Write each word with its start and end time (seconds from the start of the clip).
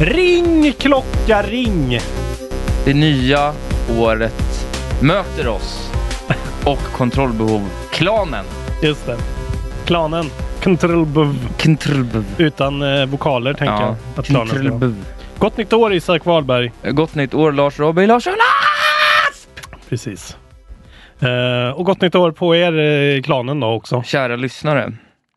Ring 0.00 0.72
klocka 0.72 1.42
ring! 1.42 1.98
Det 2.84 2.94
nya 2.94 3.52
året 3.98 4.68
möter 5.02 5.48
oss 5.48 5.90
och 6.64 6.78
kontrollbehov-klanen. 6.78 8.44
Just 8.82 9.06
det. 9.06 9.16
Klanen. 9.86 10.24
Kontrollbov. 10.62 11.36
Kontrollbehov. 11.62 12.24
Utan 12.38 12.82
eh, 12.82 13.06
vokaler 13.06 13.54
tänker 13.54 13.74
Ja, 13.74 13.82
jag. 13.86 13.96
Att 14.20 14.26
klanen 14.26 14.46
ska 14.48 14.56
vara. 14.56 14.68
kontrollbehov. 14.70 15.04
Gott 15.38 15.56
nytt 15.56 15.72
år 15.72 15.92
Isak 15.94 16.24
Wahlberg. 16.24 16.72
Gott 16.82 17.14
nytt 17.14 17.34
år 17.34 17.52
Lars 17.52 17.78
Robin 17.78 18.08
Larsson! 18.08 18.32
Precis. 19.88 20.36
Eh, 21.20 21.70
och 21.76 21.84
gott 21.84 22.00
nytt 22.00 22.14
år 22.14 22.30
på 22.32 22.56
er 22.56 22.78
eh, 22.78 23.22
klanen 23.22 23.60
då 23.60 23.66
också. 23.72 24.02
Kära 24.02 24.36
lyssnare. 24.36 24.92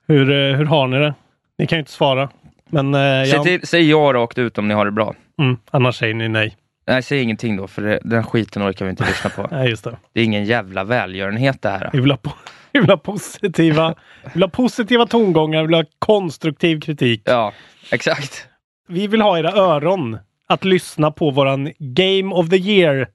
Hur, 0.07 0.31
eh, 0.31 0.57
hur 0.57 0.65
har 0.65 0.87
ni 0.87 0.99
det? 0.99 1.13
Ni 1.57 1.67
kan 1.67 1.75
ju 1.77 1.79
inte 1.79 1.91
svara. 1.91 2.29
Men 2.71 2.93
eh, 2.93 2.99
Säg, 2.99 3.29
jag, 3.29 3.43
till, 3.43 3.67
säg 3.67 3.89
ja 3.89 3.97
rakt 4.13 4.37
ut 4.37 4.57
om 4.57 4.67
ni 4.67 4.73
har 4.73 4.85
det 4.85 4.91
bra. 4.91 5.15
mm, 5.39 5.57
annars 5.71 5.97
säger 5.99 6.13
ni 6.13 6.29
nej. 6.29 6.57
Nej, 6.87 7.03
säg 7.03 7.21
ingenting 7.21 7.57
då, 7.57 7.67
för 7.67 7.81
det, 7.81 7.99
den 8.03 8.23
skiten 8.23 8.69
orkar 8.69 8.85
vi 8.85 8.91
inte 8.91 9.05
lyssna 9.05 9.29
på. 9.29 9.47
Nej, 9.55 9.69
just 9.69 9.83
det. 9.83 9.97
Det 10.13 10.21
är 10.21 10.23
ingen 10.23 10.45
jävla 10.45 10.83
välgörenhet 10.83 11.61
det 11.61 11.69
här. 11.69 11.89
Vi 11.93 11.99
vill 11.99 12.11
ha, 12.11 12.17
po- 12.17 12.31
vi 12.71 12.79
vill 12.79 12.89
ha 12.89 12.97
positiva, 12.97 13.95
vi 14.23 14.29
vill 14.33 14.43
ha 14.43 14.49
positiva 14.49 15.05
tongångar, 15.05 15.61
vi 15.61 15.67
vill 15.67 15.75
ha 15.75 15.83
konstruktiv 15.99 16.79
kritik. 16.81 17.21
Ja, 17.25 17.53
exakt. 17.91 18.47
Vi 18.87 19.07
vill 19.07 19.21
ha 19.21 19.39
era 19.39 19.51
öron 19.51 20.17
att 20.47 20.65
lyssna 20.65 21.11
på 21.11 21.31
våran 21.31 21.71
Game 21.79 22.35
of 22.35 22.49
the 22.49 22.57
Year 22.57 23.07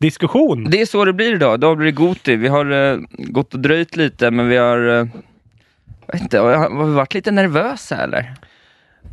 diskussion. 0.00 0.64
Det 0.70 0.80
är 0.80 0.86
så 0.86 1.04
det 1.04 1.12
blir 1.12 1.34
idag. 1.34 1.54
Idag 1.54 1.76
blir 1.76 1.86
det 1.86 1.92
Goti. 1.92 2.36
Vi 2.36 2.48
har 2.48 2.70
eh, 2.92 2.98
gått 3.10 3.54
och 3.54 3.60
dröjt 3.60 3.96
lite, 3.96 4.30
men 4.30 4.48
vi 4.48 4.56
har... 4.56 4.78
Jag 6.06 6.12
vet 6.12 6.22
inte, 6.22 6.38
har 6.38 6.86
vi 6.86 6.92
varit 6.92 7.14
lite 7.14 7.30
nervösa 7.30 7.96
eller? 7.96 8.34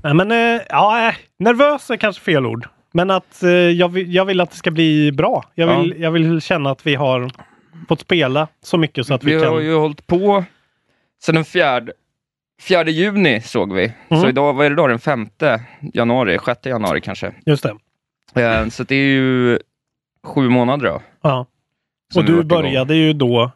Nej, 0.03 0.13
men 0.13 0.31
eh, 0.31 0.61
ja, 0.69 1.07
eh, 1.07 1.15
nervös 1.39 1.89
är 1.89 1.97
kanske 1.97 2.23
fel 2.23 2.45
ord. 2.45 2.67
Men 2.91 3.09
att 3.09 3.43
eh, 3.43 3.49
jag, 3.51 3.89
vill, 3.89 4.13
jag 4.13 4.25
vill 4.25 4.41
att 4.41 4.51
det 4.51 4.57
ska 4.57 4.71
bli 4.71 5.11
bra. 5.11 5.45
Jag 5.55 5.79
vill, 5.79 6.01
jag 6.01 6.11
vill 6.11 6.41
känna 6.41 6.71
att 6.71 6.87
vi 6.87 6.95
har 6.95 7.31
fått 7.87 7.99
spela 7.99 8.47
så 8.61 8.77
mycket 8.77 9.07
så 9.07 9.13
att 9.13 9.23
vi, 9.23 9.35
Vi 9.35 9.41
kan... 9.41 9.53
har 9.53 9.59
ju 9.59 9.75
hållit 9.75 10.07
på 10.07 10.43
sedan 11.21 11.35
den 11.35 11.45
fjärde, 11.45 11.91
fjärde 12.61 12.91
juni 12.91 13.41
såg 13.41 13.73
vi. 13.73 13.93
Mm. 14.09 14.21
Så 14.21 14.29
idag, 14.29 14.53
vad 14.53 14.65
är 14.65 14.69
det 14.69 14.75
då? 14.75 14.87
Den 14.87 14.99
femte 14.99 15.63
januari, 15.93 16.37
sjätte 16.37 16.69
januari 16.69 17.01
kanske. 17.01 17.33
Just 17.45 17.65
det. 18.33 18.41
Eh, 18.41 18.67
så 18.67 18.83
det 18.83 18.95
är 18.95 19.13
ju 19.13 19.59
sju 20.23 20.49
månader 20.49 20.85
då. 20.85 21.01
Ja. 21.21 21.45
Och 22.15 22.23
vi 22.23 22.27
du 22.27 22.33
varit 22.33 22.45
igång. 22.45 22.61
började 22.61 22.95
ju 22.95 23.13
då 23.13 23.51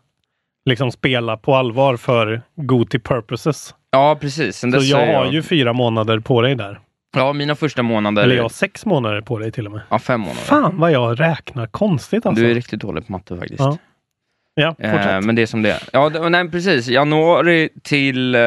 liksom 0.65 0.91
spela 0.91 1.37
på 1.37 1.55
allvar 1.55 1.97
för 1.97 2.41
Goti 2.55 2.99
Purposes. 2.99 3.75
Ja, 3.93 4.17
precis. 4.21 4.57
Sen 4.57 4.71
Så 4.71 4.79
jag 4.81 5.13
har 5.15 5.31
ju 5.31 5.41
fyra 5.43 5.73
månader 5.73 6.19
på 6.19 6.41
dig 6.41 6.55
där. 6.55 6.79
Ja, 7.15 7.33
mina 7.33 7.55
första 7.55 7.83
månader. 7.83 8.23
Eller 8.23 8.35
jag 8.35 8.41
har 8.43 8.49
sex 8.49 8.85
månader 8.85 9.21
på 9.21 9.39
dig 9.39 9.51
till 9.51 9.65
och 9.65 9.71
med. 9.71 9.81
Ja, 9.89 9.99
fem 9.99 10.21
månader. 10.21 10.41
Fan 10.41 10.77
vad 10.79 10.91
jag 10.91 11.19
räknar 11.19 11.67
konstigt 11.67 12.25
alltså. 12.25 12.43
Du 12.43 12.51
är 12.51 12.55
riktigt 12.55 12.79
dålig 12.81 13.05
på 13.07 13.11
matte 13.11 13.37
faktiskt. 13.37 13.59
Ja. 13.59 13.77
Ja, 14.55 14.75
Eh, 14.79 14.91
fortsätt. 14.91 15.23
men 15.25 15.35
det 15.35 15.41
är 15.41 15.45
som 15.45 15.61
det 15.61 15.71
är. 15.71 15.81
Ja, 15.93 16.09
det, 16.09 16.29
nej, 16.29 16.51
precis. 16.51 16.87
Januari 16.87 17.69
till 17.83 18.35
eh, 18.35 18.41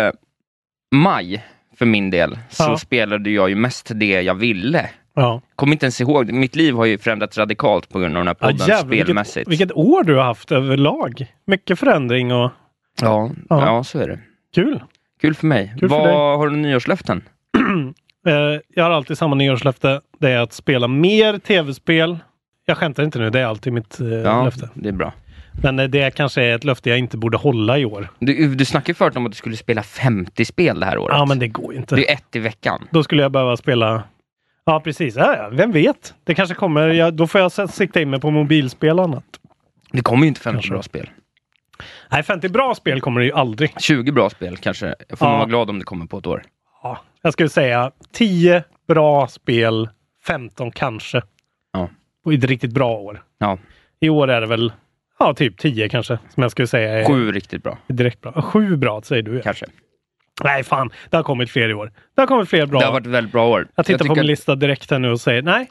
maj, 0.95 1.45
för 1.79 1.87
min 1.87 2.11
del, 2.11 2.39
så 2.51 2.63
Ja. 2.63 2.77
spelade 2.79 3.31
jag 3.31 3.49
ju 3.49 3.55
mest 3.55 3.91
det 3.95 4.23
jag 4.23 4.35
ville. 4.35 4.91
Ja. 5.15 5.41
Kommer 5.57 5.73
inte 5.73 5.87
ens 5.87 6.01
ihåg. 6.01 6.33
Mitt 6.33 6.57
liv 6.57 6.75
har 6.75 6.85
ju 6.85 6.99
förändrats 6.99 7.39
radikalt 7.39 7.89
på 7.89 7.99
grund 7.99 8.17
av 8.17 8.21
den 8.21 8.27
här 8.29 8.37
Ja, 8.41 8.47
podden, 8.47 8.67
jävlar, 8.67 8.97
spelmässigt. 9.05 9.37
vilket, 9.49 9.51
vilket 9.51 9.77
år 9.77 10.03
du 10.05 10.15
har 10.17 10.25
haft 10.25 10.53
överlag. 10.53 11.27
Mycket 11.47 11.79
förändring 11.79 12.33
och 12.33 12.51
Ja, 13.01 13.31
Ja. 13.49 13.61
ja. 13.67 13.85
så 13.85 13.99
är 13.99 14.09
det. 14.09 14.19
kul. 14.55 14.83
Kul 15.21 15.35
för 15.35 15.47
mig. 15.47 15.75
Kul 15.81 15.89
för 15.89 15.97
Vad 15.97 16.07
dig. 16.07 16.15
har 16.15 16.49
du 16.49 16.57
nyårslöften? 16.57 17.23
Eh, 18.27 18.61
jag 18.75 18.85
har 18.85 18.91
alltid 18.91 19.19
samma 19.19 19.35
nyårslöfte. 19.35 20.01
Det 20.19 20.31
är 20.31 20.39
att 20.41 20.53
spela 20.53 20.89
mer 20.89 21.39
tv-spel. 21.39 22.19
Jag 22.65 22.77
skämtar 22.77 23.03
inte 23.03 23.19
nu, 23.19 23.31
det 23.31 23.41
är 23.41 23.45
alltid 23.45 23.73
mitt 23.73 24.01
eh, 24.01 24.07
Ja, 24.09 24.45
löfte. 24.45 24.69
det 24.75 24.89
är 24.89 24.93
bra. 24.93 25.13
Men 25.63 25.79
eh, 25.79 25.89
det 25.89 26.11
kanske 26.15 26.43
är 26.43 26.55
ett 26.55 26.65
löfte 26.65 26.91
jag 26.91 26.99
inte 26.99 27.17
borde 27.17 27.37
hålla 27.37 27.79
i 27.79 27.85
år. 27.85 28.09
Du, 28.19 28.55
du 28.55 28.65
snackade 28.65 28.95
förut 28.95 29.17
om 29.17 29.27
att 29.27 29.33
du 29.33 29.37
skulle 29.37 29.57
spela 29.57 29.83
50 29.83 30.45
spel 30.45 30.81
det 30.81 30.87
här 30.87 30.99
året. 30.99 31.17
Ja, 31.19 31.25
men 31.27 31.39
det 31.39 31.49
går 31.49 31.75
inte. 31.75 31.95
Det 31.97 32.11
är 32.11 32.15
ett 32.15 32.37
i 32.37 32.39
veckan. 32.39 32.89
Då 32.91 33.03
skulle 33.03 33.23
jag 33.23 33.33
behöva 33.33 33.57
spela... 33.57 34.03
Ja, 34.65 34.81
precis. 34.81 35.17
Ja, 35.17 35.37
ja, 35.37 35.49
vem 35.53 35.73
vet? 35.73 36.15
Det 36.25 36.35
kanske 36.35 36.55
kommer... 36.55 36.89
Jag, 36.89 37.15
då 37.15 37.27
får 37.27 37.41
jag 37.41 37.71
sikta 37.71 38.01
in 38.01 38.11
mig 38.11 38.21
på 38.21 38.31
mobilspel 38.31 38.99
och 38.99 39.05
annat. 39.05 39.25
Det 39.93 40.01
kommer 40.03 40.23
ju 40.23 40.29
inte 40.29 40.41
50 40.41 40.55
Kanske. 40.57 40.71
bra 40.71 40.83
spel. 40.83 41.11
Nej, 42.11 42.23
50 42.23 42.49
bra 42.49 42.75
spel 42.75 43.01
kommer 43.01 43.21
det 43.21 43.27
ju 43.27 43.33
aldrig. 43.33 43.81
20 43.81 44.13
bra 44.13 44.31
spel 44.31 44.57
kanske. 44.57 44.95
Jag 45.09 45.19
får 45.19 45.27
Ja. 45.29 45.31
man 45.31 45.39
vara 45.39 45.49
glad 45.49 45.71
om 45.71 45.79
det 45.79 45.85
kommer 45.85 46.07
på 46.07 46.19
ett 46.19 46.27
år. 46.27 46.43
Ja, 46.83 46.99
jag 47.23 47.33
skulle 47.33 47.49
säga 47.49 47.91
10 48.13 48.65
bra 48.89 49.27
spel, 49.29 49.89
15 50.27 50.71
kanske. 50.71 51.23
Ja. 51.73 51.89
Och 52.25 52.33
ett 52.35 52.45
riktigt 52.45 52.73
bra 52.73 52.97
år. 52.97 53.23
Ja. 53.39 53.59
I 54.01 54.09
år 54.09 54.31
är 54.31 54.41
det 54.41 54.47
väl 54.47 54.73
ja, 55.19 55.35
typ 55.35 55.59
10 55.59 55.89
kanske, 55.89 56.19
som 56.35 56.43
jag 56.43 56.51
skulle 56.53 56.69
säga 56.69 56.99
är 57.01 57.05
Sju 57.05 57.33
riktigt 57.33 57.63
bra, 57.63 57.79
direkt 57.87 58.21
bra. 58.21 58.33
Ja, 58.35 58.43
Sju 58.43 58.77
bra 58.77 59.03
säger 59.05 59.23
du. 59.23 59.37
Ja. 59.37 59.43
kanske. 59.43 59.67
Nej, 60.45 60.65
fan. 60.65 60.91
Det 61.11 61.17
har 61.17 61.25
kommit 61.25 61.51
fler 61.51 61.69
i 61.69 61.75
år. 61.75 61.93
Det 62.15 62.23
har 62.23 62.27
kommit 62.27 62.49
fler 62.49 62.67
bra. 62.67 62.81
Det 62.81 62.87
har 62.87 62.93
varit 62.93 63.07
ett 63.07 63.13
väldigt 63.13 63.33
bra 63.33 63.49
år. 63.49 63.69
Jag 63.75 63.87
tittar 63.87 63.99
på 63.99 64.05
tycker 64.05 64.17
min 64.17 64.27
lista 64.27 64.55
direkt 64.55 64.91
här 64.91 64.99
nu 64.99 65.11
och 65.11 65.21
säger 65.21 65.43
nej. 65.43 65.69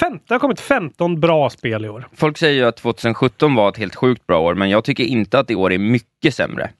Fem, 0.00 0.18
det 0.28 0.34
har 0.34 0.38
kommit 0.38 0.60
15 0.60 1.20
bra 1.20 1.50
spel 1.50 1.84
i 1.84 1.88
år. 1.88 2.08
Folk 2.16 2.38
säger 2.38 2.54
ju 2.62 2.68
att 2.68 2.76
2017 2.76 3.54
var 3.54 3.68
ett 3.68 3.76
helt 3.76 3.94
sjukt 3.94 4.26
bra 4.26 4.40
år, 4.40 4.54
men 4.54 4.70
jag 4.70 4.84
tycker 4.84 5.04
inte 5.04 5.38
att 5.38 5.50
i 5.50 5.54
år 5.54 5.72
är 5.72 5.78
mycket 5.78 6.34
sämre. 6.34 6.70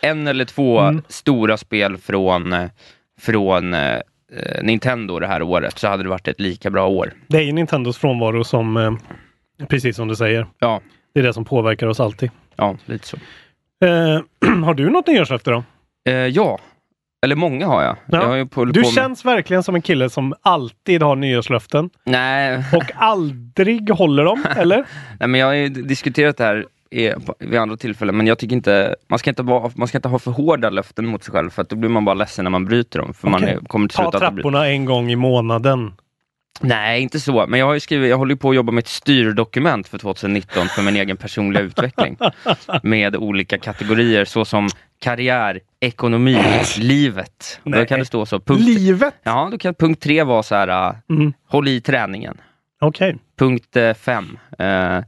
En 0.00 0.26
eller 0.26 0.44
två 0.44 0.78
Mm. 0.80 1.02
stora 1.08 1.56
spel 1.56 1.96
från, 1.98 2.54
från 3.20 3.74
eh, 3.74 4.00
Nintendo 4.62 5.18
det 5.18 5.26
här 5.26 5.42
året, 5.42 5.78
så 5.78 5.88
hade 5.88 6.02
det 6.02 6.08
varit 6.08 6.28
ett 6.28 6.40
lika 6.40 6.70
bra 6.70 6.86
år. 6.88 7.12
Det 7.26 7.36
är 7.38 7.42
ju 7.42 7.52
Nintendos 7.52 7.98
frånvaro 7.98 8.44
som, 8.44 8.76
eh, 8.76 8.92
precis 9.68 9.96
som 9.96 10.08
du 10.08 10.16
säger, 10.16 10.46
Ja, 10.58 10.80
det 11.14 11.20
är 11.20 11.24
det 11.24 11.32
som 11.34 11.44
påverkar 11.44 11.86
oss 11.86 12.00
alltid. 12.00 12.30
ja 12.56 12.76
lite 12.86 13.06
så. 13.06 13.16
Eh, 13.84 14.20
har 14.64 14.74
du 14.74 14.90
något 14.90 15.06
nyårslöfte 15.06 15.50
då? 15.50 15.64
Eh, 16.08 16.14
ja, 16.14 16.58
eller 17.22 17.36
många 17.36 17.66
har 17.66 17.82
jag. 17.82 17.96
Ja. 18.06 18.18
jag 18.20 18.28
har 18.28 18.36
ju 18.36 18.46
på, 18.46 18.64
Du 18.64 18.72
på 18.72 18.88
med- 18.88 18.94
känns 18.94 19.24
verkligen 19.24 19.62
som 19.62 19.74
en 19.74 19.82
kille 19.82 20.10
som 20.10 20.34
alltid 20.42 21.02
har 21.02 21.16
nyårslöften 21.16 21.90
Nej, 22.04 22.64
och 22.72 22.84
aldrig 22.94 23.90
håller 23.90 24.24
dem, 24.24 24.44
eller? 24.56 24.84
nej, 25.20 25.28
men 25.28 25.40
jag 25.40 25.46
har 25.46 25.54
ju 25.54 25.68
diskuterat 25.68 26.36
det 26.36 26.44
här 26.44 26.66
vid 27.38 27.58
andra 27.58 27.76
tillfällen, 27.76 28.16
men 28.16 28.26
jag 28.26 28.38
tycker 28.38 28.56
inte, 28.56 28.96
man 29.08 29.18
ska 29.18 29.30
inte, 29.30 29.42
vara, 29.42 29.70
man 29.74 29.88
ska 29.88 29.98
inte 29.98 30.08
ha 30.08 30.18
för 30.18 30.30
hårda 30.30 30.70
löften 30.70 31.06
mot 31.06 31.24
sig 31.24 31.32
själv, 31.32 31.50
för 31.50 31.62
att 31.62 31.68
då 31.68 31.76
blir 31.76 31.90
man 31.90 32.04
bara 32.04 32.14
ledsen 32.14 32.44
när 32.44 32.50
man 32.50 32.64
bryter 32.64 32.98
dem. 32.98 33.14
För 33.14 33.28
man 33.30 33.42
Okej. 33.42 33.54
är, 33.62 33.66
kommer 33.66 33.88
till 33.88 33.96
Ta 33.96 34.10
trapporna 34.10 34.68
en 34.68 34.84
gång 34.84 35.10
i 35.10 35.16
månaden. 35.16 35.92
Nej, 36.60 37.02
inte 37.02 37.20
så. 37.20 37.46
Men 37.46 37.60
jag 37.60 37.66
har 37.66 37.78
skrivit, 37.78 38.10
jag 38.10 38.18
håller 38.18 38.34
på 38.34 38.50
att 38.50 38.56
jobba 38.56 38.72
med 38.72 38.82
ett 38.82 38.88
styrdokument 38.88 39.88
för 39.88 39.98
2019 39.98 40.66
för 40.68 40.82
min 40.82 40.96
egen 40.96 41.16
personliga 41.16 41.62
utveckling. 41.62 42.16
Med 42.82 43.16
olika 43.16 43.58
kategorier 43.58 44.24
såsom 44.24 44.68
karriär, 45.02 45.60
ekonomi, 45.80 46.38
livet. 46.78 47.60
Då 47.64 47.70
Nej. 47.70 47.86
kan 47.86 47.98
det 47.98 48.04
stå 48.04 48.26
så. 48.26 48.40
Punkt, 48.40 48.60
Livet? 48.64 49.14
ja, 49.22 49.48
då 49.52 49.58
kan 49.58 49.74
punkt 49.74 50.02
tre 50.02 50.22
vara 50.22 50.42
så 50.42 50.54
här, 50.54 50.68
äh, 50.88 50.94
Mm. 51.10 51.32
håll 51.48 51.68
i 51.68 51.80
träningen. 51.80 52.36
Okej. 52.80 53.16
Punkt 53.38 53.76
eh, 53.76 53.94
fem, 53.94 54.38
eh, 54.58 54.98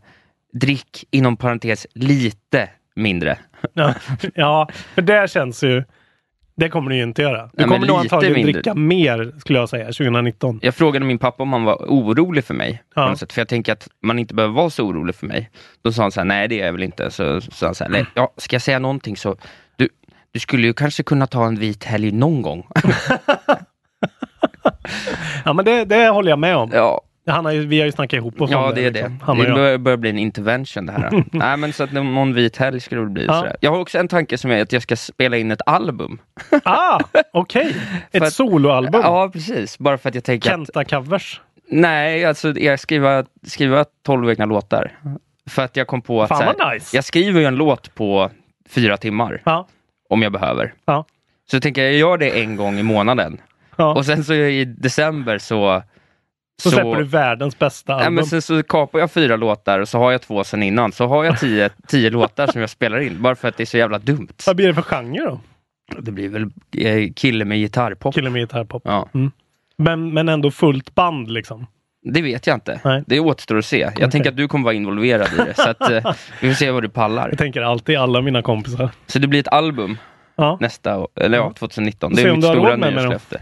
drick 0.53 1.05
inom 1.11 1.37
parentes 1.37 1.87
lite 1.95 2.69
mindre. 2.97 3.39
Ja. 3.75 3.95
ja, 4.35 4.69
för 4.95 5.03
det 5.03 5.31
känns 5.31 5.63
ju... 5.65 5.85
Det 6.57 6.69
kommer 6.69 6.91
du 6.91 6.97
ju 6.97 7.03
inte 7.03 7.23
göra. 7.23 7.43
Du 7.43 7.51
Nej, 7.53 7.67
men 7.67 7.69
kommer 7.69 7.87
nog 7.87 8.03
lite 8.03 8.15
antagligen 8.17 8.35
mindre. 8.47 8.53
dricka 8.53 8.75
mer, 8.75 9.33
skulle 9.41 9.59
jag 9.59 9.69
säga, 9.69 9.85
2019. 9.87 10.61
Jag 10.63 10.75
frågade 10.75 11.05
min 11.07 11.19
pappa 11.19 11.43
om 11.43 11.53
han 11.53 11.65
var 11.65 11.75
orolig 11.77 12.45
för 12.45 12.55
mig. 12.55 12.83
På 12.95 13.01
Ja. 13.01 13.09
något 13.09 13.19
sätt, 13.19 13.33
för 13.33 13.41
jag 13.41 13.49
tänker 13.49 13.73
att 13.73 13.89
man 14.03 14.19
inte 14.19 14.35
behöver 14.35 14.55
vara 14.55 14.71
så 14.71 14.85
orolig 14.87 15.15
för 15.15 15.27
mig. 15.27 15.51
Då 15.83 15.93
sa 15.93 16.03
han 16.03 16.13
så 16.13 16.21
här, 16.21 16.25
nej 16.25 16.49
det 16.49 16.61
är 16.61 16.67
jag 16.67 16.73
väl 16.73 16.83
inte. 16.83 17.11
Så 17.11 17.41
sa 17.41 17.67
han 17.67 17.75
så 17.75 17.85
här. 17.85 17.91
"Nej, 17.91 18.07
ja, 18.15 18.33
ska 18.37 18.55
jag 18.55 18.63
säga 18.63 18.79
någonting 18.79 19.17
så, 19.17 19.37
du, 20.35 20.41
skulle 20.41 20.67
ju 20.67 20.73
kanske 20.73 21.03
kunna 21.03 21.27
ta 21.27 21.47
en 21.47 21.57
vit 21.59 21.85
helg 21.85 22.13
någon 22.13 22.43
gång. 22.43 22.67
Ja, 25.45 25.53
men 25.53 25.65
det, 25.65 25.85
det 25.85 26.09
håller 26.09 26.31
jag 26.31 26.39
med 26.39 26.57
om. 26.57 26.71
ja, 26.75 27.01
Han 27.27 27.45
har 27.45 27.53
ju, 27.53 27.67
vi 27.67 27.79
har 27.79 27.87
ju 27.87 27.93
snackat 27.93 28.17
ihop 28.17 28.41
oss 28.41 28.51
ja 28.51 28.73
det 28.75 28.85
är 28.85 28.91
det. 28.91 29.09
liksom. 29.09 29.37
Det 29.39 29.45
jag. 29.45 29.55
börjar, 29.55 29.79
börjar 29.79 29.97
bli 29.97 30.11
en 30.11 30.19
intervention 30.19 30.87
det 30.87 30.93
här. 30.93 31.25
nej 31.33 31.57
men 31.57 31.73
så 31.73 31.85
att 31.85 31.93
någon 31.93 32.35
vit 32.35 32.57
helg 32.57 32.81
skulle 32.81 33.01
det 33.01 33.07
bli. 33.07 33.25
Ja. 33.27 33.35
sådär. 33.35 33.57
Jag 33.61 33.71
har 33.71 33.79
också 33.79 33.99
en 33.99 34.09
tanke 34.09 34.39
som 34.39 34.51
är 34.51 34.63
att 34.63 34.73
jag 34.73 34.83
ska 34.83 34.97
spela 34.97 35.37
in 35.37 35.51
ett 35.51 35.61
album. 35.67 36.19
Ah, 36.65 37.01
okej. 37.33 37.73
För 38.13 38.19
Ett 38.19 38.23
att- 38.23 38.33
soloalbum. 38.33 39.01
Ja 39.05 39.31
precis, 39.33 39.79
bara 39.79 39.99
för 39.99 40.09
att 40.09 40.15
jag 40.15 40.25
tänker 40.25 40.51
Kenta-covers. 40.51 41.41
Nej, 41.69 42.25
alltså 42.25 42.59
jag 42.59 42.81
skriver, 42.81 43.25
skriva 43.47 43.85
12 44.07 44.31
egna 44.31 44.45
låtar. 44.45 44.93
För 45.51 45.63
att 45.65 45.77
jag 45.77 45.87
kom 45.87 46.03
på 46.03 46.23
att 46.23 46.29
Fan 46.29 46.39
så 46.39 46.45
här, 46.45 46.55
vad 46.59 46.75
nice. 46.75 46.97
jag 46.97 47.05
skriver 47.05 47.41
ju 47.41 47.47
en 47.47 47.55
låt 47.57 47.95
på 47.95 48.31
fyra 48.69 48.97
timmar 48.97 49.43
Ja. 49.45 49.69
Om 50.09 50.23
jag 50.23 50.33
behöver. 50.33 50.75
Ja. 50.85 51.05
Så 51.51 51.57
jag 51.57 51.63
tänker 51.63 51.83
jag 51.83 51.95
gör 51.95 52.19
det 52.19 52.41
en 52.43 52.57
gång 52.57 52.79
i 52.79 52.83
månaden. 52.83 53.41
Ja. 53.77 53.95
Och 53.95 54.07
sen 54.07 54.25
så 54.25 54.35
i 54.35 54.65
december 54.65 55.39
så... 55.39 55.83
Så 56.63 56.71
släpper 56.71 56.97
du 56.97 57.05
världens 57.05 57.59
bästa 57.59 57.95
album. 57.95 58.15
men 58.15 58.27
sen 58.27 58.43
så 58.43 58.63
kapar 58.63 58.99
jag 58.99 59.11
fyra 59.11 59.37
låtar 59.37 59.79
och 59.81 59.89
så 59.89 59.99
har 59.99 60.13
jag 60.13 60.23
två 60.23 60.45
sen 60.45 60.63
innan. 60.63 60.93
Så 60.93 61.07
har 61.07 61.25
jag 61.25 61.41
tio, 61.41 61.71
tio 61.89 62.11
låtar 62.11 62.47
som 62.47 62.61
jag 62.61 62.71
spelar 62.71 63.01
in. 63.01 63.23
Bara 63.23 63.35
för 63.35 63.49
att 63.49 63.57
det 63.57 63.63
är 63.63 63.67
så 63.67 63.77
jävla 63.77 63.99
dumt. 63.99 64.29
Vad 64.47 64.57
blir 64.57 64.67
det 64.67 64.75
för 64.75 64.83
genre 64.83 65.25
då? 65.25 65.41
Det 65.99 66.13
blir 66.13 66.29
väl 66.29 66.43
eh, 66.77 67.13
kille 67.17 67.45
med 67.45 67.59
gitarrpop. 67.59 68.15
Kille 68.15 68.31
med 68.31 68.41
gitarrpop. 68.43 68.83
Ja, 68.85 69.09
Men, 69.77 70.15
men 70.15 70.29
ändå 70.29 70.51
fullt 70.51 70.95
band 70.95 71.31
liksom. 71.31 71.67
Det 72.05 72.23
vet 72.23 72.47
jag 72.47 72.57
inte. 72.57 72.81
Nej. 72.85 73.03
Det 73.07 73.21
återstår 73.21 73.59
att 73.59 73.65
se. 73.65 73.79
Jag 73.79 73.93
Okej. 73.93 74.11
tänker 74.11 74.31
att 74.31 74.37
du 74.37 74.49
kommer 74.49 74.65
vara 74.65 74.75
involverad 74.75 75.29
i 75.33 75.37
det. 75.37 75.55
Så 75.55 75.69
att, 75.71 75.91
eh, 75.91 76.13
vi 76.41 76.49
får 76.49 76.55
se 76.55 76.71
vad 76.71 76.83
du 76.83 76.89
pallar. 76.89 77.29
Jag 77.29 77.39
tänker 77.39 77.63
alltid 77.63 77.97
alla 77.99 78.21
mina 78.21 78.43
kompisar. 78.43 78.89
Så 79.07 79.19
det 79.19 79.27
blir 79.27 79.41
ett 79.41 79.49
album 79.49 79.99
Ja. 80.37 80.59
nästa 80.61 81.07
eller 81.21 81.39
ja, 81.39 81.53
2019. 81.59 82.13
Det 82.15 82.23
är 82.23 82.33
mitt 82.37 82.45
stora 82.45 82.77
nyårslöfte. 82.77 83.41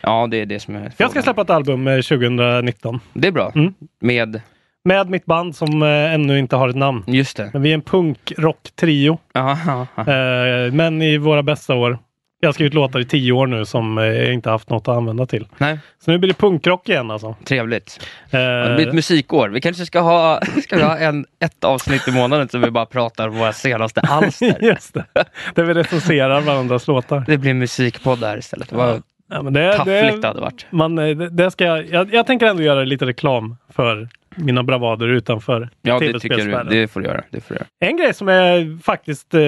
Ja, 0.00 0.28
det 0.30 0.36
är 0.40 0.46
det 0.46 0.60
som 0.60 0.76
är 0.76 0.80
Jag 0.82 0.92
ska 0.92 1.06
frågan. 1.08 1.22
släppa 1.22 1.42
ett 1.42 1.50
album 1.50 1.88
eh, 1.88 1.94
2019. 2.00 3.00
Det 3.12 3.28
är 3.28 3.32
bra. 3.32 3.52
Mm. 3.54 3.74
Med, 4.00 4.40
Med 4.84 5.10
mitt 5.10 5.24
band 5.24 5.56
som 5.56 5.82
eh, 5.82 5.88
ännu 6.14 6.38
inte 6.38 6.56
har 6.56 6.68
ett 6.68 6.76
namn. 6.76 7.04
just 7.06 7.36
det. 7.36 7.50
Men 7.52 7.62
vi 7.62 7.70
är 7.70 7.74
en 7.74 7.82
punk-rock-trio. 7.82 9.18
Eh, 9.34 10.72
men 10.72 11.02
i 11.02 11.16
våra 11.18 11.42
bästa 11.42 11.74
år. 11.74 11.98
Jag 12.44 12.48
har 12.48 12.52
skrivit 12.52 12.74
låtar 12.74 13.00
i 13.00 13.04
tio 13.04 13.32
år 13.32 13.46
nu 13.46 13.64
som 13.64 13.98
eh, 13.98 14.04
jag 14.04 14.32
inte 14.34 14.50
haft 14.50 14.70
något 14.70 14.88
att 14.88 14.96
använda 14.96 15.26
till. 15.26 15.46
Nej, 15.58 15.78
Så 16.04 16.10
nu 16.10 16.18
blir 16.18 16.28
det 16.28 16.34
punkrock 16.38 16.88
igen 16.88 17.10
alltså. 17.10 17.36
trevligt. 17.44 18.00
Eh, 18.30 18.38
Det 18.40 18.72
blir 18.76 18.88
ett 18.88 18.94
musikår. 18.94 19.48
Vi 19.48 19.60
kanske 19.60 19.86
ska 19.86 20.00
ha, 20.00 20.40
ska 20.62 20.76
vi 20.76 20.82
ha 20.82 20.98
en, 20.98 21.26
ett 21.40 21.64
avsnitt 21.64 22.08
i 22.08 22.12
månaden 22.12 22.48
som 22.48 22.60
vi 22.60 22.70
bara 22.70 22.86
pratar 22.86 23.28
om 23.28 23.34
våra 23.38 23.52
senaste 23.52 24.00
alster. 24.08 24.58
Just 24.60 24.94
det. 24.94 25.04
Där 25.54 25.64
vi 25.64 25.74
recenserar 25.74 26.40
varandras 26.40 26.86
låtar. 26.88 27.24
Det 27.26 27.38
blir 27.38 27.54
musikpodd 27.54 28.20
där 28.20 28.38
istället. 28.38 28.72
Vad 28.72 29.02
Ja, 29.30 29.42
men 29.42 29.52
det, 29.52 29.72
taffligt 29.76 30.12
det 30.12 30.20
det, 30.20 30.28
hade 30.28 30.40
varit. 30.40 30.66
man, 30.70 30.98
eh, 30.98 31.16
det, 31.16 31.28
det 31.28 31.50
ska 31.50 31.64
jag, 31.64 31.86
jag, 31.90 32.14
jag 32.14 32.26
tänker 32.26 32.46
ändå 32.46 32.62
göra 32.62 32.84
lite 32.84 33.06
reklam 33.06 33.56
för 33.74 34.08
mina 34.36 34.62
bravader 34.62 35.08
utanför 35.08 35.68
Ja, 35.82 35.98
det 35.98 36.20
tycker 36.20 36.36
du. 36.36 36.70
Det 36.80 36.88
får 36.88 37.00
du 37.00 37.06
göra. 37.06 37.22
Det 37.30 37.40
får 37.40 37.54
du 37.54 37.58
göra. 37.58 37.66
En 37.80 37.96
grej 37.96 38.14
som 38.14 38.28
är 38.28 38.82
faktiskt 38.82 39.34
eh, 39.34 39.40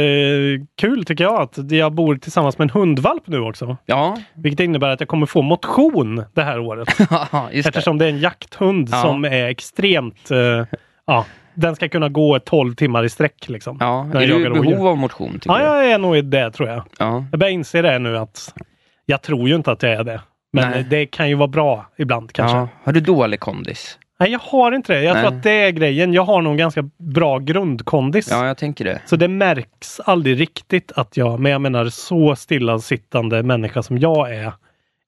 kul 0.80 1.04
tycker 1.04 1.24
jag, 1.24 1.40
att 1.42 1.70
jag 1.70 1.92
bor 1.92 2.16
tillsammans 2.16 2.58
med 2.58 2.64
en 2.66 2.70
hundvalp 2.70 3.22
nu 3.26 3.38
också. 3.40 3.76
Ja, 3.86 4.18
Vilket 4.34 4.60
innebär 4.60 4.88
att 4.88 5.00
jag 5.00 5.08
kommer 5.08 5.26
få 5.26 5.42
motion 5.42 6.24
det 6.34 6.42
här 6.42 6.58
året. 6.58 6.88
just 6.98 7.08
det. 7.10 7.58
Eftersom 7.68 7.98
det 7.98 8.04
är 8.04 8.08
en 8.08 8.18
jakthund 8.18 8.88
Ja. 8.92 9.02
som 9.02 9.24
är 9.24 9.46
extremt... 9.46 10.30
Eh, 10.30 10.38
ja, 11.06 11.24
den 11.54 11.76
ska 11.76 11.88
kunna 11.88 12.08
gå 12.08 12.38
12 12.38 12.74
timmar 12.74 13.04
i 13.04 13.08
sträck. 13.08 13.48
Liksom, 13.48 13.76
Ja, 13.80 14.06
är 14.14 14.26
du 14.26 14.46
i 14.46 14.50
behov 14.50 14.86
av 14.86 14.96
motion? 14.98 15.40
Ja, 15.44 15.58
du? 15.58 15.64
jag 15.64 15.90
är 15.90 15.98
nog 15.98 16.16
i 16.16 16.22
det 16.22 16.50
tror 16.50 16.68
jag. 16.68 16.82
ja. 16.98 17.24
Jag 17.30 17.40
börjar 17.40 17.52
inse 17.52 17.82
det 17.82 17.98
nu 17.98 18.18
att 18.18 18.54
jag 19.06 19.22
tror 19.22 19.48
ju 19.48 19.54
inte 19.54 19.72
att 19.72 19.82
jag 19.82 19.92
är 19.92 20.04
det. 20.04 20.20
Men 20.52 20.70
Nej. 20.70 20.86
det 20.90 21.06
kan 21.06 21.28
ju 21.28 21.34
vara 21.34 21.48
bra 21.48 21.86
ibland 21.98 22.32
kanske. 22.32 22.56
ja. 22.56 22.68
Har 22.84 22.92
du 22.92 23.00
dålig 23.00 23.40
kondis? 23.40 23.98
Nej, 24.20 24.30
jag 24.32 24.38
har 24.38 24.72
inte 24.72 24.92
det. 24.92 25.02
Jag 25.02 25.12
tror 25.16 25.30
Nej. 25.30 25.36
att 25.38 25.42
det 25.42 25.50
är 25.50 25.70
grejen. 25.70 26.12
Jag 26.12 26.24
har 26.24 26.42
nog 26.42 26.58
ganska 26.58 26.82
bra 26.98 27.38
grundkondis. 27.38 28.28
Ja, 28.30 28.46
jag 28.46 28.56
tänker 28.58 28.84
det. 28.84 29.00
Så 29.06 29.16
det 29.16 29.28
märks 29.28 30.00
aldrig 30.00 30.40
riktigt 30.40 30.92
att 30.96 31.16
jag, 31.16 31.40
men 31.40 31.52
jag 31.52 31.60
menar 31.60 31.84
så 31.84 32.36
stillasittande 32.36 33.42
människa 33.42 33.82
som 33.82 33.98
jag 33.98 34.34
är, 34.34 34.52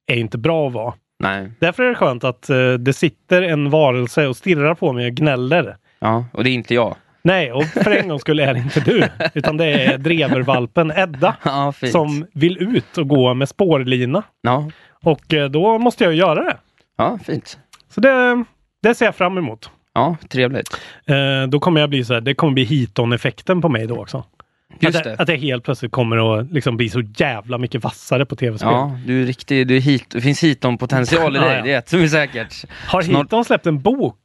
är 0.06 0.16
inte 0.16 0.38
bra 0.38 0.66
att 0.66 0.72
vara. 0.72 0.94
Nej. 1.18 1.50
Därför 1.60 1.82
är 1.82 1.88
det 1.88 1.94
skönt 1.94 2.24
att 2.24 2.50
eh, 2.50 2.72
det 2.72 2.92
sitter 2.92 3.42
en 3.42 3.70
varelse 3.70 4.26
och 4.26 4.36
stirrar 4.36 4.74
på 4.74 4.92
mig 4.92 5.06
och 5.06 5.12
gnäller. 5.12 5.76
Ja, 5.98 6.24
och 6.32 6.44
det 6.44 6.50
är 6.50 6.54
inte 6.54 6.74
jag. 6.74 6.96
Nej, 7.22 7.52
och 7.52 7.64
för 7.64 7.90
en 7.90 8.08
gång 8.08 8.18
skulle 8.18 8.44
är 8.44 8.54
det 8.54 8.60
inte 8.60 8.80
du, 8.80 9.04
utan 9.34 9.56
det 9.56 9.64
är 9.66 9.98
drevervalpen 9.98 10.92
Edda 10.96 11.36
Ja, 11.44 11.72
som 11.92 12.26
vill 12.32 12.76
ut 12.76 12.98
och 12.98 13.08
gå 13.08 13.34
med 13.34 13.48
spårlina. 13.48 14.22
Ja, 14.40 14.70
Och 15.02 15.34
eh, 15.34 15.48
då 15.48 15.78
måste 15.78 16.04
jag 16.04 16.14
göra 16.14 16.44
det. 16.44 16.56
ja 16.96 17.18
fint. 17.24 17.58
Så 17.88 18.00
det, 18.00 18.44
det 18.88 18.94
ser 18.94 19.04
jag 19.04 19.14
fram 19.16 19.38
emot. 19.38 19.70
Ja, 19.94 20.16
trevligt. 20.28 20.68
Eh, 21.06 21.48
då 21.48 21.60
kommer 21.60 21.80
jag 21.80 21.90
bli 21.90 22.04
så 22.04 22.14
här, 22.14 22.20
det 22.20 22.34
kommer 22.34 22.52
bli 22.52 22.64
Heaton-effekten 22.64 23.62
på 23.62 23.68
mig 23.68 23.86
då 23.86 23.96
också. 24.00 24.24
Just 24.80 24.98
att, 24.98 25.04
det. 25.04 25.16
att 25.18 25.28
jag 25.28 25.36
helt 25.36 25.64
plötsligt 25.64 25.92
kommer 25.92 26.38
att 26.40 26.52
liksom 26.52 26.76
bli 26.76 26.88
så 26.88 27.02
jävla 27.16 27.58
mycket 27.58 27.84
vassare 27.84 28.26
på 28.26 28.36
tv-spel. 28.36 28.68
Ja, 28.72 28.98
du 29.06 29.22
är 29.22 29.26
riktig, 29.26 29.66
du 29.66 29.76
är 29.76 29.80
hit, 29.80 30.04
det 30.10 30.20
finns 30.20 30.42
hiton-potential 30.44 31.36
i 31.36 31.38
dig, 31.40 31.48
Ja, 31.48 31.56
ja. 31.56 31.62
det 31.62 31.72
är 31.72 31.78
ett 31.78 31.88
som 31.88 32.00
är 32.02 32.08
säkert. 32.08 32.64
Har 32.86 33.02
Snart- 33.02 33.16
Heaton 33.16 33.44
släppt 33.44 33.66
en 33.66 33.80
bok? 33.82 34.16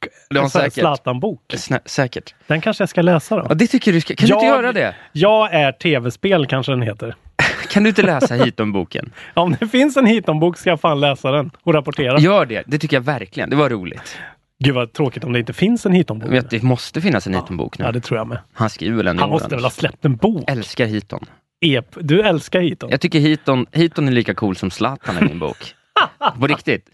En. 0.54 0.70
Zlatan-bok? 0.70 1.40
Snä, 1.56 1.80
säkert. 1.84 2.34
Den 2.46 2.60
kanske 2.60 2.82
jag 2.82 2.88
ska 2.88 3.02
läsa 3.02 3.36
då. 3.36 3.46
Ja, 3.48 3.54
det 3.54 3.66
tycker 3.66 3.92
du 3.92 4.00
ska, 4.00 4.14
kan 4.14 4.28
du 4.28 4.34
inte 4.34 4.46
Jag- 4.46 4.56
göra 4.56 4.72
det? 4.72 4.94
Jag 5.12 5.52
är 5.54 5.72
tv-spel 5.72 6.46
kanske 6.46 6.72
den 6.72 6.82
heter. 6.82 7.14
Kan 7.70 7.82
du 7.82 7.88
inte 7.88 8.02
läsa 8.02 8.34
hiton-boken? 8.34 9.12
Om 9.34 9.56
det 9.60 9.68
finns 9.68 9.96
en 9.96 10.06
Heaton-bok 10.06 10.58
ska 10.58 10.70
jag 10.70 10.80
fan 10.80 11.00
läsa 11.00 11.30
den 11.30 11.50
och 11.62 11.74
rapportera. 11.74 12.18
Gör 12.18 12.46
det, 12.46 12.62
det 12.66 12.78
tycker 12.78 12.96
jag 12.96 13.02
verkligen, 13.02 13.50
det 13.50 13.56
var 13.56 13.70
roligt. 13.70 14.18
Gud 14.62 14.74
vad 14.74 14.92
tråkigt 14.92 15.24
om 15.24 15.32
det 15.32 15.38
inte 15.38 15.52
finns 15.52 15.86
en 15.86 15.92
Heaton-bok. 15.92 16.30
Vet, 16.30 16.50
det 16.50 16.62
måste 16.62 17.00
finnas 17.00 17.26
en 17.26 17.34
hiton-bok 17.34 17.78
nu. 17.78 17.84
Ja, 17.84 17.92
det 17.92 18.00
tror 18.00 18.18
jag 18.18 18.26
med. 18.26 18.38
Han 18.52 18.70
skriver 18.70 18.96
väl 18.96 19.06
en 19.06 19.18
Han 19.18 19.30
måste 19.30 19.54
väl 19.54 19.64
ha 19.64 19.70
släppt 19.70 20.04
en 20.04 20.16
bok? 20.16 20.44
Älskar 20.50 20.86
hiton. 20.86 21.24
Ep. 21.60 21.86
Du 22.00 22.22
älskar 22.22 22.60
Heaton? 22.60 22.90
Jag 22.90 23.00
tycker 23.00 23.18
hiton, 23.20 23.66
hiton 23.72 24.08
är 24.08 24.12
lika 24.12 24.34
cool 24.34 24.56
som 24.56 24.70
Zlatan 24.70 25.18
i 25.18 25.28
min 25.28 25.38
bok. 25.38 25.74
På 26.40 26.46
riktigt. 26.46 26.90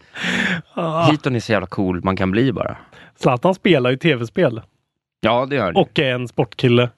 Ah. 0.73 1.11
Hiton 1.11 1.35
är 1.35 1.39
så 1.39 1.51
jävla 1.51 1.67
cool 1.67 2.03
man 2.03 2.15
kan 2.15 2.31
bli 2.31 2.51
bara. 2.53 2.77
Zlatan 3.15 3.55
spelar 3.55 3.89
ju 3.89 3.97
tv-spel 3.97 4.61
Ja, 5.21 5.45
det 5.45 5.55
gör 5.55 5.71
det. 5.71 5.79
och 5.79 5.99
är 5.99 6.13
en 6.13 6.27
sportkille 6.27 6.89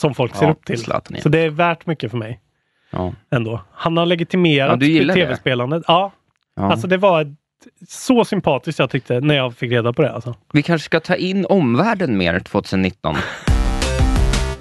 som 0.00 0.14
folk 0.14 0.36
ser 0.36 0.46
Ja, 0.46 0.52
upp 0.52 0.64
till. 0.64 0.78
Zlatan 0.82 1.16
är. 1.16 1.20
Så 1.20 1.28
det 1.28 1.38
är 1.38 1.50
värt 1.50 1.86
mycket 1.86 2.10
för 2.10 2.18
mig 2.18 2.40
Ja. 2.90 3.12
ändå. 3.30 3.60
Han 3.72 3.96
har 3.96 4.06
legitimerat 4.06 4.82
Ja, 4.82 5.14
tv-spelandet. 5.14 5.82
Ja, 5.86 6.12
Ja. 6.56 6.62
alltså 6.70 6.86
det 6.86 6.96
var 6.96 7.34
så 7.88 8.24
sympatiskt 8.24 8.78
jag 8.78 8.90
tyckte 8.90 9.20
när 9.20 9.34
jag 9.34 9.56
fick 9.56 9.72
reda 9.72 9.92
på 9.92 10.02
det. 10.02 10.12
Alltså. 10.12 10.34
Vi 10.52 10.62
kanske 10.62 10.84
ska 10.84 11.00
ta 11.00 11.14
in 11.14 11.46
omvärlden 11.46 12.18
mer 12.18 12.40
2019. 12.40 13.16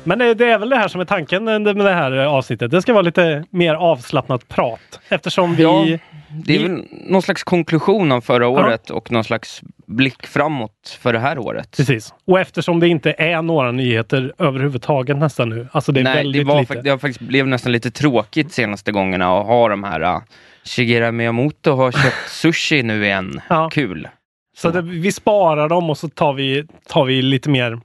Men 0.04 0.20
det, 0.20 0.34
det 0.34 0.52
är 0.52 0.60
väl 0.60 0.70
det 0.70 0.76
här 0.78 0.88
som 0.88 1.02
är 1.02 1.06
tanken 1.06 1.44
med 1.44 1.76
det 1.76 1.94
här 1.94 2.12
avsnittet. 2.12 2.72
Det 2.72 2.82
ska 2.82 2.94
vara 2.94 3.02
lite 3.02 3.46
mer 3.50 3.74
avslappnat 3.74 4.48
prat 4.48 5.00
eftersom 5.10 5.56
vi... 5.56 5.64
Ja, 5.64 5.98
Det 6.46 6.56
är 6.56 6.70
väl 6.70 6.84
någon 6.90 7.22
slags 7.22 7.44
konklusion 7.44 8.12
av 8.12 8.22
förra 8.22 8.48
året 8.48 8.90
och 8.90 9.12
någon 9.12 9.24
slags 9.24 9.62
blick 9.86 10.28
framåt 10.28 10.98
för 11.02 11.14
det 11.14 11.20
här 11.20 11.38
året. 11.40 11.78
Precis. 11.78 12.14
Och 12.26 12.40
eftersom 12.40 12.80
det 12.80 12.88
inte 12.88 13.16
är 13.18 13.42
några 13.42 13.72
nyheter 13.72 14.34
överhuvudtaget 14.38 15.18
nästan 15.18 15.50
nu. 15.50 15.68
Alltså 15.72 15.92
det 15.92 16.00
är 16.00 16.04
Nej, 16.04 16.16
väldigt 16.16 16.42
det, 16.42 16.54
var, 16.54 16.60
lite. 16.60 16.82
det 16.82 16.90
har 16.90 16.98
faktiskt 16.98 17.20
blivit 17.20 17.50
nästan 17.50 17.72
lite 17.72 17.92
tråkigt 17.92 18.52
senaste 18.52 18.92
gångerna 18.92 19.40
att 19.40 19.46
ha 19.46 19.70
de 19.70 19.84
här 19.84 20.02
uh, 20.02 20.22
Shigeru 20.66 21.12
Miyamoto 21.12 21.72
har 21.76 21.92
köpt 21.92 22.16
sushi 22.30 22.84
nu 22.84 23.06
igen. 23.06 23.42
Ja. 23.50 23.70
Kul. 23.74 24.08
Så 24.58 24.70
det, 24.72 24.82
vi 24.82 25.12
sparar 25.12 25.70
dem 25.70 25.90
och 25.90 25.98
så 25.98 26.10
tar 26.10 26.34
vi, 26.34 26.66
tar 26.88 27.06
vi 27.06 27.22
lite 27.22 27.50
mer 27.50 27.80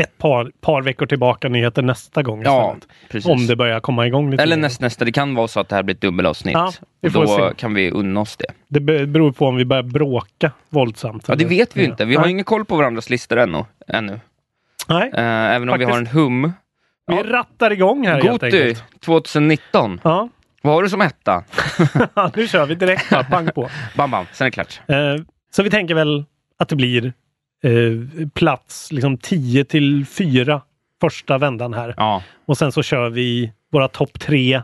ett 0.00 0.18
par, 0.18 0.50
par 0.60 0.82
veckor 0.82 1.06
tillbaka 1.06 1.48
nyheter 1.48 1.82
nästa 1.82 2.22
gång 2.22 2.42
Ja. 2.42 2.76
Om 3.24 3.46
det 3.46 3.56
börjar 3.56 3.80
komma 3.80 4.06
igång 4.06 4.30
lite 4.30 4.42
Eller 4.42 4.56
mer. 4.56 4.62
näst, 4.62 4.80
nästa, 4.80 5.04
det 5.04 5.12
kan 5.12 5.34
vara 5.34 5.48
så 5.48 5.60
att 5.60 5.68
det 5.68 5.76
här 5.76 5.82
blir 5.82 5.94
ett 5.94 6.00
dubbelavsnitt. 6.00 6.54
Ja, 6.54 6.72
och 7.02 7.10
då 7.12 7.26
se. 7.26 7.50
kan 7.56 7.74
vi 7.74 7.90
unna 7.90 8.20
oss 8.20 8.36
det. 8.36 8.46
Det 8.68 8.80
be- 8.80 9.06
beror 9.06 9.32
på 9.32 9.46
om 9.46 9.56
vi 9.56 9.64
börjar 9.64 9.82
bråka 9.82 10.52
våldsamt. 10.68 11.24
Ja, 11.28 11.34
det 11.34 11.44
eller- 11.44 11.48
vet 11.56 11.76
vi 11.76 11.80
ju 11.80 11.86
inte. 11.86 12.04
Vi 12.04 12.14
har 12.14 12.22
Nej. 12.22 12.30
ingen 12.30 12.44
koll 12.44 12.64
på 12.64 12.76
varandras 12.76 13.10
listor 13.10 13.38
ännu. 13.38 13.64
ännu. 13.88 14.20
Nej. 14.88 15.10
Eh, 15.14 15.24
även 15.54 15.68
om 15.68 15.78
vi 15.78 15.84
har 15.84 15.98
en 15.98 16.06
hum 16.06 16.52
Vi 17.06 17.14
Ja. 17.16 17.22
rattar 17.26 17.70
igång 17.70 18.06
här 18.06 18.14
helt 18.14 18.28
Goti 18.28 18.46
enkelt. 18.46 18.84
2019. 19.00 20.00
Ja. 20.04 20.28
Vad 20.62 20.74
har 20.74 20.82
du 20.82 20.88
som 20.88 21.00
etta? 21.00 21.44
nu 22.36 22.48
kör 22.48 22.66
vi 22.66 22.74
direkt 22.74 23.10
bara, 23.10 23.24
pang 23.24 23.48
på. 23.54 23.68
Bam, 23.96 24.10
bam, 24.10 24.26
sen 24.32 24.44
är 24.44 24.50
det 24.50 24.54
klart. 24.54 24.80
Eh, 24.88 25.24
så 25.50 25.62
vi 25.62 25.70
tänker 25.70 25.94
väl 25.94 26.24
att 26.58 26.68
det 26.68 26.76
blir 26.76 27.12
eh, 27.64 28.28
plats 28.34 28.92
liksom 28.92 29.18
10 29.18 29.64
till 29.64 30.06
4 30.06 30.60
första 31.00 31.38
vändan 31.38 31.74
här. 31.74 31.94
Ja, 31.96 32.22
Och 32.46 32.58
sen 32.58 32.72
så 32.72 32.82
kör 32.82 33.10
vi 33.10 33.52
våra 33.72 33.88
topp 33.88 34.20
tre. 34.20 34.62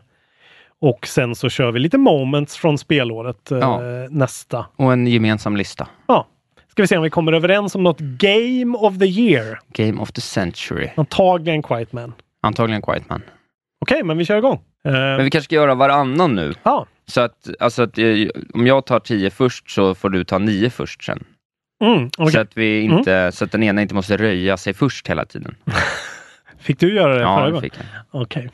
Och 0.80 1.06
sen 1.06 1.34
så 1.34 1.48
kör 1.48 1.72
vi 1.72 1.78
lite 1.78 1.98
moments 1.98 2.56
från 2.56 2.78
spelåret 2.78 3.50
eh, 3.50 3.58
Ja. 3.58 3.80
nästa. 4.10 4.66
och 4.76 4.92
en 4.92 5.06
gemensam 5.06 5.56
lista. 5.56 5.88
Ja. 6.06 6.26
Ska 6.70 6.82
vi 6.82 6.86
se 6.86 6.96
om 6.96 7.02
vi 7.02 7.10
kommer 7.10 7.32
överens 7.32 7.74
om 7.74 7.82
något 7.82 7.98
Game 8.00 8.78
of 8.78 8.98
the 8.98 9.04
Year. 9.06 9.58
Game 9.72 10.00
of 10.02 10.12
the 10.12 10.20
century. 10.20 10.90
Antagligen 10.96 11.62
Quiet 11.62 11.92
Man. 11.92 12.12
Antagligen 12.42 12.82
Quiet 12.82 13.08
Man. 13.08 13.22
Okej, 13.80 14.02
men 14.02 14.18
vi 14.18 14.24
kör 14.24 14.38
igång. 14.38 14.60
Eh, 14.84 14.92
Men 14.92 15.24
vi 15.24 15.30
kanske 15.30 15.44
ska 15.44 15.54
göra 15.54 15.74
varannan 15.74 16.34
nu. 16.34 16.54
ja. 16.62 16.86
Så 17.06 17.20
att, 17.20 17.48
alltså 17.60 17.82
att 17.82 17.98
eh, 17.98 18.04
om 18.54 18.66
jag 18.66 18.86
tar 18.86 19.00
10 19.00 19.30
först 19.30 19.70
så 19.70 19.94
får 19.94 20.10
du 20.10 20.24
ta 20.24 20.38
9 20.38 20.70
först 20.70 21.04
sen. 21.04 21.24
Mm, 21.84 22.10
okej. 22.18 22.32
Så, 22.32 22.40
att 22.40 22.56
vi 22.56 22.80
inte, 22.80 23.32
så 23.32 23.44
att 23.44 23.52
den 23.52 23.62
ena 23.62 23.82
inte 23.82 23.94
måste 23.94 24.16
röja 24.16 24.56
sig 24.56 24.74
först 24.74 25.08
hela 25.08 25.24
tiden. 25.24 25.54
Fick 26.58 26.80
du 26.80 26.94
göra 26.94 27.14
det 27.14 27.20
Ja, 27.20 27.36
förra 27.36 27.44
det 27.46 27.50
gången? 27.50 27.62
fick 27.62 27.74
jag. 28.12 28.22
Okej. 28.22 28.50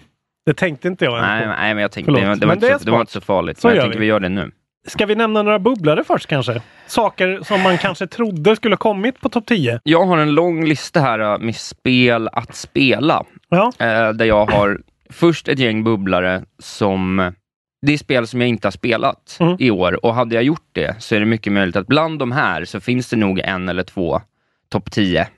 Det 0.46 0.54
tänkte 0.54 0.88
inte 0.88 1.04
jag 1.04 1.20
Nej, 1.22 1.42
på. 1.42 1.48
nej, 1.48 1.74
men 1.74 1.82
jag 1.82 1.92
tänkte, 1.92 2.12
Förlåt, 2.12 2.22
det, 2.22 2.28
var- 2.28 2.36
det, 2.36 2.46
men 2.46 2.58
det 2.60 2.78
så, 2.78 2.84
det 2.84 2.90
var 2.90 3.00
inte 3.00 3.12
så 3.12 3.20
farligt. 3.20 3.58
Så 3.60 3.66
men 3.68 3.76
jag 3.76 3.82
tänker 3.84 3.98
vi. 3.98 4.04
vi 4.04 4.08
gör 4.08 4.20
det 4.20 4.28
nu. 4.28 4.50
Ska 4.88 5.06
vi 5.06 5.14
nämna 5.14 5.42
några 5.42 5.58
bubblare 5.58 6.04
först 6.04 6.26
kanske? 6.26 6.62
Saker 6.86 7.40
som 7.42 7.60
man 7.62 7.78
kanske 7.78 8.06
trodde 8.06 8.56
skulle 8.56 8.76
kommit 8.76 9.20
på 9.20 9.28
topp 9.28 9.46
10. 9.46 9.80
Jag 9.84 10.06
har 10.06 10.18
en 10.18 10.34
lång 10.34 10.64
lista 10.64 11.00
här 11.00 11.18
eh, 11.18 11.38
med 11.38 11.56
spel 11.56 12.28
att 12.32 12.54
spela. 12.54 13.24
Ja. 13.48 13.72
Där 14.14 14.24
jag 14.24 14.50
har 14.50 14.80
först 15.10 15.48
ett 15.48 15.58
gäng 15.58 15.84
bubblare 15.84 16.42
som... 16.58 17.32
Det 17.86 17.92
är 17.92 17.98
spel 17.98 18.26
som 18.26 18.40
jag 18.40 18.48
inte 18.48 18.66
har 18.66 18.72
spelat 18.72 19.36
Mm. 19.40 19.56
i 19.58 19.70
år 19.70 20.04
och 20.04 20.14
hade 20.14 20.34
jag 20.34 20.44
gjort 20.44 20.68
det 20.72 20.96
så 21.02 21.14
är 21.14 21.20
det 21.20 21.26
mycket 21.26 21.52
möjligt 21.52 21.76
att 21.76 21.86
bland 21.86 22.18
de 22.18 22.32
här 22.32 22.64
så 22.64 22.80
finns 22.80 23.08
det 23.10 23.16
nog 23.16 23.38
en 23.44 23.68
eller 23.68 23.82
två 23.82 24.20
topp 24.68 24.90
10. 24.90 25.28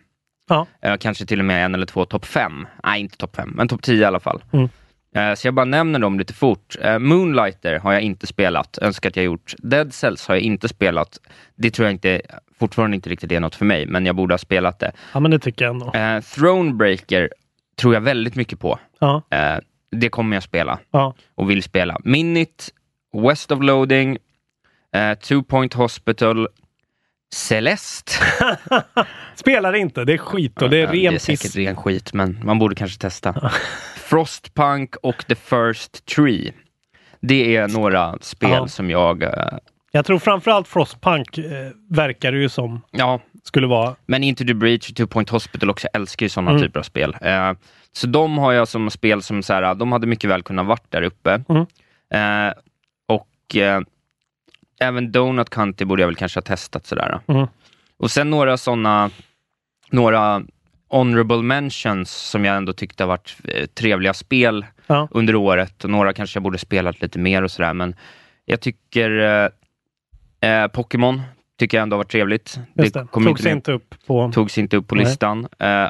Ja. 0.48 0.66
Eh, 0.82 0.96
kanske 0.96 1.26
till 1.26 1.38
och 1.38 1.44
med 1.44 1.64
en 1.64 1.74
eller 1.74 1.86
två 1.86 2.04
topp 2.04 2.24
5. 2.24 2.66
Nej, 2.84 3.00
inte 3.00 3.16
topp 3.16 3.36
5, 3.36 3.52
men 3.56 3.68
topp 3.68 3.82
10 3.82 4.00
i 4.00 4.04
alla 4.04 4.20
fall. 4.20 4.42
Mm. 4.52 4.68
Eh, 5.16 5.34
så 5.34 5.46
jag 5.46 5.54
bara 5.54 5.64
nämner 5.64 5.98
dem 5.98 6.18
lite 6.18 6.32
fort. 6.34 6.76
Eh, 6.80 6.98
Moonlighter 6.98 7.78
har 7.78 7.92
jag 7.92 8.02
inte 8.02 8.26
spelat, 8.26 8.78
önskar 8.82 9.10
att 9.10 9.16
jag 9.16 9.24
gjort. 9.24 9.54
Dead 9.58 9.94
Cells 9.94 10.28
har 10.28 10.34
jag 10.34 10.42
inte 10.42 10.68
spelat. 10.68 11.18
Det 11.54 11.70
tror 11.70 11.86
jag 11.86 11.92
inte, 11.92 12.20
fortfarande 12.58 12.94
inte 12.94 13.10
riktigt 13.10 13.32
är 13.32 13.40
något 13.40 13.54
för 13.54 13.64
mig, 13.64 13.86
men 13.86 14.06
jag 14.06 14.16
borde 14.16 14.34
ha 14.34 14.38
spelat 14.38 14.78
det. 14.78 14.92
ja, 15.14 15.20
men 15.20 15.30
det 15.30 15.38
tycker 15.38 15.64
jag 15.64 15.72
ändå. 15.74 16.20
Thronebreaker 16.34 17.30
tror 17.82 17.94
jag 17.94 18.00
väldigt 18.00 18.34
mycket 18.34 18.60
på. 18.60 18.78
Ja, 18.98 19.22
Eh, 19.30 19.58
det 19.90 20.08
kommer 20.08 20.36
jag 20.36 20.42
spela 20.42 20.78
ja. 20.90 21.14
och 21.34 21.50
vill 21.50 21.62
spela. 21.62 21.98
Minit, 22.04 22.68
West 23.28 23.52
of 23.52 23.62
Loading, 23.62 24.18
eh, 24.94 25.14
Two 25.18 25.42
Point 25.42 25.74
Hospital, 25.74 26.48
Celeste. 27.34 28.12
Spelar 29.34 29.72
inte, 29.72 30.04
det 30.04 30.12
är 30.12 30.18
skit 30.18 30.62
och 30.62 30.70
det 30.70 30.76
är 30.76 30.86
ren 30.86 30.92
det 30.92 31.14
är 31.14 31.18
säkert 31.18 31.56
ren 31.56 31.76
skit, 31.76 32.12
men 32.12 32.40
man 32.44 32.58
borde 32.58 32.74
kanske 32.74 32.98
testa. 33.00 33.50
Frostpunk 33.96 34.96
och 34.96 35.24
The 35.28 35.34
First 35.34 36.06
Tree. 36.06 36.52
Det 37.20 37.56
är 37.56 37.68
några 37.68 38.18
spel 38.20 38.68
som 38.68 38.90
jag... 38.90 39.22
Eh, 39.22 39.30
Jag 39.92 40.06
tror 40.06 40.18
framförallt 40.18 40.68
Frostpunk 40.68 41.38
eh, 41.38 41.44
verkar 41.90 42.32
det 42.32 42.38
ju 42.38 42.48
som 42.48 42.80
ja, 42.90 43.20
skulle 43.42 43.66
vara. 43.66 43.96
men 44.06 44.24
Into 44.24 44.44
the 44.44 44.54
Breach 44.54 44.90
och 44.90 44.96
Two 44.96 45.06
Point 45.06 45.28
Hospital 45.30 45.70
också. 45.70 45.88
Älskar 45.92 46.26
ju 46.26 46.30
sådana 46.30 46.50
Mm. 46.50 46.62
typer 46.62 46.80
av 46.80 46.84
spel. 46.84 47.16
Eh, 47.20 47.52
så 47.92 48.06
de 48.06 48.38
har 48.38 48.52
jag 48.52 48.68
som 48.68 48.90
spel 48.90 49.22
som 49.22 49.42
så 49.42 49.52
här, 49.52 49.74
de 49.74 49.92
hade 49.92 50.06
mycket 50.06 50.30
väl 50.30 50.42
kunnat 50.42 50.66
varit 50.66 50.90
där 50.90 51.02
uppe. 51.02 51.42
Mm. 51.48 51.66
Eh, 52.14 52.52
och 53.08 53.56
eh, 53.56 53.80
även 54.80 55.12
Donut 55.12 55.50
County 55.50 55.84
borde 55.84 56.02
jag 56.02 56.06
väl 56.06 56.16
kanske 56.16 56.36
ha 56.38 56.42
testat 56.42 56.86
sådär. 56.86 57.20
Mm. 57.26 57.46
Och 57.96 58.10
sen 58.10 58.30
några 58.30 58.56
sådana, 58.56 59.10
några 59.90 60.42
honorable 60.88 61.42
mentions 61.42 62.10
som 62.10 62.44
jag 62.44 62.56
ändå 62.56 62.72
tyckte 62.72 63.02
har 63.02 63.08
varit 63.08 63.36
eh, 63.44 63.66
trevliga 63.66 64.14
spel 64.14 64.66
Ja. 64.86 65.08
under 65.10 65.34
året. 65.34 65.84
Och 65.84 65.90
några 65.90 66.12
kanske 66.12 66.36
jag 66.36 66.42
borde 66.42 66.58
spelat 66.58 67.02
lite 67.02 67.18
mer 67.18 67.42
och 67.42 67.50
sådär. 67.50 67.74
Men 67.74 67.94
jag 68.44 68.60
tycker 68.60 69.10
eh, 70.40 70.50
eh, 70.50 70.68
Pokémon 70.68 71.22
tycker 71.62 71.76
jag 71.76 71.82
ändå 71.82 71.96
varit 71.96 72.10
trevligt. 72.10 72.58
Just 72.74 72.94
det. 72.94 73.06
kom 73.10 73.24
Togs 73.24 73.46
inte 73.46 73.72
upp 73.72 73.94
på... 74.06 74.32
togs 74.34 74.58
inte 74.58 74.76
upp 74.76 74.88
på 74.88 74.94
Nej. 74.94 75.04
listan. 75.04 75.38
Uh, 75.38 75.46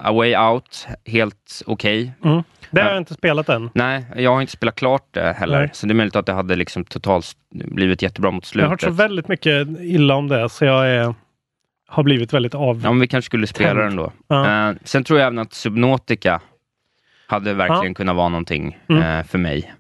A 0.06 0.12
Way 0.12 0.36
Out, 0.36 0.86
helt 1.06 1.62
okej. 1.66 2.12
Mm. 2.24 2.42
Det 2.70 2.80
har 2.80 2.88
Ja. 2.88 2.92
jag 2.94 3.00
inte 3.00 3.14
spelat 3.14 3.48
än. 3.48 3.70
Nej, 3.74 4.04
jag 4.16 4.34
har 4.34 4.40
inte 4.40 4.52
spelat 4.52 4.74
klart 4.74 5.06
det 5.10 5.32
heller. 5.32 5.58
Nej. 5.60 5.70
Så 5.72 5.86
det 5.86 5.92
är 5.92 5.94
möjligt 5.94 6.16
att 6.16 6.26
det 6.26 6.32
hade 6.32 6.56
liksom 6.56 6.84
totalt 6.84 7.32
blivit 7.54 8.02
jättebra 8.02 8.30
mot 8.30 8.44
Jag 8.44 8.48
slutet. 8.48 8.64
har 8.66 8.70
hört 8.70 8.80
så 8.80 8.90
väldigt 8.90 9.28
mycket 9.28 9.68
illa 9.80 10.14
om 10.14 10.28
det 10.28 10.48
så 10.48 10.64
jag 10.64 10.88
är, 10.90 11.14
har 11.88 12.02
blivit 12.02 12.32
väldigt 12.32 12.54
av... 12.54 12.80
Ja, 12.84 12.90
men 12.92 13.00
vi 13.00 13.06
kanske 13.08 13.26
skulle 13.26 13.46
spela 13.46 13.82
den 13.82 13.96
då. 13.96 14.12
Ja. 14.28 14.68
Eh, 14.70 14.76
sen 14.84 15.04
tror 15.04 15.18
jag 15.18 15.26
även 15.26 15.38
att 15.38 15.52
Subnautica 15.52 16.40
hade 17.26 17.54
verkligen 17.54 17.84
Ja. 17.86 17.94
kunnat 17.94 18.16
vara 18.16 18.28
någonting 18.28 18.78
Mm. 18.88 19.02
eh, 19.02 19.24
för 19.26 19.38
mig. 19.38 19.72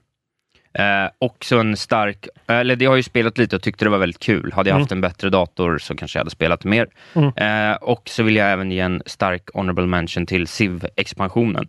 Eh, 0.74 1.10
också 1.18 1.58
en 1.58 1.76
stark, 1.76 2.26
eller 2.46 2.76
det 2.76 2.86
har 2.86 2.96
ju 2.96 3.02
spelat 3.02 3.38
lite 3.38 3.56
och 3.56 3.62
tyckte 3.62 3.84
det 3.84 3.88
var 3.90 3.98
väldigt 3.98 4.18
kul. 4.22 4.52
Hade 4.52 4.70
jag 4.70 4.74
Mm. 4.74 4.82
haft 4.82 4.92
en 4.92 5.00
bättre 5.00 5.30
dator 5.30 5.78
så 5.78 5.94
kanske 5.96 6.18
jag 6.18 6.20
hade 6.20 6.30
spelat 6.30 6.64
mer. 6.64 6.86
Mm. 7.14 7.32
Eh, 7.70 7.76
och 7.76 8.02
så 8.08 8.22
vill 8.22 8.36
jag 8.36 8.52
även 8.52 8.70
ge 8.72 8.80
en 8.80 9.02
stark 9.06 9.42
honorable 9.54 9.86
mention 9.86 10.26
till 10.26 10.46
Civ-expansionen. 10.46 11.68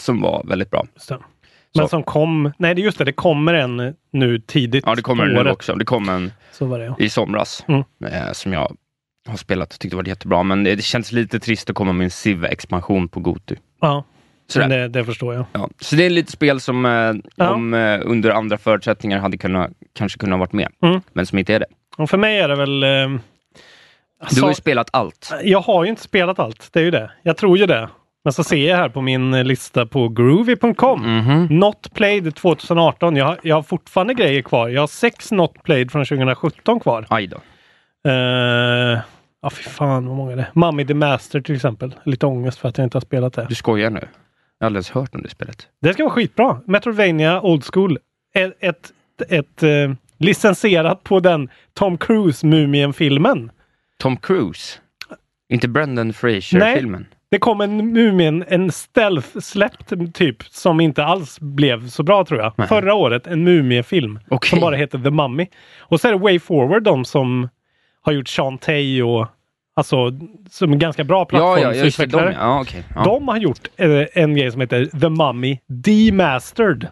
Som 0.00 0.20
var 0.20 0.42
väldigt 0.48 0.70
bra. 0.70 0.86
Det. 1.08 1.18
Men 1.74 1.84
Så. 1.84 1.88
som 1.88 2.02
kom... 2.02 2.52
Nej, 2.58 2.74
det 2.74 2.80
just 2.82 2.98
det. 2.98 3.04
Det 3.04 3.12
kommer 3.12 3.54
en 3.54 3.94
nu 4.12 4.38
tidigt 4.38 4.84
Ja, 4.86 4.94
det 4.94 5.02
kommer 5.02 5.26
den 5.26 5.44
nu 5.44 5.50
också. 5.50 5.74
Det 5.74 5.84
kom 5.84 6.08
en 6.08 6.32
Så 6.52 6.66
var 6.66 6.78
det 6.78 6.84
ja. 6.84 6.96
i 6.98 7.08
somras 7.08 7.64
Mm. 7.68 7.82
eh, 8.12 8.32
som 8.32 8.52
jag 8.52 8.76
har 9.28 9.36
spelat 9.36 9.72
och 9.74 9.80
tyckte 9.80 9.96
var 9.96 10.04
jättebra. 10.08 10.42
Men 10.42 10.64
det, 10.64 10.74
det 10.74 10.82
känns 10.82 11.12
lite 11.12 11.40
trist 11.40 11.70
att 11.70 11.76
komma 11.76 11.92
med 11.92 12.04
en 12.04 12.10
Civ-expansion 12.10 13.08
på 13.08 13.20
Gotu. 13.20 13.56
ja. 13.80 14.04
Sådär. 14.48 14.68
Det, 14.68 14.88
det 14.88 15.04
förstår 15.04 15.34
jag. 15.34 15.44
Ja. 15.52 15.68
Så 15.80 15.96
det 15.96 16.06
är 16.06 16.10
lite 16.10 16.32
spel 16.32 16.60
som 16.60 16.86
eh, 16.86 17.48
om, 17.50 17.74
eh, 17.74 18.00
under 18.04 18.30
andra 18.30 18.58
förutsättningar 18.58 19.18
hade 19.18 19.38
kunnat, 19.38 19.70
kanske 19.94 20.18
kunnat 20.18 20.38
varit 20.38 20.52
med, 20.52 20.68
Mm. 20.82 21.00
men 21.12 21.26
som 21.26 21.38
inte 21.38 21.54
är 21.54 21.60
det. 21.60 21.66
Och 21.96 22.10
för 22.10 22.18
mig 22.18 22.38
är 22.38 22.48
det 22.48 22.56
väl... 22.56 22.82
Eh, 22.82 22.88
Du 22.88 23.18
alltså, 24.24 24.40
har 24.44 24.48
ju 24.48 24.54
spelat 24.54 24.88
allt. 24.92 25.32
Jag 25.42 25.60
har 25.60 25.84
ju 25.84 25.90
inte 25.90 26.02
spelat 26.02 26.38
allt. 26.38 26.68
Det 26.72 26.80
är 26.80 26.84
ju 26.84 26.90
det. 26.90 27.10
Jag 27.22 27.36
tror 27.36 27.58
ju 27.58 27.66
det. 27.66 27.88
Men 28.24 28.32
så 28.32 28.44
ser 28.44 28.68
jag 28.68 28.76
här 28.76 28.88
på 28.88 29.00
min 29.00 29.34
eh, 29.34 29.44
lista 29.44 29.86
på 29.86 30.08
groovy.com. 30.08 31.00
Mhm. 31.18 31.46
Not 31.50 31.94
played 31.94 32.34
2018. 32.34 33.16
Jag 33.16 33.24
har, 33.24 33.38
jag 33.42 33.56
har 33.56 33.62
fortfarande 33.62 34.14
grejer 34.14 34.42
kvar. 34.42 34.68
Jag 34.68 34.82
har 34.82 34.86
sex 34.86 35.32
not 35.32 35.62
played 35.62 35.90
från 35.92 36.04
2017 36.04 36.80
kvar. 36.80 37.06
Aj 37.10 37.26
då. 37.26 37.36
Uh, 38.08 38.98
ja, 39.42 39.50
fy 39.50 39.62
fan 39.62 40.06
vad 40.06 40.16
många 40.16 40.36
det 40.36 40.42
är. 40.42 40.50
Mummy 40.54 40.86
the 40.86 40.94
Master 40.94 41.40
till 41.40 41.54
exempel. 41.54 41.94
Lite 42.04 42.26
ångest 42.26 42.58
för 42.58 42.68
att 42.68 42.78
jag 42.78 42.84
inte 42.84 42.96
har 42.96 43.00
spelat 43.00 43.32
det. 43.32 43.46
Du 43.48 43.54
skojar 43.54 43.90
nu? 43.90 44.08
Jag 44.58 44.64
har 44.64 44.66
aldrig 44.66 44.78
ens 44.78 44.90
hört 44.90 45.14
om 45.14 45.22
det 45.22 45.30
spelet. 45.30 45.68
Det 45.80 45.92
ska 45.92 46.04
vara 46.04 46.14
skitbra. 46.14 46.60
Metroidvania 46.66 47.40
Old 47.40 47.64
School. 47.64 47.98
Ett, 48.34 48.56
ett, 48.60 48.92
ett 49.28 49.62
eh, 49.62 49.92
licensierat 50.18 51.04
på 51.04 51.20
den 51.20 51.48
Tom 51.74 51.98
Cruise-Mumien-filmen. 51.98 53.50
Tom 53.98 54.16
Cruise? 54.16 54.78
Inte 55.48 55.68
Brendan 55.68 56.12
Fraser-filmen? 56.12 57.06
Det 57.30 57.38
kom 57.38 57.60
en 57.60 57.92
Mumien, 57.92 58.44
en 58.48 58.72
stealth-släppt 58.72 60.14
typ, 60.14 60.42
som 60.42 60.80
inte 60.80 61.04
alls 61.04 61.40
blev 61.40 61.88
så 61.88 62.02
bra 62.02 62.24
tror 62.24 62.40
jag. 62.40 62.52
Nej. 62.56 62.68
Förra 62.68 62.94
året, 62.94 63.26
en 63.26 63.44
Mumie-film. 63.44 64.18
Okej. 64.28 64.50
Som 64.50 64.60
bara 64.60 64.76
heter 64.76 64.98
The 64.98 65.10
Mummy. 65.10 65.46
Och 65.78 66.00
så 66.00 66.08
är 66.08 66.12
det 66.12 66.18
Way 66.18 66.38
Forward, 66.38 66.82
de 66.82 67.04
som 67.04 67.48
har 68.02 68.12
gjort 68.12 68.28
Shantae 68.28 69.02
och 69.02 69.26
alltså, 69.76 69.96
som 70.50 70.72
är 70.72 70.76
ganska 70.76 71.04
bra 71.04 71.26
Ja, 71.30 71.58
ja, 71.58 71.70
plattformsutvecklare. 71.70 72.36
ja, 72.40 72.60
okej. 72.60 72.82
Ja. 72.94 73.04
De 73.04 73.28
har 73.28 73.36
gjort 73.36 73.68
eh, 73.76 74.02
en 74.12 74.34
grej 74.36 74.52
som 74.52 74.60
heter 74.60 74.86
The 75.00 75.08
Mummy 75.08 75.58
Demastered. 75.68 76.88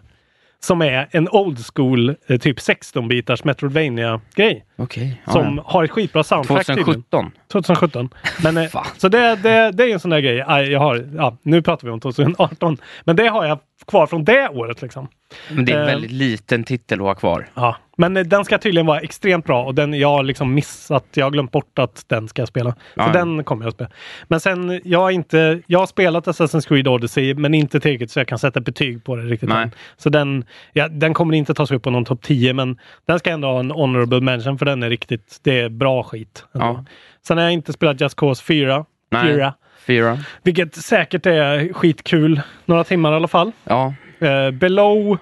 Som 0.59 0.81
är 0.81 1.07
en 1.11 1.29
old 1.29 1.57
school, 1.75 2.15
eh, 2.27 2.37
typ 2.39 2.57
16-bitars 2.57 3.45
Metroidvania-grej. 3.45 4.65
Okej. 4.77 5.21
Ja, 5.25 5.31
Som 5.31 5.55
ja. 5.57 5.63
har 5.65 5.83
ett 5.83 5.91
skitbra 5.91 6.23
soundtrack 6.23 6.65
tydligen. 6.65 6.85
2017? 7.03 7.31
2017. 7.51 8.09
Men, 8.43 8.57
eh, 8.57 8.69
så 8.97 9.09
det, 9.09 9.35
det, 9.35 9.71
det 9.71 9.83
är 9.83 9.93
en 9.93 9.99
sån 9.99 10.11
där 10.11 10.19
grej. 10.19 10.35
Jag 10.71 10.79
har, 10.79 11.07
ja, 11.15 11.37
nu 11.41 11.61
pratar 11.61 11.87
vi 11.87 11.93
om 11.93 11.99
2018. 11.99 12.77
Men 13.03 13.15
det 13.15 13.27
har 13.27 13.45
jag 13.45 13.59
kvar 13.87 14.07
från 14.07 14.23
det 14.23 14.49
året. 14.49 14.81
Liksom. 14.81 15.07
Men 15.51 15.65
det 15.65 15.71
är 15.71 15.75
en 15.75 15.81
eh, 15.81 15.87
väldigt 15.87 16.11
liten 16.11 16.63
titel 16.63 16.99
att 16.99 17.05
ha 17.05 17.15
kvar. 17.15 17.47
Ja, 17.53 17.75
men 17.97 18.17
eh, 18.17 18.23
den 18.23 18.45
ska 18.45 18.57
tydligen 18.57 18.85
vara 18.85 18.99
extremt 18.99 19.45
bra 19.45 19.63
och 19.63 19.75
den 19.75 19.93
jag 19.93 20.07
har 20.07 20.23
liksom 20.23 20.53
missat. 20.53 21.05
Jag 21.13 21.25
har 21.25 21.31
glömt 21.31 21.51
bort 21.51 21.79
att 21.79 22.03
den 22.07 22.27
ska 22.27 22.41
jag 22.41 22.49
spela. 22.49 22.71
Så 22.71 22.77
ja, 22.95 23.09
den 23.13 23.43
kommer 23.43 23.65
jag 23.65 23.67
att 23.69 23.75
spela. 23.75 23.89
Men 24.27 24.39
sen, 24.39 24.81
jag 24.83 24.99
har 24.99 25.11
inte, 25.11 25.61
jag 25.67 25.79
har 25.79 25.87
spelat 25.87 26.27
Assassin's 26.27 26.67
Creed 26.67 26.87
Odyssey 26.87 27.33
men 27.33 27.53
inte 27.53 27.79
tillräckligt 27.79 28.11
så 28.11 28.19
jag 28.19 28.27
kan 28.27 28.39
sätta 28.39 28.59
betyg 28.59 29.03
på 29.03 29.15
det 29.15 29.23
riktigt 29.23 29.49
än. 29.51 29.71
Så 29.97 30.09
den, 30.09 30.45
ja, 30.73 30.87
den 30.87 31.13
kommer 31.13 31.33
inte 31.33 31.53
tas 31.53 31.71
upp 31.71 31.83
på 31.83 31.89
någon 31.89 32.05
topp 32.05 32.21
10 32.21 32.53
men 32.53 32.79
den 33.05 33.19
ska 33.19 33.29
ändå 33.29 33.47
ha 33.47 33.59
en 33.59 33.71
honorable 33.71 34.21
mention 34.21 34.57
för 34.57 34.65
den 34.65 34.83
är 34.83 34.89
riktigt, 34.89 35.39
det 35.43 35.59
är 35.59 35.69
bra 35.69 36.03
skit. 36.03 36.45
Ja. 36.51 36.85
Sen 37.27 37.37
har 37.37 37.43
jag 37.43 37.53
inte 37.53 37.73
spelat 37.73 38.01
Just 38.01 38.15
Cause 38.15 38.43
4. 38.43 38.85
4. 39.23 39.53
Fira. 39.85 40.19
Vilket 40.43 40.75
säkert 40.75 41.25
är 41.25 41.73
skitkul. 41.73 42.41
Några 42.65 42.83
timmar 42.83 43.11
i 43.11 43.15
alla 43.15 43.27
fall. 43.27 43.51
Ja. 43.63 43.93
Eh, 44.19 44.51
below. 44.51 45.17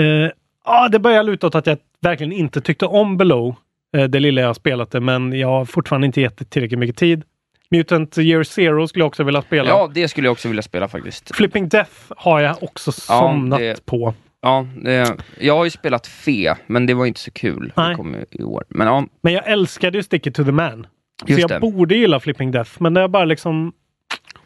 Eh, 0.00 0.30
ah, 0.64 0.88
det 0.88 0.98
börjar 0.98 1.22
luta 1.22 1.46
åt 1.46 1.54
att 1.54 1.66
jag 1.66 1.78
verkligen 2.00 2.32
inte 2.32 2.60
tyckte 2.60 2.86
om 2.86 3.16
Below. 3.16 3.56
Eh, 3.96 4.04
det 4.04 4.20
lilla 4.20 4.40
jag 4.40 4.56
spelat 4.56 4.90
det, 4.90 5.00
men 5.00 5.32
jag 5.32 5.48
har 5.48 5.64
fortfarande 5.64 6.06
inte 6.06 6.20
gett 6.20 6.38
det 6.38 6.44
tillräckligt 6.44 6.78
mycket 6.78 6.96
tid. 6.96 7.22
Mutant 7.70 8.18
Year 8.18 8.42
Zero 8.42 8.88
skulle 8.88 9.02
jag 9.02 9.06
också 9.06 9.24
vilja 9.24 9.42
spela. 9.42 9.68
Ja, 9.68 9.90
det 9.94 10.08
skulle 10.08 10.26
jag 10.26 10.32
också 10.32 10.48
vilja 10.48 10.62
spela 10.62 10.88
faktiskt. 10.88 11.36
Flipping 11.36 11.68
Death 11.68 11.92
har 12.08 12.40
jag 12.40 12.62
också 12.62 12.92
somnat 12.92 13.60
ja, 13.60 13.66
det... 13.66 13.86
på. 13.86 14.14
Ja, 14.40 14.66
det, 14.76 15.16
jag 15.40 15.56
har 15.56 15.64
ju 15.64 15.70
spelat 15.70 16.06
Fe, 16.06 16.56
men 16.66 16.86
det 16.86 16.94
var 16.94 17.06
inte 17.06 17.20
så 17.20 17.30
kul. 17.30 17.72
Nej. 17.76 17.88
Det 17.88 17.94
kom 17.94 18.16
i 18.30 18.42
år. 18.42 18.64
Men, 18.68 18.86
ja. 18.86 19.06
men 19.20 19.32
jag 19.32 19.46
älskade 19.46 19.98
ju 19.98 20.02
Stick 20.02 20.26
It 20.26 20.34
To 20.34 20.44
The 20.44 20.52
Man. 20.52 20.86
Just 21.26 21.40
så 21.40 21.54
jag 21.54 21.60
det. 21.62 21.70
borde 21.70 21.94
gilla 21.94 22.20
Flipping 22.20 22.50
Death, 22.50 22.70
men 22.78 22.94
det 22.94 23.00
har 23.00 23.08
bara 23.08 23.24
liksom... 23.24 23.72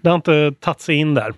Det 0.01 0.09
har 0.09 0.15
inte 0.17 0.53
tagit 0.61 0.81
sig 0.81 0.95
in 0.95 1.15
där. 1.15 1.35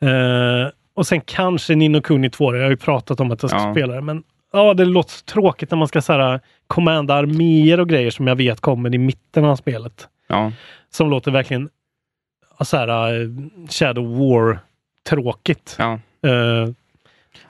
Eh, 0.00 0.70
och 0.94 1.06
sen 1.06 1.20
kanske 1.20 1.74
Nino 1.74 2.00
Kuni 2.00 2.30
2. 2.30 2.56
Jag 2.56 2.62
har 2.62 2.70
ju 2.70 2.76
pratat 2.76 3.20
om 3.20 3.30
att 3.30 3.42
jag 3.42 3.50
ska 3.50 3.58
Ja. 3.60 3.74
spela 3.74 3.94
det, 3.94 4.00
men 4.00 4.22
ja, 4.52 4.74
det 4.74 4.84
låter 4.84 5.24
tråkigt 5.24 5.70
när 5.70 5.78
man 5.78 5.88
ska 5.88 6.02
så 6.02 6.12
här, 6.12 6.40
commanda 6.66 7.14
arméer 7.14 7.80
och 7.80 7.88
grejer 7.88 8.10
som 8.10 8.26
jag 8.26 8.36
vet 8.36 8.60
kommer 8.60 8.94
i 8.94 8.98
mitten 8.98 9.44
av 9.44 9.56
spelet. 9.56 10.08
ja. 10.28 10.52
Som 10.90 11.10
låter 11.10 11.30
verkligen 11.30 11.68
så 12.60 12.76
här, 12.76 12.88
eh, 13.22 13.28
Shadow 13.70 14.18
War 14.18 14.58
tråkigt. 15.08 15.76
ja. 15.78 15.92
Eh, 16.28 16.68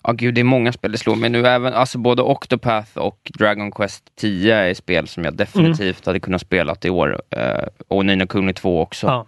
Ja, 0.05 0.13
gud, 0.13 0.35
det 0.35 0.41
är 0.41 0.45
många 0.45 0.73
spel 0.73 0.93
det 0.93 0.99
slår 0.99 1.17
mig 1.17 1.31
nu. 1.31 1.47
Även, 1.47 1.75
alltså 1.75 1.99
både 1.99 2.23
Octopath 2.23 2.99
och 2.99 3.31
Dragon 3.39 3.71
Quest 3.71 4.05
10 4.17 4.57
är 4.57 4.75
spel 4.75 5.09
som 5.09 5.25
jag 5.25 5.35
definitivt 5.35 6.07
hade 6.07 6.21
kunnat 6.21 6.41
spela 6.41 6.77
i 6.85 6.91
år. 6.91 7.23
Eh, 7.31 7.65
och 7.89 8.07
Nino 8.07 8.27
Kuni 8.27 8.53
2 8.53 8.81
också. 8.81 9.07
Ja. 9.07 9.27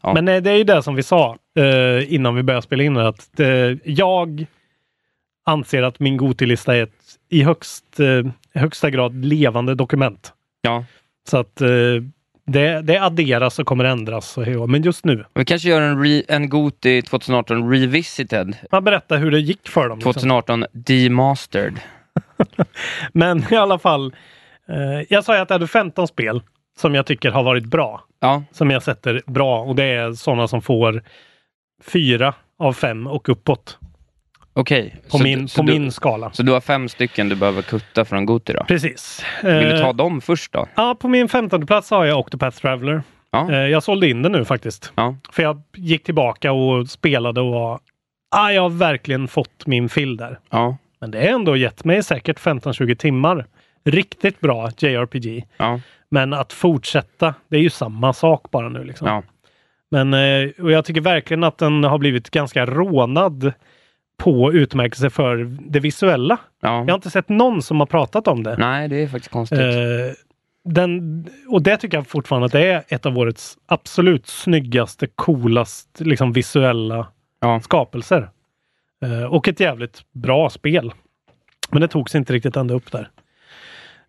Ja. 0.00 0.14
Men 0.14 0.28
eh, 0.28 0.42
det 0.42 0.50
är 0.50 0.56
ju 0.56 0.64
det 0.64 0.82
som 0.82 0.94
vi 0.94 1.02
sa 1.02 1.36
eh, 1.58 2.14
innan 2.14 2.34
vi 2.34 2.42
började 2.42 2.62
spela 2.62 2.82
in 2.82 2.96
att 2.96 3.40
eh, 3.40 3.48
jag 3.84 4.46
anser 5.44 5.82
att 5.82 6.00
min 6.00 6.16
Gotilista 6.16 6.76
är 6.76 6.82
ett 6.82 6.90
i 7.28 7.42
högst, 7.42 8.00
eh, 8.00 8.32
högsta 8.60 8.90
grad 8.90 9.24
levande 9.24 9.74
dokument. 9.74 10.32
Ja. 10.62 10.84
Så 11.30 11.38
att 11.38 11.60
eh, 11.60 11.68
det, 12.46 12.80
det 12.82 12.98
adderas 12.98 13.58
och 13.58 13.66
kommer 13.66 13.84
ändras. 13.84 14.38
Men 14.68 14.82
just 14.82 15.04
nu, 15.04 15.24
Vi 15.34 15.44
kanske 15.44 15.68
gör 15.68 15.80
en, 15.80 16.04
re, 16.04 16.22
en 16.28 16.48
Goti 16.48 17.02
2018 17.02 17.70
Revisited. 17.70 18.56
man 18.72 18.84
berättar 18.84 19.18
hur 19.18 19.30
det 19.30 19.40
gick 19.40 19.68
för 19.68 19.88
dem. 19.88 19.98
Liksom. 19.98 20.12
2018 20.12 20.64
Demastered. 20.72 21.80
Men 23.12 23.44
i 23.52 23.56
alla 23.56 23.78
fall, 23.78 24.14
eh, 24.68 25.06
jag 25.08 25.24
sa 25.24 25.34
ju 25.36 25.40
att 25.42 25.50
jag 25.50 25.54
hade 25.54 25.66
15 25.66 26.08
spel 26.08 26.42
som 26.78 26.94
jag 26.94 27.06
tycker 27.06 27.30
har 27.30 27.42
varit 27.42 27.64
bra. 27.64 28.04
Ja, 28.20 28.42
Som 28.52 28.70
jag 28.70 28.82
sätter 28.82 29.22
bra 29.26 29.60
och 29.60 29.74
det 29.74 29.84
är 29.84 30.12
sådana 30.12 30.48
som 30.48 30.62
får 30.62 31.02
fyra 31.86 32.34
av 32.58 32.72
fem 32.72 33.06
och 33.06 33.28
uppåt 33.28 33.78
okej. 34.54 34.96
på, 35.10 35.18
Så 35.18 35.24
min, 35.24 35.48
så 35.48 35.60
på 35.62 35.66
du- 35.66 35.72
min 35.72 35.92
skala. 35.92 36.30
Så 36.32 36.42
du 36.42 36.52
har 36.52 36.60
fem 36.60 36.88
stycken 36.88 37.28
du 37.28 37.34
behöver 37.36 37.62
kutta 37.62 38.04
från 38.04 38.26
Goti 38.26 38.52
då? 38.52 38.64
Precis. 38.64 39.24
Vill 39.42 39.52
du 39.52 39.72
Eh, 39.74 39.80
ta 39.80 39.92
dem 39.92 40.20
först 40.20 40.52
då? 40.52 40.66
Ja, 40.74 40.96
på 41.00 41.08
min 41.08 41.28
femtonde 41.28 41.66
plats 41.66 41.90
har 41.90 42.04
jag 42.04 42.18
Octopath 42.18 42.56
Traveler. 42.60 43.02
Ja. 43.30 43.50
Eh, 43.52 43.56
Jag 43.58 43.82
sålde 43.82 44.08
in 44.10 44.22
den 44.22 44.32
nu 44.32 44.44
faktiskt. 44.44 44.92
Ja. 44.94 45.16
För 45.32 45.42
jag 45.42 45.62
gick 45.76 46.04
tillbaka 46.04 46.52
och 46.52 46.88
spelade 46.88 47.40
och 47.40 47.50
var... 47.52 47.80
Ah, 48.36 48.50
jag 48.50 48.62
har 48.62 48.70
verkligen 48.70 49.28
fått 49.28 49.66
min 49.66 49.88
fill 49.88 50.16
där. 50.16 50.38
Ja. 50.50 50.76
Men 51.00 51.10
det 51.10 51.18
har 51.18 51.26
ändå 51.26 51.56
gett 51.56 51.84
mig 51.84 52.02
säkert 52.02 52.38
15-20 52.38 52.94
timmar. 52.94 53.46
Riktigt 53.84 54.40
bra 54.40 54.70
JRPG. 54.78 55.44
Ja. 55.56 55.80
Men 56.10 56.32
att 56.32 56.52
fortsätta, 56.52 57.34
det 57.48 57.56
är 57.56 57.60
ju 57.60 57.70
samma 57.70 58.12
sak 58.12 58.50
bara 58.50 58.68
nu. 58.68 58.84
Liksom. 58.84 59.08
Ja. 59.08 59.22
Men 59.90 60.14
eh, 60.14 60.48
och 60.62 60.72
jag 60.72 60.84
tycker 60.84 61.00
verkligen 61.00 61.44
att 61.44 61.58
den 61.58 61.84
har 61.84 61.98
blivit 61.98 62.30
ganska 62.30 62.66
rånad 62.66 63.52
på 64.16 64.52
utmärkelse 64.52 65.10
för 65.10 65.56
det 65.60 65.80
visuella. 65.80 66.38
ja. 66.60 66.68
Jag 66.78 66.88
har 66.88 66.94
inte 66.94 67.10
sett 67.10 67.28
någon 67.28 67.62
som 67.62 67.80
har 67.80 67.86
pratat 67.86 68.28
om 68.28 68.42
det. 68.42 68.56
Nej, 68.58 68.88
det 68.88 68.96
är 69.02 69.08
faktiskt 69.08 69.32
konstigt. 69.32 69.58
Eh, 69.58 69.66
den, 70.64 71.26
och 71.48 71.62
det 71.62 71.76
tycker 71.76 71.96
jag 71.96 72.06
fortfarande 72.06 72.46
att 72.46 72.52
det 72.52 72.66
är 72.66 72.84
ett 72.88 73.06
av 73.06 73.18
årets 73.18 73.58
absolut 73.66 74.26
snyggaste, 74.26 75.06
coolaste 75.06 76.04
liksom 76.04 76.32
visuella 76.32 77.06
Ja. 77.40 77.60
skapelser. 77.60 78.30
Eh, 79.04 79.24
och 79.24 79.48
ett 79.48 79.60
jävligt 79.60 80.02
bra 80.12 80.50
spel. 80.50 80.92
Men 81.70 81.80
det 81.80 81.88
togs 81.88 82.14
inte 82.14 82.32
riktigt 82.32 82.56
ända 82.56 82.74
upp 82.74 82.92
där. 82.92 83.08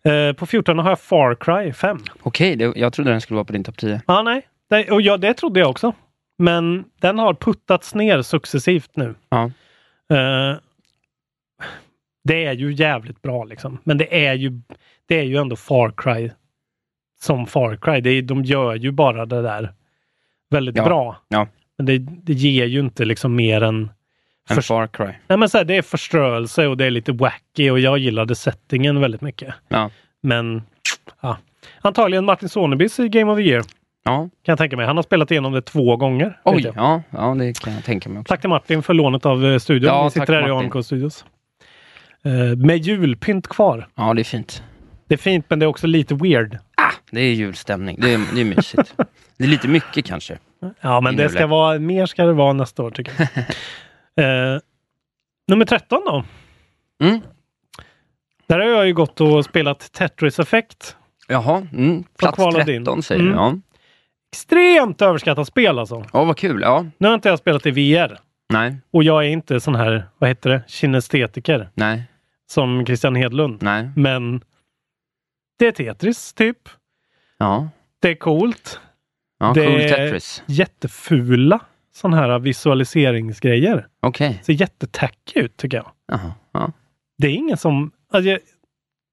Eh, 0.04 0.32
på 0.32 0.46
14 0.46 0.78
har 0.78 0.88
jag 0.90 1.00
Far 1.00 1.34
Cry 1.34 1.72
5. 1.72 1.98
Okej, 2.22 2.56
det, 2.56 2.72
jag 2.76 2.92
trodde 2.92 3.10
den 3.10 3.20
skulle 3.20 3.34
vara 3.36 3.44
på 3.44 3.52
din 3.52 3.64
topp 3.64 3.76
10. 3.78 4.00
Ja, 4.06 4.22
nej. 4.22 4.42
Det, 4.70 4.90
och 4.90 5.02
ja, 5.02 5.16
det 5.16 5.34
trodde 5.34 5.60
jag 5.60 5.70
också. 5.70 5.92
Men 6.38 6.84
den 7.00 7.18
har 7.18 7.34
puttats 7.34 7.94
ner 7.94 8.22
successivt 8.22 8.90
nu. 8.96 9.14
Ja. 9.28 9.50
Eh, 10.10 10.58
det 12.24 12.44
är 12.44 12.52
ju 12.52 12.72
jävligt 12.72 13.22
bra 13.22 13.44
liksom. 13.44 13.78
Men 13.84 13.98
det 13.98 14.26
är 14.26 14.34
ju, 14.34 14.60
det 15.06 15.18
är 15.18 15.22
ju 15.22 15.36
ändå 15.36 15.56
Far 15.56 15.92
Cry 15.96 16.30
som 17.20 17.46
Far 17.46 17.76
Cry. 17.76 18.00
Det 18.00 18.10
är, 18.10 18.22
de 18.22 18.44
gör 18.44 18.74
ju 18.74 18.90
bara 18.90 19.26
det 19.26 19.42
där 19.42 19.72
väldigt 20.50 20.76
Ja. 20.76 20.84
bra. 20.84 21.16
Ja. 21.28 21.48
Men 21.76 21.86
det, 21.86 21.98
det 21.98 22.32
ger 22.32 22.64
ju 22.66 22.80
inte 22.80 23.04
liksom 23.04 23.36
mer 23.36 23.62
än 23.62 23.90
En 24.50 24.62
Far 24.62 24.86
Cry. 24.86 25.12
Nej, 25.26 25.38
men 25.38 25.48
så 25.48 25.58
här, 25.58 25.64
det 25.64 25.76
är 25.76 25.82
förströelse 25.82 26.66
och 26.66 26.76
det 26.76 26.84
är 26.84 26.90
lite 26.90 27.12
wacky 27.12 27.70
och 27.70 27.80
jag 27.80 27.98
gillade 27.98 28.34
settingen 28.34 29.00
väldigt 29.00 29.20
mycket. 29.20 29.54
Ja. 29.68 29.90
Men 30.20 30.62
ja. 31.20 31.38
antagligen 31.80 32.24
Martin 32.24 32.48
Sonebys 32.48 32.96
Game 32.96 33.32
of 33.32 33.38
the 33.38 33.42
Year. 33.42 33.62
Ja. 34.06 34.18
Kan 34.18 34.30
jag 34.52 34.58
tänka 34.58 34.76
mig. 34.76 34.86
Han 34.86 34.96
har 34.96 35.02
spelat 35.02 35.30
igenom 35.30 35.52
det 35.52 35.62
två 35.62 35.96
gånger. 35.96 36.40
Oj, 36.44 36.72
ja, 36.76 37.02
ja, 37.10 37.34
det 37.38 37.60
kan 37.60 37.72
jag 37.72 37.84
tänka 37.84 38.08
mig 38.08 38.20
också. 38.20 38.32
Tack 38.32 38.40
till 38.40 38.50
Martin 38.50 38.82
för 38.82 38.94
lånet 38.94 39.26
av 39.26 39.46
eh, 39.46 39.58
studion. 39.58 39.88
Ja, 39.88 40.04
Vi 40.04 40.10
sitter 40.10 40.32
här 40.32 40.48
i. 40.48 40.50
AMK 40.50 40.84
Studios. 40.84 41.24
Eh, 42.24 42.56
med 42.56 42.78
julpynt 42.78 43.48
kvar. 43.48 43.88
Ja, 43.94 44.14
det 44.14 44.22
är 44.22 44.24
fint. 44.24 44.62
Det 45.08 45.14
är 45.14 45.18
fint 45.18 45.46
men 45.48 45.58
det 45.58 45.64
är 45.64 45.68
också 45.68 45.86
lite 45.86 46.14
weird. 46.14 46.58
Det 47.10 47.20
är 47.20 47.32
julstämning. 47.34 47.98
Det 48.00 48.14
är, 48.14 48.20
det 48.34 48.40
är 48.40 48.44
mysigt. 48.44 48.94
det 49.38 49.44
är 49.44 49.48
lite 49.48 49.68
mycket 49.68 50.04
kanske. 50.04 50.38
Ja 50.80 51.00
men 51.00 51.16
det 51.16 51.28
ska 51.28 51.46
vara, 51.46 51.78
mer 51.78 52.06
ska 52.06 52.24
det 52.24 52.32
vara 52.32 52.52
nästa 52.52 52.82
år 52.82 52.90
tycker 52.90 53.12
jag. 54.14 54.24
eh, 54.54 54.60
nummer 55.48 55.64
13 55.64 56.02
då. 56.06 56.24
Mm. 57.04 57.20
Där 58.46 58.58
har 58.58 58.66
jag 58.66 58.86
ju 58.86 58.94
gått 58.94 59.20
och 59.20 59.44
spelat 59.44 59.92
Tetris 59.92 60.38
Effect. 60.38 60.96
Jaha, 61.28 61.66
mm. 61.72 62.04
plats 62.18 62.36
kvalade 62.36 62.74
in. 62.74 62.84
13 62.84 63.02
säger 63.02 63.22
du. 63.22 63.32
Mm. 63.32 63.38
Ja. 63.38 63.54
Extremt 64.40 65.02
överskattat 65.02 65.46
spel 65.48 65.78
alltså. 65.78 66.04
ja, 66.12 66.24
vad 66.24 66.36
kul. 66.36 66.60
Ja, 66.62 66.86
Nu 66.98 67.08
har 67.08 67.14
inte 67.14 67.28
jag 67.28 67.38
spelat 67.38 67.66
i 67.66 67.70
VR. 67.70 68.18
nej, 68.52 68.76
Och 68.90 69.02
jag 69.04 69.24
är 69.24 69.28
inte 69.28 69.60
sån 69.60 69.74
här, 69.74 70.04
vad 70.18 70.30
heter 70.30 70.50
det, 70.50 70.62
kinestetiker 70.66 71.70
nej, 71.74 72.02
som 72.50 72.86
Christian 72.86 73.14
Hedlund. 73.14 73.62
nej. 73.62 73.90
Men 73.96 74.40
det 75.58 75.66
är 75.66 75.72
Tetris 75.72 76.32
typ. 76.34 76.58
Ja, 77.38 77.68
Det 78.02 78.10
är 78.10 78.14
coolt. 78.14 78.80
ja 79.38 79.52
Det- 79.54 79.66
cool 79.66 79.80
Tetris. 79.80 80.42
Jättefula 80.46 81.60
sådana 81.94 82.16
här 82.16 82.38
visualiseringsgrejer. 82.38 83.86
Okej. 84.02 84.40
Ser 84.44 84.52
jättetacky 84.52 85.40
ut 85.40 85.56
tycker 85.56 85.76
jag. 85.76 85.90
Jaha, 86.08 86.32
ja. 86.52 86.72
Det 87.18 87.26
är 87.26 87.32
ingen 87.32 87.56
som... 87.56 87.90
Alltså 88.12 88.38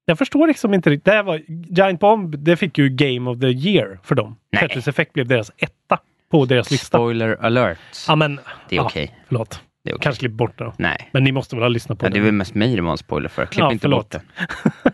jag, 0.04 0.18
förstår 0.18 0.46
liksom 0.46 0.74
inte 0.74 0.90
riktigt. 0.90 1.04
Det 1.04 1.10
här 1.12 1.22
var, 1.22 1.40
Giant 1.48 2.00
Bomb, 2.00 2.38
det 2.38 2.56
fick 2.56 2.78
ju 2.78 2.88
Game 2.88 3.30
of 3.30 3.40
the 3.40 3.46
Year 3.46 3.98
för 4.02 4.14
dem. 4.14 4.36
Tetris 4.60 4.88
Effect 4.88 5.12
blev 5.12 5.26
deras 5.28 5.50
etta 5.56 5.98
på 6.30 6.44
deras 6.44 6.70
lista. 6.70 6.98
Spoiler 6.98 7.36
alert. 7.44 7.78
Ja 8.08 8.16
men... 8.16 8.36
Det 8.68 8.74
är 8.74 8.76
ja, 8.76 8.84
okej. 8.84 9.18
Förlåt. 9.28 9.60
Det 9.84 9.90
är 9.90 9.94
okej. 9.94 10.02
Kanske 10.02 10.20
klipp 10.20 10.32
bort 10.32 10.58
det. 10.58 10.72
Nej. 10.78 11.10
Men 11.12 11.24
ni 11.24 11.32
måste 11.32 11.56
väl 11.56 11.62
ha 11.62 11.68
lyssnat 11.68 11.98
på 11.98 12.06
Ja, 12.06 12.10
det 12.10 12.16
är 12.16 12.18
det. 12.20 12.24
väl 12.24 12.32
mest 12.34 12.54
mig 12.54 12.76
det 12.76 12.82
var 12.82 12.90
en 12.90 12.98
spoiler 12.98 13.28
för. 13.28 13.46
Klipp 13.46 13.60
Ja, 13.60 13.72
inte 13.72 13.82
förlåt. 13.82 14.10
bort 14.10 14.22
det. 14.82 14.90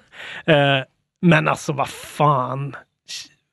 Eh, 0.52 0.84
men 1.22 1.48
alltså 1.48 1.72
vad 1.72 1.88
fan. 1.88 2.76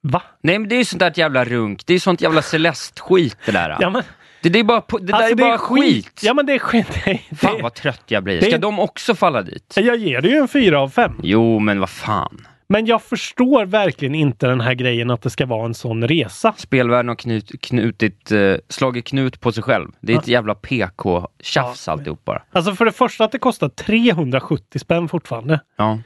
Va? 0.01 0.21
Nej, 0.43 0.59
men 0.59 0.69
det 0.69 0.75
är 0.75 0.77
ju 0.77 0.85
sånt 0.85 0.99
där 0.99 1.13
jävla 1.15 1.45
runk. 1.45 1.83
Det 1.85 1.93
är 1.93 1.99
sånt 1.99 2.21
jävla 2.21 2.41
celest-skit 2.41 3.37
det 3.45 3.51
där. 3.51 3.77
Ja, 3.79 3.89
men, 3.89 4.03
Det, 4.41 4.49
det 4.49 4.59
är 4.59 4.63
bara, 4.63 4.79
det 5.01 5.13
alltså, 5.13 5.35
där 5.35 5.45
är 5.45 5.49
bara 5.49 5.57
skit. 5.57 6.21
Ja 6.23 6.33
men 6.33 6.45
det 6.45 6.53
är 6.53 6.59
skit. 6.59 6.87
Det, 7.05 7.19
Fan 7.37 7.55
det, 7.57 7.63
vad 7.63 7.73
trött 7.73 8.03
jag 8.07 8.23
blir. 8.23 8.39
det- 8.39 8.45
Ska 8.45 8.57
de 8.57 8.79
också 8.79 9.15
falla 9.15 9.41
dit? 9.41 9.73
jag 9.75 9.97
ger 9.97 10.21
det 10.21 10.27
ju 10.29 10.35
en 10.37 10.47
fyra 10.47 10.81
av 10.81 10.89
fem. 10.89 11.19
Jo, 11.23 11.59
men 11.59 11.79
vad 11.79 11.89
fan. 11.89 12.47
Men 12.69 12.85
jag 12.85 13.01
förstår 13.03 13.65
verkligen 13.65 14.15
inte 14.15 14.47
den 14.47 14.61
här 14.61 14.73
grejen 14.73 15.11
att 15.11 15.21
det 15.21 15.29
ska 15.29 15.45
vara 15.45 15.65
en 15.65 15.73
sån 15.73 16.07
resa. 16.07 16.53
Spelvärlden 16.57 17.07
har 17.07 17.15
knut, 17.15 17.61
knutit, 17.61 18.31
eh, 18.31 18.53
slagit 18.69 19.05
knut 19.07 19.39
på 19.41 19.51
sig 19.51 19.63
själv. 19.63 19.87
Det 20.01 20.13
är 20.13 20.17
ett 20.19 20.27
jävla 20.27 20.55
PK-tjafs 20.55 21.87
Ja. 21.87 21.93
alltihop 21.93 22.25
bara. 22.25 22.41
Alltså 22.51 22.75
för 22.75 22.85
det 22.85 22.91
första 22.91 23.23
att 23.23 23.31
det 23.31 23.39
kostar 23.39 23.69
370 23.69 24.79
spänn 24.79 25.07
fortfarande. 25.09 25.59
Ja. 25.77 25.99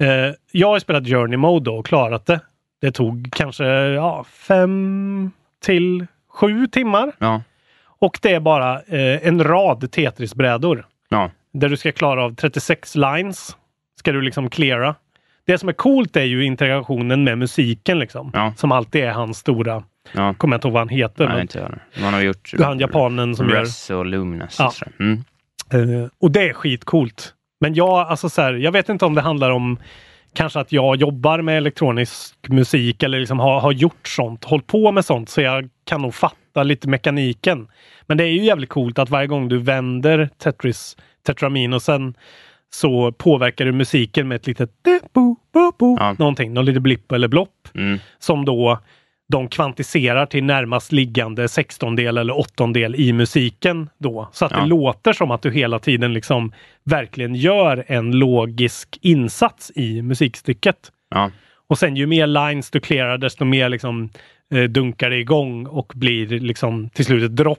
Eh, 0.00 0.34
jag 0.52 0.68
har 0.68 0.78
spelat 0.78 1.06
Journey 1.08 1.36
Mode 1.36 1.70
och 1.70 1.86
klarat 1.86 2.26
det. 2.26 2.40
Det 2.80 2.92
tog 2.92 3.28
kanske 3.32 3.64
ja, 3.66 4.24
fem 4.24 5.30
till 5.64 6.06
sju 6.32 6.66
timmar. 6.66 7.12
Ja. 7.18 7.42
Och 8.00 8.18
det 8.22 8.34
är 8.34 8.40
bara 8.40 8.74
eh, 8.82 9.26
en 9.26 9.44
rad 9.44 9.92
Tetris-brädor. 9.92 10.86
Ja. 11.08 11.30
Där 11.52 11.68
du 11.68 11.76
ska 11.76 11.92
klara 11.92 12.24
av 12.24 12.34
36 12.34 12.96
lines. 12.96 13.56
Ska 13.98 14.12
du 14.12 14.20
liksom 14.20 14.50
cleara. 14.50 14.94
Det 15.46 15.58
som 15.58 15.68
är 15.68 15.72
coolt 15.72 16.16
är 16.16 16.24
ju 16.24 16.44
integrationen 16.44 17.24
med 17.24 17.38
musiken 17.38 17.98
liksom. 17.98 18.30
Ja. 18.34 18.54
Som 18.56 18.72
alltid 18.72 19.04
är 19.04 19.10
hans 19.10 19.38
stora 19.38 19.82
Ja. 20.12 20.34
Kommer 20.34 20.54
jag 20.54 20.58
inte 20.58 20.68
ihåg 20.68 20.72
vad 20.72 20.80
han 20.80 20.88
heter. 20.88 21.24
Nej, 21.24 21.34
men, 21.34 21.42
inte 21.42 21.58
jag. 21.58 22.02
Man 22.02 22.14
har 22.14 22.20
gjort 22.20 22.52
han 22.58 22.78
japanen 22.78 23.36
som 23.36 23.48
gör... 23.48 23.96
Och 23.96 24.06
Luminous. 24.06 24.56
Ja. 24.58 24.72
Mm. 25.00 25.24
Eh, 25.72 26.08
och 26.20 26.30
det 26.30 26.48
är 26.48 26.52
skitcoolt. 26.52 27.34
Men 27.60 27.74
jag, 27.74 27.88
alltså 27.88 28.28
så 28.28 28.42
här, 28.42 28.52
jag 28.52 28.72
vet 28.72 28.88
inte 28.88 29.04
om 29.04 29.14
det 29.14 29.20
handlar 29.20 29.50
om 29.50 29.78
kanske 30.34 30.60
att 30.60 30.72
jag 30.72 30.96
jobbar 30.96 31.42
med 31.42 31.56
elektronisk 31.56 32.34
musik 32.48 33.02
eller 33.02 33.18
liksom 33.20 33.38
har, 33.38 33.60
har 33.60 33.72
gjort 33.72 34.08
sånt, 34.08 34.44
hållit 34.44 34.66
på 34.66 34.92
med 34.92 35.04
sånt, 35.04 35.28
så 35.28 35.40
jag 35.40 35.68
kan 35.84 36.02
nog 36.02 36.14
fatta 36.14 36.62
lite 36.62 36.88
mekaniken. 36.88 37.68
Men 38.06 38.16
det 38.16 38.24
är 38.24 38.28
ju 38.28 38.44
jävligt 38.44 38.68
coolt 38.70 38.98
att 38.98 39.10
varje 39.10 39.26
gång 39.26 39.48
du 39.48 39.58
vänder 39.58 40.28
Tetris 40.38 40.96
Tetraminosen 41.26 42.14
så 42.72 43.12
påverkar 43.12 43.64
du 43.64 43.72
musiken 43.72 44.28
med 44.28 44.36
ett 44.36 44.46
litet 44.46 44.70
bo, 45.12 45.36
bo, 45.52 45.72
bo, 45.78 45.96
Ja. 46.00 46.14
någonting, 46.18 46.52
någon 46.54 46.64
liten 46.64 46.82
blipp 46.82 47.12
eller 47.12 47.28
blopp 47.28 47.68
Mm. 47.74 47.98
som 48.18 48.44
då 48.44 48.78
de 49.30 49.48
kvantiserar 49.48 50.26
till 50.26 50.44
närmast 50.44 50.92
liggande 50.92 51.48
sextondel 51.48 52.18
eller 52.18 52.38
åttondel 52.38 52.94
i 52.94 53.12
musiken 53.12 53.90
då. 53.98 54.28
Så 54.32 54.44
att 54.44 54.52
Ja. 54.52 54.60
det 54.60 54.66
låter 54.66 55.12
som 55.12 55.30
att 55.30 55.42
du 55.42 55.50
hela 55.50 55.78
tiden 55.78 56.12
liksom 56.12 56.52
verkligen 56.84 57.34
gör 57.34 57.84
en 57.86 58.12
logisk 58.12 58.98
insats 59.02 59.72
i 59.74 60.02
musikstycket. 60.02 60.76
Ja. 61.10 61.30
Och 61.68 61.78
sen 61.78 61.96
ju 61.96 62.06
mer 62.06 62.26
lines 62.26 62.70
du 62.70 62.80
clearar 62.80 63.18
desto 63.18 63.44
mer 63.44 63.68
liksom 63.68 64.10
eh, 64.54 64.62
dunkar 64.62 65.10
det 65.10 65.16
igång 65.16 65.66
och 65.66 65.92
blir 65.94 66.26
liksom 66.40 66.88
till 66.88 67.04
slut 67.04 67.22
ett 67.24 67.36
dropp. 67.36 67.58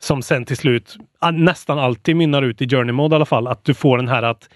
Som 0.00 0.22
sen 0.22 0.44
till 0.44 0.56
slut 0.56 0.96
ah, 1.18 1.30
nästan 1.30 1.78
alltid 1.78 2.16
mynnar 2.16 2.42
ut 2.42 2.62
i 2.62 2.68
journey 2.68 2.92
mode 2.92 3.14
i 3.14 3.16
alla 3.16 3.24
fall. 3.26 3.46
Att 3.46 3.64
du 3.64 3.74
får 3.74 3.96
den 3.96 4.08
här 4.08 4.22
att 4.22 4.48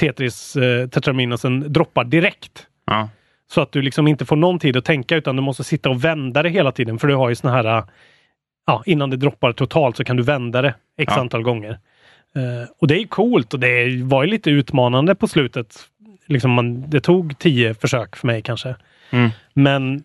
Tetris 0.00 0.56
eh, 0.56 0.88
Tetraminosen 0.88 1.72
droppar 1.72 2.04
direkt. 2.04 2.66
Ja. 2.86 3.08
Så 3.52 3.60
att 3.60 3.72
du 3.72 3.82
liksom 3.82 4.08
inte 4.08 4.24
får 4.24 4.36
någon 4.36 4.58
tid 4.58 4.76
att 4.76 4.84
tänka 4.84 5.16
utan 5.16 5.36
du 5.36 5.42
måste 5.42 5.64
sitta 5.64 5.90
och 5.90 6.04
vända 6.04 6.42
det 6.42 6.48
hela 6.48 6.72
tiden. 6.72 6.98
För 6.98 7.08
du 7.08 7.14
har 7.14 7.28
ju 7.28 7.34
såna 7.34 7.52
här, 7.52 7.78
äh, 7.78 7.84
ja, 8.66 8.82
innan 8.86 9.10
det 9.10 9.16
droppar 9.16 9.52
totalt 9.52 9.96
så 9.96 10.04
kan 10.04 10.16
du 10.16 10.22
vända 10.22 10.62
det 10.62 10.74
x 10.98 11.12
Ja. 11.16 11.20
antal 11.20 11.42
gånger. 11.42 11.70
Eh, 12.36 12.70
och 12.80 12.86
det 12.88 12.94
är 13.02 13.06
coolt 13.06 13.54
och 13.54 13.60
det 13.60 14.02
var 14.02 14.24
ju 14.24 14.30
lite 14.30 14.50
utmanande 14.50 15.14
på 15.14 15.28
slutet. 15.28 15.76
Liksom 16.26 16.50
man, 16.50 16.90
det 16.90 17.00
tog 17.00 17.38
tio 17.38 17.74
försök 17.74 18.16
för 18.16 18.26
mig 18.26 18.42
kanske. 18.42 18.76
Mm. 19.10 19.30
Men 19.54 20.04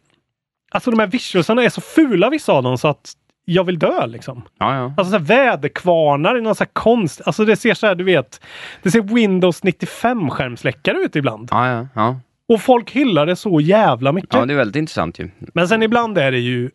alltså 0.72 0.92
de 0.92 1.00
här 1.00 1.08
visualsarna 1.08 1.64
är 1.64 1.70
så 1.70 1.82
fula 1.82 2.30
vissa 2.30 2.54
av 2.54 2.64
dem 2.64 2.78
så 2.78 2.88
att 2.88 3.14
jag 3.46 3.64
vill 3.64 3.80
dö 3.80 4.06
liksom. 4.08 4.42
Ja, 4.60 4.76
ja. 4.76 4.94
Alltså 4.98 5.12
så 5.12 5.20
väderkvarnar 5.20 6.38
i 6.38 6.42
någon 6.42 6.56
så 6.56 6.66
konst. 6.66 7.22
Alltså 7.26 7.46
det 7.46 7.56
ser 7.56 7.74
så 7.74 7.88
här, 7.88 7.96
du 7.96 8.04
vet. 8.04 8.42
Det 8.84 8.92
ser 8.92 9.02
Windows 9.02 9.64
95 9.64 10.30
skärmsläckare 10.30 10.98
ut 10.98 11.16
ibland. 11.16 11.50
Ja, 11.52 11.68
ja, 11.68 11.88
ja. 11.96 12.20
Och 12.48 12.62
folk 12.62 12.92
hyllar 12.92 13.26
det 13.26 13.36
så 13.36 13.62
jävla 13.62 14.12
mycket. 14.12 14.34
ja, 14.34 14.46
det 14.46 14.54
är 14.54 14.58
väldigt 14.58 14.76
intressant 14.76 15.20
ju. 15.20 15.30
Men 15.54 15.68
sen 15.68 15.84
ibland 15.84 16.18
är 16.18 16.32
det 16.32 16.40
ju 16.40 16.70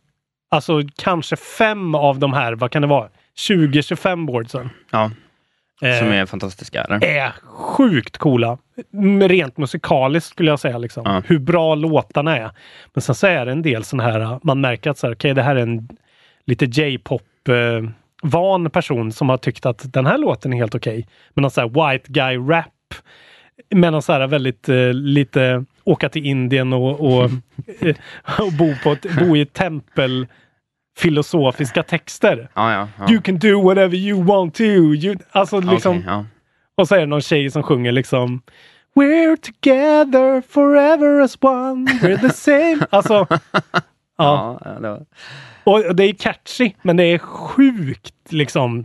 alltså 0.51 0.83
kanske 0.97 1.37
fem 1.37 1.95
av 1.95 2.19
de 2.19 2.33
här, 2.33 2.53
vad 2.53 2.71
kan 2.71 2.83
det 2.83 2.89
vara? 2.89 3.09
20-25 3.37 4.27
boardsen. 4.27 4.71
Ja, 4.91 5.11
Eh, 5.83 5.99
som 5.99 6.09
är 6.09 6.27
fantastiska. 6.27 6.83
Eller? 6.83 7.05
är 7.05 7.33
sjukt 7.43 8.19
coola. 8.19 8.59
Rent 9.29 9.57
musikaliskt 9.57 10.31
skulle 10.31 10.51
jag 10.51 10.61
säga. 10.61 10.79
Liksom. 10.79 11.03
Ja. 11.07 11.23
Hur 11.27 11.39
bra 11.39 11.75
låtarna 11.75 12.37
är. 12.39 12.51
Men 12.95 13.03
sen 13.03 13.15
så 13.15 13.27
är 13.27 13.47
det 13.47 13.53
en 13.53 13.63
del 13.63 13.85
sådana 13.85 14.11
här, 14.11 14.41
man 14.43 14.61
märker 14.61 14.91
att 14.91 14.99
så 14.99 15.07
här, 15.07 15.15
okay, 15.15 15.33
det 15.33 15.43
här 15.43 15.57
är 15.57 15.63
en 15.63 15.89
lite 16.47 16.65
J-pop 16.65 17.49
eh, 17.49 17.91
van 18.23 18.71
person 18.71 19.13
som 19.13 19.29
har 19.29 19.37
tyckt 19.37 19.67
att 19.67 19.93
den 19.93 20.07
här 20.07 20.19
låten 20.19 20.53
är 20.53 20.57
helt 20.57 20.75
okej. 20.75 21.07
Men 21.35 21.43
någon 21.43 21.51
så 21.51 21.61
här 21.61 21.93
white 21.93 22.13
guy 22.13 22.37
rap. 22.37 22.95
Med 23.69 23.93
någon 23.93 24.03
så 24.03 24.13
här 24.13 24.27
väldigt 24.27 24.69
eh, 24.69 24.93
lite 24.93 25.65
åka 25.85 26.09
till 26.09 26.27
Indien 26.27 26.73
och, 26.73 27.01
och, 27.01 27.25
eh, 27.81 27.97
och 28.39 28.53
bo, 28.53 28.75
på 28.83 28.93
ett, 28.93 29.07
bo 29.19 29.37
i 29.37 29.41
ett 29.41 29.53
tempel 29.53 30.27
filosofiska 30.99 31.83
texter. 31.83 32.49
Ja, 32.55 32.73
ja. 32.73 32.89
ja. 32.99 33.13
You 33.13 33.23
can 33.23 33.39
do 33.39 33.63
whatever 33.63 33.97
you 33.97 34.25
want 34.25 34.55
to. 34.55 34.63
You, 34.63 35.17
alltså 35.31 35.61
liksom, 35.61 36.05
ja. 36.07 36.27
och 36.77 36.89
så 36.89 36.95
är 36.95 37.01
det 37.01 37.07
någon 37.07 37.21
tjej 37.21 37.51
som 37.51 37.63
sjunger 37.63 37.93
liksom 37.93 38.43
We're 38.95 39.37
together 39.37 40.41
forever 40.41 41.21
as 41.21 41.39
one. 41.41 41.87
We're 42.03 42.21
the 42.21 42.31
same. 42.31 42.87
Alltså, 42.91 43.27
ja. 44.19 44.61
Det 44.81 44.89
var... 44.89 45.07
Och 45.65 45.97
det 45.97 46.05
är 46.05 46.13
catchy, 46.13 46.73
men 46.83 46.97
det 46.97 47.05
är 47.05 47.19
sjukt 47.19 48.15
liksom 48.33 48.85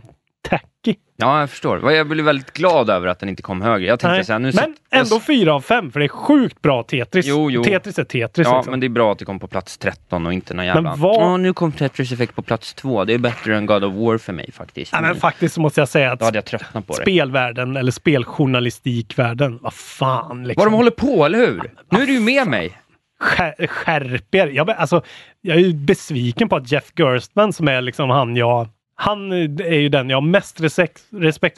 tacky. 0.94 0.98
ja, 1.16 1.40
jag 1.40 1.50
förstår. 1.50 1.92
Jag 1.92 2.08
blev 2.08 2.24
väldigt 2.24 2.52
glad 2.52 2.90
över 2.90 3.06
att 3.08 3.18
den 3.18 3.28
inte 3.28 3.42
kom 3.42 3.62
högre. 3.62 3.86
Jag 3.86 4.00
tänkte 4.00 4.14
Nej. 4.16 4.24
säga, 4.24 4.38
nu 4.38 4.52
Men 4.54 4.74
jag- 4.90 5.00
ändå 5.00 5.20
fyra 5.20 5.54
av 5.54 5.60
fem, 5.60 5.92
för 5.92 6.00
det 6.00 6.06
är 6.06 6.08
sjukt 6.08 6.62
bra 6.62 6.82
Tetris. 6.82 7.26
Jo, 7.28 7.50
jo. 7.50 7.64
Tetris 7.64 7.98
är 7.98 8.04
Tetris. 8.04 8.46
Ja, 8.46 8.56
liksom. 8.56 8.70
men 8.70 8.80
det 8.80 8.86
är 8.86 8.88
bra 8.88 9.12
att 9.12 9.18
det 9.18 9.24
kom 9.24 9.38
på 9.40 9.46
plats 9.48 9.78
13 9.78 10.26
och 10.26 10.32
inte 10.32 10.54
någon 10.54 10.66
jävla... 10.66 10.80
Men 10.82 11.00
vad- 11.00 11.16
Åh, 11.16 11.38
nu 11.38 11.52
kom 11.52 11.72
Tetris 11.72 12.12
Effect 12.12 12.34
på 12.34 12.42
plats 12.42 12.74
2. 12.74 13.04
Det 13.04 13.14
är 13.14 13.18
bättre 13.18 13.56
än 13.56 13.66
God 13.66 13.84
of 13.84 13.94
War 13.94 14.18
för 14.18 14.32
mig 14.32 14.52
faktiskt. 14.52 14.92
ja, 14.92 15.00
men 15.00 15.16
faktiskt 15.16 15.54
så 15.54 15.60
måste 15.60 15.80
jag 15.80 15.88
säga 15.88 16.12
att 16.12 16.18
Då 16.18 16.24
hade 16.24 16.36
jag 16.38 16.44
tröttnat 16.44 16.86
på 16.86 16.92
det. 16.96 17.02
spelvärlden 17.02 17.76
eller 17.76 17.92
speljournalistikvärlden, 17.92 19.58
vad 19.62 19.74
fan 19.74 20.44
liksom. 20.48 20.60
Vad 20.64 20.72
de 20.72 20.76
håller 20.76 20.90
på, 20.90 21.24
eller 21.24 21.38
hur? 21.38 21.62
Nu 21.90 22.02
är 22.02 22.06
du 22.06 22.12
ju 22.12 22.20
med 22.20 22.46
mig. 22.48 22.72
skär, 23.20 23.66
skärp 23.66 24.34
er. 24.34 24.46
Jag, 24.46 24.70
alltså, 24.70 25.02
jag 25.40 25.56
är 25.56 25.60
ju 25.60 25.72
besviken 25.72 26.48
på 26.48 26.56
att 26.56 26.72
Jeff 26.72 26.92
Gerstmann 26.98 27.52
som 27.52 27.68
är 27.68 27.80
liksom 27.80 28.10
han 28.10 28.36
jag... 28.36 28.68
Han 28.98 29.32
är 29.32 29.72
ju 29.78 29.88
den 29.88 30.10
jag 30.10 30.16
har 30.16 30.22
mest 30.22 30.60
respekt, 30.60 31.02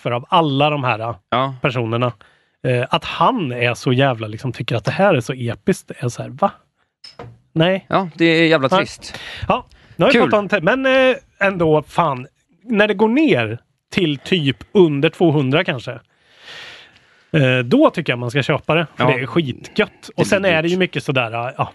för 0.00 0.10
av 0.10 0.26
alla 0.28 0.70
de 0.70 0.84
här 0.84 1.14
Ja, 1.30 1.54
personerna. 1.62 2.12
Eh, 2.66 2.86
att 2.90 3.04
han 3.04 3.52
är 3.52 3.74
så 3.74 3.92
jävla 3.92 4.26
liksom 4.26 4.52
tycker 4.52 4.76
att 4.76 4.84
det 4.84 4.90
här 4.90 5.14
är 5.14 5.20
så 5.20 5.32
episkt. 5.32 5.90
Är 5.98 6.08
så 6.08 6.22
här, 6.22 6.28
va? 6.28 6.50
Nej. 7.52 7.86
ja 7.88 8.08
det 8.14 8.24
är 8.24 8.46
jävla 8.46 8.68
trist. 8.68 9.18
Ja, 9.48 9.66
vi 9.96 10.12
Kul. 10.12 10.48
te- 10.48 10.60
Men 10.60 10.86
eh, 10.86 11.16
ändå, 11.40 11.82
fan. 11.82 12.26
När 12.62 12.88
det 12.88 12.94
går 12.94 13.08
ner 13.08 13.58
till 13.92 14.18
typ 14.18 14.56
under 14.72 15.08
200 15.10 15.64
kanske. 15.64 15.92
Eh, 17.32 17.58
då 17.64 17.90
tycker 17.90 18.12
jag 18.12 18.18
man 18.18 18.30
ska 18.30 18.42
köpa 18.42 18.74
det. 18.74 18.86
För 18.96 19.04
Ja. 19.04 19.10
det 19.16 19.22
är 19.22 19.26
skitgött. 19.26 20.10
Och 20.16 20.26
sen 20.26 20.42
blir 20.42 20.52
är 20.52 20.62
det 20.62 20.68
ju 20.68 20.76
mycket 20.78 21.04
sådär, 21.04 21.32
eh, 21.48 21.54
ja. 21.58 21.72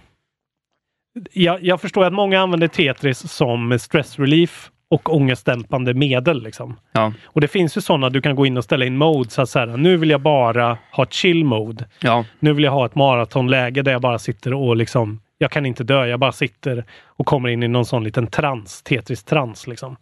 Jag, 1.33 1.63
jag 1.63 1.81
förstår 1.81 2.05
att 2.05 2.13
många 2.13 2.41
använder 2.41 2.67
Tetris 2.67 3.31
som 3.31 3.79
stress 3.79 4.19
relief 4.19 4.71
och 4.93 5.13
ångestdämpande 5.15 5.93
medel. 5.93 6.43
Liksom. 6.43 6.77
Ja, 6.91 7.13
Och 7.25 7.41
det 7.41 7.47
finns 7.47 7.77
ju 7.77 7.81
sådana 7.81 8.09
du 8.09 8.21
kan 8.21 8.35
gå 8.35 8.45
in 8.45 8.57
och 8.57 8.63
ställa 8.63 8.85
in 8.85 8.97
mode. 8.97 9.29
Så 9.29 9.41
att 9.41 9.49
så 9.49 9.59
här, 9.59 9.65
nu 9.67 9.97
vill 9.97 10.09
jag 10.09 10.21
bara 10.21 10.77
ha 10.91 11.05
chill 11.05 11.45
mode. 11.45 11.85
ja, 12.01 12.25
Nu 12.39 12.53
vill 12.53 12.63
jag 12.63 12.71
ha 12.71 12.85
ett 12.85 12.95
maratonläge 12.95 13.81
där 13.81 13.91
jag 13.91 14.01
bara 14.01 14.19
sitter 14.19 14.53
och 14.53 14.75
liksom, 14.75 15.21
jag 15.37 15.51
kan 15.51 15.65
inte 15.65 15.83
dö, 15.83 16.05
jag 16.05 16.19
bara 16.19 16.31
sitter 16.31 16.85
och 17.05 17.25
kommer 17.25 17.49
in 17.49 17.63
i 17.63 17.67
någon 17.67 17.85
sån 17.85 18.03
liten 18.03 18.27
trans, 18.27 18.81
Tetris-trans 18.83 19.67
liksom. 19.67 19.95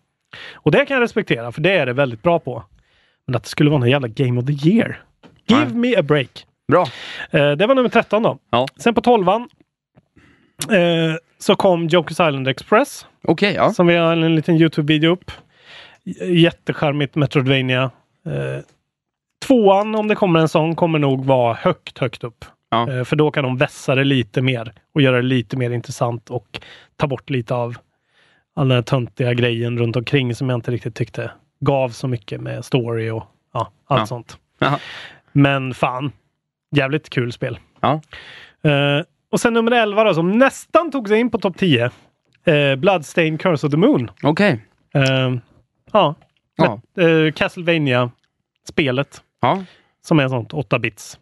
Och 0.53 0.71
det 0.71 0.85
kan 0.85 0.95
jag 0.95 1.01
respektera, 1.03 1.51
för 1.51 1.61
det 1.61 1.71
är 1.71 1.85
det 1.85 1.93
väldigt 1.93 2.23
bra 2.23 2.39
på. 2.39 2.63
Men 3.27 3.35
att 3.35 3.43
det 3.43 3.49
skulle 3.49 3.69
vara 3.69 3.79
någon 3.79 3.89
jävla 3.89 4.07
Game 4.07 4.39
of 4.41 4.45
the 4.45 4.69
Year. 4.69 5.01
Give 5.47 5.65
Nej. 5.65 5.73
me 5.73 5.95
a 5.99 6.01
break. 6.03 6.45
bra. 6.71 6.85
Eh, 7.31 7.51
det 7.51 7.67
var 7.67 7.75
nummer 7.75 7.89
13 7.89 8.23
då. 8.23 8.37
Ja. 8.51 8.65
Sen 8.77 8.93
på 8.93 9.01
12 9.01 9.27
eh, 10.69 11.15
så 11.39 11.55
kom 11.55 11.87
Jokers 11.87 12.11
Island 12.19 12.47
Express, 12.47 13.05
Okej, 13.23 13.53
ja. 13.53 13.73
som 13.73 13.87
vi 13.87 13.95
har 13.95 14.11
en 14.11 14.35
liten 14.35 14.55
Youtube-video 14.55 15.11
upp. 15.11 15.31
Jättecharmigt 16.27 17.15
Metroidvania. 17.15 17.91
Eh, 18.25 18.63
tvåan, 19.47 19.95
om 19.95 20.07
det 20.07 20.15
kommer 20.15 20.39
en 20.39 20.49
sån, 20.49 20.75
kommer 20.75 20.99
nog 20.99 21.25
vara 21.25 21.53
högt, 21.53 21.97
högt 21.97 22.23
upp. 22.23 22.45
Ja. 22.71 22.91
Eh, 22.91 23.03
För 23.03 23.15
då 23.15 23.31
kan 23.31 23.43
de 23.43 23.57
vässa 23.57 23.95
det 23.95 24.03
lite 24.03 24.41
mer 24.41 24.73
och 24.93 25.01
göra 25.01 25.15
det 25.15 25.21
lite 25.21 25.57
mer 25.57 25.71
intressant 25.71 26.29
och 26.29 26.61
ta 26.97 27.07
bort 27.07 27.29
lite 27.29 27.55
av 27.55 27.75
all 28.55 28.67
den 28.67 28.83
töntiga 28.83 29.33
grejen 29.33 29.77
runt 29.77 29.95
omkring 29.95 30.35
som 30.35 30.49
jag 30.49 30.57
inte 30.57 30.71
riktigt 30.71 30.95
tyckte 30.95 31.31
gav 31.59 31.89
så 31.89 32.07
mycket 32.07 32.41
med 32.41 32.65
story 32.65 33.09
och 33.09 33.23
ja, 33.53 33.71
allt 33.87 33.99
Ja. 33.99 34.05
sånt. 34.05 34.37
Jaha. 34.59 34.79
Men 35.31 35.73
fan, 35.73 36.11
jävligt 36.75 37.09
kul 37.09 37.31
spel. 37.31 37.59
Ja. 37.81 38.01
Eh, 38.63 39.03
och 39.31 39.39
sen 39.39 39.53
nummer 39.53 39.71
11 39.71 40.03
då, 40.03 40.13
som 40.13 40.31
nästan 40.37 40.91
tog 40.91 41.07
sig 41.07 41.19
in 41.19 41.29
på 41.31 41.37
topp 41.37 41.57
10. 41.57 41.85
Uh, 42.47 42.75
Bloodstained 42.75 43.41
Curse 43.41 43.67
of 43.67 43.71
the 43.71 43.77
Moon. 43.77 44.11
Okej. 44.23 44.59
Eh, 44.93 45.31
ja, 45.91 46.15
Ja. 46.55 46.81
uh, 47.03 47.31
Castlevania-spelet 47.31 49.21
Ja. 49.41 49.63
som 50.05 50.19
är 50.19 50.27
sånt 50.27 50.53
8 50.53 50.79
bits. 50.79 51.19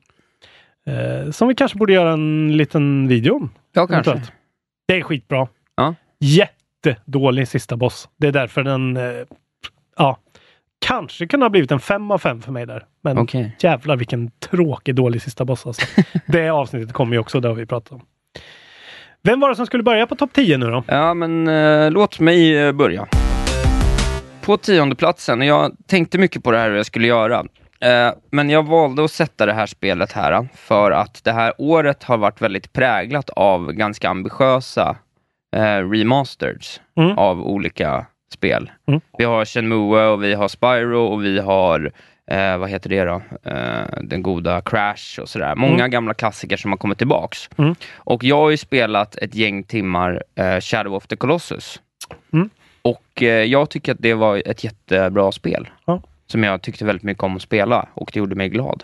Eh, 0.85 1.31
som 1.31 1.47
vi 1.47 1.55
kanske 1.55 1.77
borde 1.77 1.93
göra 1.93 2.11
en 2.13 2.57
liten 2.57 3.07
video 3.07 3.35
om. 3.35 3.49
ja, 3.73 3.87
kanske. 3.87 4.11
eventuellt. 4.11 4.31
Det 4.87 4.93
är 4.97 5.01
skitbra. 5.01 5.47
Ja. 5.75 5.95
Jättedålig 6.19 7.47
sista 7.47 7.77
boss. 7.77 8.09
Det 8.17 8.27
är 8.27 8.31
därför 8.31 8.63
den, 8.63 8.97
eh, 8.97 9.03
ja, 9.97 10.17
kanske 10.79 11.27
kunde 11.27 11.43
ha 11.45 11.49
blivit 11.49 11.71
en 11.71 11.79
5 11.79 12.11
av 12.11 12.17
5 12.17 12.41
för 12.41 12.51
mig 12.51 12.65
där. 12.65 12.85
Men 13.03 13.17
Okej. 13.17 13.55
jävlar 13.59 13.95
vilken 13.97 14.31
tråkig 14.39 14.95
dålig 14.95 15.21
sista 15.21 15.45
boss 15.45 15.65
alltså. 15.67 15.85
det 16.27 16.49
avsnittet 16.49 16.93
kommer 16.93 17.13
ju 17.13 17.19
också, 17.19 17.39
det 17.39 17.47
har 17.47 17.55
vi 17.55 17.65
pratat 17.65 17.91
om. 17.91 18.01
Vem 19.23 19.39
var 19.39 19.49
det 19.49 19.55
som 19.55 19.65
skulle 19.65 19.83
börja 19.83 20.07
på 20.07 20.15
topp 20.15 20.29
10 20.33 20.57
nu 20.57 20.65
då? 20.65 20.83
Ja, 20.87 21.13
men 21.13 21.47
eh, 21.47 21.91
låt 21.91 22.19
mig 22.19 22.57
eh, 22.57 22.71
börja. 22.71 23.07
På 24.41 24.57
tionde 24.57 24.95
platsen, 24.95 25.39
och 25.39 25.45
jag 25.45 25.71
tänkte 25.87 26.17
mycket 26.17 26.43
på 26.43 26.51
det 26.51 26.57
här 26.57 26.69
hur 26.69 26.77
jag 26.77 26.85
skulle 26.85 27.07
göra. 27.07 27.45
Eh, 27.81 28.11
men 28.31 28.49
jag 28.49 28.67
valde 28.67 29.03
att 29.03 29.11
sätta 29.11 29.45
det 29.45 29.53
här 29.53 29.65
spelet 29.65 30.11
här 30.11 30.47
för 30.55 30.91
att 30.91 31.23
det 31.23 31.31
här 31.31 31.53
året 31.57 32.03
har 32.03 32.17
varit 32.17 32.41
väldigt 32.41 32.73
präglat 32.73 33.29
av 33.29 33.71
ganska 33.71 34.09
ambitiösa 34.09 34.97
eh, 35.55 35.89
remasters 35.89 36.79
Mm. 36.97 37.17
av 37.17 37.41
olika 37.47 38.05
spel. 38.33 38.71
Mm. 38.87 39.01
Vi 39.17 39.23
har 39.23 39.45
Shenmue 39.45 40.07
och 40.07 40.23
vi 40.23 40.33
har 40.33 40.47
Spyro 40.47 41.05
och 41.05 41.23
vi 41.23 41.39
har, 41.39 41.91
eh, 42.31 42.57
vad 42.57 42.69
heter 42.69 42.89
det 42.89 43.03
då? 43.03 43.21
Eh, 43.43 44.01
den 44.01 44.23
goda 44.23 44.61
Crash 44.61 45.21
och 45.21 45.29
sådär. 45.29 45.55
Många 45.55 45.87
gamla 45.87 46.13
klassiker 46.13 46.57
som 46.57 46.71
har 46.71 46.77
kommit 46.77 46.97
tillbaks. 46.97 47.49
Mm. 47.57 47.75
Och 47.95 48.23
jag 48.23 48.35
har 48.35 48.49
ju 48.49 48.57
spelat 48.57 49.15
ett 49.15 49.35
gäng 49.35 49.63
timmar 49.63 50.23
eh, 50.35 50.59
Shadow 50.59 50.95
of 50.95 51.07
the 51.07 51.15
Colossus. 51.15 51.81
Mm. 52.33 52.49
Och 52.81 53.23
eh, 53.23 53.43
jag 53.43 53.69
tycker 53.69 53.91
att 53.91 54.01
det 54.01 54.13
var 54.13 54.41
ett 54.45 54.63
jättebra 54.63 55.31
spel. 55.31 55.69
Som 56.27 56.43
jag 56.43 56.61
tyckte 56.61 56.85
väldigt 56.85 57.03
mycket 57.03 57.23
om 57.23 57.35
att 57.35 57.41
spela 57.41 57.87
och 57.93 58.09
det 58.13 58.19
gjorde 58.19 58.35
mig 58.35 58.49
glad. 58.49 58.83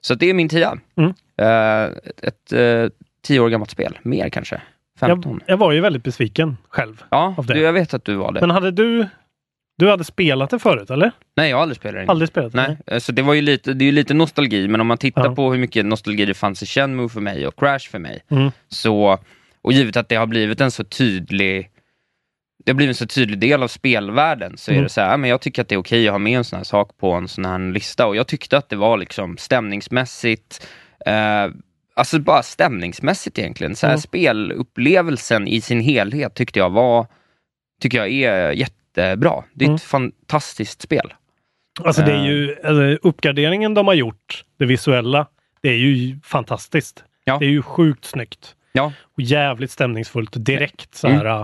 Så 0.00 0.14
det 0.14 0.30
är 0.30 0.34
min 0.34 0.48
tia. 0.48 0.78
Mm. 0.96 1.14
Eh, 1.36 1.96
ett 2.22 2.24
ett 2.24 2.52
eh, 2.52 2.88
tio 3.22 3.40
år 3.40 3.48
gammalt 3.48 3.70
spel, 3.70 3.98
mer 4.02 4.28
kanske. 4.28 4.60
15. 5.00 5.40
Jag, 5.46 5.52
jag 5.52 5.56
var 5.58 5.72
ju 5.72 5.80
väldigt 5.80 6.04
besviken 6.04 6.56
själv. 6.68 7.04
ja, 7.10 7.34
av 7.38 7.46
det. 7.46 7.54
du, 7.54 7.60
jag 7.60 7.72
vet 7.72 7.94
att 7.94 8.04
du 8.04 8.14
var 8.14 8.32
det. 8.32 8.40
Men 8.40 8.50
hade 8.50 8.70
du... 8.70 9.06
Du 9.78 9.90
hade 9.90 10.04
spelat 10.04 10.50
det 10.50 10.58
förut, 10.58 10.90
eller? 10.90 11.12
Nej, 11.36 11.50
jag 11.50 11.56
har 11.56 11.62
aldrig 11.62 11.76
spelat 11.76 12.06
det. 12.06 12.10
Aldrig 12.10 12.28
spelat 12.28 12.52
det? 12.52 12.62
Nej, 12.68 12.76
eh, 12.86 12.98
så 12.98 13.12
det 13.12 13.22
var 13.22 13.34
ju 13.34 13.40
lite, 13.42 13.72
det 13.72 13.84
är 13.84 13.86
ju 13.86 13.92
lite 13.92 14.14
nostalgi, 14.14 14.68
men 14.68 14.80
om 14.80 14.86
man 14.86 14.98
tittar 14.98 15.24
Ja. 15.24 15.34
på 15.34 15.52
hur 15.52 15.58
mycket 15.58 15.86
nostalgi 15.86 16.24
det 16.24 16.34
fanns 16.34 16.62
i 16.62 16.66
Shenmue 16.66 17.08
för 17.08 17.20
mig 17.20 17.46
och 17.46 17.58
Crash 17.58 17.90
för 17.90 17.98
mig, 17.98 18.20
Mm. 18.30 18.50
så, 18.68 19.18
och 19.62 19.72
givet 19.72 19.96
att 19.96 20.08
det 20.08 20.14
har 20.16 20.26
blivit 20.26 20.60
en 20.60 20.70
så 20.70 20.84
tydlig 20.84 21.70
det 22.64 22.72
har 22.72 22.76
blivit 22.76 22.90
en 23.00 23.08
så 23.08 23.14
tydlig 23.14 23.38
del 23.38 23.62
av 23.62 23.68
spelvärlden, 23.68 24.56
så 24.56 24.70
är 24.70 24.74
Mm. 24.74 24.82
det 24.84 24.88
så 24.90 25.00
här, 25.00 25.16
men 25.16 25.30
jag 25.30 25.40
tycker 25.40 25.62
att 25.62 25.68
det 25.68 25.74
är 25.74 25.78
okej 25.80 26.08
att 26.08 26.12
ha 26.12 26.18
med 26.18 26.38
en 26.38 26.44
sån 26.44 26.56
här 26.56 26.64
sak 26.64 26.96
på 26.98 27.12
en 27.12 27.28
sån 27.28 27.44
här 27.44 27.72
lista, 27.72 28.06
och 28.06 28.16
jag 28.16 28.26
tyckte 28.26 28.58
att 28.58 28.68
det 28.68 28.76
var 28.76 28.96
liksom 28.98 29.36
stämningsmässigt, 29.38 30.66
eh, 31.06 31.12
alltså 31.94 32.18
bara 32.18 32.42
stämningsmässigt 32.42 33.38
egentligen, 33.38 33.76
så 33.76 33.86
här, 33.86 33.92
Mm. 33.94 34.00
spelupplevelsen 34.00 35.48
i 35.48 35.60
sin 35.60 35.80
helhet 35.80 36.34
tyckte 36.34 36.58
jag 36.58 36.70
var, 36.70 37.06
tycker 37.80 37.98
jag 37.98 38.10
är 38.10 38.52
jättebra. 38.52 39.44
Det 39.54 39.64
är 39.64 39.68
Mm. 39.68 39.74
ett 39.76 39.82
fantastiskt 39.82 40.82
spel. 40.82 41.12
Alltså 41.84 42.02
det 42.02 42.12
är 42.12 42.16
Eh. 42.16 42.26
ju, 42.26 42.56
alltså, 42.64 43.08
uppgraderingen 43.08 43.74
de 43.74 43.86
har 43.86 43.94
gjort, 43.94 44.44
det 44.58 44.64
visuella, 44.66 45.26
det 45.62 45.68
är 45.68 45.76
ju 45.76 46.20
fantastiskt. 46.24 47.04
Ja. 47.24 47.36
Det 47.38 47.44
är 47.46 47.50
ju 47.50 47.62
sjukt 47.62 48.04
snyggt. 48.04 48.54
Ja. 48.72 48.92
Och 49.16 49.20
jävligt 49.22 49.70
stämningsfullt 49.70 50.32
direkt. 50.44 50.94
Så 50.94 51.06
Mm. 51.08 51.18
här, 51.20 51.40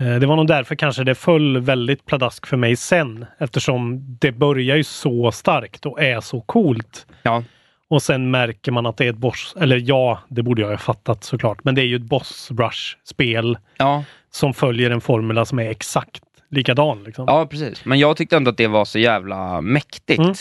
eh, 0.00 0.18
Det 0.18 0.26
var 0.26 0.36
nog 0.36 0.46
därför 0.46 0.74
kanske 0.74 1.04
det 1.04 1.14
föll 1.14 1.58
väldigt 1.60 2.06
pladask 2.06 2.46
för 2.46 2.56
mig 2.56 2.76
sen. 2.76 3.26
Eftersom 3.38 4.00
det 4.20 4.32
börjar 4.32 4.76
ju 4.76 4.84
så 4.84 5.32
starkt 5.32 5.86
och 5.86 6.02
är 6.02 6.20
så 6.20 6.40
coolt. 6.40 7.06
Ja. 7.22 7.44
Och 7.90 8.02
sen 8.02 8.30
märker 8.30 8.72
man 8.72 8.86
att 8.86 8.96
det 8.96 9.04
är 9.04 9.10
ett 9.10 9.16
boss, 9.16 9.54
eller 9.60 9.82
ja, 9.84 10.18
det 10.28 10.42
borde 10.42 10.62
jag 10.62 10.68
ha 10.68 10.76
fattat 10.78 11.24
såklart. 11.24 11.64
Men 11.64 11.74
det 11.74 11.80
är 11.82 11.86
ju 11.86 11.96
ett 11.96 12.02
boss 12.02 12.50
rush-spel 12.50 13.58
Ja, 13.76 14.04
som 14.30 14.54
följer 14.54 14.90
en 14.90 15.00
formula 15.00 15.44
som 15.44 15.58
är 15.58 15.70
exakt 15.70 16.22
likadan. 16.50 17.04
Liksom. 17.04 17.24
ja, 17.28 17.46
precis. 17.46 17.84
Men 17.84 17.98
jag 17.98 18.16
tyckte 18.16 18.36
ändå 18.36 18.50
att 18.50 18.56
det 18.56 18.66
var 18.66 18.84
så 18.84 18.98
jävla 18.98 19.60
mäktigt. 19.60 20.18
Mm. 20.18 20.34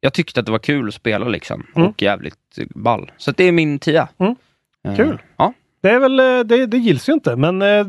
Jag 0.00 0.12
tyckte 0.12 0.40
att 0.40 0.46
det 0.46 0.52
var 0.52 0.58
kul 0.58 0.88
att 0.88 0.94
spela 0.94 1.28
liksom, 1.28 1.66
Mm. 1.76 1.88
och 1.88 2.02
jävligt 2.02 2.34
ball. 2.74 3.12
Så 3.16 3.30
det 3.30 3.44
är 3.44 3.52
min 3.52 3.78
tia. 3.78 4.08
Mm. 4.18 4.34
Eh, 4.88 4.96
Kul. 4.96 5.22
Ja, 5.36 5.52
Det 5.82 5.90
är 5.90 5.98
väl, 5.98 6.20
eh, 6.20 6.40
det, 6.40 6.66
det 6.66 6.78
gills 6.78 7.08
ju 7.08 7.12
inte, 7.12 7.36
men 7.36 7.62
eh, 7.62 7.84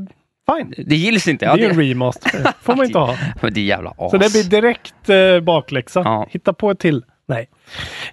fine. 0.56 0.74
det 0.88 0.96
gills 0.96 1.28
inte. 1.28 1.46
Ja, 1.46 1.56
det 1.56 1.66
är 1.66 1.70
en 1.70 1.80
remaster. 1.82 2.54
Får 2.62 2.76
man 2.76 2.86
inte 2.86 3.00
ha. 3.00 3.18
men 3.42 3.54
det 3.54 3.60
är 3.60 3.66
jävla 3.66 3.94
as. 3.98 4.12
Så 4.12 4.18
det 4.18 4.32
blir 4.32 4.44
direkt 4.44 5.10
eh, 5.10 5.40
bakläxa. 5.40 6.02
Ja. 6.06 6.28
Hitta 6.30 6.54
på 6.54 6.72
ett 6.72 6.80
till. 6.80 7.04
Nej, 7.32 7.50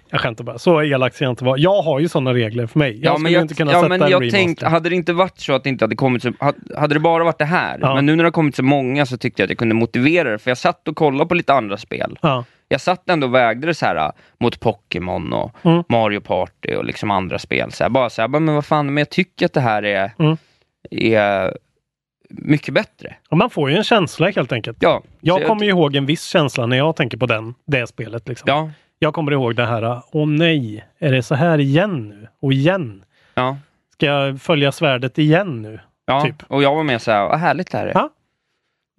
jag 0.09 0.21
skämtar 0.21 0.43
bara. 0.43 0.57
Så 0.57 0.81
elak 0.83 1.13
ska 1.13 1.23
jag 1.25 1.31
inte 1.31 1.43
vara. 1.43 1.57
Jag 1.57 1.81
har 1.81 1.99
ju 1.99 2.07
sådana 2.07 2.33
regler 2.33 2.67
för 2.67 2.79
mig. 2.79 2.99
Jag 3.03 3.11
Ja, 3.13 3.15
skulle 3.15 3.29
jag, 3.29 3.41
inte 3.41 3.53
kunna 3.55 3.71
ja, 3.71 3.77
sätta 3.77 3.89
men 3.89 4.01
en 4.01 4.11
jag 4.11 4.21
remaster. 4.21 4.37
tänkte, 4.37 4.67
hade 4.67 4.89
det 4.89 4.95
inte 4.95 5.13
varit 5.13 5.39
så 5.39 5.53
att 5.53 5.63
det 5.63 5.69
inte 5.69 5.83
hade 5.85 5.95
kommit 5.95 6.23
så, 6.23 6.31
ha- 6.39 6.53
hade 6.77 6.93
det 6.93 6.99
bara 6.99 7.23
varit 7.23 7.37
det 7.37 7.45
här, 7.45 7.77
Ja. 7.81 7.95
men 7.95 8.05
nu 8.05 8.15
när 8.15 8.23
det 8.23 8.27
har 8.27 8.31
kommit 8.31 8.55
så 8.55 8.63
många 8.63 9.05
så 9.05 9.17
tyckte 9.17 9.41
jag 9.41 9.45
att 9.45 9.49
jag 9.49 9.57
kunde 9.57 9.75
motivera 9.75 10.31
det, 10.31 10.37
för 10.39 10.51
jag 10.51 10.57
satt 10.57 10.87
och 10.87 10.95
kollade 10.95 11.25
på 11.27 11.35
lite 11.35 11.53
andra 11.53 11.77
spel. 11.77 12.17
Ja. 12.21 12.43
Jag 12.67 12.81
satt 12.81 13.09
ändå 13.09 13.27
och 13.27 13.35
vägde 13.35 13.67
det 13.67 13.73
så 13.73 13.85
här 13.85 13.95
äh, 13.95 14.11
mot 14.39 14.59
Pokémon 14.59 15.33
och 15.33 15.51
Mm. 15.63 15.83
Mario 15.89 16.19
Party 16.19 16.75
och 16.75 16.85
liksom 16.85 17.11
andra 17.11 17.39
spel. 17.39 17.71
Så 17.71 17.83
här, 17.83 17.89
bara 17.89 18.09
så 18.09 18.21
här, 18.21 18.27
bara, 18.27 18.39
men 18.39 18.55
vad 18.55 18.65
fan, 18.65 18.85
men 18.85 18.97
jag 18.97 19.09
tycker 19.09 19.45
att 19.45 19.53
det 19.53 19.61
här 19.61 19.83
är, 19.85 20.11
Mm. 20.19 20.37
är 20.91 21.57
mycket 22.29 22.73
bättre. 22.73 23.15
Och 23.29 23.37
man 23.37 23.49
får 23.49 23.69
ju 23.69 23.75
en 23.77 23.83
känsla 23.83 24.29
helt 24.29 24.51
enkelt. 24.51 24.77
Ja, 24.79 25.03
Jag 25.21 25.45
kommer 25.47 25.63
ju 25.63 25.69
ihåg 25.69 25.95
en 25.95 26.05
viss 26.05 26.23
känsla 26.25 26.65
när 26.65 26.77
jag 26.77 26.95
tänker 26.95 27.17
på 27.17 27.25
den, 27.25 27.53
det 27.67 27.87
spelet. 27.87 28.27
Liksom. 28.27 28.45
Ja, 28.49 28.69
Jag 28.99 29.13
kommer 29.13 29.31
ihåg 29.31 29.55
det 29.55 29.65
här, 29.65 30.01
åh 30.11 30.27
nej, 30.27 30.85
är 30.99 31.11
det 31.11 31.23
så 31.23 31.35
här 31.35 31.59
igen 31.59 32.09
nu? 32.09 32.27
Och 32.41 32.53
igen? 32.53 33.03
ja, 33.33 33.57
Ska 33.93 34.05
jag 34.05 34.41
följa 34.41 34.71
svärdet 34.71 35.17
igen 35.17 35.61
nu? 35.61 35.79
ja. 36.05 36.21
Typ. 36.21 36.35
och 36.47 36.63
jag 36.63 36.75
var 36.75 36.83
med 36.83 37.01
så 37.01 37.11
här, 37.11 37.27
vad 37.29 37.39
härligt 37.39 37.71
det 37.71 37.77
här 37.77 37.87
är. 37.87 37.91
Ja. 37.93 38.09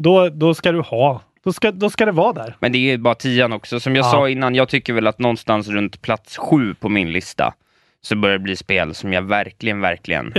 Då, 0.03 0.29
då 0.29 0.55
ska 0.55 0.73
du 0.73 0.81
ha, 0.81 1.21
då 1.45 1.53
ska, 1.53 1.71
då 1.73 1.91
ska 1.91 2.07
det 2.07 2.13
vara 2.13 2.33
där. 2.33 2.57
Men 2.61 2.73
det 2.73 2.79
är 2.79 2.99
bara 2.99 3.15
tian 3.15 3.53
också. 3.53 3.81
Som 3.81 3.97
jag 3.97 4.05
Ja. 4.05 4.11
sa 4.11 4.29
innan, 4.29 4.55
jag 4.55 4.69
tycker 4.69 4.93
väl 4.93 5.07
att 5.07 5.19
någonstans 5.19 5.69
runt 5.69 6.03
plats 6.03 6.37
sju 6.39 6.75
på 6.75 6.89
min 6.89 7.13
lista 7.13 7.55
så 8.03 8.17
börjar 8.17 8.39
det 8.39 8.43
bli 8.45 8.57
spel 8.57 8.95
som 8.95 9.13
jag 9.13 9.23
verkligen, 9.23 9.81
verkligen 9.81 10.33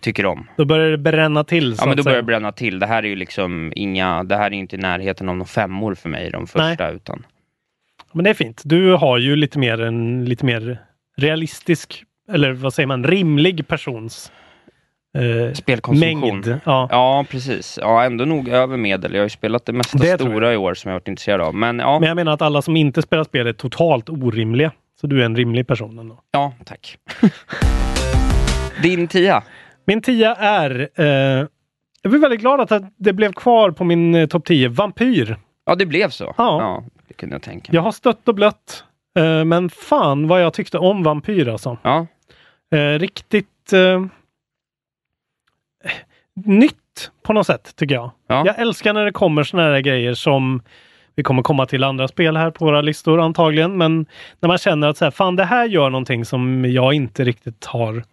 tycker 0.00 0.26
om. 0.26 0.46
Då 0.56 0.64
börjar 0.64 0.90
det 0.90 0.98
bränna 0.98 1.44
till. 1.44 1.76
Ja, 1.78 1.86
men 1.86 1.96
då 1.96 2.02
börjar 2.02 2.16
det 2.16 2.22
bränna 2.22 2.52
till. 2.52 2.78
Det 2.78 2.86
här 2.86 3.02
är 3.02 3.06
ju 3.08 3.16
liksom 3.16 3.72
inga, 3.76 4.24
det 4.24 4.36
här 4.36 4.46
är 4.46 4.50
inte 4.50 4.76
i 4.76 4.78
närheten 4.78 5.28
av 5.28 5.36
några 5.36 5.46
femmor 5.48 5.94
för 5.94 6.08
mig, 6.08 6.30
de 6.30 6.46
första, 6.46 6.90
utan 6.90 7.26
Men 8.14 8.24
det 8.24 8.30
är 8.30 8.34
fint. 8.34 8.62
Du 8.64 8.92
har 8.92 9.18
ju 9.18 9.36
lite 9.36 9.58
mer 9.58 9.80
en 9.80 10.24
lite 10.24 10.44
mer 10.44 10.78
realistisk, 11.16 12.04
eller 12.32 12.52
vad 12.52 12.74
säger 12.74 12.86
man, 12.86 13.04
rimlig 13.04 13.68
persons 13.68 14.32
eh, 15.18 15.52
spelkonsumtion. 15.54 16.20
mängd. 16.40 16.60
Ja. 16.64 16.88
Ja, 16.90 17.24
precis. 17.30 17.78
Ja, 17.82 18.04
ändå 18.04 18.24
nog 18.24 18.48
över 18.48 18.76
medel. 18.76 19.12
Jag 19.12 19.20
har 19.20 19.24
ju 19.24 19.30
spelat 19.30 19.66
det 19.66 19.72
mesta 19.72 19.98
Det 19.98 20.14
stora 20.20 20.52
i 20.52 20.56
år 20.56 20.74
som 20.74 20.88
jag 20.88 20.96
varit 20.96 21.08
intresserad 21.08 21.40
av. 21.40 21.54
Men 21.54 21.78
ja, 21.78 21.98
Men 21.98 22.08
jag 22.08 22.16
menar 22.16 22.32
att 22.32 22.42
alla 22.42 22.62
som 22.62 22.76
inte 22.76 23.02
spelar 23.02 23.24
spel 23.24 23.46
är 23.46 23.52
totalt 23.52 24.08
orimliga. 24.08 24.72
Så 25.00 25.06
du 25.06 25.20
är 25.20 25.24
en 25.24 25.36
rimlig 25.36 25.66
person 25.66 25.98
ändå. 25.98 26.20
ja 26.30 26.52
tack. 26.64 26.98
Din 28.82 29.08
tia? 29.08 29.42
Min 29.86 30.02
tia 30.02 30.34
är, 30.34 30.88
eh, 30.94 31.06
jag 32.02 32.10
blir 32.10 32.18
väldigt 32.20 32.40
glad 32.40 32.60
att 32.72 32.82
det 32.96 33.12
blev 33.12 33.32
kvar 33.32 33.70
på 33.70 33.84
min 33.84 34.14
eh, 34.14 34.26
topp 34.26 34.44
10, 34.44 34.68
Vampyr. 34.68 35.36
Ja, 35.66 35.74
det 35.74 35.86
blev 35.86 36.08
så. 36.08 36.34
Ja. 36.38 36.84
Det 37.08 37.14
kunde 37.14 37.34
jag 37.34 37.42
tänka 37.42 37.72
mig. 37.72 37.76
Jag 37.76 37.82
har 37.82 37.92
stött 37.92 38.28
och 38.28 38.34
blött, 38.34 38.84
eh, 39.18 39.44
men 39.44 39.70
fan 39.70 40.28
vad 40.28 40.42
jag 40.42 40.52
tyckte 40.52 40.78
om 40.78 41.02
Vampyr 41.02 41.48
alltså. 41.48 41.78
Ja, 41.82 42.06
Eh, 42.74 42.98
riktigt 42.98 43.72
eh, 43.72 44.04
nytt 46.44 47.10
på 47.22 47.32
något 47.32 47.46
sätt 47.46 47.76
tycker 47.76 47.94
jag. 47.94 48.10
Ja. 48.26 48.42
Jag 48.46 48.58
älskar 48.58 48.92
när 48.92 49.04
det 49.04 49.12
kommer 49.12 49.42
såna 49.42 49.62
här 49.62 49.80
grejer 49.80 50.14
som 50.14 50.62
vi 51.16 51.22
kommer 51.22 51.42
komma 51.42 51.66
till 51.66 51.84
andra 51.84 52.08
spel 52.08 52.36
här 52.36 52.50
på 52.50 52.64
våra 52.64 52.80
listor 52.80 53.20
antagligen, 53.20 53.76
men 53.76 54.06
när 54.40 54.46
man 54.48 54.58
känner 54.58 54.88
att 54.88 54.96
så 54.96 55.04
här, 55.04 55.10
fan 55.10 55.36
det 55.36 55.44
här 55.44 55.66
gör 55.66 55.90
någonting 55.90 56.24
som 56.24 56.64
jag 56.64 56.94
inte 56.94 57.24
riktigt 57.24 57.64
har 57.64 58.04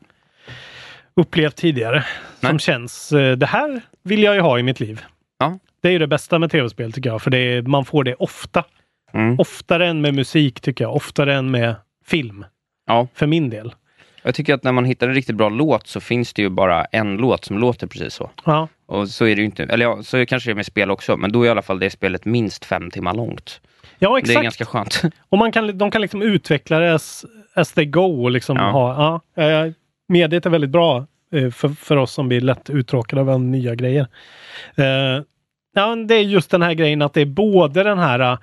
upplevt 1.16 1.56
tidigare. 1.56 2.06
Nej. 2.40 2.50
Som 2.50 2.60
känns, 2.60 3.12
eh, 3.12 3.38
det 3.38 3.46
här 3.46 3.82
vill 4.04 4.24
jag 4.24 4.36
ju 4.36 4.42
ha 4.42 4.60
i 4.60 4.64
mitt 4.64 4.80
liv. 4.80 5.02
Ja. 5.40 5.60
Det 5.82 5.88
är 5.88 5.92
ju 5.92 6.00
det 6.00 6.08
bästa 6.08 6.40
med 6.40 6.52
tv-spel 6.52 6.92
tycker 6.94 7.10
jag, 7.10 7.22
för 7.22 7.32
det 7.32 7.38
är, 7.38 7.62
man 7.62 7.86
får 7.86 8.04
det 8.04 8.16
ofta. 8.16 8.64
Mm. 9.14 9.36
Oftare 9.40 9.88
än 9.88 10.02
med 10.02 10.14
musik 10.14 10.62
tycker 10.62 10.84
jag, 10.84 10.96
oftare 10.96 11.36
än 11.36 11.52
med 11.52 11.76
film. 12.06 12.46
Ja. 12.88 13.08
För 13.14 13.28
min 13.28 13.50
del. 13.50 13.74
Jag 14.24 14.36
tycker 14.36 14.54
att 14.54 14.64
när 14.64 14.72
man 14.72 14.86
hittar 14.86 15.08
en 15.08 15.14
riktigt 15.14 15.36
bra 15.36 15.50
låt 15.50 15.88
så 15.88 16.00
finns 16.00 16.34
det 16.34 16.42
ju 16.42 16.50
bara 16.50 16.86
en 16.86 17.18
låt 17.18 17.46
som 17.46 17.58
låter 17.58 17.88
precis 17.88 18.14
så. 18.14 18.30
Ja. 18.46 18.68
Och 18.86 19.10
så 19.10 19.26
är 19.26 19.36
det 19.36 19.40
ju 19.42 19.46
inte, 19.46 19.64
eller 19.64 19.86
ja, 19.86 20.04
så 20.04 20.26
kanske 20.26 20.50
det 20.50 20.54
är 20.54 20.56
med 20.56 20.66
spel 20.66 20.92
också, 20.92 21.18
men 21.18 21.32
då 21.32 21.42
är 21.44 21.48
i 21.48 21.50
alla 21.50 21.62
fall 21.62 21.80
det 21.80 21.90
spelet 21.90 22.26
minst 22.26 22.66
fem 22.66 22.92
timmar 22.92 23.14
långt. 23.14 23.62
Ja, 24.00 24.14
Det 24.14 24.20
exakt. 24.20 24.38
är 24.40 24.44
ganska 24.44 24.66
skönt. 24.66 25.02
Och 25.30 25.38
man 25.38 25.52
kan, 25.52 25.78
de 25.78 25.92
kan 25.92 26.02
liksom 26.02 26.22
utveckla 26.22 26.80
det 26.80 26.94
as, 26.94 27.26
as 27.54 27.72
they 27.72 27.86
go 27.86 28.24
och 28.24 28.32
liksom 28.32 28.58
Ja. 28.58 28.72
ha, 28.72 29.22
ja, 29.36 29.44
eh, 29.44 29.72
mediet 30.08 30.46
är 30.46 30.50
väldigt 30.50 30.70
bra 30.70 31.06
eh, 31.34 31.50
för, 31.52 31.70
för 31.70 31.98
oss 31.98 32.12
som 32.14 32.28
blir 32.28 32.42
lätt 32.42 32.70
uttråkade 32.70 33.22
av 33.22 33.42
nya 33.42 33.76
grejer. 33.76 34.08
Eh, 34.76 35.24
ja, 35.74 35.96
det 35.96 36.16
är 36.16 36.22
just 36.22 36.52
den 36.52 36.62
här 36.62 36.74
grejen 36.74 37.02
att 37.02 37.14
det 37.14 37.22
är 37.22 37.26
både 37.26 37.84
den 37.84 38.00
här 38.00 38.38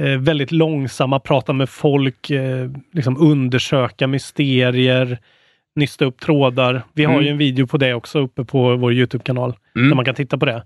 eh, 0.00 0.18
väldigt 0.18 0.52
långsamma, 0.52 1.18
prata 1.20 1.52
med 1.52 1.68
folk, 1.68 2.30
eh, 2.30 2.70
liksom 2.92 3.16
undersöka 3.20 4.06
mysterier, 4.06 5.18
nysta 5.76 6.04
upp 6.04 6.20
trådar. 6.20 6.82
Vi 6.92 7.04
har 7.04 7.12
Mm. 7.12 7.24
ju 7.24 7.30
en 7.30 7.38
video 7.38 7.66
på 7.66 7.76
det 7.76 7.94
också 7.94 8.18
uppe 8.18 8.44
på 8.44 8.76
vår 8.76 8.92
Youtube-kanal 8.92 9.54
Mm. 9.76 9.88
där 9.88 9.96
man 9.96 10.04
kan 10.04 10.14
titta 10.14 10.38
på 10.38 10.46
det. 10.46 10.62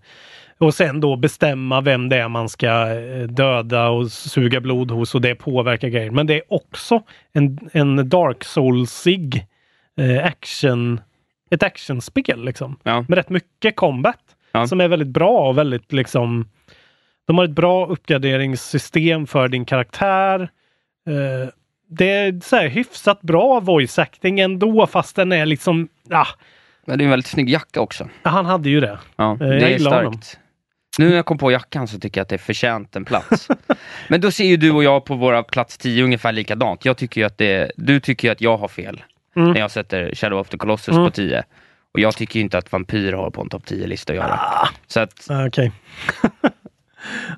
Och 0.59 0.75
sen 0.75 1.01
då 1.01 1.17
bestämma 1.17 1.81
vem 1.81 2.09
det 2.09 2.17
är 2.17 2.29
man 2.29 2.49
ska 2.49 2.67
eh, 2.95 3.23
döda 3.29 3.89
och 3.89 4.11
suga 4.13 4.61
blod 4.61 4.91
hos 4.91 5.15
och 5.15 5.21
det 5.21 5.35
påverkar 5.35 5.89
grejer. 5.89 6.11
Men 6.11 6.27
det 6.27 6.35
är 6.35 6.43
också 6.49 7.03
en, 7.33 7.59
en 7.73 8.09
Dark 8.09 8.45
Souls-ig 8.45 9.47
eh, 10.01 10.25
action, 10.27 11.01
ett 11.51 11.63
actionspel 11.63 12.45
liksom. 12.45 12.77
Ja. 12.83 13.05
Med 13.09 13.19
rätt 13.19 13.31
mycket 13.31 13.77
combat. 13.77 14.19
Ja. 14.53 14.67
Som 14.67 14.81
är 14.81 14.89
väldigt 14.89 15.09
bra 15.09 15.49
och 15.49 15.59
väldigt 15.59 15.93
liksom 15.93 16.49
De 17.27 17.39
har 17.39 17.45
ett 17.45 17.51
bra 17.51 17.87
uppgraderingssystem 17.87 19.27
för 19.27 19.49
din 19.49 19.65
karaktär. 19.65 20.41
Eh, 21.09 21.49
det 21.89 22.11
är 22.11 22.41
så 22.45 22.57
här 22.57 22.69
hyfsat 22.69 23.21
bra 23.23 23.61
voice 23.61 23.99
acting 23.99 24.41
ändå 24.41 24.87
fast 24.87 25.17
den 25.17 25.33
är 25.33 25.47
liksom 25.47 25.89
ah, 26.11 26.27
Men 26.87 26.99
det 26.99 27.03
är 27.03 27.07
en 27.07 27.11
väldigt 27.11 27.27
snygg 27.27 27.49
jacka 27.51 27.81
också. 27.81 28.09
Ja, 28.23 28.31
han 28.31 28.47
hade 28.47 28.71
ju 28.71 28.81
det. 28.81 28.99
Ja, 29.17 29.33
Eh, 29.33 29.39
det 29.39 29.47
jag 29.61 29.71
är 29.71 29.79
starkt. 29.79 29.95
honom. 30.05 30.21
Nu 30.99 31.09
när 31.09 31.17
jag 31.17 31.27
kom 31.27 31.39
på 31.39 31.51
jackan 31.53 31.89
så 31.89 31.99
tycker 31.99 32.21
jag 32.21 32.23
att 32.23 32.29
det 32.29 32.37
är 32.37 32.39
förtjänt 32.39 32.97
en 32.97 33.05
plats. 33.05 33.49
Men 34.09 34.21
då 34.21 34.31
ser 34.31 34.45
ju 34.45 34.57
du 34.57 34.71
och 34.71 34.85
jag 34.85 35.05
på 35.05 35.15
våra 35.15 35.43
plats 35.43 35.79
10 35.79 36.05
ungefär 36.05 36.33
likadant. 36.33 36.85
Jag 36.85 36.97
tycker 36.97 37.21
ju 37.21 37.27
att 37.27 37.39
det, 37.39 37.73
du 37.77 38.01
tycker 38.01 38.29
ju 38.29 38.33
att 38.33 38.41
jag 38.41 38.57
har 38.59 38.69
fel 38.69 39.03
Mm. 39.37 39.53
när 39.53 39.61
jag 39.61 39.71
sätter 39.71 40.15
Shadow 40.15 40.39
of 40.41 40.49
the 40.49 40.57
Colossus 40.57 40.89
Mm. 40.95 41.05
på 41.05 41.11
10. 41.11 41.43
Och 41.95 42.01
jag 42.01 42.17
tycker 42.17 42.41
inte 42.41 42.59
att 42.59 42.73
Vampyr 42.73 43.13
har 43.13 43.31
på 43.31 43.41
en 43.43 43.49
topp 43.49 43.63
10-lista 43.67 44.13
att 44.13 44.17
göra. 44.17 44.41
Så 44.87 45.01
att 45.01 45.27
Ah, 45.31 45.47
Okej. 45.47 45.73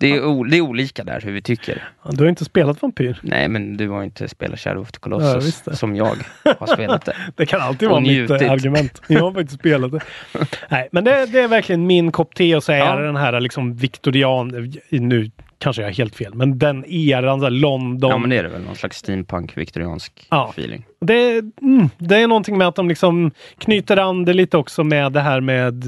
det, 0.01 0.13
är 0.13 0.51
det 0.51 0.57
är 0.57 0.61
olika 0.61 1.05
där 1.05 1.21
hur 1.21 1.33
vi 1.33 1.43
tycker. 1.43 1.89
Ja, 2.05 2.11
Du 2.13 2.23
har 2.25 2.29
inte 2.29 2.45
spelat 2.45 2.83
Vampyr. 2.83 3.19
Nej, 3.23 3.49
men 3.49 3.77
du 3.77 3.89
har 3.89 4.03
inte 4.03 4.29
spelat 4.29 4.61
Shadow 4.61 4.83
of 4.83 4.93
the 4.93 4.99
Ja, 5.03 5.11
Colossus 5.11 5.63
det. 5.63 5.77
som 5.77 5.97
jag 5.97 6.17
har 6.59 6.67
spelat 6.67 7.05
det. 7.05 7.17
Det 7.37 7.47
kan 7.47 7.61
alltid 7.61 7.89
vara 7.89 8.01
mitt 8.01 8.31
eh, 8.31 8.51
argument. 8.53 9.03
Jag 9.07 9.21
har 9.21 9.33
faktiskt 9.33 9.59
spelat 9.61 9.93
det. 9.93 10.01
Nej, 10.69 10.89
men 10.93 11.05
det, 11.05 11.27
det 11.27 11.41
är 11.41 11.49
verkligen 11.49 11.87
min 11.87 12.13
kopp 12.13 12.35
te 12.35 12.57
och 12.57 12.65
så 12.65 12.73
är 12.73 12.79
Ja. 12.79 12.97
den 12.97 13.17
här 13.17 13.41
liksom 13.41 13.75
viktorian, 13.77 14.71
nu 14.91 15.31
kanske 15.59 15.83
jag 15.83 15.89
har 15.89 15.95
helt 15.95 16.17
fel, 16.17 16.35
men 16.35 16.59
den 16.59 16.85
eran, 16.89 17.41
så 17.41 17.47
här 17.47 17.51
London. 17.51 18.11
Ja, 18.11 18.19
men 18.19 18.31
det 18.31 18.37
är 18.39 18.43
det 18.43 18.49
väl. 18.49 18.63
Någon 18.63 18.77
slags 18.77 18.97
steampunk, 18.99 19.57
viktoriansk 19.57 20.27
Ja. 20.31 20.49
feeling. 20.53 20.85
Det, 21.01 21.39
mm, 21.63 21.91
det 21.99 22.17
är 22.17 22.27
någonting 22.27 22.59
med 22.59 22.69
att 22.69 22.75
de 22.77 22.89
liksom 22.89 23.31
knyter 23.59 23.97
an 23.97 24.25
det 24.25 24.33
lite 24.33 24.57
också 24.57 24.85
med 24.85 25.13
det 25.13 25.21
här 25.21 25.41
med 25.41 25.85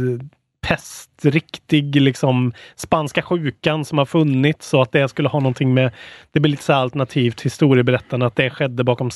pest, 0.60 1.10
riktig 1.22 2.00
liksom 2.00 2.52
spanska 2.76 3.22
sjukan 3.22 3.84
som 3.84 3.98
har 3.98 4.04
funnits 4.04 4.68
så 4.68 4.82
att 4.82 4.92
det 4.92 5.08
skulle 5.08 5.28
ha 5.28 5.40
någonting 5.40 5.74
med, 5.74 5.92
det 6.32 6.40
blir 6.40 6.50
lite 6.50 6.62
så 6.62 6.72
alternativt 6.72 7.40
historieberättande 7.40 8.26
att 8.26 8.36
det 8.36 8.50
skedde 8.50 8.84
bakom 8.84 9.10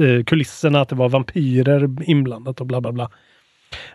eh, 0.00 0.24
kulisserna, 0.24 0.80
att 0.80 0.88
det 0.88 0.94
var 0.94 1.08
vampyrer 1.08 1.88
inblandat 2.02 2.60
och 2.60 2.66
bla 2.66 2.80
bla 2.80 2.92
bla. 2.92 3.10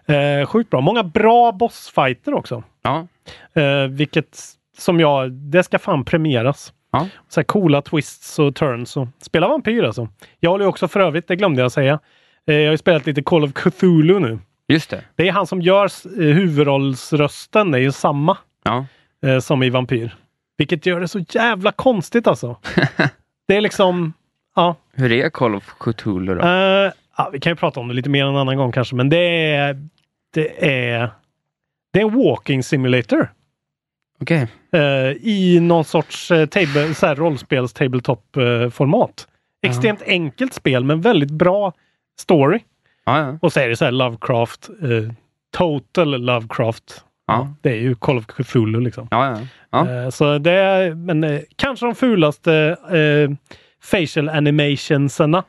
Eh, 0.06 0.46
sjukt 0.46 0.70
bra. 0.70 0.82
Många 0.82 1.04
bra 1.04 1.52
bossfighter 1.52 2.34
också. 2.34 2.64
Ja, 2.82 3.08
Eh, 3.54 3.88
vilket 3.88 4.40
som 4.78 5.00
jag, 5.00 5.32
det 5.32 5.64
ska 5.64 5.80
fan 5.80 6.06
premieras. 6.06 6.74
Ja. 6.92 7.08
Så 7.30 7.40
här 7.40 7.46
coola 7.46 7.82
twists 7.82 8.40
och 8.40 8.56
turns. 8.56 8.98
Och, 8.98 9.08
spela 9.22 9.48
Vampyr 9.48 9.84
alltså. 9.84 10.08
Jag 10.40 10.50
håller 10.50 10.66
också 10.66 10.88
för 10.88 11.00
övrigt, 11.00 11.28
det 11.28 11.36
glömde 11.36 11.62
jag 11.62 11.72
säga. 11.72 12.00
Eh, 12.48 12.56
jag 12.56 12.66
har 12.66 12.72
ju 12.72 12.78
spelat 12.78 13.06
lite 13.06 13.24
Call 13.24 13.44
of 13.44 13.54
Cthulhu 13.54 14.20
nu. 14.20 14.40
Just 14.68 14.90
det. 14.90 15.04
Det 15.16 15.28
är 15.28 15.32
han 15.32 15.48
som 15.48 15.62
gör 15.62 15.86
eh, 15.86 16.36
huvudrollsrösten, 16.36 17.72
det 17.72 17.78
är 17.78 17.82
ju 17.82 17.92
samma 17.92 18.38
Ja. 18.64 18.86
eh, 19.26 19.40
som 19.40 19.64
i 19.64 19.70
Vampyr. 19.70 20.16
Vilket 20.58 20.86
gör 20.86 21.00
det 21.00 21.08
så 21.08 21.20
jävla 21.30 21.72
konstigt 21.72 22.28
alltså. 22.28 22.58
det 23.48 23.56
är 23.58 23.62
liksom, 23.62 24.14
ja. 24.56 24.76
Hur 24.94 25.12
är 25.12 25.30
Call 25.30 25.56
of 25.56 25.74
Cthulhu 25.80 26.36
då? 26.36 26.42
Eh, 26.42 26.92
ja, 27.18 27.30
vi 27.34 27.40
kan 27.40 27.52
ju 27.52 27.56
prata 27.56 27.80
om 27.80 27.88
det 27.88 27.94
lite 27.94 28.10
mer 28.10 28.26
en 28.26 28.36
annan 28.36 28.58
gång 28.58 28.72
kanske, 28.72 28.96
men 28.96 29.10
det 29.10 29.52
är, 29.56 29.88
det 30.34 30.66
är, 30.86 31.10
det 31.94 32.00
är 32.00 32.04
en 32.06 32.16
walking 32.24 32.64
simulator. 32.64 33.32
Okej. 34.22 34.48
eh, 34.72 35.12
i 35.22 35.60
någon 35.62 35.86
sorts 35.86 36.32
eh, 36.32 36.46
table, 36.46 36.94
så 36.94 37.06
här, 37.06 37.16
rollspels 37.16 37.74
tabletop 37.74 38.38
eh, 38.38 38.70
format. 38.70 39.28
Extremt 39.62 40.02
enkelt 40.06 40.54
spel 40.54 40.84
men 40.84 41.02
väldigt 41.02 41.32
bra 41.32 41.74
story. 42.20 42.60
Ja, 43.08 43.20
ja. 43.20 43.38
Och 43.42 43.54
så 43.54 43.60
är 43.60 43.70
det 43.70 43.76
så 43.76 43.86
här 43.86 43.92
Lovecraft, 43.92 44.70
eh, 44.70 45.14
total 45.58 46.22
Lovecraft. 46.22 47.04
Ja. 47.28 47.54
Det 47.62 47.70
är 47.70 47.76
ju 47.76 47.96
Call 47.96 48.18
of 48.18 48.26
Cthulhu 48.26 48.80
liksom. 48.80 49.08
Eh, 49.74 50.10
så 50.10 50.38
det 50.38 50.52
är, 50.52 50.94
men 50.94 51.24
eh, 51.24 51.40
kanske 51.56 51.86
de 51.86 51.96
fulaste 51.96 52.78
eh, 52.92 53.36
facial 53.84 54.30
animationsarna 54.30 55.44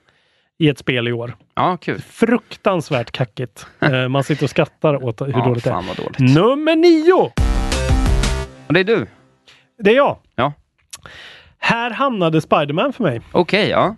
i 0.59 0.69
ett 0.69 0.79
spel 0.79 1.09
i 1.09 1.13
år. 1.13 1.37
ja 1.55 1.77
kul. 1.77 2.01
Fruktansvärt 2.01 3.11
kackigt. 3.11 3.67
Eh, 3.81 4.09
man 4.09 4.25
sitter 4.25 4.45
och 4.45 4.51
skrattar 4.51 5.05
åt 5.05 5.21
hur 5.21 5.31
ja, 5.33 5.45
dåligt 5.45 5.65
det 5.65 5.71
är. 5.71 6.03
dåligt. 6.03 6.19
Nummer 6.19 6.77
nio! 6.77 7.33
Och 8.67 8.75
det 8.75 8.81
är 8.81 8.85
du? 8.85 9.07
Det 9.79 9.91
är 9.91 9.97
jag. 9.97 10.17
Ja. 10.35 10.53
Här 11.59 11.91
hamnade 11.91 12.41
Spiderman 12.41 12.93
för 12.93 13.05
mig. 13.05 13.21
Okej, 13.33 13.69
ja. 13.69 13.97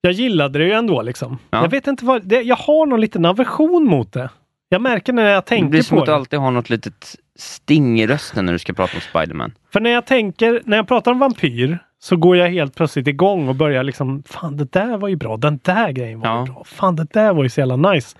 Jag 0.00 0.12
gillade 0.12 0.58
det 0.58 0.64
ju 0.64 0.72
ändå 0.72 1.02
liksom. 1.02 1.38
Ja. 1.50 1.62
Jag 1.62 1.68
vet 1.68 1.86
inte 1.86 2.04
vad, 2.04 2.22
det, 2.26 2.42
jag 2.42 2.56
har 2.56 2.86
någon 2.86 3.00
liten 3.00 3.24
aversion 3.24 3.84
mot 3.84 4.12
det. 4.12 4.30
Jag 4.68 4.82
märker 4.82 5.12
när 5.12 5.24
jag 5.30 5.42
Det 5.42 5.46
tänker 5.46 5.68
blir 5.68 5.82
som 5.82 5.96
på 5.96 6.02
att 6.02 6.06
du 6.06 6.12
det. 6.12 6.16
alltid 6.16 6.38
har 6.38 6.50
något 6.50 6.70
litet 6.70 7.16
sting 7.38 8.00
i 8.00 8.06
rösten 8.06 8.46
när 8.46 8.52
du 8.52 8.58
ska 8.58 8.72
prata 8.72 8.92
om 8.94 9.00
Spiderman. 9.00 9.52
För 9.72 9.80
när 9.80 9.90
jag 9.90 10.06
tänker, 10.06 10.62
när 10.64 10.76
jag 10.76 10.88
pratar 10.88 11.10
om 11.12 11.18
vampyr 11.18 11.78
så 11.98 12.16
går 12.16 12.36
jag 12.36 12.48
helt 12.50 12.74
plötsligt 12.74 13.08
igång 13.08 13.48
och 13.48 13.54
börjar 13.54 13.82
liksom, 13.82 14.22
fan 14.26 14.56
det 14.56 14.72
där 14.72 14.96
var 14.98 15.08
ju 15.08 15.16
bra, 15.16 15.36
den 15.36 15.60
där 15.62 15.92
grejen 15.92 16.20
var 16.20 16.28
Ja. 16.28 16.44
bra, 16.44 16.64
fan 16.64 16.96
det 16.96 17.06
där 17.12 17.32
var 17.34 17.42
ju 17.42 17.48
så 17.48 17.60
jävla 17.60 17.76
nice. 17.76 18.16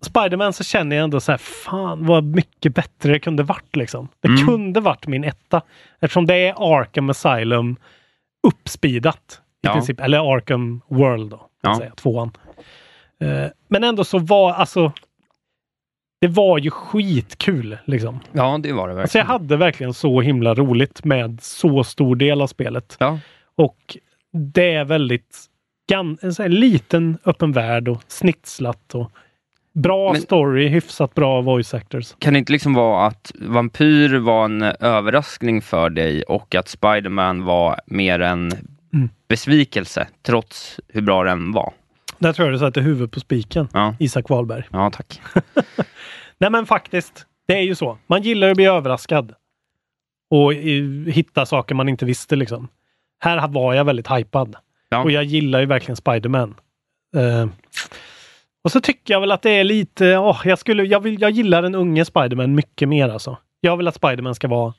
Spiderman 0.00 0.52
så 0.52 0.64
känner 0.64 0.96
jag 0.96 1.04
ändå 1.04 1.20
så 1.20 1.32
här, 1.32 1.38
fan 1.38 2.06
vad 2.06 2.24
mycket 2.24 2.74
bättre 2.74 3.12
det 3.12 3.18
kunde 3.18 3.42
varit 3.42 3.76
liksom. 3.76 4.08
Det 4.20 4.28
Mm. 4.28 4.46
kunde 4.46 4.80
varit 4.80 5.06
min 5.06 5.24
etta. 5.24 5.62
Eftersom 6.00 6.26
det 6.26 6.34
är 6.34 6.54
Arkham 6.78 7.10
Asylum 7.10 7.76
uppspeedat 8.46 9.40
i 9.62 9.66
Ja. 9.66 9.72
princip. 9.72 10.00
Eller 10.00 10.34
Arkham 10.36 10.80
World 10.88 11.30
då, 11.30 11.48
Ja. 11.62 11.76
säga, 11.78 11.90
tvåan. 11.94 12.30
Eh, 13.20 13.50
men 13.68 13.84
ändå 13.84 14.04
så 14.04 14.18
var, 14.18 14.52
alltså, 14.52 14.92
det 16.20 16.28
var 16.28 16.58
ju 16.58 16.70
skitkul 16.70 17.78
liksom. 17.84 18.20
Ja, 18.32 18.58
det 18.62 18.72
var 18.72 18.88
det 18.88 19.00
Alltså 19.00 19.18
jag 19.18 19.24
verkligen. 19.24 19.40
hade 19.42 19.56
verkligen 19.56 19.94
så 19.94 20.20
himla 20.20 20.54
roligt 20.54 21.04
med 21.04 21.38
så 21.42 21.84
stor 21.84 22.16
del 22.16 22.40
av 22.42 22.46
spelet. 22.46 22.96
Ja, 23.00 23.18
Och 23.56 23.96
det 24.32 24.74
är 24.74 24.84
väldigt 24.84 25.36
gan- 25.92 26.18
en 26.22 26.34
sån 26.34 26.50
liten 26.50 27.18
öppen 27.24 27.52
värld 27.52 27.88
och 27.88 28.02
snitslat 28.06 28.94
och 28.94 29.10
bra 29.72 30.12
Men- 30.12 30.20
story, 30.22 30.68
hyfsat 30.68 31.14
bra 31.14 31.40
voice 31.40 31.74
actors. 31.74 32.14
kan 32.18 32.32
det 32.32 32.38
inte 32.38 32.52
liksom 32.52 32.74
vara 32.74 33.06
att 33.06 33.32
Vampyr 33.34 34.18
var 34.18 34.44
en 34.44 34.62
överraskning 34.62 35.62
för 35.62 35.90
dig 35.90 36.22
och 36.22 36.54
att 36.54 36.68
Spiderman 36.68 37.44
var 37.44 37.80
mer 37.86 38.20
en 38.20 38.50
Mm. 38.96 39.08
besvikelse, 39.28 40.08
trots 40.22 40.80
hur 40.88 41.00
bra 41.02 41.24
den 41.24 41.52
var? 41.52 41.72
Där 42.18 42.32
tror 42.32 42.48
jag 42.48 42.54
du 42.54 42.58
satte 42.58 42.80
huvudet 42.80 43.10
på 43.10 43.20
spiken. 43.20 43.68
Ja, 43.72 43.94
Isak 43.98 44.28
Wahlberg. 44.28 44.64
ja 44.72 44.90
tack. 44.90 45.20
Nej 46.38 46.50
men 46.50 46.66
faktiskt, 46.66 47.26
det 47.46 47.54
är 47.54 47.62
ju 47.62 47.74
så. 47.74 47.98
Man 48.06 48.22
gillar 48.22 48.50
att 48.50 48.56
bli 48.56 48.64
överraskad. 48.64 49.34
Och 50.30 50.54
eh, 50.54 50.84
hitta 51.06 51.46
saker 51.46 51.74
man 51.74 51.88
inte 51.88 52.04
visste 52.04 52.36
liksom. 52.36 52.68
Här 53.20 53.48
var 53.48 53.74
jag 53.74 53.84
väldigt 53.84 54.10
hypad. 54.10 54.56
Ja. 54.88 55.02
Och 55.02 55.10
jag 55.10 55.24
gillar 55.24 55.60
ju 55.60 55.66
verkligen 55.66 55.96
Spiderman. 55.96 56.54
Eh, 57.16 57.46
och 58.64 58.72
så 58.72 58.80
tycker 58.80 59.14
jag 59.14 59.20
väl 59.20 59.32
att 59.32 59.42
det 59.42 59.50
är 59.50 59.64
lite, 59.64 60.18
åh, 60.18 60.40
jag, 60.44 60.58
skulle, 60.58 60.82
jag, 60.84 61.00
vill, 61.00 61.20
jag 61.20 61.30
gillar 61.30 61.62
den 61.62 61.74
unge 61.74 62.04
Spiderman 62.04 62.54
mycket 62.54 62.88
mer 62.88 63.08
alltså. 63.08 63.36
Jag 63.60 63.76
vill 63.76 63.88
att 63.88 63.94
Spiderman 63.94 64.34
ska 64.34 64.48
vara 64.48 64.74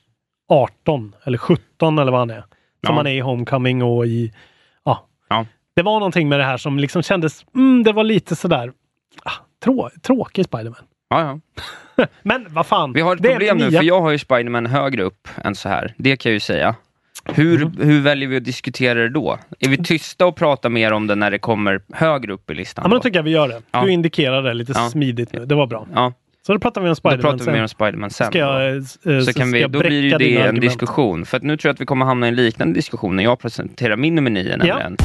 18 0.48 1.14
eller 1.24 1.38
17 1.38 1.98
eller 1.98 2.12
vad 2.12 2.20
han 2.20 2.30
är. 2.30 2.44
Som 2.86 2.96
han 2.96 3.06
är 3.06 3.10
i 3.10 3.20
Homecoming 3.20 3.82
och 3.82 4.06
i, 4.06 4.32
ja. 4.84 5.06
Det 5.74 5.82
var 5.82 5.92
någonting 5.92 6.28
med 6.28 6.40
det 6.40 6.44
här 6.44 6.56
som 6.56 6.78
liksom 6.78 7.02
kändes, 7.02 7.44
mm, 7.54 7.82
det 7.82 7.92
var 7.92 8.04
lite 8.04 8.36
sådär, 8.36 8.72
ah, 9.22 9.30
trå, 9.64 9.90
tråkig 10.02 10.44
Spiderman. 10.44 10.84
Ja, 11.10 11.40
ja. 11.96 12.06
Men 12.22 12.46
vad 12.50 12.66
fan. 12.66 12.92
Vi 12.92 13.00
har 13.00 13.16
ett 13.16 13.22
problem 13.22 13.56
nu, 13.58 13.70
för 13.70 13.82
jag 13.82 14.00
har 14.00 14.10
ju 14.10 14.18
Spiderman 14.18 14.66
högre 14.66 15.02
upp 15.02 15.28
än 15.44 15.54
så 15.54 15.68
här. 15.68 15.94
Det 15.96 16.16
kan 16.16 16.30
jag 16.30 16.34
ju 16.34 16.40
säga. 16.40 16.74
Hur, 17.24 17.62
Mm. 17.62 17.72
hur 17.80 18.00
väljer 18.00 18.28
vi 18.28 18.36
att 18.36 18.44
diskutera 18.44 18.94
det 18.98 19.08
då? 19.08 19.38
Är 19.60 19.68
vi 19.68 19.76
tysta 19.76 20.26
och 20.26 20.36
pratar 20.36 20.68
mer 20.68 20.92
om 20.92 21.06
det 21.06 21.14
när 21.14 21.30
det 21.30 21.38
kommer 21.38 21.80
högre 21.92 22.32
upp 22.32 22.50
i 22.50 22.54
listan? 22.54 22.82
Ja, 22.82 22.88
men 22.88 22.90
då 22.90 22.96
då? 22.96 23.02
tycker 23.02 23.18
jag 23.18 23.22
vi 23.24 23.30
gör 23.30 23.48
det. 23.48 23.62
Ja. 23.70 23.82
Du 23.84 23.90
indikerar 23.92 24.42
det 24.42 24.54
lite 24.54 24.72
Ja. 24.76 24.88
smidigt 24.90 25.32
nu. 25.32 25.44
Det 25.46 25.54
var 25.54 25.66
bra. 25.66 25.86
Ja, 25.94 26.12
Så 26.48 26.52
då 26.52 26.58
pratar 26.60 26.80
vi 26.80 26.86
om 26.86 26.90
då 26.90 26.94
Spiderman 26.94 27.20
pratar 27.20 27.44
vi 27.44 27.52
mer 27.52 27.62
om 27.62 27.68
Spiderman 27.68 28.10
sen. 28.10 28.26
Ska 28.26 28.38
då. 28.38 28.60
jag, 28.60 28.76
eh, 28.76 29.20
så 29.20 29.32
kan 29.32 29.52
vi, 29.52 29.60
jag 29.60 29.70
då 29.70 29.78
blir 29.78 30.02
ju 30.02 30.10
det 30.10 30.36
en 30.36 30.42
argument. 30.42 30.60
diskussion. 30.60 31.26
För 31.26 31.36
att 31.36 31.42
nu 31.42 31.56
tror 31.56 31.68
jag 31.68 31.74
att 31.74 31.80
vi 31.80 31.86
kommer 31.86 32.06
hamna 32.06 32.26
i 32.26 32.28
en 32.28 32.34
liknande 32.36 32.74
diskussion 32.74 33.16
när 33.16 33.24
jag 33.24 33.38
presenterar 33.38 33.96
min 33.96 34.14
nummer 34.14 34.30
nio, 34.30 34.56
nämligen 34.56 34.96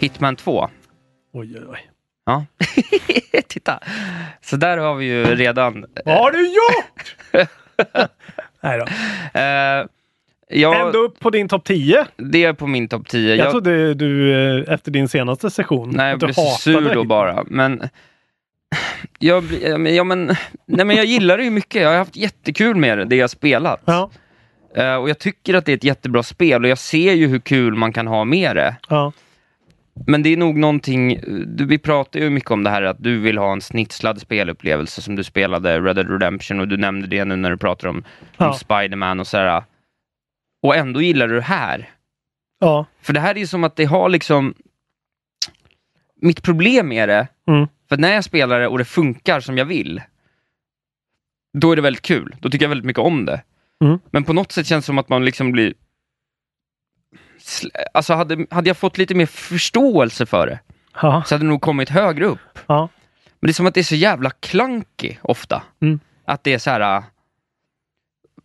Hitman 0.00 0.36
2. 0.36 0.68
Oj, 1.32 1.56
oj, 1.56 1.64
oj. 1.68 1.90
Ja. 2.26 2.44
Titta! 3.48 3.80
Så 4.40 4.56
där 4.56 4.78
har 4.78 4.94
vi 4.94 5.04
ju 5.04 5.24
redan... 5.24 5.84
Vad 6.04 6.16
har 6.16 6.30
du 6.30 6.46
gjort? 6.46 7.16
Nej 8.60 8.78
då. 8.78 8.86
Eh, 9.40 9.86
jag, 10.60 10.86
Ändå 10.86 10.98
upp 10.98 11.20
på 11.20 11.30
din 11.30 11.48
topp 11.48 11.64
10. 11.64 12.06
det 12.16 12.44
är 12.44 12.52
på 12.52 12.66
min 12.66 12.88
topp 12.88 13.08
10. 13.08 13.34
Jag, 13.34 13.50
trodde 13.50 13.94
du 13.94 14.32
eh, 14.32 14.74
efter 14.74 14.90
din 14.90 15.08
senaste 15.08 15.50
session 15.50 15.90
Nej, 15.90 16.10
jag 16.10 16.18
blev 16.18 16.32
sur 16.32 16.94
då 16.94 17.04
bara. 17.04 17.44
Men 17.46 17.88
jag, 19.18 19.44
ja, 19.88 20.04
men- 20.04 20.26
nej, 20.66 20.86
men 20.86 20.96
jag 20.96 21.04
gillar 21.04 21.38
det 21.38 21.44
ju 21.44 21.50
mycket. 21.50 21.82
Jag 21.82 21.88
har 21.90 21.96
haft 21.96 22.16
jättekul 22.16 22.76
med 22.76 22.98
det, 22.98 23.04
det 23.04 23.16
jag 23.16 23.30
spelat. 23.30 23.82
Ja, 23.84 24.10
Eh, 24.76 24.94
och 24.94 25.08
jag 25.10 25.18
tycker 25.18 25.54
att 25.54 25.64
det 25.66 25.72
är 25.72 25.76
ett 25.76 25.84
jättebra 25.84 26.22
spel 26.22 26.64
och 26.64 26.70
jag 26.70 26.78
ser 26.78 27.12
ju 27.12 27.26
hur 27.26 27.38
kul 27.38 27.74
man 27.74 27.92
kan 27.92 28.06
ha 28.06 28.24
med 28.24 28.56
det. 28.56 28.76
ja. 28.88 29.12
Men 30.06 30.22
det 30.22 30.28
är 30.32 30.36
nog 30.36 30.56
någonting, 30.56 31.20
du, 31.46 31.66
vi 31.66 31.78
pratar 31.78 32.20
ju 32.20 32.30
mycket 32.30 32.50
om 32.50 32.64
det 32.64 32.70
här 32.70 32.82
att 32.82 32.96
du 33.02 33.18
vill 33.20 33.38
ha 33.38 33.52
en 33.52 33.60
snitslad 33.60 34.20
spelupplevelse 34.20 35.02
som 35.02 35.16
du 35.16 35.24
spelade 35.24 35.80
Red 35.80 35.96
Dead 35.96 36.10
Redemption 36.10 36.60
och 36.60 36.68
du 36.68 36.76
nämnde 36.76 37.06
det 37.06 37.24
nu 37.24 37.36
när 37.36 37.50
du 37.50 37.56
pratar 37.56 37.88
om, 37.88 37.96
om 37.96 38.02
Ja. 38.36 38.52
Spiderman 38.52 39.20
och 39.20 39.26
sådär. 39.26 39.62
Och 40.62 40.76
ändå 40.76 41.02
gillar 41.02 41.28
du 41.28 41.34
det 41.34 41.40
här. 41.42 41.90
ja. 42.60 42.86
För 43.02 43.12
det 43.12 43.20
här 43.20 43.34
är 43.34 43.38
ju 43.38 43.46
som 43.46 43.64
att 43.64 43.76
det 43.76 43.84
har 43.84 44.08
liksom 44.08 44.54
mitt 46.26 46.42
problem 46.42 46.92
är 46.92 47.06
det, 47.06 47.28
Mm. 47.48 47.68
för 47.88 47.96
när 47.96 48.12
jag 48.12 48.24
spelar 48.24 48.60
det 48.60 48.68
och 48.68 48.78
det 48.78 48.84
funkar 48.84 49.40
som 49.40 49.58
jag 49.58 49.64
vill, 49.64 50.02
då 51.58 51.72
är 51.72 51.76
det 51.76 51.82
väldigt 51.82 52.02
kul. 52.02 52.36
Då 52.40 52.50
tycker 52.50 52.64
jag 52.64 52.68
väldigt 52.68 52.84
mycket 52.86 53.02
om 53.02 53.24
det. 53.24 53.42
Mm. 53.84 53.98
Men 54.10 54.24
på 54.24 54.32
något 54.32 54.52
sätt 54.52 54.66
känns 54.66 54.84
det 54.84 54.86
som 54.86 54.98
att 54.98 55.08
man 55.08 55.24
liksom 55.24 55.52
blir... 55.52 55.74
Alltså 57.94 58.14
hade, 58.14 58.46
hade 58.50 58.68
jag 58.70 58.76
fått 58.76 58.98
lite 58.98 59.14
mer 59.14 59.26
förståelse 59.26 60.26
för 60.26 60.46
det, 60.46 60.58
Ja. 61.02 61.22
så 61.26 61.34
hade 61.34 61.44
det 61.44 61.48
nog 61.48 61.60
kommit 61.60 61.88
högre 61.88 62.24
upp. 62.24 62.58
Ja. 62.66 62.88
Men 63.40 63.48
det 63.48 63.50
är 63.50 63.54
som 63.54 63.66
att 63.66 63.74
det 63.74 63.80
är 63.80 63.84
så 63.84 63.94
jävla 63.94 64.30
clunky 64.30 65.16
ofta. 65.22 65.62
Mm. 65.82 66.00
Att 66.24 66.44
det 66.44 66.52
är 66.54 66.58
så 66.58 66.70
här... 66.70 67.02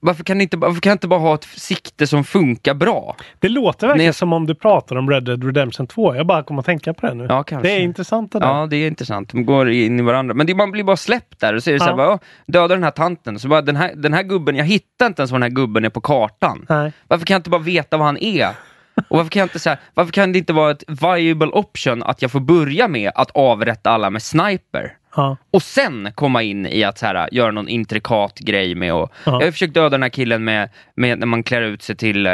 Varför 0.03 0.23
kan, 0.23 0.41
inte, 0.41 0.57
varför 0.57 0.81
kan 0.81 0.89
jag 0.89 0.95
inte 0.95 1.07
bara 1.07 1.19
ha 1.19 1.35
ett 1.35 1.43
sikte 1.43 2.07
som 2.07 2.23
funkar 2.23 2.73
bra? 2.73 3.15
Det 3.39 3.49
låter 3.49 3.87
verkligen 3.87 4.07
Nej. 4.07 4.13
som 4.13 4.33
om 4.33 4.47
du 4.47 4.55
pratar 4.55 4.95
om 4.95 5.09
Red 5.09 5.23
Dead 5.23 5.43
Redemption 5.43 5.87
2. 5.87 6.15
Jag 6.15 6.27
bara 6.27 6.43
kommer 6.43 6.59
att 6.59 6.65
tänka 6.65 6.93
på 6.93 7.07
det 7.07 7.13
nu. 7.13 7.25
Ja, 7.29 7.43
kanske. 7.43 7.67
det 7.67 7.73
är 7.75 7.79
intressant 7.79 8.31
det 8.31 8.39
där. 8.39 8.47
Ja, 8.47 8.65
det 8.65 8.75
är 8.77 8.87
intressant. 8.87 9.31
De 9.31 9.45
går 9.45 9.69
in 9.69 9.99
i 9.99 10.01
varandra. 10.01 10.33
Men 10.33 10.47
det, 10.47 10.55
man 10.55 10.71
blir 10.71 10.83
bara 10.83 10.97
släppt 10.97 11.39
där 11.39 11.53
och 11.55 11.63
så 11.63 11.69
är 11.69 11.73
det 11.73 11.79
så 11.79 11.85
här, 11.85 11.91
Ja. 11.91 11.97
bara, 11.97 12.09
"Åh, 12.13 12.19
döda 12.47 12.75
den 12.75 12.83
här 12.83 12.91
tanten. 12.91 13.39
Så 13.39 13.47
bara, 13.47 13.61
den, 13.61 13.75
här, 13.75 13.93
den 13.95 14.13
här 14.13 14.23
gubben, 14.23 14.55
jag 14.55 14.65
hittar 14.65 15.05
inte 15.05 15.21
ens 15.21 15.31
var 15.31 15.39
den 15.39 15.43
här 15.43 15.55
gubben 15.55 15.85
är 15.85 15.89
på 15.89 16.01
kartan. 16.01 16.65
Nej. 16.69 16.91
Varför 17.07 17.25
kan 17.25 17.33
jag 17.33 17.39
inte 17.39 17.49
bara 17.49 17.61
veta 17.61 17.97
vad 17.97 18.05
han 18.05 18.17
är? 18.17 18.49
Och 19.09 19.17
varför 19.17 19.29
kan, 19.31 19.39
jag 19.39 19.45
inte, 19.45 19.59
så 19.59 19.69
här, 19.69 19.79
varför 19.93 20.11
kan 20.11 20.31
det 20.31 20.37
inte 20.39 20.53
vara 20.53 20.71
ett 20.71 20.83
viable 20.87 21.47
option 21.47 22.03
att 22.03 22.21
jag 22.21 22.31
får 22.31 22.39
börja 22.39 22.87
med 22.87 23.11
att 23.15 23.31
avrätta 23.31 23.89
alla 23.91 24.09
med 24.09 24.21
sniper? 24.21 24.93
Ja. 25.15 25.37
Och 25.51 25.63
sen 25.63 26.09
komma 26.15 26.43
in 26.43 26.65
i 26.65 26.83
att 26.83 26.97
så 26.97 27.05
här, 27.05 27.29
göra 27.31 27.51
någon 27.51 27.67
intrikat 27.67 28.39
grej 28.39 28.75
med 28.75 28.91
att... 28.91 29.11
Ja. 29.25 29.31
Jag 29.31 29.39
har 29.39 29.45
ju 29.45 29.51
försökt 29.51 29.73
döda 29.73 29.89
den 29.89 30.03
här 30.03 30.09
killen 30.09 30.43
med, 30.43 30.69
med 30.95 31.19
när 31.19 31.27
man 31.27 31.43
klär 31.43 31.61
ut 31.61 31.83
sig 31.83 31.95
till 31.95 32.27
uh, 32.27 32.33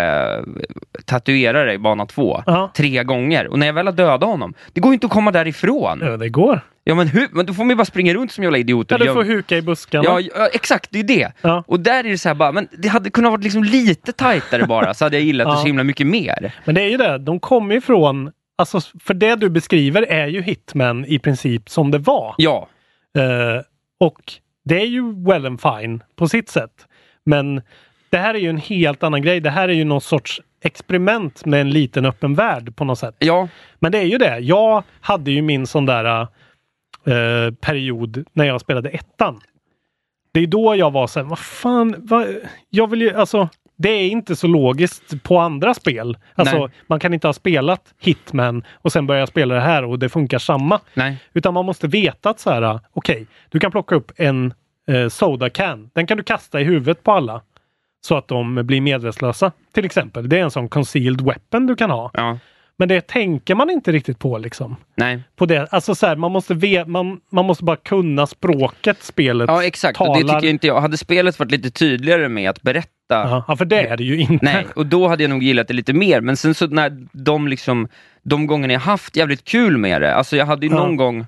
tatuerare 1.05 1.73
i 1.73 1.77
bana 1.77 2.05
två. 2.05 2.43
Ja. 2.45 2.71
Tre 2.75 3.03
gånger. 3.03 3.47
Och 3.47 3.59
när 3.59 3.67
jag 3.67 3.73
väl 3.73 3.85
har 3.87 3.93
dödat 3.93 4.29
honom, 4.29 4.53
det 4.73 4.81
går 4.81 4.91
ju 4.91 4.93
inte 4.93 5.07
att 5.07 5.13
komma 5.13 5.31
därifrån. 5.31 5.99
Ja, 6.01 6.17
det 6.17 6.29
går. 6.29 6.61
Ja 6.83 6.95
men 6.95 7.07
hur? 7.07 7.27
Men 7.31 7.45
då 7.45 7.53
får 7.53 7.63
man 7.63 7.69
ju 7.69 7.75
bara 7.75 7.85
springa 7.85 8.13
runt 8.13 8.31
som 8.31 8.43
jävla 8.43 8.57
idiot. 8.57 8.91
Ja, 8.91 8.97
du 8.97 9.13
får 9.13 9.23
huka 9.23 9.57
i 9.57 9.61
buskarna. 9.61 10.03
Ja, 10.03 10.47
exakt, 10.53 10.89
det 10.91 10.99
är 10.99 11.03
det. 11.03 11.31
Ja. 11.41 11.63
Och 11.67 11.79
där 11.79 12.03
är 12.03 12.09
det 12.09 12.17
så 12.17 12.29
här 12.29 12.35
bara, 12.35 12.51
men 12.51 12.67
det 12.77 12.87
hade 12.87 13.09
kunnat 13.09 13.31
vara 13.31 13.41
liksom 13.41 13.63
lite 13.63 14.11
tajtare 14.13 14.65
bara, 14.65 14.93
så 14.93 15.05
hade 15.05 15.17
jag 15.17 15.23
gillat 15.23 15.47
det 15.47 15.51
Ja. 15.51 15.57
så 15.57 15.67
himla 15.67 15.83
mycket 15.83 16.07
mer. 16.07 16.55
Men 16.65 16.75
det 16.75 16.81
är 16.81 16.89
ju 16.89 16.97
det, 16.97 17.17
de 17.17 17.39
kommer 17.39 17.75
ifrån, 17.75 18.31
alltså 18.57 18.81
för 18.99 19.13
det 19.13 19.35
du 19.35 19.49
beskriver 19.49 20.01
är 20.01 20.27
ju 20.27 20.41
Hitman 20.41 21.05
i 21.05 21.19
princip 21.19 21.69
som 21.69 21.91
det 21.91 21.97
var. 21.97 22.35
Ja, 22.37 22.67
Eh, 23.17 23.61
och 23.99 24.33
det 24.65 24.81
är 24.81 24.85
ju 24.85 25.23
well 25.25 25.45
and 25.45 25.61
fine 25.61 26.03
på 26.15 26.27
sitt 26.27 26.49
sätt. 26.49 26.87
Men 27.23 27.61
det 28.09 28.17
här 28.17 28.33
är 28.33 28.39
ju 28.39 28.49
en 28.49 28.57
helt 28.57 29.03
annan 29.03 29.21
grej. 29.21 29.39
Det 29.39 29.49
här 29.49 29.69
är 29.69 29.73
ju 29.73 29.83
någon 29.83 30.01
sorts 30.01 30.41
experiment 30.63 31.45
med 31.45 31.61
en 31.61 31.69
liten 31.69 32.05
öppen 32.05 32.35
värld 32.35 32.75
på 32.75 32.85
något 32.85 32.99
sätt. 32.99 33.15
ja, 33.19 33.47
Men 33.79 33.91
det 33.91 33.97
är 33.97 34.03
ju 34.03 34.17
det. 34.17 34.39
Jag 34.39 34.83
hade 35.01 35.31
ju 35.31 35.41
min 35.41 35.67
sån 35.67 35.85
där 35.85 36.21
eh, 37.05 37.53
period 37.61 38.25
när 38.33 38.45
jag 38.45 38.61
spelade 38.61 38.89
ettan. 38.89 39.39
Det 40.31 40.39
är 40.39 40.47
då 40.47 40.75
jag 40.75 40.91
var 40.91 41.07
så 41.07 41.19
här, 41.19 41.27
vad 41.27 41.39
fan, 41.39 41.95
vad, 41.97 42.27
jag 42.69 42.89
vill 42.89 43.01
ju, 43.01 43.13
alltså 43.13 43.49
det 43.77 43.89
är 43.89 44.09
inte 44.09 44.35
så 44.35 44.47
logiskt 44.47 45.23
på 45.23 45.39
andra 45.39 45.73
spel. 45.73 46.17
Alltså 46.35 46.57
Nej. 46.57 46.67
man 46.87 46.99
kan 46.99 47.13
inte 47.13 47.27
ha 47.27 47.33
spelat 47.33 47.93
Hitman 47.99 48.63
och 48.73 48.91
sen 48.91 49.07
börja 49.07 49.27
spela 49.27 49.55
det 49.55 49.61
här 49.61 49.83
och 49.83 49.99
det 49.99 50.09
funkar 50.09 50.39
samma. 50.39 50.79
nej, 50.93 51.17
Utan 51.33 51.53
man 51.53 51.65
måste 51.65 51.87
veta 51.87 52.29
att 52.29 52.39
så 52.39 52.49
här, 52.49 52.79
okej, 52.93 53.27
du 53.49 53.59
kan 53.59 53.71
plocka 53.71 53.95
upp 53.95 54.11
en 54.15 54.53
eh, 54.87 55.07
soda 55.07 55.49
can. 55.49 55.89
Den 55.93 56.07
kan 56.07 56.17
du 56.17 56.23
kasta 56.23 56.61
i 56.61 56.63
huvudet 56.63 57.03
på 57.03 57.11
alla. 57.11 57.41
Så 58.01 58.17
att 58.17 58.27
de 58.27 58.55
blir 58.55 58.81
medvetslösa. 58.81 59.51
Till 59.73 59.85
exempel. 59.85 60.29
Det 60.29 60.39
är 60.39 60.43
en 60.43 60.51
sån 60.51 60.69
concealed 60.69 61.21
weapon 61.21 61.67
du 61.67 61.75
kan 61.75 61.89
ha. 61.89 62.11
ja, 62.13 62.39
Men 62.79 62.87
det 62.87 63.07
tänker 63.07 63.55
man 63.55 63.69
inte 63.69 63.91
riktigt 63.91 64.19
på 64.19 64.37
liksom. 64.37 64.75
nej. 64.95 65.19
På 65.35 65.45
det. 65.45 65.67
Alltså 65.71 65.95
så 65.95 66.07
här, 66.07 66.15
man 66.15 66.31
måste, 66.31 66.53
ve- 66.53 66.85
man, 66.85 67.19
man 67.31 67.45
måste 67.45 67.63
bara 67.63 67.75
kunna 67.75 68.27
språket 68.27 69.03
spelet 69.03 69.47
Ja, 69.49 69.63
exakt. 69.63 70.01
Och 70.01 70.07
det 70.17 70.21
talar. 70.21 70.39
tycker 70.39 70.49
inte 70.49 70.67
jag. 70.67 70.81
Hade 70.81 70.97
spelet 70.97 71.39
varit 71.39 71.51
lite 71.51 71.71
tydligare 71.71 72.29
med 72.29 72.49
att 72.49 72.61
berätta 72.61 72.89
Ja, 73.09 73.45
ja, 73.47 73.55
för 73.55 73.65
det 73.65 73.87
är 73.87 73.97
det 73.97 74.03
ju 74.03 74.19
inte. 74.19 74.45
Nej, 74.45 74.65
och 74.75 74.85
då 74.85 75.07
hade 75.07 75.23
jag 75.23 75.29
nog 75.29 75.43
gillat 75.43 75.67
det 75.67 75.73
lite 75.73 75.93
mer. 75.93 76.21
Men 76.21 76.37
sen 76.37 76.53
så 76.55 76.67
när 76.67 77.07
de 77.11 77.47
liksom, 77.47 77.87
de 78.23 78.47
gångerna 78.47 78.73
jag 78.73 78.79
haft 78.79 79.15
jävligt 79.15 79.43
kul 79.43 79.77
med 79.77 80.01
det, 80.01 80.15
alltså 80.15 80.35
jag 80.37 80.45
hade 80.45 80.65
ju 80.65 80.71
Ja. 80.71 80.77
någon 80.79 80.95
gång, 80.95 81.25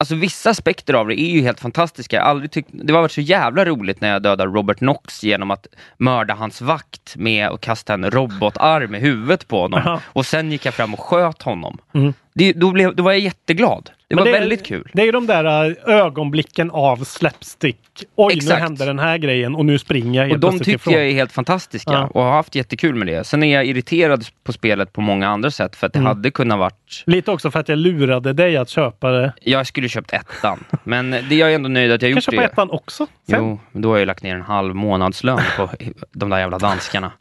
alltså 0.00 0.14
vissa 0.14 0.50
aspekter 0.50 0.94
av 0.94 1.08
det 1.08 1.20
är 1.20 1.30
ju 1.30 1.42
helt 1.42 1.60
fantastiska. 1.60 2.16
Jag 2.16 2.26
aldrig 2.26 2.50
tyckt, 2.50 2.68
det 2.72 2.92
har 2.92 3.00
varit 3.00 3.12
så 3.12 3.20
jävla 3.20 3.64
roligt 3.64 4.00
när 4.00 4.12
jag 4.12 4.22
dödade 4.22 4.52
Robert 4.52 4.78
Knox 4.78 5.22
genom 5.22 5.50
att 5.50 5.66
mörda 5.96 6.34
hans 6.34 6.60
vakt 6.60 7.16
med 7.16 7.48
att 7.48 7.60
kasta 7.60 7.94
en 7.94 8.10
robotarm 8.10 8.94
i 8.94 8.98
huvudet 8.98 9.48
på 9.48 9.60
honom. 9.60 10.00
Och 10.04 10.26
sen 10.26 10.52
gick 10.52 10.66
jag 10.66 10.74
fram 10.74 10.94
och 10.94 11.00
sköt 11.00 11.42
honom. 11.42 11.78
Mm. 11.94 12.14
Det, 12.34 12.52
då, 12.52 12.70
blev, 12.70 12.96
då 12.96 13.02
var 13.02 13.12
jag 13.12 13.20
jätteglad. 13.20 13.90
Det 14.10 14.16
Men 14.16 14.24
var 14.24 14.28
är- 14.32 14.38
väldigt 14.40 14.66
kul. 14.66 14.90
Det 14.92 15.02
är 15.02 15.06
ju 15.06 15.12
de 15.12 15.26
där 15.26 15.66
äh, 15.88 15.94
ögonblicken 15.96 16.70
av 16.70 16.96
slapstick. 17.04 17.76
Oj, 18.16 18.34
Exakt. 18.36 18.58
nu 18.58 18.62
hände 18.62 18.84
den 18.84 18.98
här 18.98 19.18
grejen 19.18 19.54
och 19.54 19.64
nu 19.66 19.78
springer 19.78 20.22
jag 20.22 20.32
Och 20.32 20.38
de 20.40 20.58
tycker 20.58 20.72
ifrån. 20.74 20.94
jag 20.94 21.02
är 21.06 21.12
helt 21.12 21.32
fantastiska 21.32 21.92
Ja. 21.92 22.06
och 22.14 22.22
har 22.22 22.32
haft 22.32 22.54
jättekul 22.54 22.94
med 22.94 23.06
det. 23.06 23.24
Sen 23.24 23.42
är 23.42 23.54
jag 23.54 23.66
irriterad 23.66 24.24
på 24.44 24.52
spelet 24.52 24.92
på 24.92 25.00
många 25.00 25.28
andra 25.28 25.50
sätt 25.50 25.76
för 25.76 25.86
att 25.86 25.92
det 25.92 25.98
Mm. 25.98 26.06
hade 26.06 26.30
kunnat 26.30 26.58
varit 26.58 27.02
Lite 27.06 27.30
också 27.30 27.50
för 27.50 27.60
att 27.60 27.68
jag 27.68 27.78
lurade 27.78 28.32
dig 28.32 28.56
att 28.56 28.68
köpa 28.68 29.10
det. 29.10 29.32
Jag 29.42 29.66
skulle 29.66 29.88
köpt 29.88 30.12
ettan, 30.12 30.64
men 30.84 31.10
det 31.10 31.34
jag 31.34 31.50
är 31.50 31.54
ändå 31.54 31.68
nöjd 31.68 31.92
att 31.92 32.02
jag 32.02 32.08
Jag 32.10 32.14
kan 32.14 32.16
gjort 32.16 32.24
köpa 32.24 32.36
det. 32.42 32.46
ettan 32.52 32.70
också. 32.70 33.06
Sen. 33.30 33.38
Jo, 33.44 33.60
då 33.80 33.90
har 33.90 33.98
jag 33.98 34.06
lagt 34.06 34.22
ner 34.22 34.34
en 34.34 34.42
halv 34.42 34.74
månadslön 34.74 35.40
på 35.56 35.68
de 36.12 36.30
där 36.30 36.38
jävla 36.38 36.58
danskarna. 36.58 37.12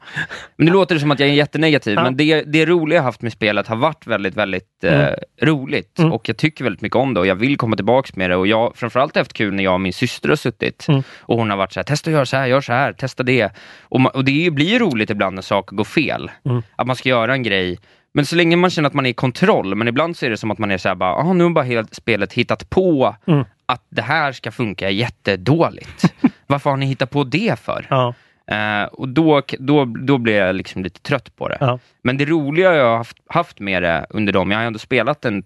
Men 0.56 0.66
nu 0.66 0.72
låter 0.72 0.96
det 0.96 1.02
som 1.02 1.12
att 1.12 1.20
jag 1.20 1.30
är 1.30 1.34
jättenegativ, 1.34 1.94
Ja. 1.96 2.04
men 2.04 2.18
det, 2.18 2.42
det 2.42 2.66
roliga 2.66 2.98
jag 3.00 3.04
haft 3.04 3.22
med 3.22 3.32
spelet 3.34 3.68
har 3.68 3.76
varit 3.76 4.08
väldigt, 4.08 4.36
väldigt 4.36 4.84
eh, 4.84 5.00
Mm. 5.00 5.16
roligt. 5.42 6.00
Mm. 6.00 6.12
Och 6.12 6.30
jag 6.30 6.38
tycker 6.38 6.64
väldigt 6.80 6.82
mycket 6.82 6.95
om 6.95 7.13
det 7.13 7.19
och 7.19 7.27
jag 7.27 7.36
vill 7.36 7.57
komma 7.57 7.75
tillbaks 7.75 8.15
med 8.15 8.30
det. 8.30 8.36
Och 8.36 8.47
jag 8.47 8.75
framförallt 8.75 9.15
haft 9.15 9.34
kul 9.34 9.53
när 9.53 9.63
jag 9.63 9.73
och 9.73 9.82
min 9.82 9.93
syster 9.93 10.30
har 10.30 10.36
suttit 10.36 10.86
Mm. 10.89 11.03
och 11.27 11.38
hon 11.38 11.49
har 11.49 11.57
varit 11.57 11.73
så 11.73 11.80
här, 11.80 11.84
testa 11.86 12.09
att 12.09 12.13
göra 12.13 12.25
så 12.25 12.38
här, 12.38 12.47
gör 12.47 12.61
så 12.61 12.73
här, 12.73 12.93
testa 12.93 13.23
det. 13.23 13.51
Och, 13.89 14.15
och 14.15 14.25
det 14.25 14.51
blir 14.51 14.80
roligt 14.80 15.09
ibland 15.09 15.36
när 15.36 15.41
saker 15.41 15.75
går 15.75 15.84
fel. 15.86 16.32
Mm. 16.45 16.61
Att 16.75 16.88
man 16.88 16.95
ska 16.95 17.09
göra 17.09 17.34
en 17.34 17.43
grej 17.43 17.80
men 18.13 18.25
så 18.25 18.36
länge 18.36 18.55
man 18.55 18.69
känner 18.69 18.88
att 18.89 18.93
man 18.93 19.05
är 19.05 19.09
i 19.09 19.13
kontroll, 19.13 19.75
men 19.75 19.88
ibland 19.88 20.17
så 20.17 20.25
är 20.25 20.30
det 20.30 20.38
som 20.38 20.51
att 20.51 20.57
man 20.57 20.71
är 20.71 20.77
så 20.77 20.88
här 20.88 20.95
bara, 20.95 21.13
ah, 21.15 21.34
nu 21.34 21.43
har 21.43 21.51
bara 21.51 21.63
hela 21.65 21.88
spelet 21.91 22.34
hittat 22.34 22.69
på 22.69 23.15
Mm. 23.27 23.45
att 23.65 23.84
det 23.89 24.01
här 24.01 24.32
ska 24.32 24.51
funka 24.51 24.89
jättedåligt. 24.89 26.13
Varför 26.47 26.69
har 26.69 26.77
ni 26.77 26.86
hittat 26.86 27.09
på 27.09 27.23
det 27.23 27.59
för? 27.59 27.86
Ja. 27.89 28.13
Eh, 28.51 28.84
och 28.84 29.09
då, 29.09 29.41
då, 29.59 29.86
då 29.86 30.17
blir 30.17 30.36
jag 30.36 30.55
liksom 30.55 30.84
lite 30.84 30.99
trött 31.01 31.36
på 31.36 31.49
det. 31.49 31.57
Ja. 31.59 31.80
Men 32.03 32.17
det 32.17 32.25
roliga 32.25 32.75
jag 32.75 32.86
har 32.89 32.97
haft, 32.97 33.17
haft 33.27 33.59
med 33.59 33.84
det 33.84 34.05
under 34.09 34.34
dem, 34.34 34.51
jag 34.51 34.57
har 34.59 34.65
ändå 34.65 34.80
spelat 34.80 35.25
en 35.25 35.43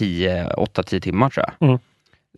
8-10 0.00 1.00
timmar 1.00 1.30
tror 1.30 1.46
jag. 1.58 1.68
Mm. 1.68 1.78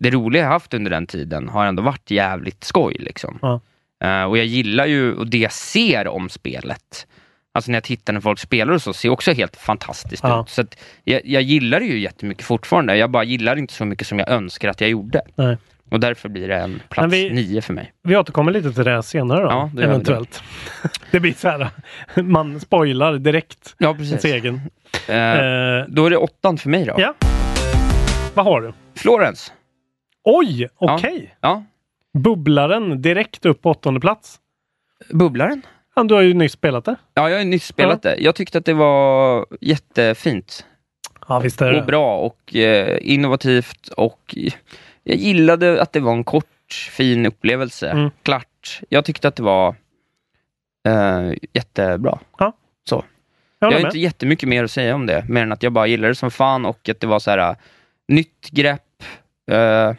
Det 0.01 0.11
roliga 0.11 0.43
jag 0.43 0.49
haft 0.51 0.75
under 0.75 0.91
den 0.91 1.07
tiden 1.07 1.49
har 1.49 1.67
ändå 1.67 1.83
varit 1.83 2.11
jävligt 2.11 2.65
skoj. 2.65 2.97
Liksom. 2.99 3.39
Ja. 3.43 3.61
Eh, 4.05 4.25
och 4.25 4.39
jag 4.39 4.47
gillar 4.47 4.87
ju, 4.87 5.15
och 5.15 5.27
det 5.27 5.39
jag 5.39 5.53
ser 5.53 6.09
om 6.09 6.29
spelet, 6.29 7.07
alltså 7.55 7.71
när 7.71 7.77
jag 7.77 7.85
tittar 7.85 8.13
när 8.13 8.21
folk 8.21 8.39
spelar 8.39 8.73
och 8.73 8.83
så, 8.83 8.93
ser 8.93 9.09
också 9.09 9.33
helt 9.33 9.57
fantastiskt 9.57 10.23
Ja. 10.25 10.41
ut. 10.43 10.49
Så 10.49 10.65
jag, 11.05 11.21
jag 11.25 11.43
gillar 11.43 11.81
det 11.81 11.87
ju 11.87 11.99
jättemycket 11.99 12.45
fortfarande. 12.45 12.97
Jag 12.97 13.11
bara 13.11 13.25
gillar 13.25 13.57
inte 13.57 13.75
så 13.75 13.85
mycket 13.85 14.07
som 14.07 14.19
jag 14.19 14.29
önskar 14.29 14.69
att 14.69 14.81
jag 14.81 14.91
gjorde. 14.91 15.23
Nej. 15.35 15.57
Och 15.91 16.01
därför 16.01 16.29
blir 16.29 16.49
det 16.49 16.57
en 16.57 16.83
plats 16.89 17.15
vi- 17.15 17.31
nio 17.31 17.63
för 17.63 17.73
mig. 17.73 17.93
Vi 18.03 18.17
återkommer 18.17 18.53
lite 18.53 18.73
till 18.73 18.85
det 18.85 19.03
senare 19.03 19.43
då. 19.43 19.49
Ja, 19.49 19.71
det 19.75 19.85
eventuellt. 19.85 20.43
Det. 21.11 21.21
blir 21.21 21.33
så 21.33 21.49
här, 21.49 21.69
man 22.23 22.61
spoilar 22.61 23.19
direkt 23.19 23.75
Ja, 23.79 23.95
precis. 23.95 24.25
egen. 24.25 24.61
Eh, 25.09 25.17
Eh, 25.17 25.85
då 25.89 26.07
är 26.07 26.11
det 26.11 26.17
åttan 26.17 26.59
för 26.59 26.69
mig 26.69 26.85
då. 26.85 26.95
ja. 26.99 27.15
Vad 28.37 28.45
har 28.45 28.61
du? 28.61 28.72
Florence. 28.95 29.53
Oj, 30.24 30.68
okej. 30.76 31.37
Ja. 31.41 31.64
Bubblaren 32.18 33.03
direkt 33.03 33.47
upp 33.47 33.62
på 33.62 33.70
åttonde 33.70 34.01
plats. 34.01 34.41
Bubblaren? 35.11 35.62
Ja, 35.95 36.05
du 36.05 36.14
har 36.14 36.20
ju 36.22 36.34
nyss 36.34 36.53
spelat 36.53 36.84
det. 36.84 36.97
Ja, 37.14 37.28
jag 37.28 37.37
har 37.37 37.43
ju 37.45 37.51
nyss 37.51 37.66
spelat 37.66 38.03
det. 38.03 38.16
Jag 38.18 38.34
tyckte 38.34 38.59
att 38.59 38.64
det 38.64 38.72
var 38.74 39.47
jättefint 39.61 40.66
Ja, 41.28 41.39
visst 41.39 41.62
är 41.62 41.72
det. 41.72 41.80
och 41.80 41.87
bra 41.87 42.18
och 42.18 42.57
eh, 42.57 42.99
innovativt 43.03 43.89
och 43.89 44.34
jag 45.03 45.16
gillade 45.16 45.82
att 45.82 45.93
det 45.93 46.01
var 46.01 46.12
en 46.12 46.24
kort, 46.24 46.72
fin 46.91 47.26
upplevelse. 47.26 47.89
Mm. 47.91 48.11
Klart. 48.22 48.80
Jag 48.89 49.05
tyckte 49.05 49.28
att 49.28 49.37
det 49.37 49.43
var 49.43 49.74
eh, 50.89 51.32
jättebra. 51.53 52.18
Jag 52.39 52.53
Jag 52.89 53.66
håller 53.66 53.76
har 53.76 53.82
med. 53.82 53.89
inte 53.89 53.99
jättemycket 53.99 54.49
mer 54.49 54.64
att 54.64 54.70
säga 54.70 54.95
om 54.95 55.07
det, 55.07 55.24
mer 55.28 55.43
än 55.43 55.53
att 55.53 55.62
jag 55.62 55.72
bara 55.72 55.87
gillade 55.87 56.09
det 56.11 56.14
som 56.14 56.30
fan 56.30 56.66
och 56.66 56.89
att 56.89 57.01
det 57.01 57.07
var 57.07 57.18
så 57.18 57.30
här 57.30 57.57
nytt 58.09 58.51
grepp, 58.51 59.03
eh, 59.51 59.93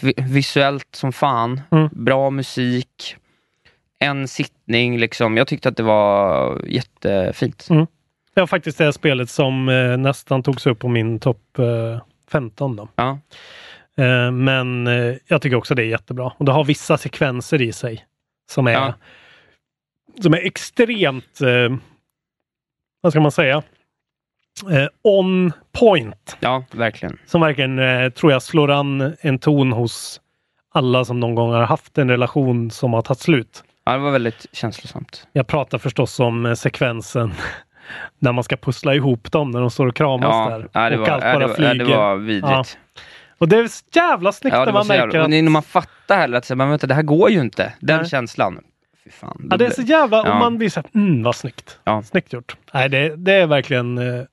vi- 0.00 0.14
visuellt 0.16 0.94
som 0.94 1.12
fan, 1.12 1.60
Mm. 1.70 1.88
bra 1.92 2.30
musik, 2.30 3.16
en 3.98 4.28
sittning 4.28 4.98
liksom. 4.98 5.36
Jag 5.36 5.46
tyckte 5.46 5.68
att 5.68 5.76
det 5.76 5.82
var 5.82 6.60
jättefint. 6.66 7.66
Mm. 7.70 7.86
Det 8.34 8.40
var 8.40 8.46
faktiskt 8.46 8.78
det 8.78 8.92
spelet 8.92 9.30
som 9.30 9.68
eh, 9.68 9.96
nästan 9.96 10.42
togs 10.42 10.66
upp 10.66 10.78
på 10.78 10.88
min 10.88 11.18
topp 11.20 11.58
eh, 11.58 12.00
15. 12.30 12.76
Då. 12.76 12.88
Ja. 12.96 13.18
Eh, 13.98 14.30
men 14.30 14.86
eh, 14.86 15.14
jag 15.26 15.42
tycker 15.42 15.56
också 15.56 15.74
det 15.74 15.82
är 15.82 15.86
jättebra. 15.86 16.32
Och 16.38 16.44
det 16.44 16.52
har 16.52 16.64
vissa 16.64 16.98
sekvenser 16.98 17.62
i 17.62 17.72
sig 17.72 18.06
som 18.50 18.66
är, 18.66 18.72
Ja. 18.72 18.94
som 20.22 20.34
är 20.34 20.46
extremt, 20.46 21.40
eh, 21.40 21.76
vad 23.00 23.12
ska 23.12 23.20
man 23.20 23.32
säga, 23.32 23.62
eh, 24.70 24.86
on 25.02 25.52
point. 25.72 26.36
Ja, 26.40 26.64
verkligen. 26.70 27.18
Som 27.26 27.40
verkligen, 27.40 27.78
eh, 27.78 28.10
tror 28.10 28.32
jag, 28.32 28.42
slår 28.42 28.70
an 28.70 29.16
en 29.20 29.38
ton 29.38 29.72
hos 29.72 30.20
alla 30.74 31.04
som 31.04 31.20
någon 31.20 31.34
gång 31.34 31.52
har 31.52 31.62
haft 31.62 31.98
en 31.98 32.10
relation 32.10 32.70
som 32.70 32.92
har 32.92 33.02
tagit 33.02 33.20
slut. 33.20 33.64
Ja, 33.84 33.92
det 33.92 33.98
var 33.98 34.10
väldigt 34.10 34.46
känslosamt. 34.52 35.26
Jag 35.32 35.46
pratar 35.46 35.78
förstås 35.78 36.20
om 36.20 36.46
eh, 36.46 36.54
sekvensen 36.54 37.34
när 38.18 38.32
man 38.32 38.44
ska 38.44 38.56
pussla 38.56 38.94
ihop 38.94 39.32
dem 39.32 39.50
när 39.50 39.60
de 39.60 39.70
står 39.70 39.86
och 39.86 39.96
kramas 39.96 40.28
Ja, 40.50 40.58
där. 40.58 40.68
ja, 40.72 40.90
det 40.90 40.96
och 40.98 41.00
var, 41.00 41.08
allt 41.08 41.24
ja, 41.24 41.32
bara 41.32 41.38
det, 41.38 41.46
var, 41.46 41.54
flyger. 41.54 41.74
ja, 41.74 41.84
det 41.84 41.96
var 41.96 42.16
vidrigt. 42.16 42.46
Ja. 42.50 42.64
Och 43.38 43.48
det 43.48 43.56
är 43.58 43.68
så 43.68 43.84
jävla 43.92 44.32
snyggt 44.32 44.56
Ja, 44.56 44.64
när 44.64 44.72
man 44.72 44.86
märker 44.86 45.02
jävla, 45.18 45.22
att... 45.24 45.30
när 45.44 45.50
man 45.50 45.62
fattar 45.62 46.16
heller 46.18 46.38
att 46.38 46.50
men 46.56 46.70
vänta, 46.70 46.86
det 46.86 46.94
här 46.94 47.02
går 47.02 47.30
ju 47.30 47.40
inte. 47.40 47.72
Den 47.80 48.00
Nej. 48.00 48.08
känslan. 48.10 48.58
Fy 49.04 49.10
fan. 49.10 49.48
Ja, 49.50 49.56
det 49.56 49.66
är 49.66 49.70
så 49.70 49.82
jävla... 49.82 50.20
Och 50.22 50.28
Ja. 50.28 50.38
man 50.38 50.58
blir 50.58 50.68
så 50.68 50.80
här, 50.80 50.90
mm, 50.94 51.22
vad 51.22 51.36
snyggt. 51.36 51.78
Ja. 51.84 52.02
Snyggt 52.02 52.32
gjort. 52.32 52.56
Nej, 52.74 52.88
det, 52.88 53.16
det 53.16 53.32
är 53.32 53.46
verkligen 53.46 53.98
eh, 53.98 54.24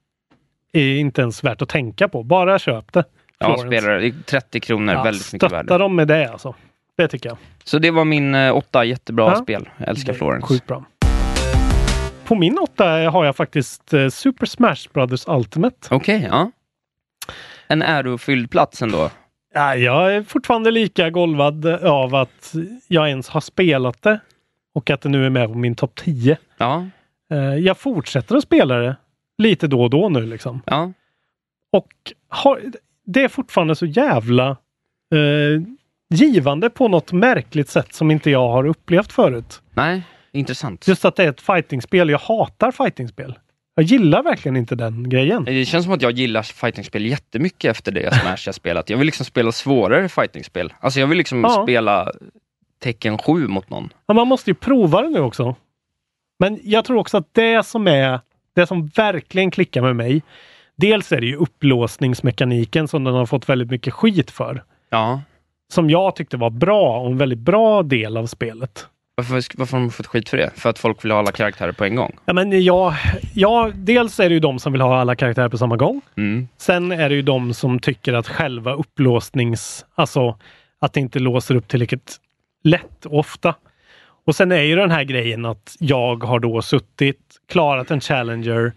är 0.74 0.96
inte 1.00 1.22
ens 1.22 1.44
värt 1.44 1.62
att 1.62 1.70
tänka 1.70 2.08
på. 2.08 2.24
Bara 2.24 2.60
köp 2.60 2.94
det. 2.94 3.04
Ja, 3.40 3.46
Florence. 3.46 3.68
spelar 3.68 4.00
det. 4.00 4.08
är 4.08 4.14
30 4.26 4.60
kronor, 4.60 4.94
Ja, 4.94 5.04
väldigt 5.04 5.34
mycket 5.34 5.50
Stötta 5.50 5.64
värde. 5.64 5.78
dem 5.84 5.96
med 5.96 6.08
det 6.08 6.28
alltså. 6.32 6.56
Det 6.98 7.08
tycker 7.08 7.30
jag. 7.30 7.38
Så 7.64 7.80
det 7.80 7.92
var 7.92 8.06
min 8.06 8.36
eh, 8.36 8.56
åtta, 8.56 8.84
jättebra 8.86 9.26
Ja. 9.26 9.36
spel. 9.36 9.70
Jag 9.78 9.88
älskar 9.90 10.14
Florence. 10.14 10.48
Sjukt 10.48 10.68
bra. 10.68 10.84
På 12.26 12.36
min 12.36 12.58
åtta 12.58 12.86
har 13.10 13.26
jag 13.26 13.36
faktiskt 13.36 13.94
eh, 13.94 14.10
Super 14.10 14.46
Smash 14.46 14.88
Brothers 14.94 15.24
Ultimate. 15.28 15.78
Okej, 15.92 16.28
ja. 16.32 16.52
En 17.68 17.82
ärofylld 17.82 18.52
plats 18.52 18.82
ändå. 18.82 19.10
Ja, 19.54 19.76
jag 19.76 20.16
är 20.16 20.24
fortfarande 20.24 20.72
lika 20.72 21.10
golvad 21.10 21.66
av 21.84 22.16
att 22.16 22.54
jag 22.88 23.10
ens 23.10 23.30
har 23.30 23.42
spelat 23.42 24.02
det 24.02 24.20
och 24.76 24.90
att 24.90 25.02
det 25.02 25.10
nu 25.10 25.26
är 25.26 25.30
med 25.30 25.48
på 25.50 25.56
min 25.58 25.76
topp 25.76 25.96
10. 25.96 26.38
Ja, 26.58 26.86
Eh, 27.32 27.38
Jag 27.56 27.78
fortsätter 27.78 28.36
att 28.36 28.44
spela 28.44 28.76
det 28.78 28.96
lite 29.38 29.68
då 29.68 29.82
och 29.84 29.90
då 29.90 30.10
nu 30.10 30.26
liksom. 30.26 30.62
ja. 30.66 30.92
Och 31.72 31.94
har, 32.30 32.62
det 33.06 33.24
är 33.24 33.28
fortfarande 33.28 33.76
så 33.76 33.86
jävla 33.86 34.50
eh, 35.14 35.62
givande 36.10 36.70
på 36.70 36.88
något 36.88 37.12
märkligt 37.12 37.70
sätt 37.70 37.94
som 37.94 38.12
inte 38.12 38.30
jag 38.32 38.48
har 38.50 38.66
upplevt 38.66 39.12
förut. 39.12 39.62
Nej, 39.74 40.02
intressant. 40.32 40.88
Just 40.88 41.06
att 41.06 41.16
det 41.16 41.24
är 41.24 41.30
ett 41.30 41.42
fightingspel. 41.42 42.10
Jag 42.10 42.20
hatar 42.20 42.72
fightingspel. 42.72 43.40
Jag 43.76 43.84
gillar 43.86 44.24
verkligen 44.24 44.56
inte 44.58 44.76
den 44.76 45.10
grejen. 45.10 45.44
Det 45.44 45.66
känns 45.66 45.86
som 45.86 45.94
att 45.94 46.02
jag 46.02 46.12
gillar 46.12 46.42
fightingspel 46.44 47.06
jättemycket 47.06 47.72
efter 47.72 47.92
det 47.92 48.14
Smash 48.14 48.38
jag 48.46 48.56
spelat. 48.56 48.90
Jag 48.90 48.98
vill 48.98 49.06
liksom 49.06 49.26
spela 49.26 49.52
svårare 49.52 50.10
fightingspel. 50.10 50.74
Alltså 50.80 51.00
jag 51.00 51.08
vill 51.08 51.18
liksom 51.18 51.42
Ja. 51.42 51.64
spela 51.64 52.12
Tecken 52.80 53.18
7 53.18 53.48
mot 53.48 53.70
någon. 53.70 53.90
Ja, 54.06 54.14
man 54.14 54.28
måste 54.28 54.50
ju 54.50 54.54
prova 54.54 55.02
det 55.02 55.10
nu 55.10 55.20
också. 55.20 55.56
Men 56.40 56.60
jag 56.64 56.86
tror 56.86 56.98
också 56.98 57.18
att 57.18 57.34
det 57.34 57.66
som 57.66 57.88
är 57.88 58.20
det 58.56 58.68
som 58.68 58.88
verkligen 58.88 59.52
klickar 59.52 59.82
med 59.82 59.96
mig. 59.96 60.22
Dels 60.76 61.12
är 61.12 61.22
det 61.22 61.28
ju 61.28 61.36
upplåsningsmekaniken 61.36 62.88
som 62.88 63.04
den 63.04 63.14
har 63.14 63.26
fått 63.26 63.50
väldigt 63.50 63.72
mycket 63.72 63.94
skit 63.94 64.32
för. 64.32 64.64
Ja. 64.90 65.22
Som 65.74 65.90
jag 65.90 66.16
tyckte 66.16 66.38
var 66.38 66.50
bra 66.50 67.00
och 67.00 67.12
en 67.12 67.18
väldigt 67.18 67.40
bra 67.40 67.84
del 67.84 68.18
av 68.18 68.28
spelet. 68.28 68.88
Varför, 69.16 69.58
varför 69.58 69.78
har 69.78 69.82
de 69.82 69.92
fått 69.92 70.08
skit 70.08 70.30
för 70.30 70.38
det? 70.38 70.52
För 70.56 70.70
att 70.70 70.80
folk 70.80 71.06
vill 71.06 71.12
ha 71.12 71.20
alla 71.20 71.32
karaktärer 71.32 71.72
på 71.72 71.86
en 71.86 71.96
gång? 71.96 72.18
Ja, 72.26 72.34
men 72.34 72.64
jag, 72.64 72.94
ja, 73.34 73.72
dels 73.76 74.20
är 74.20 74.30
det 74.30 74.34
ju 74.34 74.40
de 74.40 74.60
som 74.60 74.72
vill 74.72 74.82
ha 74.82 75.00
alla 75.00 75.16
karaktärer 75.16 75.50
på 75.50 75.58
samma 75.58 75.78
gång. 75.78 76.02
Mm. 76.18 76.48
Sen 76.58 76.92
är 76.92 77.10
det 77.10 77.16
ju 77.16 77.22
de 77.22 77.54
som 77.54 77.80
tycker 77.80 78.14
att 78.14 78.28
själva 78.28 78.74
upplåsnings... 78.74 79.86
Alltså 79.96 80.38
att 80.80 80.94
det 80.94 81.00
inte 81.00 81.20
låser 81.20 81.56
upp 81.56 81.68
tillräckligt 81.68 82.18
lätt 82.64 83.06
och 83.06 83.20
ofta. 83.20 83.56
Och 84.26 84.36
sen 84.36 84.52
är 84.52 84.62
ju 84.62 84.76
den 84.76 84.92
här 84.92 85.04
grejen 85.04 85.46
att 85.46 85.76
jag 85.80 86.24
har 86.24 86.40
då 86.40 86.62
suttit, 86.62 87.20
klarat 87.48 87.92
en 87.92 88.02
Challenger 88.02 88.74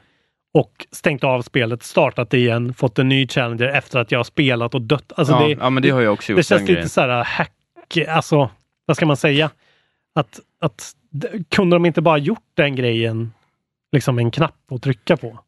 och 0.55 0.87
stängt 0.93 1.25
av 1.25 1.43
spelet, 1.43 1.83
startat 1.83 2.31
det 2.31 2.39
igen, 2.39 2.75
fått 2.75 2.99
en 2.99 3.09
ny 3.09 3.29
Challenger 3.29 3.69
efter 3.69 3.99
att 3.99 4.13
jag 4.13 4.19
har 4.19 4.25
spelat 4.25 4.75
och 4.75 4.83
dött. 4.83 5.13
Alltså 5.17 5.35
ja, 5.35 5.47
det, 5.47 5.51
ja, 5.61 5.71
men 5.71 5.83
det 5.83 5.91
har 5.91 6.01
jag 6.01 6.13
också 6.13 6.33
gjort. 6.33 6.39
det 6.39 6.43
känns 6.43 6.61
lite 6.61 6.73
grejen. 6.73 6.89
så 6.89 7.01
här 7.01 7.25
hack, 7.25 7.53
alltså 8.09 8.51
vad 8.87 8.97
ska 8.97 9.07
man 9.07 9.17
säga? 9.17 9.51
Att, 10.15 10.41
att 10.61 10.93
kunde 11.49 11.77
de 11.77 11.87
inte 11.87 12.03
bara 12.03 12.19
gjort 12.19 12.51
den 12.55 12.77
grejen, 12.77 13.33
liksom 13.93 14.19
en 14.19 14.31
knapp 14.31 14.73
att 14.73 14.83
trycka 14.83 15.17
på? 15.17 15.39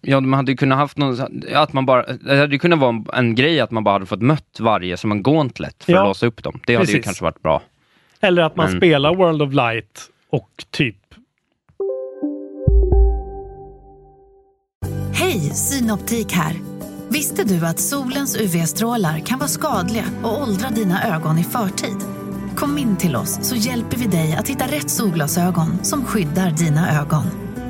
Ja, 0.00 0.20
man 0.20 0.32
hade 0.32 0.52
ju 0.52 0.56
kunnat 0.56 0.78
haft 0.78 0.98
någon, 0.98 1.16
att 1.54 1.72
man 1.72 1.86
bara, 1.86 2.12
det 2.12 2.36
hade 2.36 2.58
kunnat 2.58 2.78
vara 2.78 2.90
en, 2.90 3.06
en 3.12 3.34
grej 3.34 3.60
att 3.60 3.70
man 3.70 3.84
bara 3.84 3.92
hade 3.92 4.06
fått 4.06 4.22
mött 4.22 4.60
varje 4.60 4.96
som 4.96 5.12
en 5.12 5.22
gauntlet 5.22 5.84
för 5.84 5.92
Ja, 5.92 6.00
att 6.00 6.08
låsa 6.08 6.26
upp 6.26 6.42
dem. 6.42 6.60
Det 6.66 6.76
hade 6.76 6.92
ju 6.92 7.02
kanske 7.02 7.24
varit 7.24 7.42
bra. 7.42 7.62
Eller 8.22 8.42
att 8.42 8.56
man 8.56 8.70
Men- 8.70 8.76
spelar 8.80 9.14
World 9.14 9.42
of 9.42 9.52
Light 9.52 10.00
och 10.30 10.50
typ 10.70 10.96
Hej, 15.14 15.40
Synoptik 15.40 16.32
här. 16.32 16.54
Visste 17.08 17.44
du 17.44 17.66
att 17.66 17.78
solens 17.80 18.36
UV-strålar 18.40 19.18
kan 19.18 19.38
vara 19.38 19.48
skadliga 19.48 20.04
och 20.22 20.42
åldra 20.42 20.68
dina 20.70 21.14
ögon 21.16 21.38
i 21.38 21.44
förtid? 21.44 21.96
Kom 22.56 22.78
in 22.78 22.96
till 22.96 23.16
oss 23.16 23.38
så 23.42 23.56
hjälper 23.56 23.96
vi 23.96 24.06
dig 24.06 24.36
att 24.38 24.48
hitta 24.48 24.64
rätt 24.64 24.90
solglasögon 24.90 25.84
som 25.84 26.04
skyddar 26.04 26.50
dina 26.50 27.00
ögon. 27.00 27.24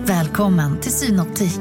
Välkommen 0.04 0.80
till 0.80 0.92
Synoptik. 0.92 1.60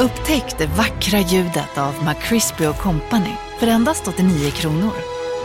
Upptäck 0.00 0.58
det 0.58 0.66
vackra 0.66 1.18
ljudet 1.18 1.78
av 1.78 1.94
McCrispy 2.04 2.64
Company 2.64 3.32
för 3.60 3.66
endast 3.66 4.08
89 4.08 4.50
kronor. 4.50 5.15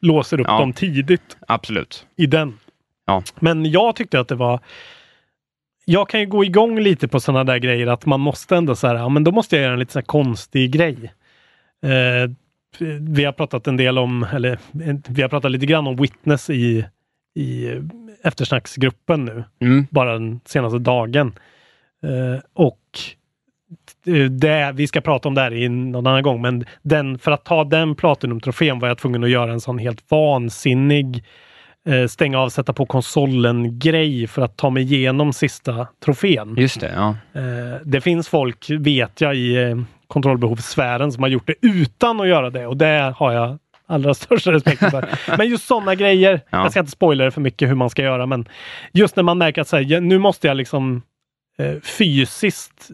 Låser 0.00 0.40
upp 0.40 0.46
Ja. 0.46 0.58
dem 0.58 0.72
tidigt 0.72 1.36
Absolut. 1.48 2.06
i 2.16 2.26
den. 2.26 2.58
Ja. 3.06 3.22
Men 3.40 3.70
jag 3.70 3.96
tyckte 3.96 4.20
att 4.20 4.28
det 4.28 4.34
var 4.34 4.60
jag 5.84 6.08
kan 6.08 6.20
ju 6.20 6.26
gå 6.26 6.44
igång 6.44 6.80
lite 6.80 7.08
på 7.08 7.20
sådana 7.20 7.44
där 7.44 7.58
grejer 7.58 7.86
att 7.86 8.06
man 8.06 8.20
måste 8.20 8.56
ändå 8.56 8.74
så 8.76 8.86
här, 8.86 8.94
ja 8.94 9.08
men 9.08 9.24
då 9.24 9.30
måste 9.32 9.56
jag 9.56 9.62
göra 9.62 9.72
en 9.72 9.78
lite 9.78 9.92
så 9.92 10.02
konstig 10.02 10.70
grej. 10.72 11.12
Eh, 11.82 12.30
vi 13.00 13.24
har 13.24 13.32
pratat 13.32 13.66
en 13.66 13.76
del 13.76 13.98
om, 13.98 14.26
eller 14.32 14.52
eh, 14.84 14.96
vi 15.08 15.22
har 15.22 15.28
pratat 15.28 15.50
lite 15.50 15.66
grann 15.66 15.86
om 15.86 15.96
Witness 15.96 16.50
i, 16.50 16.84
i 17.34 17.68
eftersnacksgruppen 18.22 19.24
nu, 19.24 19.44
Mm. 19.60 19.86
bara 19.90 20.12
den 20.12 20.40
senaste 20.44 20.78
dagen. 20.78 21.32
Eh, 22.02 22.40
och 22.54 22.80
det, 24.30 24.72
vi 24.74 24.86
ska 24.86 25.00
prata 25.00 25.28
om 25.28 25.34
det 25.34 25.40
här 25.40 25.54
i 25.54 25.68
någon 25.68 26.06
annan 26.06 26.22
gång, 26.22 26.42
men 26.42 26.64
den, 26.82 27.18
för 27.18 27.30
att 27.30 27.44
ta 27.44 27.64
den 27.64 27.94
Platinum-trofén 27.94 28.78
var 28.80 28.88
jag 28.88 28.98
tvungen 28.98 29.24
att 29.24 29.30
göra 29.30 29.52
en 29.52 29.60
sån 29.60 29.78
helt 29.78 30.10
vansinnig 30.10 31.24
eh, 31.88 32.06
stänga 32.06 32.38
av, 32.38 32.48
sätta 32.48 32.72
på 32.72 32.86
konsolen-grej 32.86 34.26
för 34.26 34.42
att 34.42 34.56
ta 34.56 34.70
mig 34.70 34.82
igenom 34.82 35.32
sista 35.32 35.86
trofén. 36.04 36.54
Just 36.58 36.80
det, 36.80 36.92
ja. 36.96 37.08
Eh, 37.40 37.80
det 37.84 38.00
finns 38.00 38.28
folk, 38.28 38.70
vet 38.70 39.20
jag, 39.20 39.34
i 39.36 39.56
eh, 39.56 39.76
kontrollbehovssfären 40.06 41.12
som 41.12 41.22
har 41.22 41.30
gjort 41.30 41.46
det 41.46 41.54
utan 41.62 42.20
att 42.20 42.28
göra 42.28 42.50
det 42.50 42.66
och 42.66 42.76
det 42.76 43.14
har 43.16 43.32
jag 43.32 43.58
allra 43.86 44.14
största 44.24 44.52
respekt 44.52 44.90
för. 44.90 45.08
men 45.38 45.48
just 45.48 45.66
sådana 45.66 45.94
grejer, 45.94 46.40
Ja. 46.50 46.62
jag 46.62 46.70
ska 46.70 46.80
inte 46.80 46.92
spoila 46.92 47.24
det 47.24 47.30
för 47.30 47.40
mycket 47.40 47.68
hur 47.68 47.74
man 47.74 47.90
ska 47.90 48.02
göra, 48.02 48.26
men 48.26 48.48
just 48.92 49.16
när 49.16 49.22
man 49.22 49.38
märker 49.38 49.60
att 49.60 49.68
så 49.68 49.76
här, 49.76 50.00
nu 50.00 50.18
måste 50.18 50.46
jag 50.46 50.56
liksom 50.56 51.02
eh, 51.58 51.80
fysiskt 51.98 52.90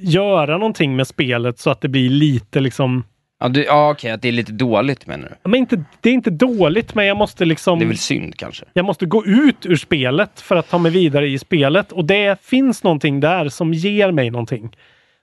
göra 0.00 0.58
någonting 0.58 0.96
med 0.96 1.06
spelet 1.06 1.58
så 1.58 1.70
att 1.70 1.80
det 1.80 1.88
blir 1.88 2.10
lite 2.10 2.60
liksom 2.60 3.04
Ja, 3.40 3.48
du, 3.48 3.64
ja 3.64 3.90
okej, 3.90 4.10
att 4.10 4.22
det 4.22 4.28
är 4.28 4.32
lite 4.32 4.52
dåligt 4.52 5.06
menar 5.06 5.28
du? 5.42 5.50
men 5.50 5.60
inte, 5.60 5.84
det 6.00 6.08
är 6.08 6.12
inte 6.14 6.30
dåligt, 6.30 6.94
men 6.94 7.06
jag 7.06 7.16
måste 7.16 7.44
liksom 7.44 7.78
Det 7.78 7.84
är 7.84 7.88
väl 7.88 7.98
synd 7.98 8.36
kanske? 8.36 8.64
jag 8.72 8.84
måste 8.84 9.06
gå 9.06 9.24
ut 9.26 9.66
ur 9.66 9.76
spelet 9.76 10.40
för 10.40 10.56
att 10.56 10.70
ta 10.70 10.78
mig 10.78 10.92
vidare 10.92 11.28
i 11.28 11.38
spelet 11.38 11.92
och 11.92 12.04
det 12.04 12.40
finns 12.42 12.82
någonting 12.84 13.20
där 13.20 13.48
som 13.48 13.72
ger 13.74 14.10
mig 14.12 14.30
någonting. 14.30 14.76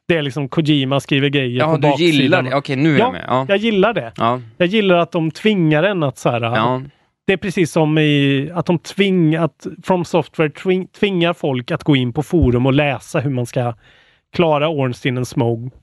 Det 0.07 0.17
är 0.17 0.21
liksom 0.21 0.49
Kojima 0.49 0.99
skriver 0.99 1.29
grejer 1.29 1.59
Ja, 1.59 1.65
på 1.67 1.75
du 1.75 1.81
baksidan. 1.81 2.13
gillar 2.21 2.41
det? 2.43 2.55
Okej, 2.55 2.75
nu 2.75 2.95
är 2.95 2.99
jag 2.99 3.11
med. 3.13 3.25
Ja. 3.27 3.45
jag 3.49 3.57
gillar 3.57 3.93
det. 3.93 4.11
Ja. 4.17 4.41
Jag 4.57 4.67
gillar 4.67 4.95
att 4.97 5.11
de 5.11 5.31
tvingar 5.31 5.83
en 5.83 6.03
att 6.03 6.17
så 6.17 6.29
här, 6.29 6.41
Ja. 6.41 6.81
Det 7.27 7.33
är 7.33 7.37
precis 7.37 7.71
som 7.71 7.97
i 7.97 8.49
att 8.53 8.65
de 8.65 8.79
tvingar, 8.79 9.43
att 9.45 9.67
From 9.83 10.05
Software 10.05 10.49
tving, 10.49 10.87
tvingar 10.87 11.33
folk 11.33 11.71
att 11.71 11.83
gå 11.83 11.95
in 11.95 12.13
på 12.13 12.23
forum 12.23 12.65
och 12.65 12.73
läsa 12.73 13.19
hur 13.19 13.31
man 13.31 13.45
ska 13.45 13.73
klara 14.33 14.69
Ornstein 14.69 15.17
and 15.17 15.27
Smoke. 15.27 15.75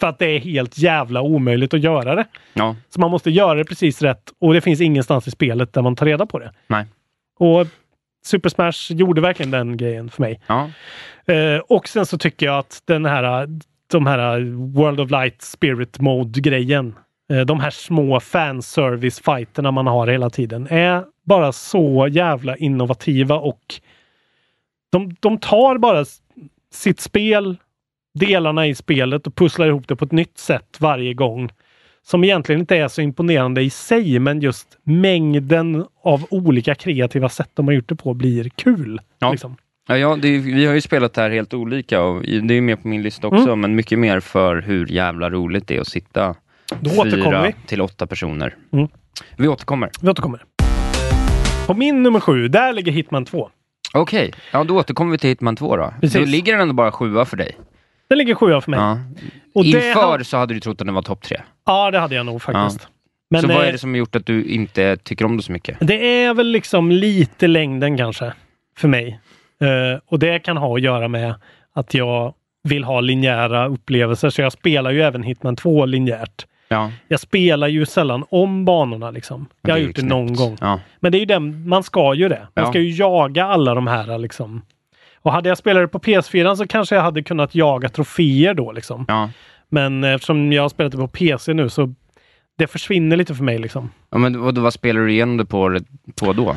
För 0.00 0.06
att 0.06 0.18
det 0.18 0.26
är 0.26 0.40
helt 0.40 0.78
jävla 0.78 1.22
omöjligt 1.22 1.74
att 1.74 1.80
göra 1.80 2.14
det. 2.14 2.24
ja. 2.52 2.76
Så 2.88 3.00
man 3.00 3.10
måste 3.10 3.30
göra 3.30 3.54
det 3.54 3.64
precis 3.64 4.02
rätt 4.02 4.32
och 4.38 4.54
det 4.54 4.60
finns 4.60 4.80
ingenstans 4.80 5.28
i 5.28 5.30
spelet 5.30 5.72
där 5.72 5.82
man 5.82 5.96
tar 5.96 6.06
reda 6.06 6.26
på 6.26 6.38
det. 6.38 6.52
Nej. 6.66 6.84
Och 7.38 7.66
Super 8.24 8.48
Smash 8.48 8.96
gjorde 8.96 9.20
verkligen 9.20 9.50
den 9.50 9.76
grejen 9.76 10.10
för 10.10 10.22
mig. 10.22 10.40
Ja. 10.46 10.70
Eh, 11.26 11.58
och 11.58 11.88
sen 11.88 12.06
så 12.06 12.18
tycker 12.18 12.46
jag 12.46 12.58
att 12.58 12.82
den 12.84 13.04
här, 13.04 13.48
de 13.90 14.06
här 14.06 14.40
World 14.74 15.00
of 15.00 15.10
Light 15.10 15.42
Spirit 15.42 16.00
Mode-grejen, 16.00 16.94
eh, 17.30 17.40
de 17.40 17.60
här 17.60 17.70
små 17.70 18.20
fanservice-fighterna 18.20 19.70
man 19.70 19.86
har 19.86 20.06
hela 20.06 20.30
tiden, 20.30 20.66
är 20.70 21.04
bara 21.24 21.52
så 21.52 22.08
jävla 22.10 22.56
innovativa 22.56 23.34
och 23.34 23.74
de, 24.92 25.16
de 25.20 25.38
tar 25.38 25.78
bara 25.78 26.04
sitt 26.72 27.00
spel, 27.00 27.56
delarna 28.18 28.66
i 28.66 28.74
spelet 28.74 29.26
och 29.26 29.34
pusslar 29.34 29.66
ihop 29.66 29.88
det 29.88 29.96
på 29.96 30.04
ett 30.04 30.12
nytt 30.12 30.38
sätt 30.38 30.76
varje 30.78 31.14
gång. 31.14 31.50
Som 32.02 32.24
egentligen 32.24 32.60
inte 32.60 32.76
är 32.76 32.88
så 32.88 33.00
imponerande 33.00 33.62
i 33.62 33.70
sig, 33.70 34.18
men 34.18 34.40
just 34.40 34.68
mängden 34.84 35.84
av 36.04 36.26
olika 36.30 36.74
kreativa 36.74 37.28
sätt 37.28 37.50
de 37.54 37.66
har 37.66 37.74
gjort 37.74 37.88
det 37.88 37.96
på 37.96 38.14
blir 38.14 38.48
kul. 38.48 39.00
Ja. 39.18 39.30
Liksom. 39.30 39.56
Ja, 39.88 39.98
ja 39.98 40.12
är- 40.12 40.38
vi 40.54 40.66
har 40.66 40.74
ju 40.74 40.80
spelat 40.80 41.14
det 41.14 41.20
här 41.22 41.30
helt 41.30 41.54
olika 41.54 42.02
och 42.02 42.22
det 42.22 42.54
är 42.54 42.60
med 42.60 42.82
på 42.82 42.88
min 42.88 43.02
lista 43.02 43.26
också, 43.26 43.42
Mm. 43.46 43.60
men 43.60 43.74
mycket 43.74 43.98
mer 43.98 44.20
för 44.20 44.62
hur 44.62 44.86
jävla 44.86 45.30
roligt 45.30 45.66
det 45.66 45.76
är 45.76 45.80
att 45.80 45.86
sitta 45.88 46.34
Då 46.80 47.04
vi. 47.04 47.54
till 47.66 47.80
åtta 47.80 48.06
personer. 48.06 48.54
Mm. 48.72 48.88
Vi 49.36 49.48
återkommer. 49.48 49.90
Vi 50.02 50.08
återkommer. 50.08 50.44
På 51.66 51.74
min 51.74 52.02
nummer 52.02 52.20
sju, 52.20 52.48
där 52.48 52.72
ligger 52.72 52.92
Hitman 52.92 53.24
2. 53.24 53.50
Okej, 53.94 54.32
ja 54.52 54.64
då 54.64 54.76
återkommer 54.76 55.12
vi 55.12 55.18
till 55.18 55.28
Hitman 55.30 55.56
2 55.56 55.76
då. 55.76 55.94
Precis. 56.00 56.18
Då 56.18 56.24
ligger 56.24 56.52
den 56.52 56.60
ändå 56.62 56.74
bara 56.74 56.92
sjua 56.92 57.24
för 57.24 57.36
dig. 57.36 57.56
Den 58.08 58.18
ligger 58.18 58.34
sjua 58.34 58.60
för 58.60 58.70
mig. 58.70 58.80
Ja. 58.80 58.98
Och 59.54 59.64
det 59.64 59.70
Inför 59.70 59.92
har- 60.00 60.18
så 60.22 60.36
hade 60.36 60.54
du 60.54 60.60
trott 60.60 60.80
att 60.80 60.86
den 60.86 60.94
var 60.94 61.02
topp 61.02 61.22
tre. 61.22 61.40
Ja, 61.66 61.90
det 61.90 61.98
hade 61.98 62.14
jag 62.14 62.26
nog 62.26 62.42
faktiskt. 62.42 62.88
Men, 63.30 63.40
så 63.42 63.48
vad 63.48 63.56
eh, 63.56 63.68
är 63.68 63.72
det 63.72 63.78
som 63.78 63.90
har 63.90 63.96
gjort 63.98 64.16
att 64.16 64.26
du 64.26 64.44
inte 64.44 64.96
tycker 64.96 65.24
om 65.24 65.36
det 65.36 65.42
så 65.42 65.52
mycket? 65.52 65.76
Det 65.80 66.22
är 66.24 66.34
väl 66.34 66.46
liksom 66.46 66.90
lite 66.90 67.46
längden 67.46 67.96
kanske, 67.96 68.32
för 68.78 68.88
mig. 68.88 69.20
Eh, 69.60 70.00
och 70.06 70.18
det 70.18 70.38
kan 70.38 70.56
ha 70.56 70.74
att 70.76 70.82
göra 70.82 71.08
med 71.08 71.34
att 71.74 71.94
jag 71.94 72.34
vill 72.62 72.84
ha 72.84 73.00
linjära 73.00 73.66
upplevelser, 73.66 74.30
så 74.30 74.40
jag 74.42 74.52
spelar 74.52 74.90
ju 74.90 75.02
även 75.02 75.22
Hitman 75.22 75.56
2 75.56 75.86
linjärt. 75.86 76.46
Ja, 76.68 76.90
Jag 77.08 77.20
spelar 77.20 77.68
ju 77.68 77.86
sällan 77.86 78.24
om 78.30 78.64
banorna 78.64 79.10
liksom. 79.10 79.46
Jag 79.62 79.70
har 79.74 79.78
gjort 79.78 79.96
det 79.96 80.02
någon 80.02 80.34
gång. 80.34 80.56
Ja. 80.60 80.80
Men 81.00 81.12
det 81.12 81.18
är 81.18 81.20
ju 81.20 81.26
den, 81.26 81.68
man 81.68 81.82
ska 81.82 82.14
ju 82.14 82.28
det. 82.28 82.38
Man 82.54 82.64
Ja. 82.64 82.70
ska 82.70 82.78
ju 82.80 82.90
jaga 82.90 83.44
alla 83.46 83.74
de 83.74 83.86
här 83.86 84.18
liksom. 84.18 84.62
Och 85.26 85.32
hade 85.32 85.48
jag 85.48 85.58
spelat 85.58 85.82
det 85.82 85.88
på 85.88 85.98
PS4 85.98 86.54
så 86.54 86.66
kanske 86.66 86.94
jag 86.94 87.02
hade 87.02 87.22
kunnat 87.22 87.54
jaga 87.54 87.88
troféer 87.88 88.54
då 88.54 88.72
liksom. 88.72 89.04
Ja. 89.08 89.30
Men 89.68 90.04
eftersom 90.04 90.52
jag 90.52 90.62
har 90.62 90.68
spelat 90.68 90.92
det 90.92 90.98
på 90.98 91.08
PC 91.08 91.54
nu 91.54 91.68
så 91.68 91.94
det 92.58 92.66
försvinner 92.66 93.16
lite 93.16 93.34
för 93.34 93.44
mig 93.44 93.58
liksom. 93.58 93.90
ja 94.10 94.18
men 94.18 94.40
vad, 94.40 94.58
vad 94.58 94.72
spelar 94.74 95.00
du 95.00 95.12
igenom 95.12 95.36
det 95.36 95.44
på, 95.44 95.78
på 96.20 96.32
då? 96.32 96.50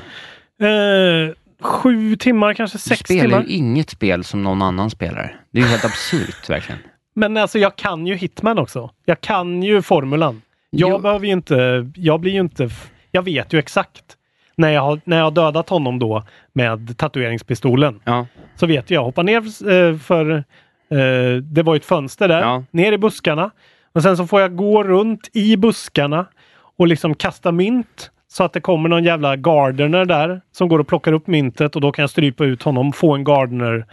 Eh, 0.65 1.33
sju 1.61 2.15
timmar, 2.15 2.53
kanske 2.53 2.77
Du 2.77 2.81
sex 2.81 2.99
spelar 2.99 3.23
timmar. 3.23 3.41
ju 3.43 3.47
inget 3.55 3.89
spel 3.89 4.23
som 4.23 4.43
någon 4.43 4.61
annan 4.61 4.89
spelar. 4.89 5.41
Det 5.51 5.59
är 5.59 5.63
ju 5.63 5.69
helt 5.69 5.85
absurt 5.85 6.49
verkligen. 6.49 6.79
Men 7.15 7.37
alltså 7.37 7.59
jag 7.59 7.75
kan 7.75 8.07
ju 8.07 8.15
Hitman 8.15 8.59
också. 8.59 8.89
Jag 9.05 9.21
kan 9.21 9.63
ju 9.63 9.81
formulan. 9.81 10.41
Jag 10.69 10.89
Jo. 10.89 10.99
behöver 10.99 11.25
ju 11.25 11.33
inte, 11.33 11.89
jag 11.95 12.19
blir 12.19 12.31
ju 12.31 12.39
inte, 12.39 12.69
jag 13.11 13.21
vet 13.21 13.53
ju 13.53 13.59
exakt. 13.59 14.03
När 14.59 14.69
jag 14.69 14.81
har, 14.81 15.01
när 15.03 15.17
jag 15.17 15.23
har 15.23 15.31
dödat 15.31 15.69
honom 15.69 15.99
då 15.99 16.23
med 16.53 16.97
tatueringspistolen. 16.97 17.99
Ja. 18.03 18.25
Så 18.55 18.67
vet 18.67 18.91
jag, 18.91 19.03
hoppa 19.03 19.23
ner 19.23 19.37
eh, 19.71 19.97
för, 19.97 20.31
eh, 20.91 21.35
det 21.43 21.63
var 21.63 21.75
ett 21.75 21.85
fönster 21.85 22.27
där, 22.27 22.41
Ja. 22.41 22.63
ner 22.71 22.91
i 22.91 22.97
buskarna. 22.97 23.51
Och 23.93 24.03
sen 24.03 24.17
så 24.17 24.27
får 24.27 24.41
jag 24.41 24.55
gå 24.55 24.83
runt 24.83 25.29
i 25.33 25.57
buskarna 25.57 26.25
och 26.77 26.87
liksom 26.87 27.15
kasta 27.15 27.51
mynt. 27.51 28.11
Så 28.27 28.43
att 28.43 28.53
det 28.53 28.61
kommer 28.61 28.89
någon 28.89 29.03
jävla 29.03 29.35
gardener 29.35 30.05
där 30.05 30.41
som 30.51 30.67
går 30.69 30.79
och 30.79 30.87
plockar 30.87 31.13
upp 31.13 31.27
myntet 31.27 31.75
och 31.75 31.81
då 31.81 31.91
kan 31.91 32.03
jag 32.03 32.09
strypa 32.09 32.45
ut 32.45 32.63
honom, 32.63 32.93
få 32.93 33.15
en 33.15 33.23
gardener 33.23 33.85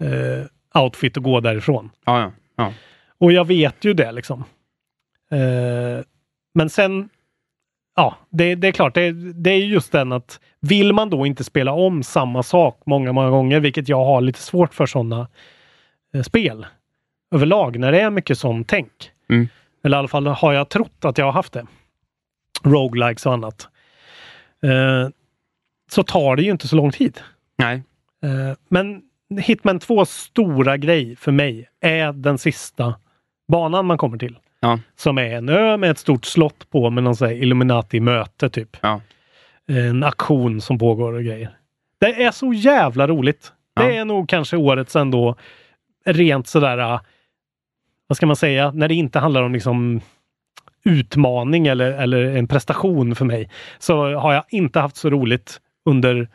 eh, 0.00 0.82
outfit 0.82 1.16
och 1.16 1.22
gå 1.22 1.40
därifrån. 1.40 1.90
Ja, 2.06 2.20
ja. 2.20 2.32
ja. 2.56 2.72
Och 3.18 3.32
jag 3.32 3.46
vet 3.46 3.84
ju 3.84 3.94
det 3.94 4.12
liksom. 4.12 4.44
Eh, 5.30 6.04
men 6.54 6.70
sen, 6.70 7.08
ja, 7.96 8.16
det, 8.30 8.54
det 8.54 8.68
är 8.68 8.72
klart, 8.72 8.94
det, 8.94 9.12
det 9.32 9.50
är 9.50 9.58
just 9.58 9.92
den 9.92 10.12
att 10.12 10.40
vill 10.60 10.92
man 10.92 11.10
då 11.10 11.26
inte 11.26 11.44
spela 11.44 11.72
om 11.72 12.02
samma 12.02 12.42
sak 12.42 12.82
många, 12.86 13.12
många 13.12 13.30
gånger, 13.30 13.60
vilket 13.60 13.88
jag 13.88 14.04
har 14.04 14.20
lite 14.20 14.40
svårt 14.40 14.74
för 14.74 14.86
sådana 14.86 15.28
eh, 16.14 16.22
spel 16.22 16.66
överlag, 17.34 17.78
när 17.78 17.92
det 17.92 18.00
är 18.00 18.10
mycket 18.10 18.38
sånt 18.38 18.68
tänk. 18.68 19.10
Mm. 19.30 19.48
Eller 19.84 19.96
i 19.96 19.98
alla 19.98 20.08
fall 20.08 20.26
har 20.26 20.52
jag 20.52 20.68
trott 20.68 21.04
att 21.04 21.18
jag 21.18 21.24
har 21.24 21.32
haft 21.32 21.52
det. 21.52 21.66
Roguelikes 22.62 23.26
och 23.26 23.32
annat. 23.32 23.68
Eh, 24.62 25.08
så 25.90 26.02
tar 26.02 26.36
det 26.36 26.42
ju 26.42 26.50
inte 26.50 26.68
så 26.68 26.76
lång 26.76 26.90
tid. 26.90 27.20
Nej. 27.56 27.82
Eh, 28.24 28.56
Men 28.68 29.02
Hitman 29.40 29.78
2 29.78 30.04
stora 30.04 30.76
grej 30.76 31.16
för 31.16 31.32
mig 31.32 31.68
är 31.80 32.12
den 32.12 32.38
sista 32.38 32.94
banan 33.48 33.86
man 33.86 33.98
kommer 33.98 34.18
till. 34.18 34.38
Ja. 34.64 34.78
Som 34.96 35.18
är 35.18 35.24
en 35.36 35.48
ö 35.48 35.76
med 35.76 35.90
ett 35.90 35.98
stort 35.98 36.24
slott 36.24 36.70
på 36.70 36.90
med 36.90 37.04
någon 37.04 37.16
sån 37.16 37.28
här 37.28 37.34
Illuminati-möte 37.34 38.50
typ. 38.50 38.76
Ja. 38.80 39.00
En 39.68 40.02
aktion 40.04 40.60
som 40.60 40.78
pågår 40.78 41.12
och 41.12 41.22
grejer. 41.24 41.50
Det 42.00 42.24
är 42.24 42.30
så 42.30 42.52
jävla 42.52 43.06
roligt. 43.08 43.52
Det 43.76 43.82
Ja. 43.82 43.90
är 43.92 44.04
nog 44.04 44.28
kanske 44.28 44.56
årets 44.56 44.96
ändå 44.96 45.36
rent 46.04 46.46
sådär, 46.48 46.78
äh, 46.78 47.00
vad 48.06 48.16
ska 48.16 48.26
man 48.26 48.36
säga, 48.36 48.70
när 48.70 48.88
det 48.88 48.94
inte 48.94 49.18
handlar 49.18 49.42
om 49.42 49.52
liksom 49.52 50.00
utmaning 50.84 51.66
eller, 51.66 51.92
eller 51.92 52.24
en 52.24 52.46
prestation 52.48 53.14
för 53.14 53.24
mig. 53.24 53.50
Så 53.78 54.14
har 54.14 54.32
jag 54.34 54.44
inte 54.48 54.80
haft 54.80 54.96
så 54.96 55.10
roligt 55.10 55.60
under 55.84 56.28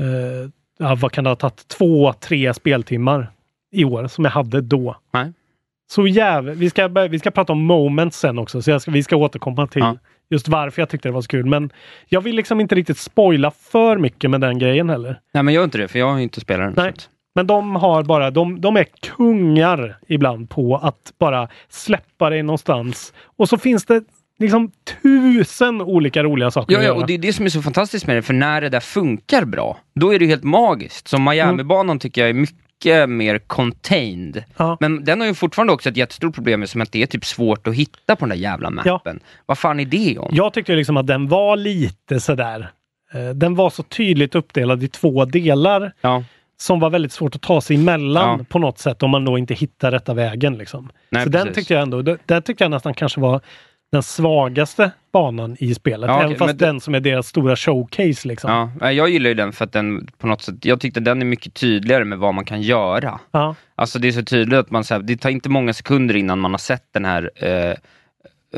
eh, 0.00 0.94
vad 0.96 1.12
kan 1.12 1.24
det 1.24 1.30
ha 1.30 1.36
tagit? 1.36 1.68
Två, 1.68 2.12
tre 2.12 2.54
speltimmar 2.54 3.30
i 3.72 3.84
år 3.84 4.06
som 4.06 4.24
jag 4.24 4.32
hade 4.32 4.60
då. 4.60 4.96
Nej. 5.12 5.32
Så 5.94 6.06
jävla... 6.06 6.52
Vi 6.52 6.70
ska, 6.70 6.88
vi 6.88 7.18
ska 7.18 7.30
prata 7.30 7.52
om 7.52 7.64
moments 7.64 8.18
sen 8.18 8.38
också, 8.38 8.62
så 8.62 8.80
ska, 8.80 8.90
vi 8.90 9.02
ska 9.02 9.16
återkomma 9.16 9.66
till 9.66 9.80
Ja. 9.82 9.96
just 10.30 10.48
varför 10.48 10.82
jag 10.82 10.88
tyckte 10.88 11.08
det 11.08 11.12
var 11.12 11.20
så 11.20 11.28
kul. 11.28 11.46
Men 11.46 11.70
jag 12.08 12.20
vill 12.20 12.36
liksom 12.36 12.60
inte 12.60 12.74
riktigt 12.74 12.98
spoila 12.98 13.50
för 13.50 13.98
mycket 13.98 14.30
med 14.30 14.40
den 14.40 14.58
grejen 14.58 14.90
heller. 14.90 15.20
Nej, 15.34 15.42
men 15.42 15.54
gör 15.54 15.64
inte 15.64 15.78
det, 15.78 15.88
för 15.88 15.98
jag 15.98 16.10
har 16.12 16.18
inte 16.18 16.40
spelat 16.40 16.74
den. 16.74 16.84
Nej. 16.84 16.92
så 16.96 17.08
Men 17.34 17.46
de 17.46 17.76
har 17.76 18.02
bara, 18.02 18.30
de, 18.30 18.60
de 18.60 18.76
är 18.76 18.86
kungar 19.16 19.96
ibland 20.08 20.50
på 20.50 20.76
att 20.76 21.12
bara 21.18 21.48
släppa 21.68 22.30
dig 22.30 22.42
någonstans. 22.42 23.12
Och 23.36 23.48
så 23.48 23.58
finns 23.58 23.84
det 23.84 24.04
liksom 24.38 24.70
tusen 25.02 25.80
olika 25.80 26.22
roliga 26.22 26.50
saker 26.50 26.72
Ja, 26.72 26.78
att 26.78 26.84
ja, 26.84 26.88
göra. 26.90 27.00
och 27.00 27.06
det 27.06 27.14
är 27.14 27.18
det 27.18 27.32
som 27.32 27.44
är 27.44 27.50
så 27.50 27.62
fantastiskt 27.62 28.06
med 28.06 28.16
det, 28.16 28.22
för 28.22 28.34
när 28.34 28.60
det 28.60 28.68
där 28.68 28.80
funkar 28.80 29.44
bra, 29.44 29.78
då 29.94 30.14
är 30.14 30.18
det 30.18 30.26
helt 30.26 30.44
magiskt. 30.44 31.08
Som 31.08 31.24
Miami-banan 31.28 31.98
tycker 31.98 32.20
jag 32.20 32.30
är 32.30 32.34
mycket 32.34 32.56
mer 33.06 33.38
contained. 33.38 34.44
Ja. 34.56 34.76
Men 34.80 35.04
den 35.04 35.20
har 35.20 35.26
ju 35.28 35.34
fortfarande 35.34 35.72
också 35.72 35.88
ett 35.88 35.96
jättestort 35.96 36.34
problem 36.34 36.60
med 36.60 36.68
som 36.68 36.80
att 36.80 36.92
det 36.92 37.02
är 37.02 37.06
typ 37.06 37.24
svårt 37.24 37.66
att 37.66 37.74
hitta 37.74 38.16
på 38.16 38.24
den 38.24 38.28
där 38.28 38.36
jävla 38.36 38.70
mappen. 38.70 39.20
Vad 39.46 39.58
fan 39.58 39.80
är 39.80 39.84
det 39.84 40.18
om? 40.18 40.30
Jag 40.32 40.52
tyckte 40.52 40.74
liksom 40.74 40.96
att 40.96 41.06
den 41.06 41.28
var 41.28 41.56
lite 41.56 42.20
sådär. 42.20 42.70
Eh, 43.14 43.28
den 43.30 43.54
var 43.54 43.70
så 43.70 43.82
tydligt 43.82 44.34
uppdelad 44.34 44.82
i 44.82 44.88
två 44.88 45.24
delar. 45.24 45.92
Ja. 46.00 46.24
Som 46.56 46.80
var 46.80 46.90
väldigt 46.90 47.12
svårt 47.12 47.34
att 47.34 47.42
ta 47.42 47.60
sig 47.60 47.76
emellan 47.76 48.38
Ja. 48.38 48.44
på 48.48 48.58
något 48.58 48.78
sätt 48.78 49.02
om 49.02 49.10
man 49.10 49.24
då 49.24 49.38
inte 49.38 49.54
hittar 49.54 49.90
rätta 49.90 50.14
vägen. 50.14 50.58
Liksom. 50.58 50.90
Nej, 51.10 51.22
så 51.24 51.28
den 51.28 51.42
precis. 51.42 51.54
tyckte 51.56 51.74
jag 51.74 51.82
ändå, 51.82 52.02
där 52.02 52.40
tyckte 52.40 52.64
jag 52.64 52.70
nästan 52.70 52.94
kanske 52.94 53.20
var 53.20 53.40
den 53.92 54.02
svagaste 54.02 54.90
banan 55.12 55.56
i 55.60 55.74
spelet. 55.74 56.08
Ja, 56.08 56.22
Även 56.22 56.36
fast 56.36 56.58
den 56.58 56.80
som 56.80 56.94
är 56.94 57.00
deras 57.00 57.26
stora 57.28 57.56
showcase. 57.56 58.28
Liksom. 58.28 58.70
Ja, 58.80 58.92
jag 58.92 59.08
gillar 59.08 59.28
ju 59.28 59.34
den 59.34 59.52
för 59.52 59.64
att 59.64 59.72
den 59.72 60.06
på 60.18 60.26
något 60.26 60.42
sätt, 60.42 60.64
jag 60.64 60.80
tyckte 60.80 61.00
den 61.00 61.20
är 61.22 61.26
mycket 61.26 61.54
tydligare 61.54 62.04
med 62.04 62.18
vad 62.18 62.34
man 62.34 62.44
kan 62.44 62.62
göra. 62.62 63.20
Ja. 63.30 63.54
Alltså 63.74 63.98
det 63.98 64.08
är 64.08 64.12
så 64.12 64.22
tydligt 64.22 64.58
att 64.58 64.70
man, 64.70 64.84
så 64.84 64.94
här, 64.94 65.00
det 65.02 65.16
tar 65.16 65.30
inte 65.30 65.48
många 65.48 65.72
sekunder 65.72 66.16
innan 66.16 66.38
man 66.38 66.50
har 66.50 66.58
sett 66.58 66.84
den 66.92 67.04
här 67.04 67.30
eh, 67.36 67.74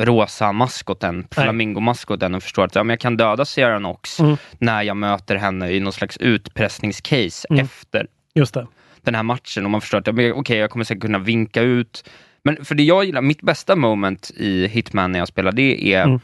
rosa 0.05 0.53
maskoten, 0.53 1.27
flamingomaskoten 1.31 2.35
och 2.35 2.43
förstår 2.43 2.65
att 2.65 2.75
ja, 2.75 2.83
men 2.85 2.91
jag 2.95 3.01
kan 3.01 3.17
döda 3.17 3.45
Sierra 3.45 3.79
Knox 3.79 4.21
Mm. 4.21 4.37
när 4.59 4.83
jag 4.83 4.97
möter 4.97 5.37
henne 5.37 5.71
i 5.71 5.81
någon 5.81 5.93
slags 5.93 6.17
utpressningscase 6.17 7.47
Mm. 7.51 7.65
efter 7.65 8.07
Just 8.35 8.55
det. 8.55 8.67
den 9.03 9.15
här 9.15 9.23
matchen 9.23 9.65
och 9.65 9.71
man 9.71 9.81
förstår 9.81 9.99
att 9.99 10.07
ja, 10.07 10.33
okej, 10.35 10.59
jag 10.59 10.71
kommer 10.71 10.85
säkert 10.85 11.03
kunna 11.03 11.19
vinka 11.19 11.61
ut. 11.63 12.11
Men 12.45 12.65
för 12.65 12.75
det 12.75 12.83
jag 12.83 13.05
gillar, 13.05 13.23
mitt 13.23 13.43
bästa 13.43 13.77
moment 13.77 14.31
i 14.37 14.67
Hitman 14.67 15.13
när 15.13 15.19
jag 15.19 15.29
spelar, 15.29 15.53
det 15.53 15.95
är 15.95 16.05
Mm. 16.05 16.21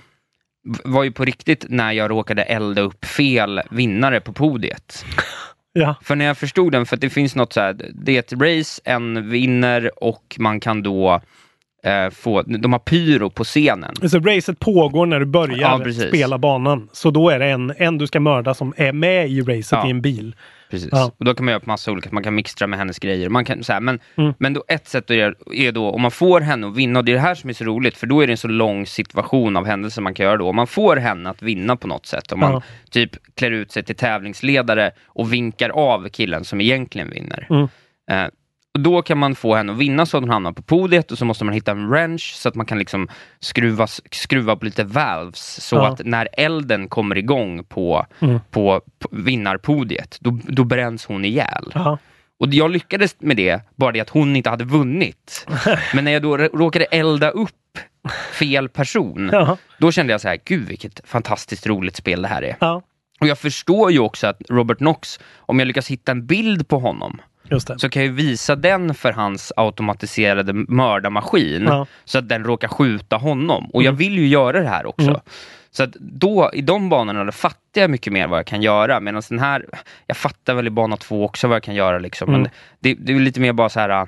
var 0.84 1.04
ju 1.04 1.12
på 1.12 1.24
riktigt 1.24 1.66
när 1.68 1.92
jag 1.92 2.10
råkade 2.10 2.42
elda 2.42 2.82
upp 2.82 3.04
fel 3.04 3.60
vinnare 3.70 4.20
på 4.20 4.32
podiet. 4.32 5.04
Ja. 5.72 5.94
För 6.02 6.16
när 6.16 6.24
jag 6.24 6.38
förstod 6.38 6.72
den, 6.72 6.86
för 6.86 6.96
att 6.96 7.00
det 7.00 7.10
finns 7.10 7.36
något 7.36 7.52
så 7.52 7.60
här, 7.60 7.76
det 7.94 8.16
är 8.16 8.18
ett 8.18 8.32
race, 8.32 8.80
en 8.84 9.30
vinner 9.30 10.04
och 10.04 10.36
man 10.38 10.60
kan 10.60 10.82
då 10.82 11.20
eh, 11.84 12.10
få, 12.10 12.42
de 12.42 12.72
har 12.72 12.78
pyro 12.80 13.30
på 13.30 13.44
scenen. 13.44 13.94
Så 14.10 14.18
racet 14.20 14.58
pågår 14.58 15.06
när 15.06 15.20
du 15.20 15.26
börjar 15.26 15.58
Ja, 15.58 15.92
spela 16.08 16.38
banan. 16.38 16.88
Så 16.92 17.10
då 17.10 17.30
är 17.30 17.38
det 17.38 17.46
en, 17.46 17.72
en 17.76 17.98
du 17.98 18.06
ska 18.06 18.20
mörda 18.20 18.54
som 18.54 18.74
är 18.76 18.92
med 18.92 19.30
i 19.30 19.40
racet 19.40 19.72
Ja. 19.72 19.86
i 19.86 19.90
en 19.90 20.00
bil. 20.02 20.34
Precis. 20.70 20.88
Ja. 20.92 21.12
Och 21.18 21.24
då 21.24 21.34
kan 21.34 21.44
man 21.44 21.52
göra 21.52 21.60
på 21.60 21.68
massa 21.70 21.92
olika, 21.92 22.08
man 22.12 22.22
kan 22.22 22.34
mixtra 22.34 22.66
med 22.66 22.78
hennes 22.78 22.98
grejer. 22.98 23.28
Man 23.28 23.44
kan, 23.44 23.64
så 23.64 23.72
här, 23.72 23.80
men, 23.80 24.00
Mm. 24.16 24.32
men 24.38 24.52
då, 24.52 24.64
ett 24.68 24.88
sätt 24.88 25.10
att 25.10 25.16
göra 25.16 25.34
är 25.54 25.72
då, 25.72 25.90
om 25.90 26.02
man 26.02 26.10
får 26.10 26.40
henne 26.40 26.66
att 26.66 26.76
vinna, 26.76 26.98
och 26.98 27.04
det 27.04 27.12
är 27.12 27.14
det 27.14 27.20
här 27.20 27.34
som 27.34 27.50
är 27.50 27.54
så 27.54 27.64
roligt, 27.64 27.96
för 27.96 28.06
då 28.06 28.20
är 28.20 28.26
det 28.26 28.32
en 28.32 28.36
så 28.36 28.48
lång 28.48 28.86
situation 28.86 29.56
av 29.56 29.66
händelser 29.66 30.02
man 30.02 30.14
kan 30.14 30.26
göra 30.26 30.36
då. 30.36 30.48
Om 30.48 30.56
man 30.56 30.66
får 30.66 30.96
henne 30.96 31.30
att 31.30 31.42
vinna 31.42 31.76
på 31.76 31.86
något 31.88 32.06
sätt, 32.06 32.32
om 32.32 32.40
man 32.40 32.52
Ja. 32.52 32.62
typ 32.90 33.10
klär 33.34 33.50
ut 33.50 33.72
sig 33.72 33.82
till 33.82 33.96
tävlingsledare 33.96 34.90
och 35.06 35.32
vinkar 35.32 35.70
av 35.70 36.08
killen 36.08 36.44
som 36.44 36.60
egentligen 36.60 37.10
vinner. 37.10 37.46
Mm. 37.50 37.68
Eh, 38.10 38.30
då 38.78 39.02
kan 39.02 39.18
man 39.18 39.34
få 39.34 39.54
henne 39.54 39.72
att 39.72 39.78
vinna 39.78 40.06
så 40.06 40.16
att 40.16 40.22
hon 40.22 40.30
hamnar 40.30 40.52
på 40.52 40.62
podiet 40.62 41.12
och 41.12 41.18
så 41.18 41.24
måste 41.24 41.44
man 41.44 41.54
hitta 41.54 41.70
en 41.72 41.88
wrench 41.88 42.32
så 42.36 42.48
att 42.48 42.54
man 42.54 42.66
kan 42.66 42.78
liksom 42.78 43.08
skruva, 43.40 43.86
skruva 44.12 44.56
på 44.56 44.64
lite 44.64 44.84
valves 44.84 45.66
så 45.66 45.76
Ja. 45.76 45.88
att 45.88 46.00
när 46.04 46.28
elden 46.32 46.88
kommer 46.88 47.18
igång 47.18 47.64
på, 47.64 48.06
Mm. 48.20 48.40
på, 48.50 48.80
på 48.98 49.08
vinnarpodiet, 49.12 50.16
då, 50.20 50.38
då 50.48 50.64
bränns 50.64 51.04
hon 51.06 51.24
ihjäl. 51.24 51.72
Ja. 51.74 51.98
Och 52.40 52.54
jag 52.54 52.70
lyckades 52.70 53.16
med 53.18 53.36
det, 53.36 53.60
bara 53.76 53.92
det 53.92 54.00
att 54.00 54.10
hon 54.10 54.36
inte 54.36 54.50
hade 54.50 54.64
vunnit. 54.64 55.46
Men 55.94 56.04
när 56.04 56.12
jag 56.12 56.22
då 56.22 56.36
råkade 56.36 56.84
elda 56.84 57.30
upp 57.30 57.50
fel 58.32 58.68
person, 58.68 59.30
Ja. 59.32 59.56
då 59.78 59.92
kände 59.92 60.12
jag 60.12 60.20
så 60.20 60.28
här, 60.28 60.38
gud 60.44 60.68
vilket 60.68 61.00
fantastiskt 61.04 61.66
roligt 61.66 61.96
spel 61.96 62.22
det 62.22 62.28
här 62.28 62.42
är. 62.42 62.56
Ja. 62.60 62.82
Och 63.20 63.26
jag 63.26 63.38
förstår 63.38 63.92
ju 63.92 63.98
också 63.98 64.26
att 64.26 64.42
Robert 64.48 64.78
Knox, 64.78 65.20
om 65.38 65.58
jag 65.58 65.66
lyckas 65.66 65.88
hitta 65.90 66.12
en 66.12 66.26
bild 66.26 66.68
på 66.68 66.78
honom. 66.78 67.20
Så 67.76 67.88
kan 67.88 68.04
jag 68.04 68.12
visa 68.12 68.56
den 68.56 68.94
för 68.94 69.12
hans 69.12 69.52
automatiserade 69.56 70.52
mördarmaskin, 70.52 71.64
Ja. 71.68 71.86
så 72.04 72.18
att 72.18 72.28
den 72.28 72.44
råkar 72.44 72.68
skjuta 72.68 73.16
honom. 73.16 73.70
Och 73.72 73.82
jag 73.82 73.92
vill 73.92 74.18
ju 74.18 74.26
göra 74.26 74.60
det 74.60 74.68
här 74.68 74.86
också. 74.86 75.08
Mm. 75.08 75.20
Så 75.70 75.82
att 75.82 75.92
då, 75.94 76.50
i 76.54 76.62
de 76.62 76.88
banorna, 76.88 77.24
då 77.24 77.32
fattar 77.32 77.80
jag 77.80 77.90
mycket 77.90 78.12
mer 78.12 78.26
vad 78.28 78.38
jag 78.38 78.46
kan 78.46 78.62
göra. 78.62 79.00
Medan 79.00 79.22
den 79.28 79.38
här, 79.38 79.66
jag 80.06 80.16
fattar 80.16 80.54
väl 80.54 80.66
i 80.66 80.70
bana 80.70 80.96
två 80.96 81.24
också 81.24 81.48
vad 81.48 81.54
jag 81.54 81.62
kan 81.62 81.74
göra 81.74 81.98
liksom. 81.98 82.28
Mm. 82.28 82.40
Men 82.42 82.50
det, 82.80 82.94
det 82.94 83.12
är 83.12 83.20
lite 83.20 83.40
mer 83.40 83.52
bara 83.52 83.68
så 83.68 83.80
här, 83.80 84.06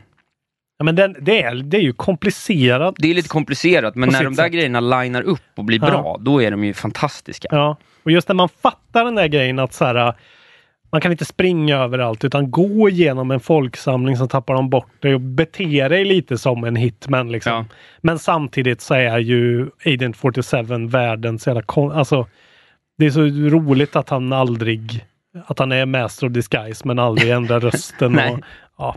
Ja, 0.79 0.85
men 0.85 0.97
den, 0.97 1.17
det, 1.21 1.43
är, 1.43 1.55
det 1.55 1.77
är 1.77 1.81
ju 1.81 1.93
komplicerat. 1.93 2.95
det 2.99 3.11
är 3.11 3.15
lite 3.15 3.29
komplicerat, 3.29 3.95
men 3.95 4.09
när 4.09 4.25
de 4.25 4.35
där 4.35 4.45
sätt. 4.45 4.53
grejerna 4.53 4.81
linar 4.81 5.23
upp 5.23 5.43
och 5.57 5.65
blir 5.65 5.79
Ja. 5.83 5.91
bra, 5.91 6.17
då 6.21 6.43
är 6.43 6.51
de 6.51 6.65
ju 6.65 6.75
fantastiska. 6.75 7.49
Ja, 7.51 7.77
och 8.03 8.11
just 8.11 8.29
när 8.29 8.35
man 8.35 8.49
fattar 8.49 9.05
den 9.05 9.15
där 9.15 9.27
grejen 9.27 9.59
att 9.59 9.73
så 9.73 9.85
här, 9.85 10.15
man 10.93 11.01
kan 11.01 11.13
inte 11.13 11.25
springa 11.25 11.77
överallt 11.77 12.25
utan 12.25 12.51
gå 12.51 12.89
igenom 12.89 13.31
en 13.31 13.41
folksamling 13.41 14.17
så 14.17 14.27
tappar 14.27 14.55
de 14.55 14.71
bort 14.71 15.03
dig 15.03 15.15
och 15.15 15.21
bete 15.21 15.89
dig 15.89 16.05
lite 16.05 16.39
som 16.39 16.65
en 16.65 16.77
hitman. 16.77 17.33
Liksom. 17.33 17.53
Ja. 17.53 17.65
Men 18.01 18.19
samtidigt 18.19 18.81
så 18.81 18.95
är 18.95 19.19
ju 19.19 19.71
Agent 19.85 20.17
47 20.17 20.87
världens 20.87 21.47
jävla 21.47 21.63
kon- 21.63 21.93
alltså, 21.93 22.27
Det 22.99 23.07
är 23.07 23.11
så 23.11 23.21
roligt 23.57 23.97
att 23.97 24.09
han 24.09 24.33
aldrig 24.33 25.05
att 25.47 25.59
han 25.59 25.73
är 25.73 25.87
master 25.87 26.27
of 26.27 26.33
disguise 26.33 26.83
men 26.89 26.99
aldrig 26.99 27.31
ändrar 27.31 27.61
rösten. 27.71 28.19
Och, 28.19 28.39
ja, 28.79 28.97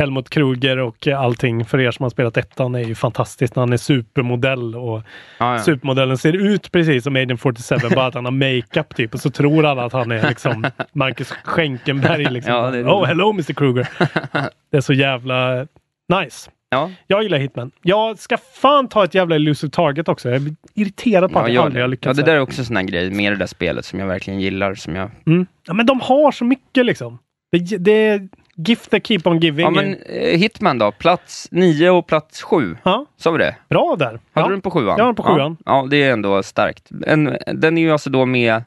Helmut 0.00 0.30
Kruger 0.30 0.78
och 0.78 1.06
allting 1.08 1.64
för 1.64 1.80
er 1.80 1.90
som 1.90 2.02
har 2.02 2.10
spelat 2.10 2.36
ettan 2.36 2.74
är 2.74 2.80
ju 2.84 2.94
fantastiskt 2.94 3.56
när 3.56 3.60
han 3.62 3.72
är 3.72 3.76
supermodell 3.76 4.76
och 4.76 5.02
Ja, 5.38 5.52
ja. 5.52 5.58
supermodellen 5.58 6.18
ser 6.18 6.32
ut 6.32 6.72
precis 6.72 7.04
som 7.04 7.16
Agent 7.16 7.40
47 7.40 7.76
bara 7.94 8.06
att 8.06 8.14
han 8.14 8.24
har 8.24 8.32
makeup 8.32 8.94
typ 8.96 9.14
och 9.14 9.20
så 9.20 9.30
tror 9.30 9.66
alla 9.66 9.84
att 9.84 9.92
han 9.92 10.12
är 10.12 10.28
liksom 10.28 10.66
Marcus 10.92 11.30
Schenkenberg. 11.44 12.24
Liksom. 12.30 12.52
Ja, 12.52 12.70
oh 12.70 13.04
hello 13.04 13.30
Mr 13.30 13.52
Kruger. 13.52 13.88
det 14.70 14.76
är 14.76 14.80
så 14.80 14.92
jävla 14.92 15.66
nice. 16.22 16.50
Ja. 16.70 16.90
Jag 17.06 17.22
gillar 17.22 17.38
Hitman. 17.38 17.70
Jag 17.82 18.18
ska 18.18 18.36
fan 18.36 18.88
ta 18.88 19.04
ett 19.04 19.14
jävla 19.14 19.34
elusive 19.34 19.70
target 19.70 20.08
också. 20.08 20.28
Jag 20.28 20.42
är 20.42 20.54
irriterad 20.74 21.32
på 21.32 21.38
Ja, 21.38 21.42
att 21.42 21.48
jag 21.48 21.54
gör 21.54 21.64
aldrig 21.64 21.82
har 21.84 21.88
lyckats. 21.88 22.18
ja, 22.18 22.24
det 22.24 22.30
där 22.30 22.36
är 22.36 22.40
också 22.40 22.60
en 22.60 22.64
sån 22.66 22.76
här 22.76 22.82
grej 22.82 23.10
med 23.10 23.32
det 23.32 23.36
där 23.36 23.46
spelet 23.46 23.84
som 23.84 23.98
jag 23.98 24.06
verkligen 24.06 24.40
gillar. 24.40 24.74
Som 24.74 24.96
jag... 24.96 25.10
mm. 25.26 25.46
ja, 25.66 25.74
men 25.74 25.86
de 25.86 26.00
har 26.00 26.32
så 26.32 26.44
mycket 26.44 26.86
liksom. 26.86 27.18
Det, 27.52 27.76
det 27.78 28.28
gift 28.68 28.90
that 28.90 29.06
keep 29.06 29.20
on 29.24 29.40
giving. 29.40 29.64
Ja, 29.64 29.70
men 29.70 29.94
eh, 30.02 30.38
Hitman 30.38 30.78
då? 30.78 30.92
Plats 30.92 31.48
9 31.50 31.90
och 31.90 32.06
plats 32.06 32.42
7. 32.42 32.76
Ja. 32.82 33.06
Sa 33.16 33.30
vi 33.30 33.38
det? 33.38 33.56
Bra 33.68 33.96
där. 33.98 34.06
Hade 34.06 34.20
ja. 34.32 34.44
du 34.44 34.50
den 34.50 34.60
på 34.60 34.70
sjuan? 34.70 34.94
Jag 34.98 35.04
har 35.04 35.08
den 35.08 35.14
på 35.14 35.22
sjuan. 35.22 35.56
Ja, 35.66 35.76
ja, 35.82 35.86
det 35.90 35.96
är 36.02 36.12
ändå 36.12 36.42
starkt. 36.42 36.88
En, 37.06 37.36
den 37.54 37.78
är 37.78 37.82
ju 37.82 37.92
alltså 37.92 38.10
då 38.10 38.26
med 38.26 38.62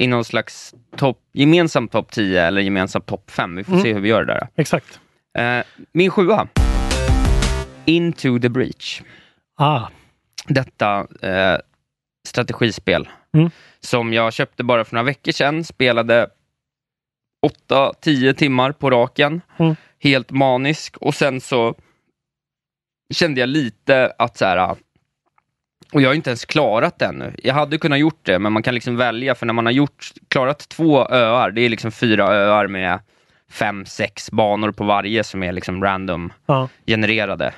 i 0.00 0.06
någon 0.06 0.24
slags 0.24 0.74
topp, 0.96 1.18
gemensam 1.32 1.88
topp 1.88 2.10
10 2.12 2.42
eller 2.42 2.60
gemensam 2.60 3.02
topp 3.02 3.30
5. 3.30 3.56
Vi 3.56 3.64
får 3.64 3.72
Mm. 3.72 3.82
se 3.82 3.92
hur 3.94 4.00
vi 4.00 4.08
gör 4.08 4.24
det 4.24 4.32
där. 4.32 4.48
Exakt. 4.56 5.00
Eh, 5.38 5.64
min 5.92 6.10
sjua. 6.10 6.48
Into 7.84 8.38
the 8.38 8.48
Breach. 8.48 9.02
Ah. 9.58 9.80
Detta 10.48 11.06
eh, 11.22 11.56
strategispel 12.28 13.08
Mm. 13.34 13.50
som 13.80 14.12
jag 14.12 14.32
köpte 14.32 14.64
bara 14.64 14.84
för 14.84 14.94
några 14.94 15.04
veckor 15.04 15.32
sedan. 15.32 15.64
Spelade 15.64 16.26
8-10 17.70 18.32
timmar 18.32 18.72
på 18.72 18.90
raken. 18.90 19.40
Mm. 19.58 19.76
Helt 19.98 20.30
manisk. 20.30 20.96
Och 20.96 21.14
sen 21.14 21.40
så 21.40 21.74
kände 23.14 23.40
jag 23.40 23.48
lite 23.48 24.12
att 24.18 24.36
så 24.36 24.44
här, 24.44 24.76
och 25.92 26.02
jag 26.02 26.08
har 26.08 26.14
inte 26.14 26.30
ens 26.30 26.44
klarat 26.44 26.98
det 26.98 27.04
ännu. 27.06 27.34
Jag 27.42 27.54
hade 27.54 27.78
kunnat 27.78 27.98
gjort 27.98 28.20
det, 28.22 28.38
men 28.38 28.52
man 28.52 28.62
kan 28.62 28.74
liksom 28.74 28.96
välja, 28.96 29.34
för 29.34 29.46
när 29.46 29.54
man 29.54 29.66
har 29.66 29.72
gjort, 29.72 30.12
klarat 30.28 30.68
två 30.68 31.08
öar, 31.08 31.50
det 31.50 31.60
är 31.60 31.68
liksom 31.68 31.92
fyra 31.92 32.24
öar 32.26 32.66
med 32.66 32.98
fem, 33.50 33.86
sex 33.86 34.30
banor 34.30 34.72
på 34.72 34.84
varje 34.84 35.24
som 35.24 35.42
är 35.42 35.52
liksom 35.52 35.84
random 35.84 36.32
Ja. 36.46 36.68
genererade. 36.86 37.54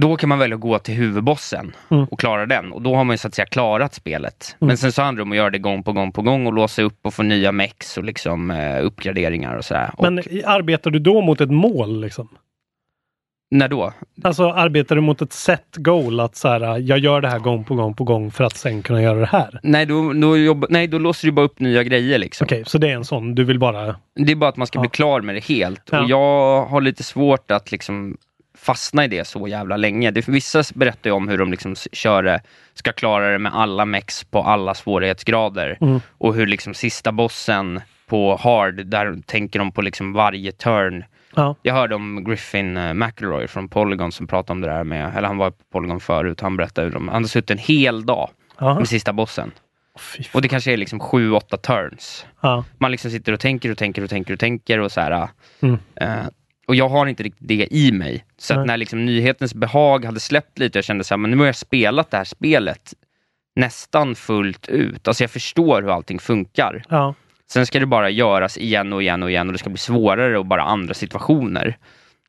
Då 0.00 0.16
kan 0.16 0.28
man 0.28 0.38
välja 0.38 0.54
att 0.54 0.60
gå 0.60 0.78
till 0.78 0.94
huvudbossen 0.94 1.72
Mm. 1.90 2.04
och 2.04 2.20
klara 2.20 2.46
den. 2.46 2.72
Och 2.72 2.82
då 2.82 2.94
har 2.94 3.04
man 3.04 3.14
ju 3.14 3.18
så 3.18 3.28
att 3.28 3.34
säga 3.34 3.46
klarat 3.46 3.94
spelet. 3.94 4.56
Men 4.58 4.76
sen 4.76 4.92
så 4.92 5.02
handlar 5.02 5.18
det 5.18 5.22
om 5.22 5.30
att 5.32 5.36
göra 5.36 5.50
det 5.50 5.58
gång 5.58 5.82
på 5.82 5.92
gång 5.92 6.12
på 6.12 6.22
gång 6.22 6.46
och 6.46 6.52
låsa 6.52 6.82
upp 6.82 6.98
och 7.06 7.14
få 7.14 7.22
nya 7.22 7.52
mex 7.52 7.98
och 7.98 8.04
liksom 8.04 8.50
eh, 8.50 8.84
uppgraderingar 8.84 9.56
och 9.56 9.64
sådär. 9.64 9.90
Men 9.98 10.18
och 10.18 10.24
arbetar 10.44 10.90
du 10.90 10.98
då 10.98 11.20
mot 11.20 11.40
ett 11.40 11.50
mål? 11.50 12.00
Liksom? 12.00 12.28
när 13.50 13.68
då? 13.68 13.92
Alltså 14.22 14.50
arbetar 14.50 14.94
du 14.96 15.00
mot 15.02 15.22
ett 15.22 15.32
set 15.32 15.76
goal 15.76 16.20
att 16.20 16.36
så 16.36 16.48
här, 16.48 16.78
jag 16.78 16.98
gör 16.98 17.20
det 17.20 17.28
här 17.28 17.38
gång 17.38 17.64
på 17.64 17.74
gång 17.74 17.94
på 17.94 18.04
gång 18.04 18.30
för 18.30 18.44
att 18.44 18.56
sen 18.56 18.82
kunna 18.82 19.02
göra 19.02 19.18
det 19.20 19.26
här? 19.26 19.60
Nej, 19.62 19.86
då, 19.86 20.12
då, 20.12 20.36
jobba, 20.38 20.66
nej, 20.70 20.86
då 20.86 20.98
låser 20.98 21.28
du 21.28 21.32
bara 21.32 21.46
upp 21.46 21.60
nya 21.60 21.82
grejer 21.82 22.18
liksom. 22.18 22.44
Okej, 22.44 22.62
så 22.66 22.78
det 22.78 22.90
är 22.90 22.94
en 22.94 23.04
sån, 23.04 23.34
du 23.34 23.44
vill 23.44 23.58
bara... 23.58 23.96
Det 24.14 24.32
är 24.32 24.36
bara 24.36 24.50
att 24.50 24.56
man 24.56 24.66
ska 24.66 24.78
Ja. 24.78 24.80
bli 24.80 24.88
klar 24.90 25.20
med 25.20 25.34
det 25.34 25.44
helt. 25.44 25.82
Ja. 25.92 26.02
Och 26.02 26.10
jag 26.10 26.66
har 26.66 26.80
lite 26.80 27.02
svårt 27.02 27.50
att 27.50 27.72
liksom 27.72 28.16
fastna 28.64 29.04
i 29.04 29.08
det 29.08 29.24
så 29.24 29.48
jävla 29.48 29.76
länge. 29.76 30.10
Det, 30.10 30.28
vissa 30.28 30.62
berättar 30.74 31.10
ju 31.10 31.14
om 31.14 31.28
hur 31.28 31.38
de 31.38 31.50
liksom 31.50 31.74
kör 31.92 32.22
det, 32.22 32.40
ska 32.74 32.92
klara 32.92 33.32
det 33.32 33.38
med 33.38 33.54
alla 33.54 33.84
mex 33.84 34.24
på 34.24 34.42
alla 34.42 34.74
svårighetsgrader. 34.74 35.78
Mm. 35.80 36.00
Och 36.18 36.34
hur 36.34 36.46
liksom 36.46 36.74
sista 36.74 37.12
bossen 37.12 37.80
på 38.06 38.36
hard, 38.36 38.86
där 38.86 39.22
tänker 39.26 39.58
de 39.58 39.72
på 39.72 39.82
liksom 39.82 40.12
varje 40.12 40.52
turn. 40.52 41.04
Ja. 41.36 41.54
Jag 41.62 41.74
hörde 41.74 41.94
om 41.94 42.24
Griffin 42.24 42.76
eh, 42.76 42.94
McElroy 42.94 43.46
från 43.48 43.68
Polygon 43.68 44.12
som 44.12 44.26
pratade 44.26 44.52
om 44.52 44.60
det 44.60 44.68
där 44.68 44.84
med, 44.84 45.16
eller 45.16 45.28
han 45.28 45.38
var 45.38 45.50
på 45.50 45.64
Polygon 45.72 46.00
förut, 46.00 46.40
han 46.40 46.56
berättade 46.56 46.86
hur 46.86 46.94
de, 46.94 47.08
han 47.08 47.14
hade 47.14 47.28
suttit 47.28 47.50
en 47.50 47.58
hel 47.58 48.06
dag 48.06 48.30
Aha. 48.58 48.78
med 48.78 48.88
sista 48.88 49.12
bossen. 49.12 49.50
Och 50.32 50.42
det 50.42 50.48
kanske 50.48 50.72
är 50.72 50.76
liksom 50.76 51.00
sju, 51.00 51.32
åtta 51.32 51.56
turns 51.56 52.26
Ja. 52.40 52.64
man 52.78 52.90
liksom 52.90 53.10
sitter 53.10 53.32
och 53.32 53.40
tänker 53.40 53.70
och 53.70 53.78
tänker 53.78 54.02
och 54.02 54.10
tänker 54.10 54.32
och 54.32 54.40
tänker 54.40 54.78
och 54.80 54.92
så 54.92 55.00
här. 55.00 55.28
Mm. 55.60 55.78
eh, 55.96 56.26
och 56.66 56.74
jag 56.74 56.88
har 56.88 57.06
inte 57.06 57.22
riktigt 57.22 57.48
det 57.48 57.68
i 57.70 57.92
mig. 57.92 58.24
Så 58.38 58.64
när 58.64 58.76
liksom 58.76 59.06
nyhetens 59.06 59.54
behag 59.54 60.04
hade 60.04 60.20
släppt 60.20 60.58
lite, 60.58 60.78
jag 60.78 60.84
kände 60.84 61.04
så 61.04 61.14
här, 61.14 61.18
men 61.18 61.30
nu 61.30 61.36
har 61.36 61.46
jag 61.46 61.56
spelat 61.56 62.10
det 62.10 62.16
här 62.16 62.24
spelet 62.24 62.94
nästan 63.56 64.14
fullt 64.14 64.68
ut. 64.68 65.08
Alltså 65.08 65.22
jag 65.24 65.30
förstår 65.30 65.82
hur 65.82 65.94
allting 65.94 66.18
funkar. 66.18 66.82
Ja. 66.88 67.14
Sen 67.50 67.66
ska 67.66 67.80
det 67.80 67.86
bara 67.86 68.10
göras 68.10 68.58
igen 68.58 68.92
och 68.92 69.02
igen 69.02 69.22
och 69.22 69.30
igen 69.30 69.46
och 69.48 69.52
det 69.52 69.58
ska 69.58 69.70
bli 69.70 69.78
svårare 69.78 70.38
och 70.38 70.46
bara 70.46 70.62
andra 70.62 70.94
situationer. 70.94 71.76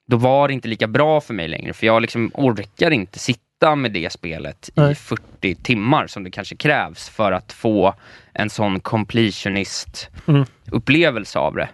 Då 0.07 0.17
var 0.17 0.47
det 0.47 0.53
inte 0.53 0.67
lika 0.67 0.87
bra 0.87 1.21
för 1.21 1.33
mig 1.33 1.47
längre, 1.47 1.73
för 1.73 1.85
jag 1.87 2.01
liksom 2.01 2.31
orkar 2.33 2.91
inte 2.91 3.19
sitta 3.19 3.75
med 3.75 3.91
det 3.91 4.09
spelet 4.11 4.69
i 4.69 4.71
Nej. 4.75 4.95
40 4.95 5.55
timmar 5.55 6.07
som 6.07 6.23
det 6.23 6.31
kanske 6.31 6.55
krävs 6.55 7.09
för 7.09 7.31
att 7.31 7.53
få 7.53 7.93
en 8.33 8.49
sån 8.49 8.79
completionist 8.79 10.09
Mm. 10.27 10.45
upplevelse 10.71 11.39
av 11.39 11.55
det. 11.55 11.69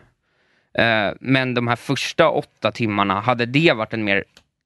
Eh, 0.74 1.10
men 1.20 1.54
de 1.54 1.68
här 1.68 1.76
första 1.76 2.30
åtta 2.30 2.72
timmarna, 2.72 3.20
hade 3.20 3.46
det 3.46 3.74
varit 3.74 3.94
en 3.94 4.04
mer 4.04 4.24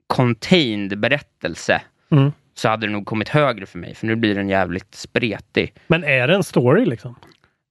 contained 0.07 0.99
berättelse 0.99 1.81
Mm. 2.11 2.31
så 2.53 2.69
hade 2.69 2.87
det 2.87 2.93
nog 2.93 3.05
kommit 3.05 3.29
högre 3.29 3.65
för 3.65 3.79
mig, 3.79 3.95
för 3.95 4.07
nu 4.07 4.15
blir 4.15 4.35
den 4.35 4.49
jävligt 4.49 4.95
spretig. 4.95 5.73
Men 5.87 6.03
är 6.03 6.27
det 6.27 6.35
en 6.35 6.43
story 6.43 6.85
liksom? 6.85 7.15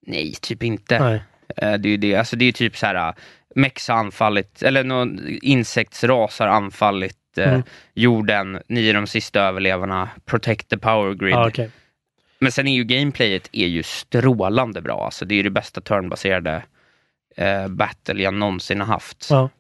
Nej, 0.07 0.35
typ 0.41 0.63
inte. 0.63 0.99
Nej. 0.99 1.23
Eh, 1.57 1.73
Det 1.79 1.89
är 1.89 1.91
ju 1.91 1.97
det. 1.97 2.15
Alltså 2.17 2.37
det 2.37 2.45
är 2.45 2.53
typ 2.53 2.77
så 2.77 2.87
här, 2.87 3.15
Mex 3.55 3.89
har 3.89 3.97
anfallit, 3.97 4.63
eller 4.63 4.85
någon 4.85 5.21
insektsras 5.43 6.39
har 6.39 6.47
anfallit 6.47 7.17
eh, 7.37 7.49
Mm. 7.49 7.63
jorden, 7.95 8.63
ni 8.69 8.89
är 8.89 8.95
de 8.95 9.07
sista 9.07 9.41
överlevarna, 9.41 10.09
protect 10.25 10.69
the 10.69 10.79
power 10.79 11.15
grid. 11.15 11.35
Ja, 11.35 11.49
okej. 11.49 11.71
Men 12.39 12.53
sen 12.53 12.69
är 12.69 12.75
ju 12.75 12.85
gameplayet 12.85 13.49
är 13.53 13.67
ju 13.67 13.83
strålande 13.83 14.81
bra. 14.83 15.05
Alltså 15.05 15.25
det 15.25 15.35
är 15.35 15.37
ju 15.37 15.43
det 15.43 15.51
bästa 15.51 15.81
turnbaserade 15.81 16.63
eh, 17.37 17.69
battle 17.69 18.23
jag 18.23 18.35
någonsin 18.35 18.81
har 18.81 18.87
haft. 18.87 19.27
Ja. 19.31 19.51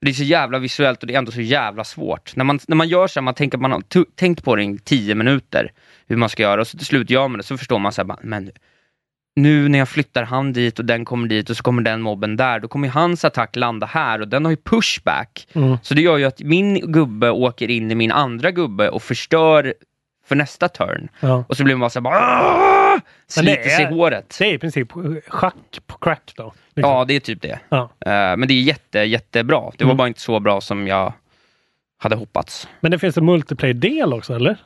Det 0.00 0.10
är 0.10 0.14
så 0.14 0.22
jävla 0.22 0.58
visuellt 0.58 1.00
och 1.00 1.06
det 1.06 1.14
är 1.14 1.18
ändå 1.18 1.32
så 1.32 1.40
jävla 1.40 1.84
svårt. 1.84 2.36
När 2.36 2.44
man, 2.44 2.58
när 2.68 2.76
man 2.76 2.88
gör 2.88 3.06
så 3.06 3.20
här, 3.20 3.24
man 3.24 3.34
tänker 3.34 3.58
att 3.58 3.62
man 3.62 3.72
har 3.72 4.14
tänkt 4.16 4.44
på 4.44 4.56
det 4.56 4.64
i 4.64 4.78
tio 4.84 5.14
minuter, 5.14 5.72
hur 6.06 6.16
man 6.16 6.28
ska 6.28 6.42
göra, 6.42 6.60
och 6.60 6.66
så 6.66 6.78
till 6.78 6.86
slut 6.86 7.10
gör 7.10 7.28
man 7.28 7.38
det, 7.38 7.44
så 7.44 7.58
förstår 7.58 7.78
man 7.78 7.92
så 7.92 8.02
här, 8.02 8.16
men 8.22 8.50
nu 9.36 9.68
när 9.68 9.78
jag 9.78 9.88
flyttar 9.88 10.22
han 10.22 10.52
dit 10.52 10.78
och 10.78 10.84
den 10.84 11.04
kommer 11.04 11.28
dit 11.28 11.50
och 11.50 11.56
så 11.56 11.62
kommer 11.62 11.82
den 11.82 12.00
mobben 12.00 12.36
där, 12.36 12.60
då 12.60 12.68
kommer 12.68 12.88
hans 12.88 13.24
attack 13.24 13.56
landa 13.56 13.86
här 13.86 14.20
och 14.20 14.28
den 14.28 14.44
har 14.44 14.52
ju 14.52 14.56
pushback. 14.56 15.48
Mm. 15.52 15.78
Så 15.82 15.94
det 15.94 16.02
gör 16.02 16.16
ju 16.16 16.24
att 16.24 16.40
min 16.40 16.92
gubbe 16.92 17.30
åker 17.30 17.70
in 17.70 17.90
i 17.90 17.94
min 17.94 18.12
andra 18.12 18.50
gubbe 18.50 18.88
och 18.88 19.02
förstör 19.02 19.74
för 20.28 20.36
nästa 20.36 20.68
turn. 20.68 21.08
Ja. 21.20 21.44
Och 21.48 21.56
så 21.56 21.64
blir 21.64 21.74
man 21.74 21.80
bara 21.80 21.90
så 21.90 21.98
här, 21.98 22.02
bara, 22.04 22.14
"Aah!" 22.18 23.00
Men 23.36 23.44
det 23.44 23.50
sliter 23.52 23.68
sig 23.70 23.84
i 23.84 23.88
håret. 23.88 24.36
Det 24.38 24.44
är 24.44 24.54
i 24.54 24.58
princip 24.58 24.88
schack 25.28 25.54
på 25.86 25.98
crack 25.98 26.32
då. 26.36 26.52
liksom. 26.74 26.92
Ja, 26.92 27.04
det 27.04 27.14
är 27.14 27.20
typ 27.20 27.42
det. 27.42 27.58
Ja. 27.68 27.82
Eh, 28.00 28.10
men 28.10 28.40
det 28.40 28.54
är 28.54 28.60
jätte, 28.62 28.98
jättebra. 28.98 29.60
Det 29.76 29.84
var 29.84 29.90
Mm. 29.90 29.96
bara 29.96 30.08
inte 30.08 30.20
så 30.20 30.40
bra 30.40 30.60
som 30.60 30.86
jag 30.86 31.12
hade 31.98 32.16
hoppats. 32.16 32.68
Men 32.80 32.90
det 32.90 32.98
finns 32.98 33.16
en 33.16 33.24
multiplayer-del 33.24 34.12
också, 34.12 34.34
eller? 34.34 34.56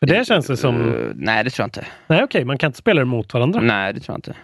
För 0.00 0.06
det 0.06 0.26
känns 0.26 0.46
det 0.46 0.56
som... 0.56 0.94
Eh, 0.94 1.10
nej, 1.14 1.44
det 1.44 1.50
tror 1.50 1.62
jag 1.62 1.66
inte. 1.66 1.86
Nej, 2.06 2.22
okej, 2.24 2.44
man 2.44 2.58
kan 2.58 2.68
inte 2.68 2.78
spela 2.78 2.98
det 3.00 3.04
mot 3.04 3.34
varandra. 3.34 3.60
Nej, 3.60 3.92
det 3.92 4.00
tror 4.00 4.12
jag 4.14 4.18
inte. 4.18 4.34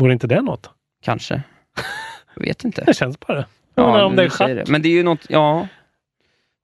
Vore 0.00 0.12
inte 0.12 0.26
det 0.26 0.42
något? 0.42 0.70
Kanske. 1.04 1.42
Jag 2.34 2.42
vet 2.46 2.64
inte. 2.64 2.84
Det 2.84 2.94
känns 2.94 3.20
bara. 3.20 3.44
Jag 3.74 3.86
undrar 3.86 4.04
om 4.04 4.12
nu 4.12 4.16
det 4.16 4.24
är 4.24 4.28
schack. 4.30 4.48
det. 4.48 4.64
Men 4.68 4.82
det 4.82 4.88
är 4.88 4.92
ju 4.92 5.02
något, 5.02 5.26
ja. 5.28 5.68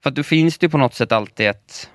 För 0.03 0.11
att 0.11 0.16
då 0.16 0.22
finns 0.22 0.59
det 0.59 0.66
ju 0.66 0.70
på 0.70 0.78
något 0.78 0.95
sätt 0.95 1.12
alltid 1.12 1.47
ett... 1.49 1.91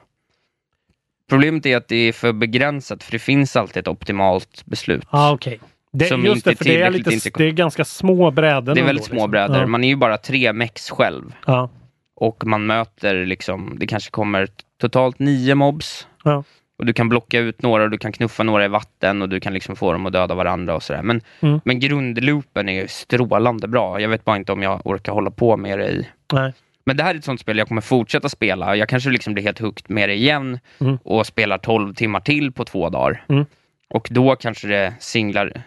Problemet 1.30 1.65
är 1.65 1.78
att 1.78 1.88
det 1.88 1.95
är 1.95 2.11
för 2.13 2.34
begränsat, 2.34 3.03
för 3.03 3.11
det 3.11 3.19
finns 3.19 3.55
alltid 3.55 3.78
ett 3.82 3.88
optimalt 3.88 4.65
beslut. 4.65 5.03
Ja, 5.11 5.32
okej. 5.34 5.59
Det, 5.93 6.05
Som 6.05 6.26
just 6.26 6.45
det, 6.45 6.55
för 6.55 6.65
det 6.65 6.82
är, 6.82 6.89
lite, 6.91 7.13
inte- 7.13 7.30
det 7.38 7.43
är 7.43 7.51
ganska 7.51 7.86
små 7.86 8.32
brädor. 8.32 8.76
Det 8.76 8.82
är 8.82 8.86
väldigt 8.86 9.05
små 9.05 9.13
liksom. 9.15 9.32
brädor. 9.32 9.57
Ja. 9.57 9.67
Man 9.67 9.84
är 9.84 9.88
ju 9.88 9.95
bara 9.95 10.17
tre 10.17 10.53
mex 10.53 10.89
själv. 10.89 11.34
Ja. 11.45 11.69
Och 12.15 12.43
man 12.45 12.65
möter 12.65 13.26
liksom, 13.26 13.76
det 13.80 13.88
kanske 13.88 14.11
kommer 14.11 14.47
totalt 14.82 15.19
nio 15.19 15.55
mobs. 15.55 16.07
Ja. 16.23 16.43
Och 16.80 16.86
du 16.86 16.93
kan 16.93 17.09
blocka 17.09 17.39
ut 17.39 17.61
några 17.61 17.84
och 17.84 17.89
du 17.89 17.97
kan 17.97 18.11
knuffa 18.11 18.43
några 18.43 18.65
i 18.65 18.67
vatten 18.67 19.21
och 19.21 19.30
du 19.30 19.39
kan 19.39 19.53
liksom 19.53 19.76
få 19.76 19.91
dem 19.91 20.05
att 20.05 20.13
döda 20.13 20.36
varandra 20.36 20.76
och 20.76 20.84
sådär. 20.84 21.01
Men, 21.03 21.21
Mm. 21.39 21.59
men 21.65 21.80
grundloopen 21.80 22.69
är 22.69 22.82
ju 22.82 22.88
strålande 22.88 23.67
bra. 23.67 24.01
Jag 24.01 24.09
vet 24.09 24.26
bara 24.26 24.38
inte 24.38 24.51
om 24.51 24.63
jag 24.63 24.82
orkar 24.88 25.11
hålla 25.11 25.32
på 25.32 25.57
med 25.57 25.80
det 25.80 25.88
i 25.89 26.07
Nej. 26.34 26.53
Men 26.86 26.97
det 26.97 27.03
här 27.03 27.13
är 27.13 27.17
ett 27.17 27.23
sånt 27.25 27.39
spel 27.39 27.57
jag 27.57 27.67
kommer 27.67 27.81
fortsätta 27.81 28.29
spela. 28.29 28.75
Jag 28.75 28.89
kanske 28.89 29.09
liksom 29.09 29.33
blir 29.33 29.43
helt 29.43 29.59
hooked 29.59 29.89
med 29.89 30.09
det 30.09 30.15
igen 30.15 30.59
Mm. 30.79 30.97
och 31.03 31.25
spelar 31.27 31.57
12 31.57 31.93
timmar 31.93 32.19
till 32.19 32.51
på 32.51 32.65
två 32.65 32.89
dagar. 32.89 33.23
Mm. 33.29 33.45
Och 33.89 34.07
då 34.11 34.36
kanske 34.36 34.67
det 34.67 34.93
singlar, 34.99 35.61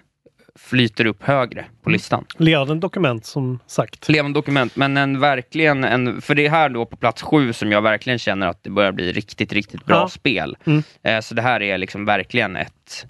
flyter 0.57 1.05
upp 1.07 1.23
högre 1.23 1.61
Mm. 1.61 1.73
på 1.83 1.91
listan. 1.91 2.25
Levande 2.39 2.75
dokument 2.75 3.27
som 3.27 3.59
sagt. 3.66 4.09
Levande 4.09 4.39
dokument, 4.39 4.77
men 4.77 4.97
en 4.97 5.21
verkligen, 5.21 5.85
en, 5.85 6.21
för 6.23 6.35
det 6.35 6.47
är 6.47 6.51
här 6.51 6.69
då 6.69 6.87
på 6.87 6.97
plats 6.97 7.23
sju 7.23 7.53
som 7.53 7.73
jag 7.73 7.83
verkligen 7.83 8.19
känner 8.19 8.47
att 8.47 8.62
det 8.62 8.71
börjar 8.71 8.93
bli 8.93 9.12
riktigt, 9.12 9.53
riktigt 9.53 9.85
bra 9.85 9.97
Ja. 9.97 10.09
spel. 10.09 10.57
Mm. 10.64 10.83
Eh, 11.03 11.21
så 11.21 11.35
det 11.35 11.43
här 11.43 11.62
är 11.62 11.79
liksom 11.79 12.05
verkligen 12.05 12.57
ett, 12.57 13.07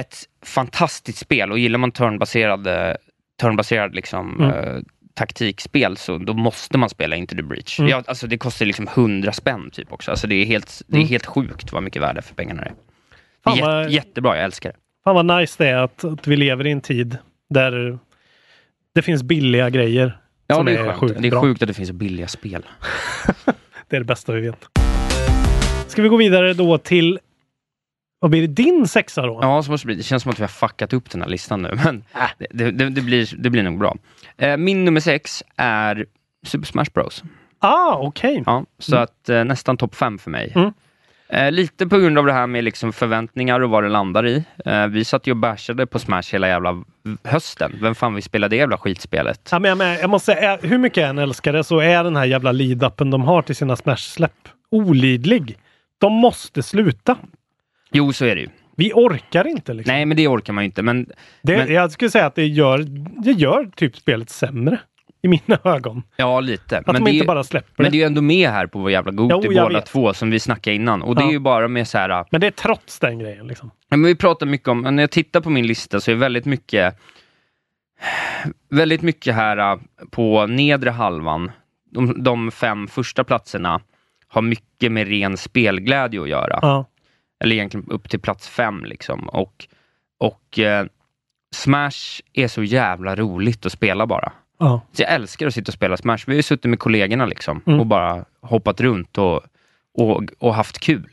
ett 0.00 0.16
fantastiskt 0.44 1.18
spel 1.18 1.52
och 1.52 1.58
gillar 1.58 1.78
man 1.78 1.92
turnbaserade, 1.92 2.96
turnbaserad 3.40 3.94
liksom, 3.94 4.40
Mm. 4.44 4.50
eh, 4.76 4.82
taktikspel 5.20 5.96
så 5.96 6.18
då 6.18 6.34
måste 6.34 6.78
man 6.78 6.88
spela 6.90 7.16
Into 7.16 7.36
the 7.36 7.42
Breach. 7.42 7.78
Mm. 7.78 7.90
Ja, 7.90 8.02
alltså 8.06 8.26
det 8.26 8.38
kostar 8.38 8.66
liksom 8.66 8.88
100 8.88 9.32
spänn 9.32 9.70
typ 9.70 9.92
också. 9.92 10.10
Alltså 10.10 10.26
det 10.26 10.34
är 10.34 10.44
helt, 10.46 10.82
det 10.86 10.96
är 10.96 10.98
Mm. 11.00 11.08
helt 11.08 11.26
sjukt 11.26 11.72
vad 11.72 11.82
mycket 11.82 12.02
värde 12.02 12.22
för 12.22 12.34
pengarna 12.34 12.62
det 12.62 12.68
är. 12.68 12.74
Fan 13.44 13.58
vad- 13.60 13.90
Jättebra, 13.90 14.36
jag 14.36 14.44
älskar 14.44 14.70
det. 14.70 14.76
Fan 15.04 15.14
vad 15.26 15.40
nice 15.40 15.64
det 15.64 15.70
är 15.70 15.76
att, 15.76 16.04
att 16.04 16.26
vi 16.26 16.36
lever 16.36 16.66
i 16.66 16.70
en 16.70 16.80
tid 16.80 17.18
där 17.50 17.98
det 18.94 19.02
finns 19.02 19.22
billiga 19.22 19.70
grejer. 19.70 20.18
Ja, 20.46 20.62
det 20.62 20.72
är, 20.72 20.84
sjukt. 20.84 20.98
sjukt 20.98 21.22
det 21.22 21.28
är 21.28 21.30
bra. 21.30 21.40
sjukt 21.40 21.62
att 21.62 21.68
det 21.68 21.74
finns 21.74 21.88
så 21.88 21.94
billiga 21.94 22.28
spel. 22.28 22.62
Det 23.88 23.96
är 23.96 24.00
det 24.00 24.04
bästa 24.06 24.32
vi 24.32 24.40
vet. 24.40 24.66
Ska 25.86 26.02
vi 26.02 26.08
gå 26.08 26.16
vidare 26.16 26.54
då 26.54 26.78
till 26.78 27.18
vad 28.20 28.30
blir 28.30 28.40
det? 28.40 28.46
Din 28.62 28.88
sexa 28.88 29.22
då? 29.22 29.38
Ja, 29.42 29.62
så 29.62 29.70
måste 29.70 29.84
det 29.84 29.86
bli. 29.86 29.94
Det 29.94 30.02
känns 30.02 30.22
som 30.22 30.32
att 30.32 30.38
vi 30.38 30.42
har 30.42 30.48
fuckat 30.48 30.92
upp 30.92 31.10
den 31.10 31.22
här 31.22 31.28
listan 31.28 31.62
nu, 31.62 31.78
men 31.84 32.04
Äh. 32.14 32.46
det, 32.50 32.70
det, 32.70 32.88
det, 32.90 33.00
blir, 33.00 33.34
det 33.38 33.50
blir 33.50 33.62
nog 33.62 33.78
bra. 33.78 33.96
Eh, 34.38 34.56
min 34.56 34.84
nummer 34.84 35.00
sex 35.00 35.42
är 35.56 36.06
Super 36.46 36.66
Smash 36.66 36.86
Bros. 36.94 37.22
Ah, 37.58 37.96
okej. 37.96 38.42
Ja, 38.46 38.64
så 38.78 38.96
att 38.96 39.28
eh, 39.28 39.44
nästan 39.44 39.76
topp 39.76 39.94
fem 39.94 40.18
för 40.18 40.30
mig. 40.30 40.52
Mm. 40.54 40.72
Eh, 41.28 41.52
lite 41.52 41.86
på 41.86 41.98
grund 41.98 42.18
av 42.18 42.26
det 42.26 42.32
här 42.32 42.46
med 42.46 42.64
liksom 42.64 42.92
förväntningar 42.92 43.60
och 43.60 43.70
vad 43.70 43.82
det 43.82 43.88
landar 43.88 44.26
i. 44.26 44.44
Eh, 44.64 44.86
vi 44.86 45.04
satt 45.04 45.26
ju 45.26 45.30
och 45.30 45.36
bashade 45.36 45.86
på 45.86 45.98
Smash 45.98 46.22
hela 46.32 46.48
jävla 46.48 46.82
hösten. 47.24 47.78
Vem 47.82 47.94
fan 47.94 48.14
vill 48.14 48.22
spela 48.22 48.48
det 48.48 48.56
jävla 48.56 48.78
skitspelet? 48.78 49.48
Ja, 49.52 49.58
men, 49.58 49.68
jag, 49.68 49.78
men, 49.78 49.98
jag 49.98 50.10
måste 50.10 50.32
säga, 50.34 50.58
hur 50.62 50.78
mycket 50.78 50.96
jag 50.96 51.10
än 51.10 51.18
älskar 51.18 51.52
det 51.52 51.64
så 51.64 51.78
är 51.78 52.04
den 52.04 52.16
här 52.16 52.24
jävla 52.24 52.52
lead-upen 52.52 53.10
de 53.10 53.22
har 53.22 53.42
till 53.42 53.56
sina 53.56 53.76
Smash-släpp 53.76 54.48
olidlig. 54.70 55.58
De 55.98 56.12
måste 56.12 56.62
sluta. 56.62 57.16
Jo, 57.92 58.12
så 58.12 58.24
är 58.24 58.34
det 58.34 58.40
ju. 58.40 58.48
Vi 58.76 58.92
orkar 58.94 59.46
inte. 59.46 59.74
Liksom. 59.74 59.94
Nej, 59.94 60.06
men 60.06 60.16
det 60.16 60.28
orkar 60.28 60.52
man 60.52 60.64
ju 60.64 60.66
inte. 60.66 60.82
Men, 60.82 61.06
det, 61.42 61.56
men- 61.56 61.72
Jag 61.74 61.92
skulle 61.92 62.10
säga 62.10 62.26
att 62.26 62.34
det 62.34 62.46
gör, 62.46 62.78
det 63.24 63.30
gör 63.32 63.70
typ 63.76 63.96
spelet 63.96 64.30
sämre. 64.30 64.78
I 65.22 65.28
mina 65.28 65.58
ögon. 65.64 66.02
ja, 66.16 66.40
lite. 66.40 66.78
Att 66.78 66.86
men 66.86 66.94
de 66.94 67.04
det 67.04 67.10
inte 67.10 67.22
ju- 67.24 67.26
bara 67.26 67.44
släpper 67.44 67.82
Men 67.82 67.92
det. 67.92 67.96
är 67.96 68.00
ju 68.00 68.04
ändå 68.06 68.20
med 68.22 68.50
här 68.50 68.66
på 68.66 68.78
vår 68.78 68.90
jävla 68.90 69.12
Goti 69.12 69.48
båda 69.48 69.68
vet. 69.68 69.86
två 69.86 70.14
som 70.14 70.30
vi 70.30 70.40
snackade 70.40 70.76
innan. 70.76 71.02
Och 71.02 71.14
det 71.14 71.22
Ja. 71.22 71.28
är 71.28 71.32
ju 71.32 71.38
bara 71.38 71.68
med 71.68 71.88
så 71.88 71.98
här... 71.98 72.24
Men 72.30 72.40
det 72.40 72.46
är 72.46 72.50
trots 72.50 72.98
den 72.98 73.18
grejen. 73.18 73.46
Liksom. 73.46 73.70
Ja, 73.88 73.96
Men 73.96 74.06
vi 74.06 74.14
pratar 74.14 74.46
mycket 74.46 74.68
om, 74.68 74.80
när 74.82 75.02
jag 75.02 75.10
tittar 75.10 75.40
på 75.40 75.50
min 75.50 75.66
lista 75.66 76.00
så 76.00 76.10
är 76.10 76.14
väldigt 76.14 76.44
mycket 76.44 76.96
väldigt 78.70 79.02
mycket 79.02 79.34
här 79.34 79.72
äh, 79.72 79.78
på 80.10 80.46
nedre 80.46 80.90
halvan, 80.90 81.50
de, 81.90 82.22
de 82.22 82.50
fem 82.50 82.86
första 82.88 83.24
platserna 83.24 83.80
har 84.28 84.42
mycket 84.42 84.92
med 84.92 85.08
ren 85.08 85.36
spelglädje 85.36 86.22
att 86.22 86.28
göra. 86.28 86.58
Ja. 86.62 86.84
Eller 87.44 87.54
egentligen 87.56 87.86
upp 87.90 88.08
till 88.10 88.20
plats 88.20 88.48
fem 88.48 88.84
liksom. 88.84 89.28
Och, 89.28 89.66
och 90.18 90.58
eh, 90.58 90.86
Smash 91.54 92.20
är 92.32 92.48
så 92.48 92.62
jävla 92.62 93.16
roligt 93.16 93.66
att 93.66 93.72
spela 93.72 94.06
bara. 94.06 94.32
Ja. 94.58 94.80
Så 94.92 95.02
jag 95.02 95.12
älskar 95.12 95.46
att 95.46 95.54
sitta 95.54 95.68
och 95.70 95.74
spela 95.74 95.96
Smash. 95.96 96.18
Vi 96.26 96.32
har 96.32 96.36
ju 96.36 96.42
suttit 96.42 96.64
med 96.70 96.78
kollegorna 96.78 97.26
liksom 97.26 97.62
Mm. 97.66 97.80
och 97.80 97.86
bara 97.86 98.24
hoppat 98.40 98.80
runt 98.80 99.18
och, 99.18 99.40
och, 99.94 100.22
och 100.38 100.54
haft 100.54 100.78
kul. 100.78 101.10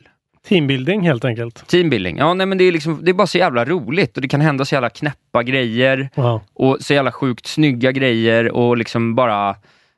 Teambuilding 0.47 1.01
helt 1.01 1.25
enkelt. 1.25 1.67
Teambuilding, 1.67 2.17
ja 2.17 2.33
nej 2.33 2.45
men 2.47 2.57
det 2.57 2.63
är, 2.63 2.71
liksom, 2.71 2.99
det 3.03 3.11
är 3.11 3.13
bara 3.13 3.27
så 3.27 3.37
jävla 3.37 3.65
roligt 3.65 4.15
och 4.17 4.21
det 4.21 4.27
kan 4.27 4.41
hända 4.41 4.65
så 4.65 4.75
jävla 4.75 4.89
knäppa 4.89 5.43
grejer 5.43 6.09
Ja. 6.15 6.41
och 6.53 6.77
så 6.81 6.93
jävla 6.93 7.11
sjukt 7.11 7.47
snygga 7.47 7.91
grejer 7.91 8.51
och 8.51 8.77
liksom 8.77 9.15
bara 9.15 9.55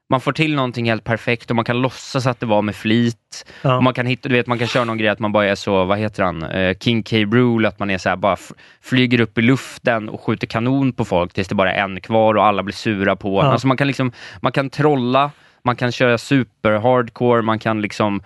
man 0.10 0.22
får 0.22 0.32
till 0.32 0.56
någonting 0.56 0.90
helt 0.90 1.04
perfekt 1.04 1.50
och 1.50 1.56
man 1.56 1.66
kan 1.66 1.82
låtsas 1.82 2.26
att 2.28 2.40
det 2.40 2.46
var 2.46 2.62
med 2.62 2.76
flit. 2.76 3.46
Ja. 3.62 3.78
Och 3.78 3.84
man 3.84 3.94
kan 3.94 4.06
hitta, 4.06 4.30
du 4.30 4.36
vet, 4.36 4.48
man 4.48 4.60
kan 4.60 4.68
köra 4.68 4.84
någon 4.84 4.98
grej 4.98 5.10
att 5.10 5.20
man 5.20 5.32
bara 5.32 5.46
är 5.46 5.56
så, 5.56 5.84
vad 5.86 5.98
heter 6.00 6.24
han, 6.24 6.44
eh, 6.44 6.78
King 6.78 7.04
K. 7.04 7.16
Rule, 7.18 7.68
att 7.68 7.80
man 7.80 7.90
är 7.90 7.98
så 7.98 8.10
här, 8.10 8.16
bara 8.16 8.38
flyger 8.82 9.22
upp 9.22 9.38
i 9.38 9.42
luften 9.42 10.10
och 10.10 10.22
skjuter 10.22 10.48
kanon 10.48 10.94
på 10.94 11.06
folk 11.06 11.34
tills 11.34 11.48
det 11.48 11.56
bara 11.56 11.74
är 11.74 11.84
en 11.84 12.02
kvar 12.02 12.36
och 12.36 12.46
alla 12.46 12.64
blir 12.64 12.74
sura 12.76 13.16
på. 13.16 13.40
Ja. 13.42 13.44
Alltså 13.52 13.68
man 13.68 13.78
kan 13.78 13.88
liksom, 13.88 14.12
man 14.42 14.52
kan 14.52 14.70
trolla, 14.70 15.32
man 15.64 15.76
kan 15.76 15.92
köra 15.92 16.18
super 16.18 16.72
hardcore, 16.72 17.42
man 17.42 17.60
kan 17.60 17.82
liksom 17.82 18.22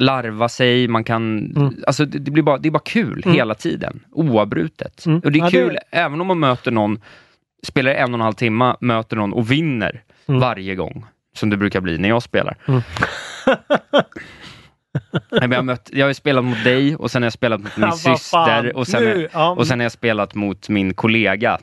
larva 0.00 0.48
sig, 0.48 0.88
man 0.88 1.04
kan... 1.04 1.52
Mm. 1.56 1.74
Alltså 1.86 2.04
det, 2.04 2.18
det, 2.18 2.30
blir 2.30 2.42
bara, 2.42 2.58
det 2.58 2.68
är 2.68 2.70
bara 2.70 2.82
kul 2.84 3.22
Mm. 3.24 3.36
hela 3.36 3.54
tiden, 3.54 4.00
oavbrutet. 4.12 5.06
Mm. 5.06 5.20
Och 5.24 5.32
det 5.32 5.38
är 5.38 5.40
Ja, 5.40 5.44
det- 5.44 5.50
kul 5.50 5.78
även 5.90 6.20
om 6.20 6.26
man 6.26 6.38
möter 6.38 6.70
någon, 6.70 7.00
spelar 7.66 7.90
en 7.90 8.08
och 8.10 8.14
en 8.14 8.20
halv 8.20 8.32
timme, 8.34 8.76
möter 8.80 9.16
någon 9.16 9.32
och 9.32 9.50
vinner 9.50 10.02
Mm. 10.28 10.40
varje 10.40 10.74
gång. 10.74 11.04
Som 11.38 11.50
det 11.50 11.56
brukar 11.56 11.80
bli 11.80 11.98
när 11.98 12.08
jag 12.08 12.22
spelar. 12.22 12.56
Mm. 12.68 12.80
Nej, 15.30 15.40
men 15.40 15.50
jag, 15.50 15.58
har 15.58 15.62
mött, 15.62 15.90
jag 15.92 16.06
har 16.06 16.12
spelat 16.12 16.44
mot 16.44 16.64
dig 16.64 16.96
och 16.96 17.10
sen 17.10 17.22
har 17.22 17.26
jag 17.26 17.32
spelat 17.32 17.60
mot 17.60 17.76
min 17.76 17.86
Ja, 17.86 17.92
syster 17.92 18.76
och 18.76 18.86
sen, 18.86 19.04
Nu, 19.04 19.28
ja. 19.32 19.50
och 19.50 19.66
sen 19.66 19.78
har 19.78 19.84
jag 19.84 19.92
spelat 19.92 20.34
mot 20.34 20.68
min 20.68 20.94
kollega. 20.94 21.58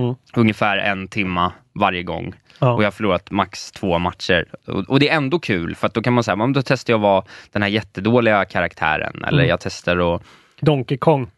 Mm. 0.00 0.14
Ungefär 0.36 0.76
en 0.78 1.08
timma 1.08 1.52
varje 1.74 2.02
gång. 2.02 2.34
Ja. 2.58 2.72
Och 2.72 2.82
jag 2.82 2.86
har 2.86 2.90
förlorat 2.92 3.30
max 3.30 3.72
två 3.72 3.98
matcher. 3.98 4.44
Och, 4.66 4.84
och 4.90 5.00
det 5.00 5.08
är 5.08 5.16
ändå 5.16 5.38
kul, 5.38 5.74
för 5.74 5.86
att 5.86 5.94
då 5.94 6.02
kan 6.02 6.12
man 6.12 6.24
säga, 6.24 6.36
men 6.36 6.52
då 6.52 6.62
testar 6.62 6.92
jag 6.92 6.98
att 6.98 7.02
vara 7.02 7.24
den 7.52 7.62
här 7.62 7.68
jättedåliga 7.68 8.44
karaktären. 8.44 9.24
Eller 9.24 9.38
Mm. 9.38 9.48
jag 9.48 9.60
testar 9.60 10.14
att... 10.14 10.22
Donkey 10.60 10.98
Kong. 10.98 11.30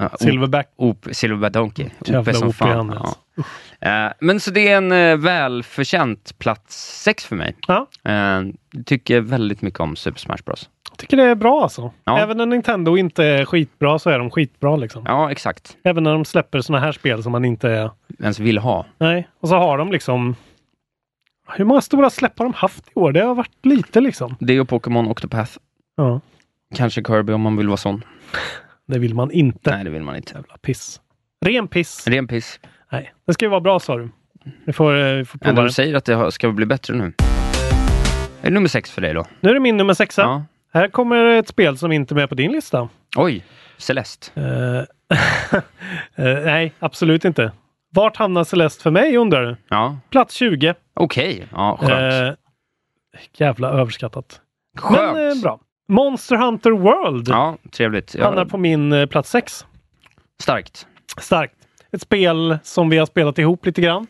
Uh, 0.00 0.08
Silverback. 0.20 0.72
Op, 0.76 1.06
Silverback 1.12 1.52
Donkey. 1.52 1.90
Jävla 2.04 2.32
som 2.32 2.52
fan. 2.52 2.90
alltså. 2.90 3.14
Ja. 3.34 3.42
Eh, 3.80 4.12
men 4.20 4.40
så 4.40 4.50
det 4.50 4.68
är 4.68 4.76
en 4.76 4.92
uh, 4.92 5.16
välförtjänt 5.16 6.38
plats 6.38 7.02
sex 7.02 7.24
för 7.24 7.36
mig. 7.36 7.56
Ja. 7.66 7.86
Eh, 8.04 8.42
tycker 8.84 9.20
väldigt 9.20 9.62
mycket 9.62 9.80
om 9.80 9.96
Super 9.96 10.18
Smash 10.18 10.42
Bros. 10.44 10.68
Jag 10.90 10.98
tycker 10.98 11.16
det 11.16 11.22
är 11.22 11.34
bra 11.34 11.62
alltså. 11.62 11.92
Ja. 12.04 12.18
Även 12.18 12.36
när 12.36 12.46
Nintendo 12.46 12.96
inte 12.96 13.24
är 13.24 13.44
skitbra 13.44 13.98
så 13.98 14.10
är 14.10 14.18
de 14.18 14.30
skitbra 14.30 14.76
liksom. 14.76 15.02
Ja, 15.06 15.30
exakt. 15.30 15.76
Även 15.82 16.04
när 16.04 16.12
de 16.12 16.24
släpper 16.24 16.60
såna 16.60 16.80
här 16.80 16.92
spel 16.92 17.22
som 17.22 17.32
man 17.32 17.44
inte. 17.44 17.90
Ens 18.18 18.38
vill 18.38 18.58
ha. 18.58 18.86
Nej. 18.98 19.28
Och 19.40 19.48
så 19.48 19.56
har 19.56 19.78
de 19.78 19.92
liksom... 19.92 20.36
Hur 21.48 21.64
många 21.64 21.80
stora 21.80 22.10
släpp 22.10 22.38
har 22.38 22.46
de 22.46 22.54
haft 22.54 22.88
i 22.88 22.90
år? 22.94 23.12
Det 23.12 23.20
har 23.20 23.34
varit 23.34 23.66
lite 23.66 24.00
liksom. 24.00 24.36
Det 24.40 24.60
och 24.60 24.68
Pokémon 24.68 25.08
Octopath. 25.08 25.52
Ja. 25.96 26.20
Kanske 26.74 27.02
Kirby 27.04 27.32
om 27.32 27.40
man 27.40 27.56
vill 27.56 27.68
vara 27.68 27.76
sån. 27.76 28.04
Det 28.88 28.98
vill 28.98 29.14
man 29.14 29.30
inte. 29.30 29.70
Nej, 29.74 29.84
det 29.84 29.90
vill 29.90 30.02
man 30.02 30.16
inte. 30.16 30.32
Jävla 30.34 30.56
piss. 30.56 31.00
Ren 31.46 31.68
piss. 31.68 32.06
Ren 32.06 32.26
piss. 32.28 32.60
Nej, 32.92 33.12
det 33.26 33.32
ska 33.34 33.44
ju 33.44 33.48
vara 33.48 33.60
bra 33.60 33.80
sa 33.80 33.96
du. 33.96 34.08
Vi 34.64 34.72
får, 34.72 34.98
eh, 35.06 35.12
vi 35.14 35.24
får 35.24 35.38
prova 35.38 35.60
du 35.60 35.66
det. 35.66 35.72
säger 35.72 35.94
att 35.94 36.04
det 36.04 36.32
ska 36.32 36.50
bli 36.50 36.66
bättre 36.66 36.94
nu. 36.94 37.12
Är 38.42 38.42
det 38.42 38.50
nummer 38.50 38.68
sex 38.68 38.90
för 38.90 39.00
dig 39.02 39.14
då? 39.14 39.24
Nu 39.40 39.50
är 39.50 39.54
det 39.54 39.60
min 39.60 39.76
nummer 39.76 39.94
sexa. 39.94 40.22
Ja. 40.22 40.44
Här 40.72 40.88
kommer 40.88 41.24
ett 41.24 41.48
spel 41.48 41.78
som 41.78 41.92
inte 41.92 42.14
är 42.14 42.16
med 42.16 42.28
på 42.28 42.34
din 42.34 42.52
lista. 42.52 42.88
Oj, 43.16 43.44
Celeste. 43.76 44.40
Eh, 44.40 45.60
nej, 46.44 46.72
absolut 46.78 47.24
inte. 47.24 47.52
Vart 47.94 48.16
hamnar 48.16 48.44
Celeste 48.44 48.82
för 48.82 48.90
mig 48.90 49.16
undrar 49.16 49.42
du? 49.46 49.56
Ja, 49.68 49.98
Plats 50.10 50.34
20. 50.34 50.74
okej. 50.94 51.46
Ja, 51.52 51.76
skönt. 51.80 52.38
Eh, 52.38 52.38
jävla 53.36 53.68
överskattat. 53.68 54.40
Skönt. 54.78 55.14
Men 55.16 55.40
bra. 55.40 55.60
Monster 55.88 56.36
Hunter 56.36 56.70
World 56.70 57.28
Ja, 57.28 57.56
trevligt. 57.70 58.14
Ja, 58.18 58.24
hamnar 58.24 58.44
på 58.44 58.58
min 58.58 58.92
eh, 58.92 59.06
plats 59.06 59.30
6. 59.30 59.66
Starkt. 60.42 60.86
Starkt. 61.20 61.54
Ett 61.92 62.02
spel 62.02 62.58
som 62.62 62.88
vi 62.88 62.98
har 62.98 63.06
spelat 63.06 63.38
ihop 63.38 63.66
lite 63.66 63.80
grann. 63.80 64.06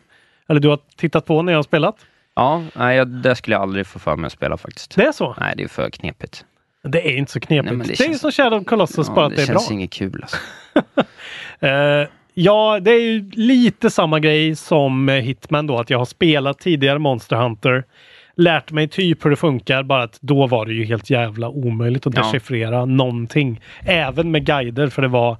Eller 0.49 0.59
du 0.59 0.67
har 0.69 0.79
tittat 0.97 1.25
på 1.25 1.41
när 1.41 1.51
jag 1.53 1.57
har 1.57 1.63
spelat. 1.63 1.95
Ja, 2.35 2.63
nej, 2.75 2.97
jag- 2.97 3.07
det 3.07 3.35
skulle 3.35 3.55
jag 3.55 3.61
aldrig 3.61 3.87
få 3.87 3.99
för 3.99 4.15
mig 4.15 4.27
att 4.27 4.33
spela 4.33 4.57
faktiskt. 4.57 4.95
Det 4.95 5.03
är 5.03 5.11
så? 5.11 5.35
Nej, 5.39 5.53
det 5.57 5.63
är 5.63 5.67
för 5.67 5.89
knepigt. 5.89 6.45
Det 6.83 7.07
är 7.13 7.17
inte 7.17 7.31
så 7.31 7.39
knepigt. 7.39 7.73
Nej, 7.73 7.87
det, 7.87 7.93
det 7.97 8.03
är 8.05 8.09
ju 8.09 8.17
som 8.17 8.31
Shadow 8.31 8.59
of 8.61 8.65
Colossus, 8.65 9.07
Ja, 9.07 9.13
bara 9.15 9.25
att 9.25 9.35
det 9.35 9.41
är 9.41 9.47
bra. 9.47 9.55
känns 9.55 9.71
inget 9.71 9.91
kul 9.93 10.21
alltså. 10.23 10.37
Eh, 11.61 12.07
ja, 12.33 12.79
det 12.81 12.91
är 12.91 13.01
ju 13.01 13.29
lite 13.33 13.89
samma 13.89 14.19
grej 14.19 14.55
som 14.55 15.09
eh, 15.09 15.15
Hitman 15.15 15.67
då, 15.67 15.77
att 15.79 15.89
jag 15.89 15.97
har 15.97 16.05
spelat 16.05 16.59
tidigare 16.59 16.99
Monster 16.99 17.35
Hunter. 17.35 17.83
Lärt 18.39 18.71
mig 18.71 18.87
typ 18.87 19.25
hur 19.25 19.29
det 19.29 19.35
funkar, 19.35 19.83
bara 19.83 20.03
att 20.03 20.17
då 20.21 20.47
var 20.47 20.65
det 20.65 20.73
ju 20.73 20.85
helt 20.85 21.09
jävla 21.09 21.49
omöjligt 21.49 22.07
att 22.07 22.15
Ja. 22.17 22.21
dechiffrera 22.23 22.85
någonting. 22.85 23.61
Även 23.81 24.31
med 24.31 24.45
guider, 24.45 24.87
för 24.87 25.01
det 25.01 25.07
var 25.07 25.37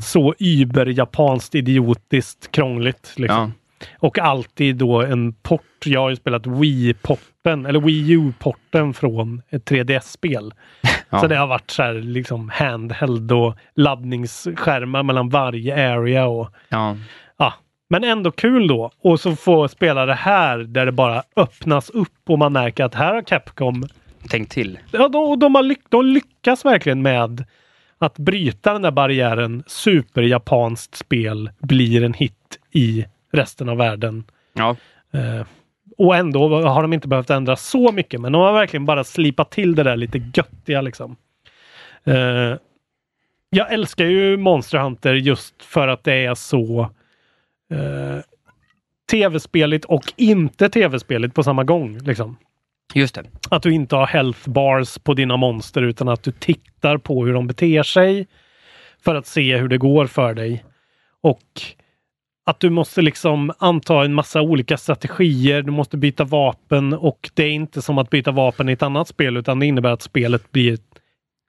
så 0.00 0.34
über-japanskt 0.38 1.54
idiotiskt 1.54 2.50
krångligt. 2.52 3.14
Liksom. 3.16 3.52
Och 3.98 4.18
alltid 4.18 4.76
då 4.76 5.02
en 5.02 5.32
port. 5.32 5.62
Jag 5.84 6.00
har 6.00 6.10
ju 6.10 6.16
spelat 6.16 6.46
Wii-porten, 6.46 7.66
eller 7.66 7.80
Wii 7.80 8.10
U-porten 8.12 8.94
från 8.94 9.42
ett 9.50 9.70
3DS-spel. 9.70 10.52
Ja. 11.14 11.20
Så 11.20 11.26
det 11.26 11.36
har 11.36 11.46
varit 11.46 11.70
så 11.70 11.82
här 11.82 11.94
liksom 11.94 12.48
handheld 12.54 13.32
och 13.32 13.54
laddningsskärmar 13.74 15.02
mellan 15.02 15.28
varje 15.28 15.92
area 15.92 16.26
och 16.26 16.48
Ja. 16.68 16.96
Men 17.92 18.04
ändå 18.04 18.30
kul 18.30 18.66
då. 18.66 18.90
Och 19.02 19.20
så 19.20 19.36
få 19.36 19.68
spela 19.68 20.06
det 20.06 20.14
här 20.14 20.58
där 20.58 20.86
det 20.86 20.92
bara 20.92 21.22
öppnas 21.36 21.90
upp 21.90 22.30
och 22.30 22.38
man 22.38 22.52
märker 22.52 22.84
att 22.84 22.94
här 22.94 23.14
har 23.14 23.22
Capcom 23.22 23.84
Tänk 24.28 24.48
till. 24.48 24.78
Ja, 24.90 25.08
de, 25.08 25.38
de, 25.38 25.54
har 25.54 25.62
lyck, 25.62 25.80
de 25.88 26.06
lyckas 26.06 26.64
verkligen 26.64 27.02
med 27.02 27.44
att 27.98 28.18
bryta 28.18 28.72
den 28.72 28.82
där 28.82 28.90
barriären. 28.90 29.62
Superjapanskt 29.66 30.94
spel 30.94 31.50
blir 31.58 32.04
en 32.04 32.12
hit 32.12 32.58
i 32.70 33.04
resten 33.32 33.68
av 33.68 33.76
världen. 33.76 34.24
Ja. 34.52 34.76
Eh, 35.12 35.46
och 35.98 36.16
ändå 36.16 36.62
har 36.62 36.82
de 36.82 36.92
inte 36.92 37.08
behövt 37.08 37.30
ändra 37.30 37.56
så 37.56 37.92
mycket, 37.92 38.20
men 38.20 38.32
de 38.32 38.42
har 38.42 38.52
verkligen 38.52 38.86
bara 38.86 39.04
slipat 39.04 39.50
till 39.50 39.74
det 39.74 39.82
där 39.82 39.96
lite 39.96 40.18
göttiga 40.34 40.80
liksom. 40.80 41.16
Eh, 42.04 42.56
jag 43.50 43.72
älskar 43.72 44.04
ju 44.04 44.36
Monster 44.36 44.78
Hunter 44.78 45.14
just 45.14 45.62
för 45.62 45.88
att 45.88 46.04
det 46.04 46.24
är 46.24 46.34
så 46.34 46.90
eh, 47.72 48.20
tv-speligt 49.10 49.84
och 49.84 50.12
inte 50.16 50.68
tv-speligt 50.68 51.34
på 51.34 51.42
samma 51.42 51.64
gång. 51.64 51.98
Liksom. 51.98 52.36
Just 52.94 53.14
det. 53.14 53.24
Att 53.50 53.62
du 53.62 53.72
inte 53.72 53.96
har 53.96 54.06
health 54.06 54.48
bars 54.48 54.98
på 54.98 55.14
dina 55.14 55.36
monster 55.36 55.82
utan 55.82 56.08
att 56.08 56.22
du 56.22 56.32
tittar 56.32 56.98
på 56.98 57.26
hur 57.26 57.34
de 57.34 57.46
beter 57.46 57.82
sig 57.82 58.26
för 59.04 59.14
att 59.14 59.26
se 59.26 59.56
hur 59.56 59.68
det 59.68 59.78
går 59.78 60.06
för 60.06 60.34
dig. 60.34 60.64
Och 61.22 61.62
att 62.44 62.60
du 62.60 62.70
måste 62.70 63.02
liksom 63.02 63.52
anta 63.58 64.04
en 64.04 64.14
massa 64.14 64.42
olika 64.42 64.76
strategier. 64.76 65.62
Du 65.62 65.70
måste 65.70 65.96
byta 65.96 66.24
vapen 66.24 66.92
och 66.92 67.30
det 67.34 67.42
är 67.42 67.50
inte 67.50 67.82
som 67.82 67.98
att 67.98 68.10
byta 68.10 68.30
vapen 68.30 68.68
i 68.68 68.72
ett 68.72 68.82
annat 68.82 69.08
spel 69.08 69.36
utan 69.36 69.58
det 69.58 69.66
innebär 69.66 69.90
att 69.90 70.02
spelet 70.02 70.52
blir 70.52 70.78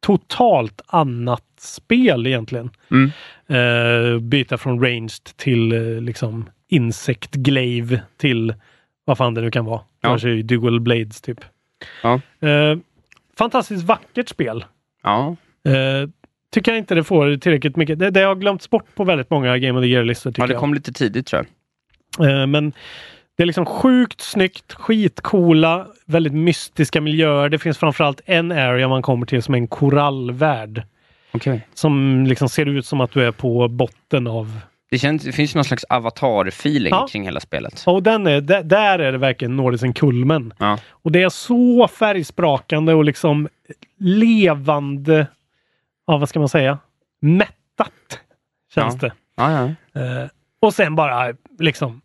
totalt 0.05 0.81
annat 0.87 1.43
spel 1.63 2.27
egentligen. 2.27 2.69
Mm. 2.91 3.11
Eh, 3.47 4.19
byta 4.19 4.57
från 4.57 4.83
ranged 4.83 5.23
till 5.35 5.71
eh, 5.71 6.01
liksom 6.01 6.49
insect 6.67 7.31
glaive 7.35 8.01
till 8.17 8.53
vad 9.05 9.17
fan 9.17 9.33
det 9.33 9.41
nu 9.41 9.51
kan 9.51 9.65
vara. 9.65 9.81
Ja. 10.01 10.09
Kanske 10.09 10.41
dual 10.41 10.79
blades 10.79 11.21
typ. 11.21 11.39
Ja. 12.03 12.21
Eh, 12.47 12.77
fantastiskt 13.37 13.83
vackert 13.83 14.29
spel. 14.29 14.65
Ja. 15.03 15.35
Tycker 16.51 16.71
jag 16.71 16.79
inte 16.79 16.95
det 16.95 17.03
får 17.03 17.37
tillräckligt 17.37 17.75
mycket. 17.75 17.99
Det, 17.99 18.09
det 18.09 18.21
har 18.21 18.35
glömts 18.35 18.69
bort 18.69 18.95
på 18.95 19.03
väldigt 19.03 19.29
många 19.29 19.57
Game 19.57 19.79
of 19.79 19.83
the 19.83 19.89
Year-listor 19.89 20.33
ja, 20.37 20.47
det 20.47 20.53
jag. 20.53 20.59
kom 20.59 20.73
lite 20.73 20.93
tidigt 20.93 21.27
tror 21.27 21.45
jag. 22.17 22.49
Men 22.49 22.73
det 23.37 23.43
är 23.43 23.47
liksom 23.47 23.65
sjukt 23.65 24.21
snyggt, 24.21 24.73
skitcoola, 24.73 25.87
väldigt 26.05 26.33
mystiska 26.33 27.01
miljöer. 27.01 27.49
Det 27.49 27.59
finns 27.59 27.77
framförallt 27.77 28.21
en 28.25 28.51
area 28.51 28.87
man 28.87 29.01
kommer 29.01 29.25
till 29.25 29.43
som 29.43 29.53
är 29.53 29.57
en 29.57 29.67
korallvärld. 29.67 30.83
Okej. 31.33 31.67
Som 31.73 32.25
liksom 32.27 32.49
ser 32.49 32.65
ut 32.65 32.85
som 32.85 33.01
att 33.01 33.11
du 33.11 33.23
är 33.27 33.31
på 33.31 33.67
botten 33.67 34.27
av... 34.27 34.59
Det, 34.91 34.99
känns, 34.99 35.23
det 35.23 35.31
finns 35.31 35.55
någon 35.55 35.63
slags 35.63 35.85
avatar-feeling 35.89 36.89
Ja. 36.91 37.07
kring 37.11 37.23
hela 37.23 37.39
spelet. 37.39 37.83
Och 37.87 38.03
den 38.03 38.27
är, 38.27 38.41
där, 38.63 38.99
är 38.99 39.11
det 39.11 39.17
verkligen 39.17 39.55
nådisen 39.55 39.93
kulmen. 39.93 40.53
Ja. 40.57 40.77
Och 40.89 41.11
det 41.11 41.23
är 41.23 41.29
så 41.29 41.87
färgsprakande 41.87 42.93
och 42.93 43.03
liksom 43.05 43.47
levande, 43.99 45.27
ja 46.07 46.17
vad 46.17 46.29
ska 46.29 46.39
man 46.39 46.49
säga, 46.49 46.77
mättat 47.21 48.19
känns 48.75 48.97
Ja. 49.01 49.07
det. 49.07 49.13
Ja, 49.35 49.51
ja. 49.93 50.01
Eh, 50.01 50.27
och 50.59 50.73
sen 50.73 50.95
bara 50.95 51.33
liksom 51.59 52.01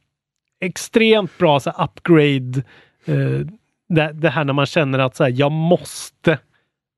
extremt 0.61 1.39
bra 1.39 1.61
så 1.61 1.71
här, 1.77 1.85
upgrade. 1.85 2.63
Eh, 3.05 3.47
det, 3.89 4.13
det 4.13 4.31
här 4.31 4.45
när 4.45 4.53
man 4.53 4.67
känner 4.67 4.99
att 4.99 5.17
så 5.17 5.25
här, 5.25 5.31
jag 5.37 5.53
måste 5.53 6.39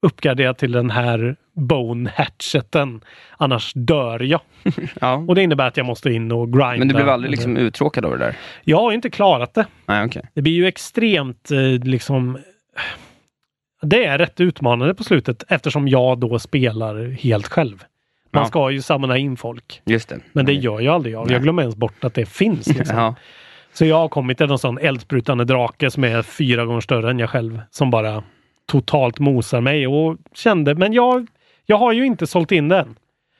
uppgradera 0.02 0.54
till 0.54 0.72
den 0.72 0.90
här 0.90 1.36
bone 1.52 2.10
hatcheten. 2.16 3.00
Annars 3.36 3.72
dör 3.74 4.20
jag. 4.20 4.40
ja. 5.00 5.14
Och 5.28 5.34
det 5.34 5.42
innebär 5.42 5.68
att 5.68 5.76
jag 5.76 5.86
måste 5.86 6.10
in 6.10 6.32
och 6.32 6.52
grinda. 6.52 6.76
Men 6.76 6.88
du 6.88 6.94
blev 6.94 7.08
aldrig 7.08 7.30
liksom 7.30 7.56
uttråkad 7.56 8.04
av 8.04 8.10
det 8.10 8.18
där? 8.18 8.36
Jag 8.64 8.76
har 8.80 8.90
ju 8.90 8.94
inte 8.94 9.10
klarat 9.10 9.54
det. 9.54 9.66
Nej, 9.86 10.04
okej. 10.06 10.22
Det 10.34 10.42
blir 10.42 10.52
ju 10.52 10.66
extremt 10.66 11.50
eh, 11.50 11.58
liksom 11.88 12.38
det 13.82 14.04
är 14.04 14.18
rätt 14.18 14.40
utmanande 14.40 14.94
på 14.94 15.04
slutet 15.04 15.44
eftersom 15.48 15.88
jag 15.88 16.18
då 16.18 16.38
spelar 16.38 17.10
helt 17.10 17.46
själv. 17.46 17.84
Man 18.32 18.42
Ja. 18.42 18.46
ska 18.48 18.70
ju 18.70 18.82
samla 18.82 19.16
in 19.18 19.36
folk. 19.36 19.82
Just 19.84 20.08
det. 20.08 20.18
Men 20.32 20.46
det 20.46 20.52
gör 20.52 20.80
jag 20.80 20.94
aldrig 20.94 21.14
jag. 21.14 21.26
Nej. 21.26 21.32
Jag 21.32 21.42
glömmer 21.42 21.62
ens 21.62 21.76
bort 21.76 22.04
att 22.04 22.14
det 22.14 22.26
finns. 22.26 22.66
Liksom. 22.78 22.96
Ja. 22.96 23.14
Så 23.72 23.84
jag 23.84 23.96
har 23.96 24.08
kommit 24.08 24.38
till 24.38 24.50
en 24.50 24.58
sån 24.58 24.78
eldsprutande 24.78 25.44
drake 25.44 25.90
som 25.90 26.04
är 26.04 26.22
fyra 26.22 26.64
gånger 26.64 26.80
större 26.80 27.10
än 27.10 27.18
jag 27.18 27.30
själv. 27.30 27.60
Som 27.70 27.90
bara 27.90 28.22
totalt 28.70 29.18
mosar 29.18 29.60
mig 29.60 29.86
och 29.86 30.16
kände, 30.34 30.74
men 30.74 30.92
jag, 30.92 31.26
jag 31.66 31.76
har 31.76 31.92
ju 31.92 32.06
inte 32.06 32.26
sålt 32.26 32.52
in 32.52 32.68
den. 32.68 32.94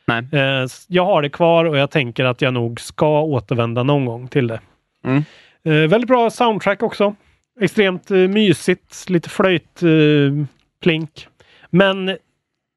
Nej. 0.06 0.24
Eh, 0.32 0.66
jag 0.88 1.04
har 1.04 1.22
det 1.22 1.28
kvar 1.28 1.64
och 1.64 1.76
jag 1.76 1.90
tänker 1.90 2.24
att 2.24 2.42
jag 2.42 2.54
nog 2.54 2.80
ska 2.80 3.22
återvända 3.22 3.82
någon 3.82 4.04
gång 4.04 4.28
till 4.28 4.46
det. 4.46 4.60
Mm. 5.04 5.22
Eh, 5.62 5.90
väldigt 5.90 6.08
bra 6.08 6.30
soundtrack 6.30 6.82
också. 6.82 7.14
Extremt 7.60 8.10
eh, 8.10 8.16
mysigt, 8.16 9.10
lite 9.10 9.28
flöjt 9.28 9.82
eh, 9.82 10.46
plink. 10.82 11.26
Men 11.70 12.16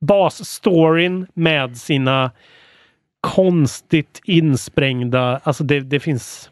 basstoryn 0.01 1.28
med 1.34 1.78
sina 1.78 2.32
konstigt 3.22 4.22
insprängda, 4.26 5.39
alltså 5.43 5.64
det, 5.64 5.80
det 5.80 5.99
finns 5.99 6.49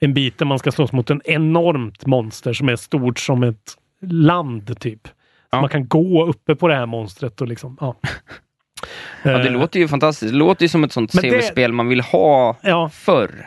en 0.00 0.14
bit 0.14 0.38
där 0.38 0.46
man 0.46 0.58
ska 0.58 0.72
slåss 0.72 0.92
mot 0.92 1.10
en 1.10 1.22
enormt 1.24 2.06
monster 2.06 2.52
som 2.52 2.68
är 2.68 2.76
stort 2.76 3.18
som 3.18 3.42
ett 3.42 3.76
land 4.02 4.80
typ. 4.80 5.08
Ja. 5.50 5.60
Man 5.60 5.70
kan 5.70 5.88
gå 5.88 6.26
uppe 6.26 6.54
på 6.56 6.68
det 6.68 6.74
här 6.74 6.86
monstret 6.86 7.40
och 7.40 7.48
liksom, 7.48 7.76
ja. 7.80 7.96
Ja, 9.22 9.38
det 9.38 9.46
Eh, 9.48 9.52
låter 9.52 9.80
ju 9.80 9.88
fantastiskt. 9.88 10.32
Det 10.32 10.38
låter 10.38 10.62
ju 10.62 10.68
som 10.68 10.84
ett 10.84 10.92
sånt 10.92 11.14
Men 11.14 11.22
det- 11.22 11.30
tv-spel 11.30 11.72
man 11.72 11.88
vill 11.88 12.00
ha 12.00 12.56
Ja. 12.62 12.88
förr. 12.88 13.46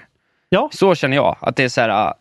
Ja. 0.50 0.70
Så 0.74 0.96
känner 0.96 1.16
jag. 1.18 1.38
Att 1.42 1.56
det 1.56 1.64
är 1.64 1.70
så 1.70 1.82
här... 1.82 1.90
äh, 2.08 2.14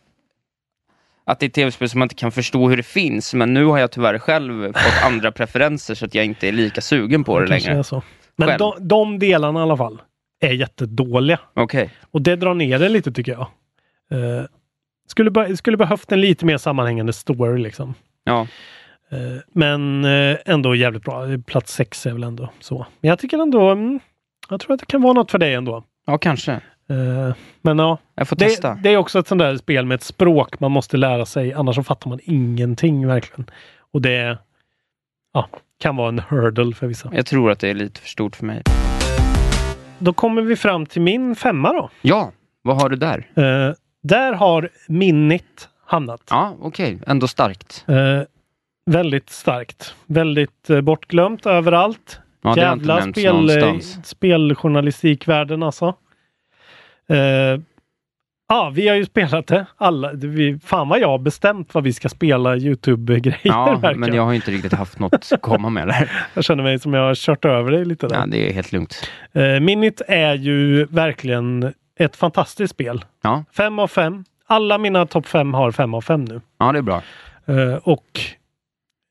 Att 1.24 1.40
det 1.40 1.46
är 1.46 1.48
ett 1.48 1.54
tv-spel 1.54 1.88
som 1.88 1.98
man 1.98 2.06
inte 2.06 2.14
kan 2.14 2.32
förstå 2.32 2.68
hur 2.68 2.76
det 2.76 2.82
finns, 2.82 3.34
men 3.34 3.54
nu 3.54 3.64
har 3.64 3.78
jag 3.78 3.90
tyvärr 3.90 4.18
själv 4.18 4.66
fått 4.72 5.02
andra 5.04 5.32
preferenser 5.32 5.94
så 5.94 6.04
att 6.04 6.14
jag 6.14 6.24
inte 6.24 6.48
är 6.48 6.52
lika 6.52 6.80
sugen 6.80 7.24
på 7.24 7.40
det 7.40 7.46
kanske 7.46 7.68
längre. 7.70 8.02
Men 8.36 8.58
de, 8.58 8.74
de 8.88 9.18
delarna 9.18 9.60
i 9.60 9.62
alla 9.62 9.76
fall 9.76 10.02
är 10.40 10.52
jättedåliga. 10.52 11.38
Okej. 11.54 11.90
Och 12.10 12.22
det 12.22 12.36
drar 12.36 12.54
ner 12.54 12.78
det 12.78 12.88
lite 12.88 13.12
tycker 13.12 13.32
jag. 13.32 13.46
Eh, 14.10 14.44
skulle, 15.08 15.30
be- 15.30 15.56
skulle 15.56 15.76
behövt 15.76 16.12
en 16.12 16.20
lite 16.20 16.46
mer 16.46 16.56
sammanhängande 16.58 17.12
story 17.12 17.62
liksom. 17.62 17.94
Ja. 18.24 18.46
Eh, 19.10 19.18
men 19.52 20.04
eh, 20.04 20.36
ändå 20.44 20.74
jävligt 20.74 21.02
bra. 21.04 21.22
Plats 21.46 21.72
sex 21.74 22.06
är 22.06 22.12
väl 22.12 22.22
ändå 22.22 22.48
så. 22.60 22.86
Men 23.00 23.08
jag 23.08 23.18
tycker 23.18 23.38
ändå, 23.38 23.70
mm, 23.70 24.00
jag 24.50 24.60
tror 24.60 24.74
att 24.74 24.80
det 24.80 24.86
kan 24.86 25.02
vara 25.02 25.12
något 25.12 25.30
för 25.30 25.38
dig 25.38 25.54
ändå. 25.54 25.84
ja, 26.06 26.18
kanske. 26.18 26.52
Eh, 26.52 27.34
men 27.62 27.78
ja, 27.78 27.98
Jag 28.14 28.28
får 28.28 28.36
testa. 28.36 28.74
det, 28.74 28.80
det 28.82 28.90
är 28.90 28.96
också 28.96 29.18
ett 29.18 29.26
sånt 29.28 29.38
där 29.38 29.56
spel 29.56 29.86
med 29.86 29.94
ett 29.94 30.02
språk 30.02 30.60
man 30.60 30.70
måste 30.72 30.96
lära 30.96 31.26
sig, 31.26 31.52
annars 31.52 31.76
så 31.76 31.82
fattar 31.82 32.08
man 32.10 32.18
ingenting 32.22 33.06
verkligen. 33.06 33.50
Och 33.92 34.02
det 34.02 34.38
ja, 35.34 35.48
kan 35.80 35.96
vara 35.96 36.08
en 36.08 36.18
hurdle 36.18 36.74
för 36.74 36.86
vissa. 36.86 37.10
Jag 37.14 37.26
tror 37.26 37.50
att 37.50 37.60
det 37.60 37.68
är 37.68 37.74
lite 37.74 38.00
för 38.00 38.08
stort 38.08 38.36
för 38.36 38.44
mig. 38.46 38.62
Då 39.98 40.12
kommer 40.12 40.42
vi 40.42 40.56
fram 40.56 40.86
till 40.86 41.02
min 41.02 41.36
femma 41.36 41.72
då. 41.72 41.90
Ja, 42.02 42.32
vad 42.62 42.80
har 42.82 42.88
du 42.88 42.96
där? 42.96 43.26
Där 44.02 44.32
har 44.32 44.68
Minnit 44.88 45.68
hamnat. 45.92 46.22
Ja, 46.30 46.56
okej. 46.60 46.98
Ändå 47.06 47.28
starkt. 47.28 47.84
Eh, 47.88 48.22
väldigt 48.86 49.30
starkt. 49.30 49.94
Väldigt 50.06 50.70
eh, 50.70 50.80
bortglömt 50.80 51.46
överallt. 51.46 52.20
Ja, 52.42 52.56
Jävla 52.56 53.02
spel, 53.02 53.80
speljournalistikvärlden 54.04 55.62
alltså. 55.62 55.94
Eh, 57.08 57.60
ja, 58.48 58.72
vi 58.74 58.88
har 58.88 58.96
ju 58.96 59.04
spelat 59.04 59.46
det. 59.46 59.66
Alla, 59.76 60.12
vi, 60.12 60.58
fan 60.64 60.88
vad 60.88 61.00
jag 61.00 61.08
har 61.08 61.18
bestämt 61.18 61.74
vad 61.74 61.84
vi 61.84 61.92
ska 61.92 62.08
spela 62.08 62.56
Youtube-grejer. 62.56 63.40
Ja, 63.42 63.78
verkar. 63.82 63.98
men 63.98 64.14
jag 64.14 64.22
har 64.24 64.32
inte 64.32 64.50
riktigt 64.50 64.72
haft 64.72 64.98
något 64.98 65.32
att 65.32 65.40
komma 65.42 65.70
med 65.70 65.88
där. 65.88 66.10
jag 66.34 66.44
känner 66.44 66.62
mig 66.62 66.78
som 66.78 66.94
jag 66.94 67.02
har 67.02 67.14
kört 67.14 67.44
över 67.44 67.70
dig 67.72 67.84
lite 67.84 68.08
där. 68.08 68.16
Ja, 68.16 68.26
det 68.26 68.48
är 68.48 68.52
helt 68.52 68.72
lugnt. 68.72 69.10
Eh, 69.32 69.60
Minit 69.60 70.02
är 70.08 70.34
ju 70.34 70.84
verkligen 70.84 71.72
ett 71.98 72.16
fantastiskt 72.16 72.74
spel. 72.74 73.04
Ja, 73.22 73.44
Fem 73.56 73.78
av 73.78 73.88
fem. 73.88 74.24
Alla 74.52 74.78
mina 74.78 75.06
topp 75.06 75.26
fem 75.26 75.54
har 75.54 75.70
fem 75.70 75.94
av 75.94 76.00
fem 76.00 76.24
nu. 76.24 76.40
ja 76.58 76.72
det 76.72 76.78
är 76.78 76.82
bra. 76.82 77.02
Eh, 77.46 77.74
och 77.74 78.20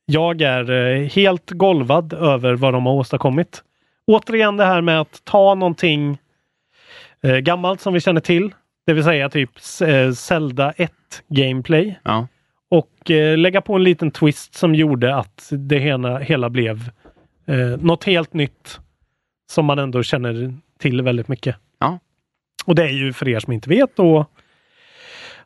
jag 0.05 0.41
är 0.41 0.71
eh, 0.71 1.07
helt 1.07 1.51
golvad 1.51 2.13
över 2.13 2.53
vad 2.53 2.73
de 2.73 2.85
har 2.85 2.93
åstadkommit. 2.93 3.63
Återigen 4.07 4.57
det 4.57 4.65
här 4.65 4.81
med 4.81 5.01
att 5.01 5.21
ta 5.23 5.55
någonting 5.55 6.17
eh, 7.23 7.37
gammalt 7.37 7.81
som 7.81 7.93
vi 7.93 7.99
känner 7.99 8.21
till, 8.21 8.53
det 8.85 8.93
vill 8.93 9.03
säga 9.03 9.29
typ 9.29 9.59
Zelda 10.15 10.71
1 10.71 10.91
gameplay 11.27 11.99
Ja, 12.03 12.27
och 12.69 13.09
lägga 13.37 13.61
på 13.61 13.75
en 13.75 13.83
liten 13.83 14.11
twist 14.11 14.55
som 14.55 14.75
gjorde 14.75 15.15
att 15.15 15.49
det 15.51 15.79
hela, 15.79 16.19
hela 16.19 16.49
blev 16.49 16.89
eh, 17.45 17.77
något 17.79 18.03
helt 18.03 18.33
nytt 18.33 18.79
som 19.51 19.65
man 19.65 19.79
ändå 19.79 20.03
känner 20.03 20.53
till 20.79 21.01
väldigt 21.01 21.27
mycket. 21.27 21.55
Ja. 21.79 21.99
Och 22.65 22.75
det 22.75 22.83
är 22.83 22.93
ju 22.93 23.13
för 23.13 23.27
er 23.27 23.39
som 23.39 23.53
inte 23.53 23.69
vet 23.69 23.95
då 23.95 24.25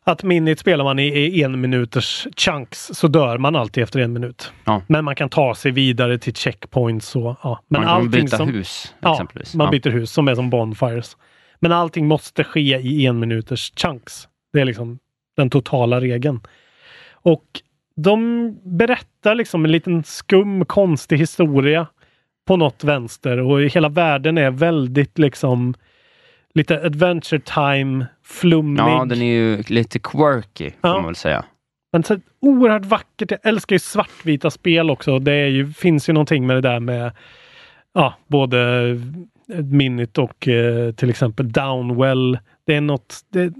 att 0.06 0.22
minit 0.22 0.58
spelar 0.60 0.84
man 0.84 0.98
i, 0.98 1.06
i 1.08 1.42
en 1.42 1.60
minuters 1.60 2.26
chunks 2.36 2.90
så 2.94 3.08
dör 3.08 3.38
man 3.38 3.56
alltid 3.56 3.82
efter 3.82 4.00
en 4.00 4.12
minut. 4.12 4.52
Ja. 4.64 4.82
Men 4.86 5.04
man 5.04 5.14
kan 5.14 5.28
ta 5.28 5.54
sig 5.54 5.70
vidare 5.70 6.18
till 6.18 6.34
checkpoints 6.34 7.16
och 7.16 7.36
ja. 7.42 7.60
Men 7.68 7.84
man 7.84 8.00
kan 8.00 8.10
byta 8.10 8.36
som, 8.36 8.48
hus 8.48 8.94
Ja, 9.00 9.12
exempelvis. 9.12 9.54
man 9.54 9.64
ja. 9.64 9.70
byter 9.70 9.90
hus 9.90 10.10
som 10.12 10.28
är 10.28 10.34
som 10.34 10.50
bonfires. 10.50 11.16
Men 11.60 11.72
allting 11.72 12.06
måste 12.06 12.44
ske 12.44 12.78
i 12.78 13.06
en 13.06 13.18
minuters 13.18 13.72
chunks. 13.76 14.28
Det 14.52 14.60
är 14.60 14.64
liksom 14.64 14.98
den 15.36 15.50
totala 15.50 16.00
regeln. 16.00 16.40
Och 17.12 17.44
de 17.96 18.52
berättar 18.64 19.34
liksom 19.34 19.64
en 19.64 19.72
liten 19.72 20.04
skum, 20.04 20.64
konstig 20.64 21.18
historia 21.18 21.86
på 22.46 22.56
något 22.56 22.84
vänster 22.84 23.38
och 23.38 23.60
hela 23.62 23.88
världen 23.88 24.38
är 24.38 24.50
väldigt 24.50 25.18
liksom 25.18 25.74
lite 26.56 26.76
Adventure 26.84 27.40
Time, 27.40 28.06
flummig. 28.24 28.80
Ja, 28.80 29.04
den 29.08 29.22
är 29.22 29.32
ju 29.34 29.62
lite 29.66 29.98
quirky, 29.98 30.70
får 30.70 30.78
Ja. 30.90 30.94
man 30.94 31.04
väl 31.06 31.16
säga. 31.16 31.44
Men 31.92 32.02
så 32.02 32.18
oerhört 32.40 32.84
vackert. 32.84 33.30
Jag 33.30 33.40
älskar 33.42 33.74
ju 33.74 33.80
svartvita 33.80 34.50
spel 34.50 34.90
också. 34.90 35.18
Det 35.18 35.48
ju, 35.48 35.72
finns 35.72 36.08
ju 36.08 36.12
någonting 36.12 36.46
med 36.46 36.56
det 36.56 36.60
där 36.60 36.80
med 36.80 37.12
ja, 37.94 38.14
både 38.26 38.58
Minute 39.72 40.20
och 40.20 40.48
eh, 40.48 40.92
till 40.92 41.10
exempel 41.10 41.52
Downwell. 41.52 42.38
Det 42.66 42.74
är 42.74 42.80
något, 42.80 43.20
det, 43.32 43.52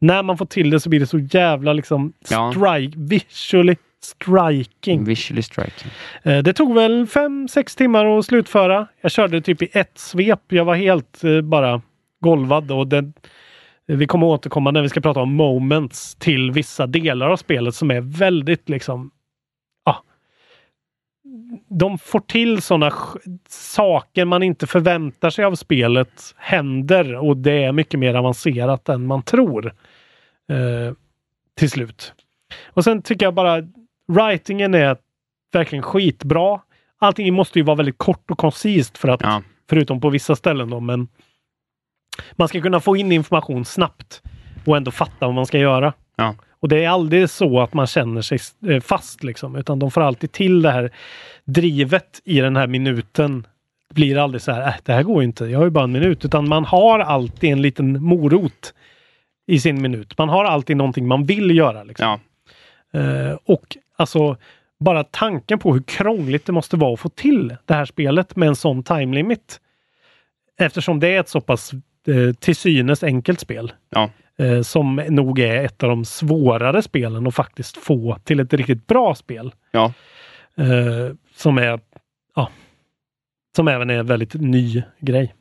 när 0.00 0.22
man 0.22 0.38
får 0.38 0.46
till 0.46 0.70
det 0.70 0.80
så 0.80 0.88
blir 0.88 1.00
det 1.00 1.06
så 1.06 1.18
jävla 1.18 1.72
liksom 1.72 2.12
Ja. 2.30 2.52
strike, 2.52 2.92
visually 2.98 3.76
striking. 4.02 5.04
Visually 5.04 5.42
striking. 5.42 5.90
Eh, 6.22 6.38
Det 6.38 6.52
tog 6.52 6.74
väl 6.74 7.06
fem 7.06 7.48
sex 7.48 7.76
timmar 7.76 8.18
att 8.18 8.24
slutföra. 8.24 8.86
Jag 9.00 9.10
körde 9.10 9.40
typ 9.40 9.62
i 9.62 9.68
ett 9.72 9.98
svep. 9.98 10.40
Jag 10.48 10.64
var 10.64 10.74
helt 10.74 11.24
eh, 11.24 11.40
bara 11.40 11.82
golvad 12.20 12.70
och 12.70 12.86
det, 12.88 13.12
vi 13.86 14.06
kommer 14.06 14.26
återkomma 14.26 14.70
när 14.70 14.82
vi 14.82 14.88
ska 14.88 15.00
prata 15.00 15.20
om 15.20 15.34
moments 15.34 16.14
till 16.14 16.50
vissa 16.50 16.86
delar 16.86 17.28
av 17.28 17.36
spelet 17.36 17.74
som 17.74 17.90
är 17.90 18.00
väldigt 18.00 18.68
liksom 18.68 19.10
ja, 19.84 20.04
de 21.68 21.98
får 21.98 22.20
till 22.20 22.62
sådana 22.62 22.92
saker 23.48 24.24
man 24.24 24.42
inte 24.42 24.66
förväntar 24.66 25.30
sig 25.30 25.44
av 25.44 25.54
spelet 25.54 26.34
händer 26.36 27.14
och 27.14 27.36
det 27.36 27.64
är 27.64 27.72
mycket 27.72 28.00
mer 28.00 28.14
avancerat 28.14 28.88
än 28.88 29.06
man 29.06 29.22
tror. 29.22 29.66
Eh, 30.50 30.94
till 31.56 31.70
slut. 31.70 32.12
Och 32.66 32.84
sen 32.84 33.02
tycker 33.02 33.26
jag 33.26 33.34
bara 33.34 33.62
writingen 34.08 34.74
är 34.74 34.96
verkligen 35.52 35.82
skitbra. 35.82 36.60
Allting 36.98 37.34
måste 37.34 37.58
ju 37.58 37.64
vara 37.64 37.76
väldigt 37.76 37.98
kort 37.98 38.30
och 38.30 38.38
koncist 38.38 38.98
för 38.98 39.08
att, 39.08 39.20
Ja. 39.22 39.42
förutom 39.70 40.00
på 40.00 40.10
vissa 40.10 40.36
ställen 40.36 40.70
då, 40.70 40.80
men 40.80 41.08
man 42.32 42.48
ska 42.48 42.60
kunna 42.60 42.80
få 42.80 42.96
in 42.96 43.12
information 43.12 43.64
snabbt 43.64 44.22
och 44.64 44.76
ändå 44.76 44.90
fatta 44.90 45.26
vad 45.26 45.34
man 45.34 45.46
ska 45.46 45.58
göra. 45.58 45.92
Ja. 46.16 46.34
Och 46.60 46.68
det 46.68 46.84
är 46.84 46.88
aldrig 46.88 47.30
så 47.30 47.60
att 47.60 47.74
man 47.74 47.86
känner 47.86 48.22
sig 48.22 48.38
eh, 48.68 48.80
fast 48.80 49.24
liksom, 49.24 49.56
utan 49.56 49.78
de 49.78 49.90
får 49.90 50.00
alltid 50.00 50.32
till 50.32 50.62
det 50.62 50.70
här 50.70 50.90
drivet 51.44 52.20
i 52.24 52.40
den 52.40 52.56
här 52.56 52.66
minuten. 52.66 53.46
Det 53.88 53.94
blir 53.94 54.18
aldrig 54.18 54.42
så 54.42 54.52
här, 54.52 54.66
äh, 54.66 54.74
det 54.84 54.92
här 54.92 55.02
går 55.02 55.22
inte, 55.22 55.44
jag 55.44 55.58
har 55.58 55.64
ju 55.64 55.70
bara 55.70 55.84
en 55.84 55.92
minut, 55.92 56.24
utan 56.24 56.48
man 56.48 56.64
har 56.64 56.98
alltid 56.98 57.52
en 57.52 57.62
liten 57.62 58.02
morot 58.02 58.74
i 59.46 59.60
sin 59.60 59.82
minut. 59.82 60.18
Man 60.18 60.28
har 60.28 60.44
alltid 60.44 60.76
någonting 60.76 61.06
man 61.06 61.24
vill 61.24 61.56
göra. 61.56 61.84
Liksom. 61.84 62.06
Ja. 62.92 63.00
Eh, 63.00 63.38
och 63.44 63.76
alltså 63.96 64.36
bara 64.80 65.04
tanken 65.04 65.58
på 65.58 65.72
hur 65.72 65.82
krångligt 65.82 66.46
det 66.46 66.52
måste 66.52 66.76
vara 66.76 66.94
att 66.94 67.00
få 67.00 67.08
till 67.08 67.56
det 67.66 67.74
här 67.74 67.84
spelet 67.84 68.36
med 68.36 68.48
en 68.48 68.56
sån 68.56 68.82
time 68.82 69.14
limit. 69.14 69.60
Eftersom 70.58 71.00
det 71.00 71.08
är 71.08 71.20
ett 71.20 71.28
så 71.28 71.40
pass 71.40 71.72
till 72.40 72.56
synes 72.56 73.02
enkelt 73.02 73.40
spel. 73.40 73.72
Ja. 73.90 74.10
Eh, 74.38 74.62
som 74.62 74.96
nog 75.08 75.38
är 75.38 75.64
ett 75.64 75.82
av 75.82 75.88
de 75.88 76.04
svårare 76.04 76.82
spelen 76.82 77.26
att 77.26 77.34
faktiskt 77.34 77.76
få 77.76 78.18
till 78.24 78.40
ett 78.40 78.52
riktigt 78.52 78.86
bra 78.86 79.14
spel. 79.14 79.52
Ja. 79.70 79.92
Eh, 80.56 81.14
som 81.34 81.58
är 81.58 81.80
ja, 82.36 82.50
som 83.56 83.68
även 83.68 83.90
är 83.90 83.94
en 83.98 84.06
väldigt 84.06 84.34
ny 84.34 84.82
grej. 85.00 85.34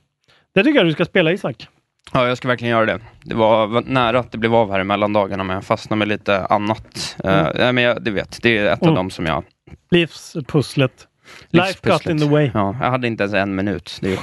Det 0.54 0.64
tycker 0.64 0.80
jag 0.80 0.88
du 0.88 0.94
ska 0.94 1.06
spela 1.06 1.32
Isak. 1.32 1.68
Ja, 2.14 2.28
jag 2.28 2.38
ska 2.38 2.48
verkligen 2.48 2.72
göra 2.72 2.86
det. 2.86 3.00
Det 3.24 3.36
var 3.36 3.82
nära 3.82 4.20
att 4.20 4.32
det 4.32 4.38
blev 4.38 4.56
av 4.56 4.72
här 4.72 4.84
mellan 4.84 5.14
dagarna, 5.14 5.44
men 5.44 5.54
jag 5.54 5.64
fastnade 5.64 5.98
med 5.98 6.08
lite 6.08 6.46
annat. 6.46 7.18
Mm. 7.24 7.40
Eh, 7.46 7.52
nej, 7.56 7.74
men 7.74 7.84
jag, 7.84 8.04
du 8.04 8.12
vet, 8.12 8.40
det 8.42 8.58
är 8.58 8.74
ett 8.74 8.82
av 8.82 8.88
Mm. 8.88 8.96
dem 8.96 9.10
som 9.10 9.26
jag... 9.26 9.44
Livspusslet. 9.92 11.07
Life 11.50 11.80
got 11.90 12.06
in 12.06 12.20
the 12.20 12.26
way. 12.26 12.52
Ja, 12.54 12.76
jag 12.82 12.92
hade 12.92 13.08
inte 13.08 13.24
ens 13.24 13.34
en 13.34 13.56
minut. 13.56 13.98
Det, 14.02 14.14
är, 14.14 14.20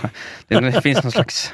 det, 0.49 0.61
det 0.61 0.83
finns 0.83 1.03
någon 1.03 1.13
slags 1.13 1.53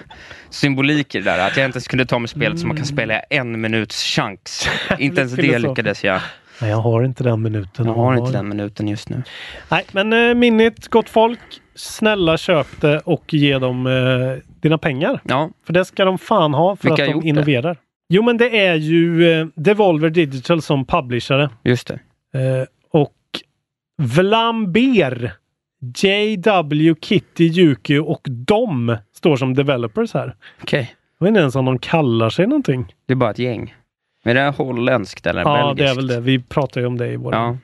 symbolik 0.50 1.14
i 1.14 1.18
det 1.18 1.24
där, 1.24 1.46
att 1.46 1.56
jag 1.56 1.66
inte 1.66 1.76
ens 1.76 1.88
kunde 1.88 2.06
ta 2.06 2.18
mig 2.18 2.28
spelet 2.28 2.58
som 2.58 2.68
man 2.68 2.76
kan 2.76 2.86
spela 2.86 3.20
en 3.20 3.60
minuts 3.60 4.02
chunks. 4.02 4.68
Inte 4.98 5.20
ens 5.20 5.32
det 5.32 5.58
lyckades 5.58 6.04
jag. 6.04 6.20
Nej, 6.60 6.70
jag 6.70 6.76
har 6.76 7.02
inte 7.02 7.24
den 7.24 7.42
minuten. 7.42 7.86
Jag 7.86 7.94
har 7.94 8.16
inte 8.16 8.32
den 8.32 8.48
minuten 8.48 8.88
just 8.88 9.08
nu. 9.08 9.22
Nej, 9.68 9.84
men 9.92 10.12
eh, 10.12 10.34
Minit, 10.34 10.88
gott 10.88 11.08
folk. 11.08 11.38
Snälla 11.74 12.36
köp 12.38 12.80
det 12.80 12.98
och 12.98 13.34
ge 13.34 13.58
dem 13.58 13.86
eh, 13.86 14.42
dina 14.60 14.78
pengar. 14.78 15.20
Ja, 15.24 15.50
För 15.66 15.72
det 15.72 15.84
ska 15.84 16.04
de 16.04 16.18
fan 16.18 16.54
ha 16.54 16.76
för 16.76 16.88
Vilka 16.88 17.04
att 17.04 17.10
de 17.10 17.20
det? 17.20 17.28
innoverar. 17.28 17.76
Jo, 18.08 18.22
men 18.22 18.36
det 18.36 18.66
är 18.66 18.74
ju 18.74 19.32
eh, 19.40 19.46
Devolver 19.54 20.10
Digital 20.10 20.62
som 20.62 20.84
publicerare. 20.86 21.50
just 21.64 21.86
det. 21.86 21.94
Eh, 22.38 22.66
och 22.92 23.12
Vlamber, 24.04 25.32
JW, 26.02 26.94
Kitty, 27.00 27.44
Yuki 27.44 27.98
och 27.98 28.20
de 28.30 28.96
står 29.12 29.36
som 29.36 29.54
developers 29.54 30.14
här. 30.14 30.34
Okej. 30.62 30.94
Jag 31.18 31.24
vet 31.24 31.28
inte 31.28 31.40
ens 31.40 31.54
om 31.56 31.64
de 31.64 31.78
kallar 31.78 32.30
sig 32.30 32.46
någonting. 32.46 32.94
Det 33.06 33.12
är 33.12 33.16
bara 33.16 33.30
ett 33.30 33.38
gäng. 33.38 33.74
Men 34.24 34.34
det 34.36 34.42
är 34.42 34.52
holländskt 34.52 35.26
eller 35.26 35.40
Ja, 35.42 35.74
belgiskt? 35.74 35.78
det 35.86 35.90
är 35.90 35.94
väl 35.94 36.06
det. 36.06 36.20
Vi 36.20 36.42
pratar 36.42 36.80
ju 36.80 36.86
om 36.86 36.98
det 36.98 37.06
i 37.12 37.16
vår. 37.16 37.34
Ja, 37.34 37.56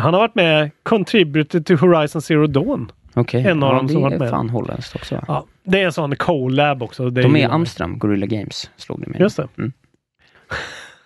Han 0.00 0.14
har 0.14 0.20
varit 0.20 0.34
med, 0.34 0.70
contributed 0.82 1.66
to 1.66 1.74
Horizon 1.76 2.22
Zero 2.22 2.46
Dawn. 2.46 2.92
okej. 3.14 3.46
En 3.46 3.62
av 3.62 3.68
ja, 3.72 3.76
dem 3.76 3.88
som 3.88 3.96
det 3.96 4.02
varit 4.02 4.14
är 4.14 4.18
med. 4.18 4.30
fan 4.30 4.50
holländskt 4.50 4.96
också. 4.96 5.24
Ja, 5.28 5.46
det 5.64 5.80
är 5.80 5.84
en 5.84 5.92
sån 5.92 6.16
collab 6.16 6.82
också. 6.82 7.10
Det 7.10 7.22
De 7.22 7.36
är 7.36 7.40
i 7.40 7.44
Amsterdam, 7.44 7.98
Gorilla 7.98 8.26
Games, 8.26 8.70
slog 8.76 9.00
det 9.00 9.06
mig. 9.06 9.20
Just 9.20 9.36
det. 9.36 9.48
Mm. 9.58 9.72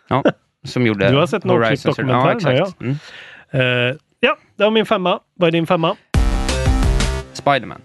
Ja, 0.09 0.25
som 0.65 0.87
gjorde 0.87 1.11
Du 1.11 1.17
har 1.17 1.27
sett 1.27 1.45
någon 1.45 1.63
Horizon 1.63 1.93
Zero- 1.93 1.97
dokumentär, 2.03 2.51
Ja, 2.51 2.57
ja. 2.57 2.63
exakt. 2.63 2.81
Mm. 2.81 2.97
Eh, 3.91 3.97
ja, 4.25 4.37
det 4.57 4.65
var 4.65 4.71
min 4.71 4.87
femma. 4.87 5.21
Vad 5.35 5.47
är 5.49 5.53
din 5.53 5.67
femma? 5.67 5.97
Spiderman. 7.33 7.81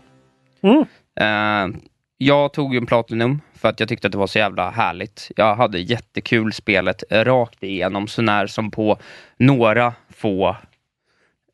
Mm. 0.62 0.86
Eh, 1.20 1.80
jag 2.18 2.54
tog 2.54 2.74
ju 2.74 2.78
en 2.78 2.86
Platinum 2.86 3.42
för 3.54 3.70
att 3.70 3.80
jag 3.80 3.90
tyckte 3.90 4.08
att 4.08 4.12
det 4.12 4.18
var 4.18 4.28
så 4.28 4.40
jävla 4.40 4.70
härligt. 4.70 5.32
Jag 5.36 5.56
hade 5.56 5.80
jättekul 5.80 6.54
spelet 6.54 7.04
rakt 7.12 7.64
igenom, 7.64 8.08
så 8.08 8.22
när 8.22 8.48
som 8.48 8.72
på 8.72 8.98
några 9.38 9.94
få 10.10 10.56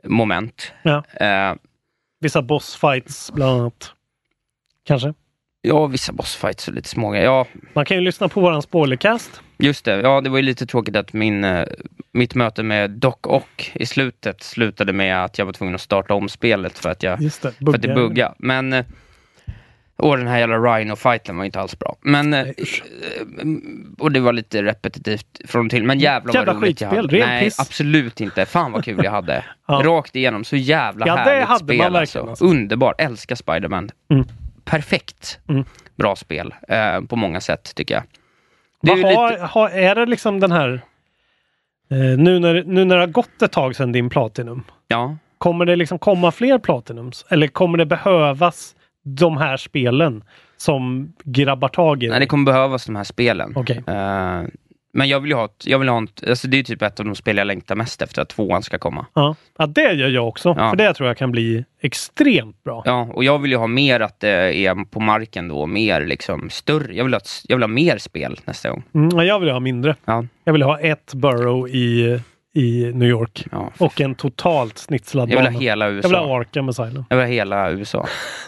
moment. 0.03 0.73
Ja. 0.83 1.03
Eh, 1.13 1.55
Vissa 2.19 2.41
bossfights 2.41 3.31
bland 3.31 3.59
annat. 3.61 3.91
Kanske. 4.83 5.13
ja, 5.61 5.85
vissa 5.85 6.13
bossfights 6.13 6.67
och 6.67 6.73
lite 6.73 6.89
små 6.89 7.15
Ja, 7.15 7.45
Man 7.73 7.85
kan 7.85 7.97
ju 7.97 8.03
lyssna 8.03 8.29
på 8.29 8.41
våran 8.41 8.61
spoilercast. 8.61 9.41
Just 9.57 9.85
det. 9.85 10.01
Ja, 10.01 10.21
det 10.21 10.29
var 10.29 10.37
ju 10.37 10.43
lite 10.43 10.65
tråkigt 10.65 10.95
att 10.95 11.13
min, 11.13 11.43
eh, 11.43 11.65
mitt 12.11 12.35
möte 12.35 12.63
med 12.63 12.91
Doc 12.91 13.15
Ock 13.21 13.71
i 13.75 13.85
slutet 13.85 14.43
slutade 14.43 14.93
med 14.93 15.23
att 15.23 15.37
jag 15.37 15.45
var 15.45 15.53
tvungen 15.53 15.75
att 15.75 15.81
starta 15.81 16.13
om 16.13 16.29
spelet 16.29 16.77
för 16.79 16.89
att 16.89 17.03
jag 17.03 17.21
Just 17.21 17.41
det. 17.41 17.51
för 17.51 17.73
att 17.75 17.81
det 17.81 17.93
buggade. 17.95 18.33
Men 18.37 18.73
eh, 18.73 18.85
Och 19.97 20.17
den 20.17 20.27
här 20.27 20.39
jävla 20.39 20.57
Rhino-fighten 20.57 21.37
var 21.37 21.45
inte 21.45 21.59
alls 21.59 21.79
bra. 21.79 21.95
Men, 22.01 22.33
eh, 22.33 22.45
och 23.97 24.11
det 24.11 24.19
var 24.19 24.33
lite 24.33 24.63
repetitivt 24.63 25.41
från 25.47 25.65
och 25.65 25.69
till. 25.71 25.83
Men 25.83 25.99
jävlar 25.99 26.33
Jävla 26.33 26.53
vad 26.53 26.61
roligt 26.63 26.81
jag 26.81 26.89
hade. 26.89 27.25
Nej, 27.25 27.43
piss. 27.43 27.59
absolut 27.59 28.21
inte. 28.21 28.45
Fan 28.45 28.71
vad 28.71 28.85
kul 28.85 28.99
jag 29.03 29.11
hade. 29.11 29.45
Ja. 29.67 29.81
Rakt 29.85 30.15
igenom, 30.15 30.43
så 30.43 30.55
jävla 30.55 31.07
Ja, 31.07 31.15
det 31.15 31.21
härligt 31.21 31.47
hade 31.47 31.63
spel 31.65 31.77
man 31.77 31.95
alltså. 31.95 32.19
alltså. 32.29 32.45
Underbart, 32.45 33.01
älskar 33.01 33.35
Spiderman. 33.35 33.89
Mm. 34.09 34.25
Perfekt 34.65 35.39
Mm. 35.49 35.63
bra 35.95 36.15
spel 36.15 36.53
eh, 36.67 37.01
på 37.01 37.15
många 37.15 37.41
sätt 37.41 37.75
tycker 37.75 37.93
jag. 37.95 38.03
Det 38.85 38.91
är 38.91 39.15
har, 39.15 39.31
lite, 39.31 39.43
har, 39.43 39.69
är 39.69 39.95
det 39.95 40.05
liksom 40.05 40.39
den 40.39 40.51
här... 40.51 40.81
Eh, 41.91 41.97
nu, 41.97 42.39
när, 42.39 42.63
nu 42.63 42.85
när 42.85 42.95
det 42.95 43.01
har 43.01 43.07
gått 43.07 43.41
ett 43.41 43.51
tag 43.51 43.75
sedan 43.75 43.91
din 43.91 44.09
Platinum. 44.09 44.63
ja. 44.87 45.17
Kommer 45.37 45.65
det 45.65 45.75
liksom 45.75 45.99
komma 45.99 46.31
fler 46.31 46.57
Platinums? 46.57 47.25
Eller 47.29 47.47
kommer 47.47 47.77
det 47.77 47.85
behövas 47.85 48.75
de 49.03 49.37
här 49.37 49.57
spelen 49.57 50.23
som 50.57 51.13
grabbar 51.23 51.67
tag 51.67 52.03
i? 52.03 52.07
Nej, 52.07 52.19
det 52.19 52.25
kommer 52.25 52.45
behövas 52.45 52.85
de 52.85 52.95
här 52.95 53.03
spelen. 53.03 53.53
Okej. 53.55 53.83
Eh, 53.87 54.41
men 54.95 55.07
jag 55.07 55.19
vill 55.19 55.31
ju 55.31 55.35
ha, 55.35 55.45
ett, 55.45 55.63
jag 55.67 55.79
vill 55.79 55.89
ha 55.89 56.03
ett, 56.03 56.29
alltså 56.29 56.47
det 56.47 56.59
är 56.59 56.63
typ 56.63 56.81
ett 56.81 56.99
av 56.99 57.05
de 57.05 57.15
spel 57.15 57.37
jag 57.37 57.47
längtar 57.47 57.75
mest 57.75 58.01
efter, 58.01 58.21
att 58.21 58.29
tvåan 58.29 58.63
ska 58.63 58.77
komma. 58.77 59.05
Ja. 59.13 59.35
ja, 59.57 59.65
det 59.67 59.93
gör 59.93 60.09
jag 60.09 60.27
också. 60.27 60.55
Ja. 60.57 60.69
För 60.69 60.77
det 60.77 60.93
tror 60.93 61.07
jag 61.07 61.17
kan 61.17 61.31
bli 61.31 61.65
extremt 61.81 62.63
bra. 62.63 62.83
Ja, 62.85 63.09
och 63.13 63.23
jag 63.23 63.39
vill 63.39 63.51
ju 63.51 63.57
ha 63.57 63.67
mer 63.67 63.99
att 63.99 64.19
det 64.19 64.55
är 64.65 64.85
på 64.85 64.99
marken 64.99 65.47
då, 65.47 65.65
mer 65.65 66.05
liksom 66.05 66.49
större. 66.49 66.95
Jag 66.95 67.03
vill 67.03 67.13
ha, 67.13 67.19
ett- 67.19 67.41
jag 67.47 67.55
vill 67.55 67.63
ha 67.63 67.67
mer 67.67 67.97
spel 67.97 68.39
nästa 68.45 68.69
gång. 68.69 68.83
Mm, 68.93 69.09
ja, 69.17 69.23
jag 69.23 69.39
vill 69.39 69.49
ha 69.49 69.59
mindre. 69.59 69.95
Ja. 70.05 70.25
Jag 70.43 70.53
vill 70.53 70.61
ha 70.63 70.79
ett 70.79 71.13
Borough 71.13 71.69
i, 71.75 72.19
i 72.55 72.91
New 72.93 73.09
York. 73.09 73.45
Ja. 73.51 73.71
Och 73.77 74.01
en 74.01 74.15
totalt 74.15 74.77
snitslad 74.77 75.29
Jag 75.29 75.37
vill 75.37 75.53
ha 75.53 75.59
hela 75.59 75.85
Jag 75.85 75.91
vill 75.93 76.03
ha 76.03 76.09
USA. 76.21 76.39
Arkham 76.39 76.69
Asylum. 76.69 77.05
Jag 77.09 77.17
vill 77.17 77.25
ha 77.25 77.31
hela 77.33 77.71
USA. 77.71 78.07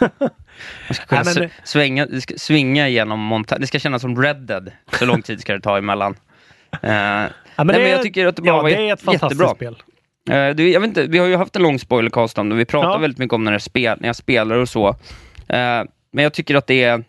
Man 0.88 0.94
ska 0.94 1.04
kunna 1.06 1.22
Nej, 1.22 1.34
men 1.40 1.50
svänga, 1.64 2.06
svinga 2.36 2.88
genom 2.88 3.20
Montana. 3.20 3.58
Det 3.60 3.66
ska 3.66 3.78
kännas 3.78 4.02
som 4.02 4.22
Red 4.22 4.36
Dead. 4.36 4.70
Så 4.92 5.06
lång 5.06 5.22
tid 5.22 5.40
ska 5.40 5.52
det 5.54 5.60
ta 5.60 5.78
emellan. 5.78 6.14
Eh, 6.72 6.80
nej, 6.82 7.30
men 7.56 7.90
jag 7.90 8.02
tycker 8.02 8.26
att 8.26 8.36
det 8.36 8.42
bara 8.42 8.48
ja, 8.56 8.62
var 8.62 8.70
det 8.70 8.88
är 8.88 8.92
ett 8.92 9.02
fantastiskt 9.02 9.40
jättebra. 9.42 9.54
spel. 9.54 9.82
Eh, 10.30 10.54
du, 10.54 10.70
jag 10.70 10.80
vet 10.80 10.88
inte, 10.88 11.06
vi 11.06 11.18
har 11.18 11.26
ju 11.26 11.36
haft 11.36 11.56
en 11.56 11.62
lång 11.62 11.78
spoilercast 11.78 12.38
om 12.38 12.48
det. 12.48 12.54
Vi 12.56 12.64
pratar 12.64 12.90
Ja. 12.90 12.98
väldigt 12.98 13.18
mycket 13.18 13.32
om 13.34 13.44
när, 13.44 13.52
det 13.52 13.60
spel, 13.60 13.98
när 14.00 14.08
jag 14.08 14.16
spelar 14.16 14.56
och 14.56 14.68
så. 14.68 14.88
Eh, 15.48 15.82
men 16.12 16.22
jag 16.24 16.32
tycker 16.32 16.54
att 16.54 16.66
det 16.66 16.84
är... 16.84 17.04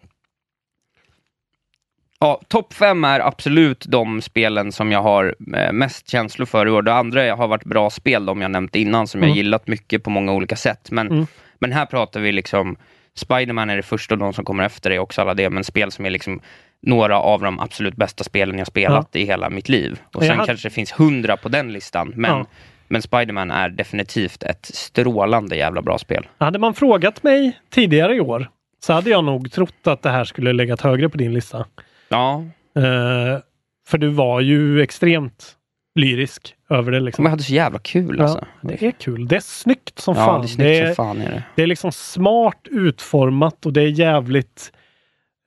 Ja, 2.19 2.41
topp 2.48 2.73
fem 2.73 3.03
är 3.03 3.19
absolut 3.19 3.86
de 3.88 4.22
spelen 4.22 4.72
som 4.72 4.91
jag 4.91 5.02
har 5.02 5.36
mest 5.72 6.10
känslor 6.10 6.45
för 6.45 6.65
i 6.68 6.69
år. 6.72 6.81
Det 6.81 6.94
andra 6.94 7.36
har 7.36 7.48
varit 7.48 7.64
bra 7.64 7.90
spel, 7.90 8.26
de 8.26 8.41
jag 8.41 8.52
nämnt 8.52 8.76
innan, 8.76 9.07
som 9.07 9.22
jag 9.22 9.27
Mm. 9.27 9.38
gillat 9.38 9.68
mycket 9.68 10.03
på 10.03 10.10
många 10.10 10.34
olika 10.34 10.56
sätt. 10.56 10.91
Men, 10.91 11.07
Mm. 11.07 11.27
men 11.60 11.72
här 11.72 11.86
pratar 11.86 12.19
vi 12.19 12.31
liksom... 12.31 12.76
Spiderman 13.15 13.69
är 13.69 13.76
det 13.76 13.84
första 13.84 14.15
och 14.15 14.19
de 14.19 14.34
som 14.34 14.45
kommer 14.45 14.64
efter 14.64 14.90
det 14.90 14.99
också 14.99 15.22
alla 15.22 15.34
det, 15.34 15.49
men 15.49 15.64
spel 15.64 15.91
som 15.91 16.06
är 16.06 16.10
liksom 16.10 16.40
några 16.81 17.19
av 17.19 17.41
de 17.41 17.60
absolut 17.60 17.95
bästa 17.95 18.23
spelen 18.23 18.57
jag 18.57 18.68
spelat 18.68 19.15
i 19.15 19.26
hela 19.26 19.49
mitt 19.49 19.69
liv. 19.69 19.99
Och 20.14 20.22
sen 20.23 20.31
hade- 20.31 20.47
kanske 20.47 20.68
det 20.69 20.73
finns 20.73 20.91
hundra 20.99 21.38
på 21.38 21.49
den 21.49 21.73
listan, 21.73 22.11
men 22.15 22.31
Ja. 22.31 22.45
men 22.88 23.01
Spiderman 23.01 23.51
är 23.51 23.69
definitivt 23.69 24.43
ett 24.43 24.65
strålande 24.65 25.56
jävla 25.56 25.81
bra 25.81 25.97
spel. 25.97 26.27
Hade 26.38 26.60
man 26.60 26.73
frågat 26.73 27.23
mig 27.23 27.60
tidigare 27.69 28.15
i 28.15 28.19
år 28.19 28.49
så 28.80 28.93
hade 28.93 29.10
jag 29.10 29.23
nog 29.23 29.51
trott 29.51 29.88
att 29.88 30.01
det 30.01 30.10
här 30.10 30.23
skulle 30.23 30.53
legat 30.53 30.81
högre 30.81 31.10
på 31.10 31.18
din 31.18 31.34
lista. 31.34 31.65
Ja, 32.10 32.43
Eh, 32.76 33.39
för 33.88 33.97
du 33.97 34.07
var 34.10 34.41
ju 34.41 34.81
extremt 34.81 35.56
lyrisk 35.95 36.56
över 36.69 36.91
det. 36.91 36.99
Liksom. 36.99 37.23
men 37.23 37.30
jag 37.30 37.31
hade 37.31 37.43
så 37.43 37.53
jävla 37.53 37.80
kul 37.80 38.15
Ja, 38.18 38.23
alltså. 38.23 38.45
det 38.61 38.84
är 38.85 38.91
kul. 38.91 39.27
Det 39.27 39.35
är 39.35 39.39
snyggt 39.39 39.99
som 39.99 40.15
ja, 40.15 40.26
fan. 40.26 40.41
det 40.41 40.45
är 40.45 40.47
snyggt 40.47 40.81
det, 40.81 40.85
som 40.95 41.06
fan 41.06 41.22
är 41.22 41.31
det. 41.31 41.43
det 41.56 41.64
är 41.64 41.68
liksom 41.68 41.91
smart 41.91 42.68
utformat 42.72 43.65
och 43.65 43.73
det 43.73 43.81
är 43.81 43.88
jävligt 43.88 44.72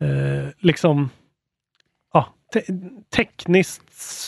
eh, 0.02 0.48
liksom 0.58 1.10
ja, 1.14 1.21
te 2.52 2.62
tekniskt 3.16 3.82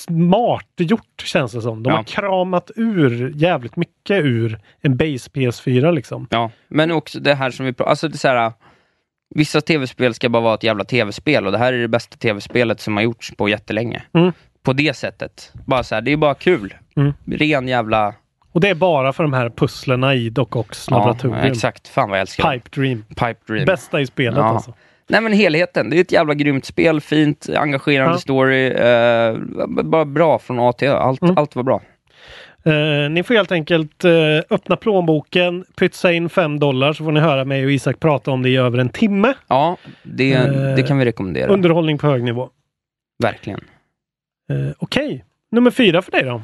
smart 0.05 0.69
gjort 0.77 1.23
känns 1.25 1.53
det 1.53 1.61
som. 1.61 1.83
De 1.83 1.91
Ja. 1.91 1.97
har 1.97 2.03
kramat 2.05 2.71
ur 2.77 3.33
jävligt 3.35 3.77
mycket 3.77 4.25
ur 4.25 4.59
en 4.81 4.97
base 4.97 5.31
PS4 5.31 5.93
liksom. 5.93 6.27
Ja, 6.31 6.51
men 6.69 6.91
också 6.91 7.21
det 7.21 7.35
här 7.35 7.51
som 7.51 7.67
vi 7.67 7.73
pratar 7.73 7.91
alltså 7.91 8.09
det 8.09 8.15
är 8.15 8.19
så 8.19 8.29
här, 8.29 8.53
Vissa 9.35 9.61
tv-spel 9.61 10.15
ska 10.15 10.29
bara 10.29 10.43
vara 10.43 10.55
ett 10.55 10.63
jävla 10.63 10.85
tv-spel 10.85 11.47
och 11.47 11.53
det 11.53 11.59
här 11.59 11.73
är 11.73 11.79
det 11.79 11.89
bästa 11.89 12.17
tv-spelet 12.17 12.81
som 12.81 12.97
har 12.97 13.05
gjorts 13.05 13.33
på 13.37 13.49
jättelänge. 13.49 14.03
Mm. 14.13 14.33
På 14.63 14.73
det 14.73 14.97
sättet. 14.97 15.53
Bara 15.67 15.83
så 15.83 15.95
här, 15.95 16.03
det 16.03 16.13
är 16.13 16.17
bara 16.17 16.35
kul. 16.35 16.75
Mm. 16.97 17.13
Ren 17.27 17.69
jävla... 17.69 18.15
Och 18.53 18.61
det 18.61 18.69
är 18.69 18.75
bara 18.75 19.13
för 19.13 19.23
de 19.25 19.33
här 19.33 19.51
pusslerna 19.51 20.15
i 20.15 20.31
Doc 20.31 20.49
Ox 20.53 20.87
Ja, 20.91 20.99
laboratorium. 20.99 21.39
exakt. 21.53 21.89
Fan 21.89 22.09
vad 22.11 22.19
jag 22.19 22.21
älskar. 22.21 22.53
Pipe 22.53 22.81
Dream. 22.81 23.05
Pipe 23.09 23.37
Dream. 23.47 23.65
Bästa 23.65 24.01
i 24.01 24.07
spelet 24.07 24.39
Ja. 24.39 24.45
alltså. 24.45 24.75
Nej 25.07 25.21
men 25.21 25.33
helheten, 25.33 25.91
det 25.91 25.97
är 25.97 26.01
ett 26.01 26.13
jävla 26.13 26.35
grymt 26.35 26.65
spel, 26.65 27.01
fint, 27.01 27.49
engagerande 27.57 28.15
Ja. 28.15 28.19
story, 28.19 28.67
eh, 28.67 29.37
bara 29.85 30.05
bra 30.05 30.39
från 30.39 30.59
A 30.61 30.73
till 30.73 30.89
Ö. 30.89 30.97
Allt, 30.97 31.23
Mm. 31.23 31.39
allt 31.39 31.57
var 31.57 31.63
bra. 31.63 31.81
Eh, 32.67 33.11
ni 33.11 33.23
får 33.23 33.35
helt 33.35 33.53
enkelt 33.53 34.05
eh, 34.05 34.11
öppna 34.51 34.77
plånboken, 34.77 35.65
pytsa 35.77 36.13
in 36.13 36.29
5 36.29 36.59
dollar 36.59 36.93
så 36.93 37.05
får 37.05 37.13
ni 37.13 37.21
höra 37.21 37.45
mig 37.45 37.65
och 37.65 37.71
Isak 37.73 38.01
prata 38.01 38.31
om 38.31 38.43
det 38.43 38.49
i 38.49 38.57
över 38.57 38.79
en 38.79 38.89
timme. 38.89 39.35
Ja, 39.49 39.77
det, 40.03 40.33
Eh, 40.33 40.75
det 40.77 40.83
kan 40.83 40.99
vi 40.99 41.05
rekommendera. 41.05 41.53
Underhållning 41.53 41.99
på 41.99 42.07
hög 42.07 42.23
nivå. 42.25 42.51
Verkligen. 43.23 43.61
Eh, 44.51 44.75
Okej, 44.79 45.25
nummer 45.53 45.71
fyra 45.71 46.03
för 46.03 46.13
dig 46.13 46.23
då? 46.25 46.43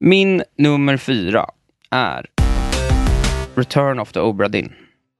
Min 0.00 0.42
nummer 0.58 0.96
fyra 0.96 1.46
är 1.90 2.26
Return 3.54 3.98
of 4.00 4.12
the 4.12 4.20
Obra 4.20 4.48
Dinn. 4.48 4.72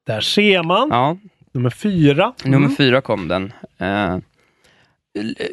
Där 0.07 0.21
ser 0.21 0.63
man. 0.63 0.89
Ja, 0.91 1.17
Nummer 1.53 1.71
fyra. 1.71 2.35
nummer 2.45 2.67
Mm. 2.67 2.77
fyra 2.77 3.01
kom 3.01 3.29
den. 3.29 3.53
Eh, 3.79 4.19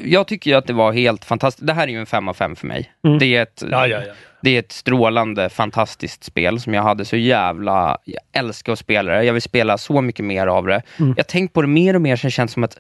jag 0.03 0.27
tycker 0.27 0.51
ju 0.51 0.57
att 0.57 0.67
det 0.67 0.73
var 0.73 0.91
helt 0.91 1.26
fantastiskt. 1.26 1.67
Det 1.67 1.73
här 1.73 1.88
är 1.88 1.91
ju 1.91 1.99
en 1.99 2.05
fem 2.05 2.27
av 2.27 2.34
fem 2.34 2.55
för 2.55 2.67
mig. 2.67 2.91
Mm. 3.05 3.19
Det, 3.19 3.26
är 3.35 3.41
ett, 3.43 3.63
Ja, 3.71 3.88
ja, 3.88 4.01
ja. 4.07 4.13
det 4.41 4.49
är 4.55 4.59
ett 4.59 4.71
strålande, 4.71 5.49
fantastiskt 5.49 6.23
spel 6.23 6.59
som 6.59 6.73
jag 6.73 6.84
hade 6.84 7.05
så 7.05 7.15
jävla... 7.17 7.97
Jag 8.05 8.21
älskar 8.31 8.73
att 8.73 8.80
spela 8.80 9.11
det. 9.11 9.23
Jag 9.23 9.34
vill 9.34 9.41
spela 9.41 9.77
så 9.77 10.01
mycket 10.01 10.26
mer 10.26 10.47
av 10.47 10.65
det. 10.67 10.81
Mm. 10.97 11.09
Jag 11.09 11.23
har 11.23 11.23
tänkt 11.23 11.53
på 11.53 11.61
det 11.61 11.67
mer 11.67 11.93
och 11.95 12.01
mer 12.01 12.15
så 12.15 12.27
det 12.27 12.31
känns 12.31 12.51
som 12.51 12.63
att 12.63 12.77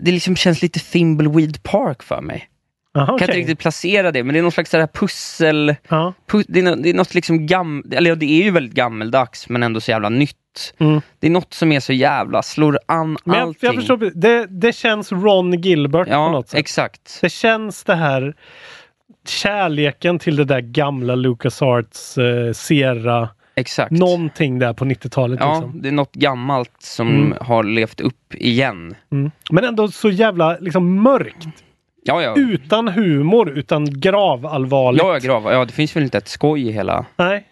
det 0.00 0.10
liksom 0.12 0.36
känns 0.36 0.62
lite 0.62 0.80
Thimbleweed 0.80 1.62
Park 1.62 2.02
för 2.02 2.20
mig. 2.20 2.48
Aha, 2.98 3.06
Kan 3.06 3.14
okej. 3.14 3.24
inte 3.26 3.38
riktigt 3.38 3.58
placera 3.58 4.12
det, 4.12 4.24
men 4.24 4.32
det 4.32 4.38
är 4.38 4.42
någon 4.42 4.52
slags 4.52 4.72
här 4.72 4.86
pussel... 4.86 5.74
Ja. 5.88 6.12
Pu- 6.30 6.44
det, 6.48 6.58
är 6.60 6.62
nå- 6.64 6.74
det 6.74 6.90
är 6.90 6.94
något 6.94 7.14
liksom 7.14 7.46
gam... 7.46 7.84
Eller 7.92 8.10
ja, 8.10 8.14
det 8.16 8.26
är 8.40 8.44
ju 8.44 8.50
väldigt 8.50 8.74
gammeldags, 8.74 9.48
men 9.48 9.62
ändå 9.62 9.80
så 9.80 9.90
jävla 9.90 10.08
nytt. 10.08 10.34
Mm. 10.78 11.00
Det 11.18 11.26
är 11.26 11.30
något 11.30 11.54
som 11.54 11.72
är 11.72 11.80
så 11.80 11.92
jävla, 11.92 12.42
slår 12.42 12.78
an 12.86 13.16
Men 13.24 13.38
jag, 13.38 13.42
allting. 13.48 13.66
jag 13.66 13.74
förstår, 13.74 14.10
det, 14.14 14.46
det 14.46 14.72
känns 14.72 15.12
Ron 15.12 15.52
Gilbert 15.60 16.06
på 16.06 16.12
Ja, 16.12 16.30
något 16.32 16.48
sätt. 16.48 16.58
exakt. 16.60 17.18
Det 17.20 17.28
känns 17.30 17.84
det 17.84 17.94
här 17.94 18.34
kärleken 19.28 20.18
till 20.18 20.36
det 20.36 20.44
där 20.44 20.60
gamla 20.60 21.14
LucasArts 21.14 22.18
eh, 22.18 22.52
Sierra. 22.52 23.28
Exakt. 23.54 23.90
Någonting 23.90 24.58
där 24.58 24.72
på 24.72 24.84
90-talet. 24.84 25.38
Ja, 25.42 25.54
Liksom. 25.54 25.82
det 25.82 25.88
är 25.88 25.92
något 25.92 26.12
gammalt 26.14 26.72
som 26.78 27.08
Mm. 27.08 27.38
har 27.40 27.64
levt 27.64 28.00
upp 28.00 28.34
igen. 28.34 28.94
Mm. 29.12 29.30
Men 29.50 29.64
ändå 29.64 29.88
så 29.88 30.10
jävla 30.10 30.56
liksom 30.60 31.02
mörkt. 31.02 31.46
Ja, 32.02 32.22
ja. 32.22 32.34
Utan 32.36 32.88
humor, 32.88 33.50
utan 33.50 34.00
gravallvarligt. 34.00 35.04
Ja, 35.04 35.18
gravar. 35.18 35.52
Ja, 35.52 35.64
det 35.64 35.72
finns 35.72 35.96
väl 35.96 36.02
inte 36.02 36.18
ett 36.18 36.28
skoj 36.28 36.68
i 36.68 36.72
hela... 36.72 37.06
Nej. 37.16 37.44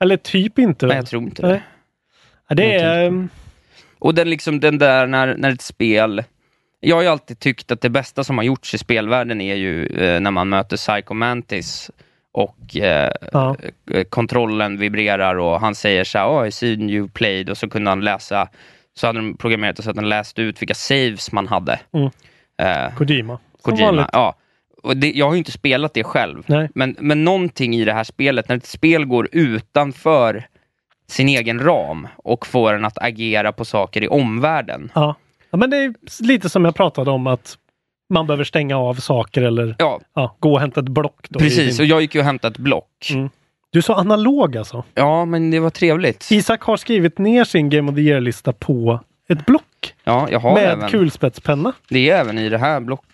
Eller 0.00 0.16
typ 0.16 0.58
inte. 0.58 0.86
Nej, 0.86 0.96
jag 0.96 1.06
tror 1.06 1.22
inte 1.22 1.42
det. 1.42 1.48
Nej. 1.48 1.62
Ja, 2.48 2.54
det 2.54 2.78
tror 2.78 2.90
är... 2.90 3.28
Och 3.98 4.14
den 4.14 4.30
liksom, 4.30 4.60
den 4.60 4.78
där 4.78 5.06
när, 5.06 5.34
när 5.36 5.52
ett 5.52 5.62
spel... 5.62 6.24
Jag 6.80 6.96
har 6.96 7.02
ju 7.02 7.08
alltid 7.08 7.38
tyckt 7.38 7.70
att 7.70 7.80
det 7.80 7.90
bästa 7.90 8.24
som 8.24 8.38
har 8.38 8.44
gjorts 8.44 8.74
i 8.74 8.78
spelvärlden 8.78 9.40
är 9.40 9.54
ju 9.54 9.86
eh, 9.86 10.20
när 10.20 10.30
man 10.30 10.48
möter 10.48 10.76
Psycho 10.76 11.14
Mantis 11.14 11.90
och 12.32 12.76
eh, 12.76 13.12
Ja. 13.32 13.56
eh, 13.90 14.04
kontrollen 14.04 14.78
vibrerar 14.78 15.34
och 15.34 15.60
han 15.60 15.74
säger 15.74 16.04
så 16.04 16.18
här, 16.18 16.28
oh, 16.28 16.48
I 16.48 16.52
seen 16.52 16.90
you 16.90 17.08
played 17.08 17.50
och 17.50 17.56
så 17.58 17.68
kunde 17.68 17.90
han 17.90 18.00
läsa, 18.00 18.48
så 18.94 19.06
hade 19.06 19.18
de 19.18 19.36
programmerat 19.36 19.76
det 19.76 19.82
så 19.82 19.90
att 19.90 19.96
han 19.96 20.08
läste 20.08 20.42
ut 20.42 20.62
vilka 20.62 20.74
saves 20.74 21.32
man 21.32 21.48
hade. 21.48 21.80
Mm. 21.92 22.10
Eh, 22.62 22.94
Kojima. 22.94 23.38
Kojima, 23.62 24.08
ja. 24.12 24.34
Och 24.82 24.96
det, 24.96 25.12
jag 25.12 25.26
har 25.26 25.32
ju 25.32 25.38
inte 25.38 25.52
spelat 25.52 25.94
det 25.94 26.04
själv, 26.04 26.42
Nej. 26.46 26.68
men, 26.74 26.96
men 27.00 27.24
någonting 27.24 27.74
i 27.76 27.84
det 27.84 27.92
här 27.92 28.04
spelet, 28.04 28.48
när 28.48 28.56
ett 28.56 28.66
spel 28.66 29.04
går 29.04 29.28
utanför 29.32 30.46
sin 31.08 31.28
egen 31.28 31.58
ram 31.60 32.08
och 32.16 32.46
får 32.46 32.72
en 32.74 32.84
att 32.84 32.98
agera 33.02 33.52
på 33.52 33.64
saker 33.64 34.02
i 34.04 34.08
omvärlden. 34.08 34.92
Ja. 34.94 35.14
ja, 35.50 35.58
men 35.58 35.70
det 35.70 35.76
är 35.76 35.94
lite 36.22 36.48
som 36.48 36.64
jag 36.64 36.74
pratade 36.74 37.10
om 37.10 37.26
att 37.26 37.58
man 38.12 38.26
behöver 38.26 38.44
stänga 38.44 38.76
av 38.78 38.94
saker 38.94 39.42
eller 39.42 39.76
Ja, 39.78 40.00
ja, 40.14 40.36
gå 40.38 40.52
och 40.52 40.60
hämta 40.60 40.80
ett 40.80 40.88
block. 40.88 41.26
Precis. 41.38 41.76
din- 41.76 41.84
Och 41.86 41.90
jag 41.90 42.00
gick 42.00 42.14
ju 42.14 42.20
och 42.20 42.26
hämtade 42.26 42.52
ett 42.52 42.58
block. 42.58 43.10
Mm. 43.12 43.30
Du 43.72 43.78
är 43.78 43.82
så 43.82 43.94
analog 43.94 44.56
alltså. 44.56 44.84
Ja, 44.94 45.24
men 45.24 45.50
det 45.50 45.60
var 45.60 45.70
trevligt. 45.70 46.28
Isak 46.30 46.62
har 46.62 46.76
skrivit 46.76 47.18
ner 47.18 47.44
sin 47.44 47.70
Game 47.70 47.90
of 47.90 47.94
the 47.96 48.00
Year-lista 48.02 48.52
på 48.52 49.00
ett 49.28 49.46
block 49.46 49.94
Ja, 50.04 50.28
jag 50.30 50.40
har 50.40 50.54
med 50.54 50.64
även. 50.72 50.90
kulspetspenna. 50.90 51.72
Det 51.88 52.10
är 52.10 52.20
även 52.20 52.38
i 52.38 52.48
det 52.48 52.58
här 52.58 52.80
block... 52.80 53.04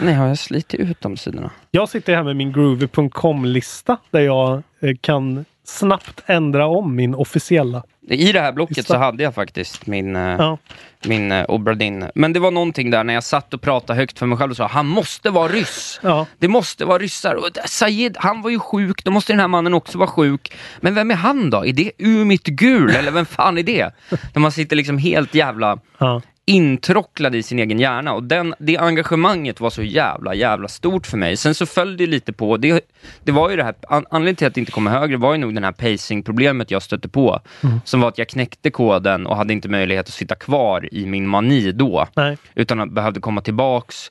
Nej, 0.00 0.14
har 0.14 0.26
jag 0.28 0.38
slitit 0.38 0.80
ut 0.80 1.00
de 1.00 1.16
sidorna? 1.16 1.50
Jag 1.70 1.88
sitter 1.88 2.14
här 2.16 2.22
med 2.22 2.36
min 2.36 2.52
groovy.com-lista 2.52 3.96
där 4.10 4.20
jag 4.20 4.62
eh, 4.80 4.96
kan 5.00 5.44
snabbt 5.64 6.20
ändra 6.26 6.66
om 6.66 6.96
min 6.96 7.14
officiella. 7.14 7.82
I 8.08 8.32
det 8.32 8.40
här 8.40 8.52
blocket 8.52 8.76
Lista. 8.76 8.94
så 8.94 8.98
hade 8.98 9.22
jag 9.22 9.34
faktiskt 9.34 9.86
min, 9.86 10.16
eh, 10.16 10.22
Ja. 10.22 10.58
min 11.06 11.32
eh, 11.32 11.44
Obradin. 11.48 12.04
Men 12.14 12.32
det 12.32 12.40
var 12.40 12.50
någonting 12.50 12.90
där 12.90 13.04
när 13.04 13.14
jag 13.14 13.24
satt 13.24 13.54
och 13.54 13.60
pratade 13.62 13.98
högt 13.98 14.18
för 14.18 14.26
mig 14.26 14.38
själv 14.38 14.50
och 14.50 14.56
sa 14.56 14.66
han 14.66 14.86
måste 14.86 15.30
vara 15.30 15.48
ryss. 15.48 16.00
Ja. 16.02 16.26
Det 16.38 16.48
måste 16.48 16.84
vara 16.84 16.98
ryssar. 16.98 17.34
Och 17.34 17.48
Sayed, 17.68 18.16
han 18.18 18.42
var 18.42 18.50
ju 18.50 18.58
sjuk, 18.58 19.04
då 19.04 19.10
måste 19.10 19.32
den 19.32 19.40
här 19.40 19.48
mannen 19.48 19.74
också 19.74 19.98
vara 19.98 20.08
sjuk. 20.08 20.52
Men 20.80 20.94
vem 20.94 21.10
är 21.10 21.14
han 21.14 21.50
då? 21.50 21.66
Är 21.66 21.72
det 21.72 21.92
Umit 21.98 22.44
Gul? 22.46 22.90
Eller 22.90 23.10
vem 23.10 23.26
fan 23.26 23.58
är 23.58 23.62
det? 23.62 23.90
När 24.34 24.40
man 24.40 24.52
sitter 24.52 24.76
liksom 24.76 24.98
helt 24.98 25.34
jävla 25.34 25.78
Ja. 25.98 26.22
Intråcklad 26.44 27.34
i 27.34 27.42
sin 27.42 27.58
egen 27.58 27.80
hjärna. 27.80 28.12
Och 28.12 28.22
den, 28.22 28.54
det 28.58 28.76
engagemanget 28.78 29.60
var 29.60 29.70
så 29.70 29.82
jävla, 29.82 30.34
jävla 30.34 30.68
stort 30.68 31.06
för 31.06 31.16
mig. 31.16 31.36
Sen 31.36 31.54
så 31.54 31.66
föll 31.66 31.96
det 31.96 32.06
lite 32.06 32.32
på, 32.32 32.56
det, 32.56 32.84
det 33.24 33.32
var 33.32 33.50
ju 33.50 33.56
det 33.56 33.64
här, 33.64 33.74
an, 33.88 34.06
anledningen 34.10 34.36
till 34.36 34.46
att 34.46 34.54
det 34.54 34.60
inte 34.60 34.72
kommer 34.72 34.90
högre 34.90 35.16
var 35.16 35.32
ju 35.32 35.38
nog 35.38 35.54
den 35.54 35.64
här 35.64 35.72
pacing-problemet 35.72 36.70
jag 36.70 36.82
stötte 36.82 37.08
på. 37.08 37.40
Mm. 37.62 37.80
Som 37.84 38.00
var 38.00 38.08
att 38.08 38.18
jag 38.18 38.28
knäckte 38.28 38.70
koden 38.70 39.26
och 39.26 39.36
hade 39.36 39.52
inte 39.52 39.68
möjlighet 39.68 40.06
att 40.06 40.14
sitta 40.14 40.34
kvar 40.34 40.94
i 40.94 41.06
min 41.06 41.26
mani 41.26 41.72
då. 41.72 42.06
Nej. 42.16 42.36
Utan 42.54 42.94
behövde 42.94 43.20
komma 43.20 43.40
tillbaks. 43.40 44.10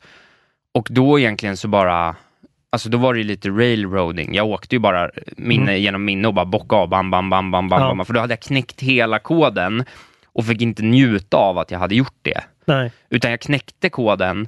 Och 0.74 0.88
då 0.92 1.20
egentligen 1.20 1.58
så 1.58 1.68
bara, 1.68 2.16
alltså 2.72 2.90
då 2.90 2.98
var 2.98 3.14
det 3.14 3.24
lite 3.24 3.50
railroading. 3.50 4.36
Jag 4.36 4.48
åkte 4.48 4.76
ju 4.76 4.80
bara 4.80 5.10
minne 5.38 5.78
genom 5.78 6.06
minne 6.06 6.28
och 6.28 6.34
bara 6.34 6.46
bocka 6.46 6.76
av, 6.76 6.90
bam, 6.90 7.12
bam, 7.12 7.30
bam, 7.30 7.52
bam, 7.52 7.70
bam, 7.70 7.80
Mm. 7.82 7.90
Ja. 7.90 7.96
bam. 7.96 8.06
För 8.06 8.14
då 8.14 8.20
hade 8.20 8.32
jag 8.34 8.40
knäckt 8.42 8.82
hela 8.82 9.20
koden 9.20 9.86
och 10.34 10.46
fick 10.46 10.62
inte 10.62 10.84
njuta 10.84 11.38
av 11.38 11.58
att 11.58 11.72
jag 11.72 11.80
hade 11.80 11.96
gjort 11.96 12.18
det. 12.22 12.44
Nej. 12.66 12.92
Utan 13.10 13.32
jag 13.32 13.40
knäckte 13.40 13.90
koden, 13.90 14.48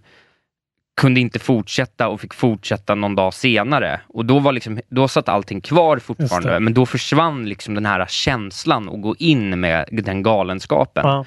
kunde 1.02 1.20
inte 1.20 1.40
fortsätta 1.40 2.08
och 2.08 2.22
fick 2.22 2.34
fortsätta 2.34 2.96
någon 2.96 3.16
dag 3.16 3.34
senare. 3.34 4.02
Och 4.08 4.26
då, 4.26 4.40
var 4.40 4.52
liksom, 4.52 4.80
då 4.90 5.08
satt 5.08 5.30
allting 5.30 5.62
kvar 5.62 5.98
fortfarande, 6.00 6.60
men 6.60 6.74
då 6.74 6.86
försvann 6.86 7.46
liksom 7.50 7.76
den 7.76 7.86
här 7.86 8.06
känslan 8.06 8.90
att 8.90 9.02
gå 9.02 9.16
in 9.20 9.60
med 9.60 9.90
den 9.92 10.24
galenskapen. 10.24 11.04
Ja. 11.08 11.26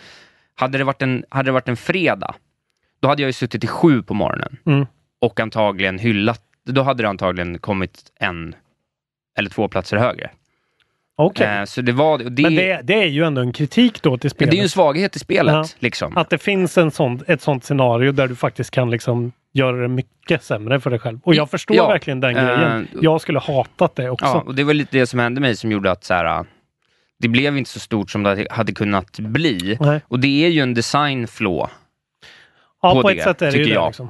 Hade, 0.54 0.78
det 0.78 0.84
varit 0.84 1.02
en, 1.02 1.24
hade 1.28 1.48
det 1.48 1.52
varit 1.52 1.68
en 1.68 1.76
fredag, 1.76 2.34
då 3.00 3.08
hade 3.08 3.22
jag 3.22 3.28
ju 3.28 3.32
suttit 3.32 3.60
till 3.60 3.68
sju 3.70 4.02
på 4.02 4.14
morgonen 4.14 4.56
Mm. 4.66 4.86
och 5.20 5.40
antagligen 5.40 5.98
hyllat, 5.98 6.42
då 6.64 6.82
hade 6.82 7.02
det 7.02 7.08
antagligen 7.08 7.58
kommit 7.58 8.12
en 8.20 8.54
eller 9.38 9.50
två 9.50 9.68
platser 9.68 9.96
högre. 9.96 10.30
Okej. 11.18 11.46
Eh, 11.58 11.64
så 11.64 11.80
det 11.82 11.92
var, 11.92 12.18
det, 12.18 12.42
Men 12.42 12.54
det, 12.54 12.80
det 12.84 12.94
är 13.02 13.06
ju 13.06 13.24
ändå 13.24 13.40
en 13.40 13.52
kritik 13.52 14.02
då 14.02 14.18
till 14.18 14.28
det 14.28 14.30
spelet. 14.30 14.52
är 14.54 14.56
ju 14.56 14.62
en 14.62 14.68
svaghet 14.68 15.16
i 15.16 15.18
spelet. 15.18 15.52
Ja. 15.54 15.64
Liksom. 15.78 16.16
Att 16.16 16.30
det 16.30 16.38
finns 16.38 16.78
en 16.78 16.90
sån, 16.90 17.20
ett 17.26 17.40
sånt 17.42 17.64
scenario 17.64 18.12
där 18.12 18.28
du 18.28 18.36
faktiskt 18.36 18.70
kan 18.70 18.90
liksom 18.90 19.32
göra 19.52 19.76
det 19.76 19.88
mycket 19.88 20.42
sämre 20.42 20.80
för 20.80 20.90
dig 20.90 20.98
själv. 20.98 21.18
Och 21.24 21.34
jag 21.34 21.50
förstår 21.50 21.76
Ja. 21.76 21.88
verkligen 21.88 22.20
den 22.20 22.34
grejen. 22.34 22.80
Eh, 22.92 22.98
Jag 23.02 23.20
skulle 23.20 23.38
hatat 23.38 23.94
det 23.96 24.10
också. 24.10 24.26
Ja, 24.26 24.42
och 24.46 24.54
det 24.54 24.64
var 24.64 24.74
lite 24.74 24.98
det 24.98 25.06
som 25.06 25.18
hände 25.18 25.40
mig 25.40 25.56
som 25.56 25.72
gjorde 25.72 25.90
att 25.90 26.04
så 26.04 26.14
här, 26.14 26.44
det 27.18 27.28
blev 27.28 27.58
inte 27.58 27.70
så 27.70 27.80
stort 27.80 28.10
som 28.10 28.22
det 28.22 28.46
hade 28.50 28.72
kunnat 28.72 29.18
bli. 29.18 29.76
Nej. 29.80 30.00
Och 30.08 30.20
det 30.20 30.44
är 30.44 30.48
ju 30.48 30.60
en 30.60 30.74
design 30.74 31.26
flaw. 31.28 31.72
Ja, 32.82 32.92
på 32.94 33.02
på, 33.02 33.08
det, 33.08 33.16
ett 33.16 33.22
sätt 33.24 33.42
är 33.42 33.46
det 33.46 33.58
ju 33.58 33.64
tycker 33.64 33.74
det. 33.74 33.80
jag. 33.80 33.88
Liksom. 33.88 34.08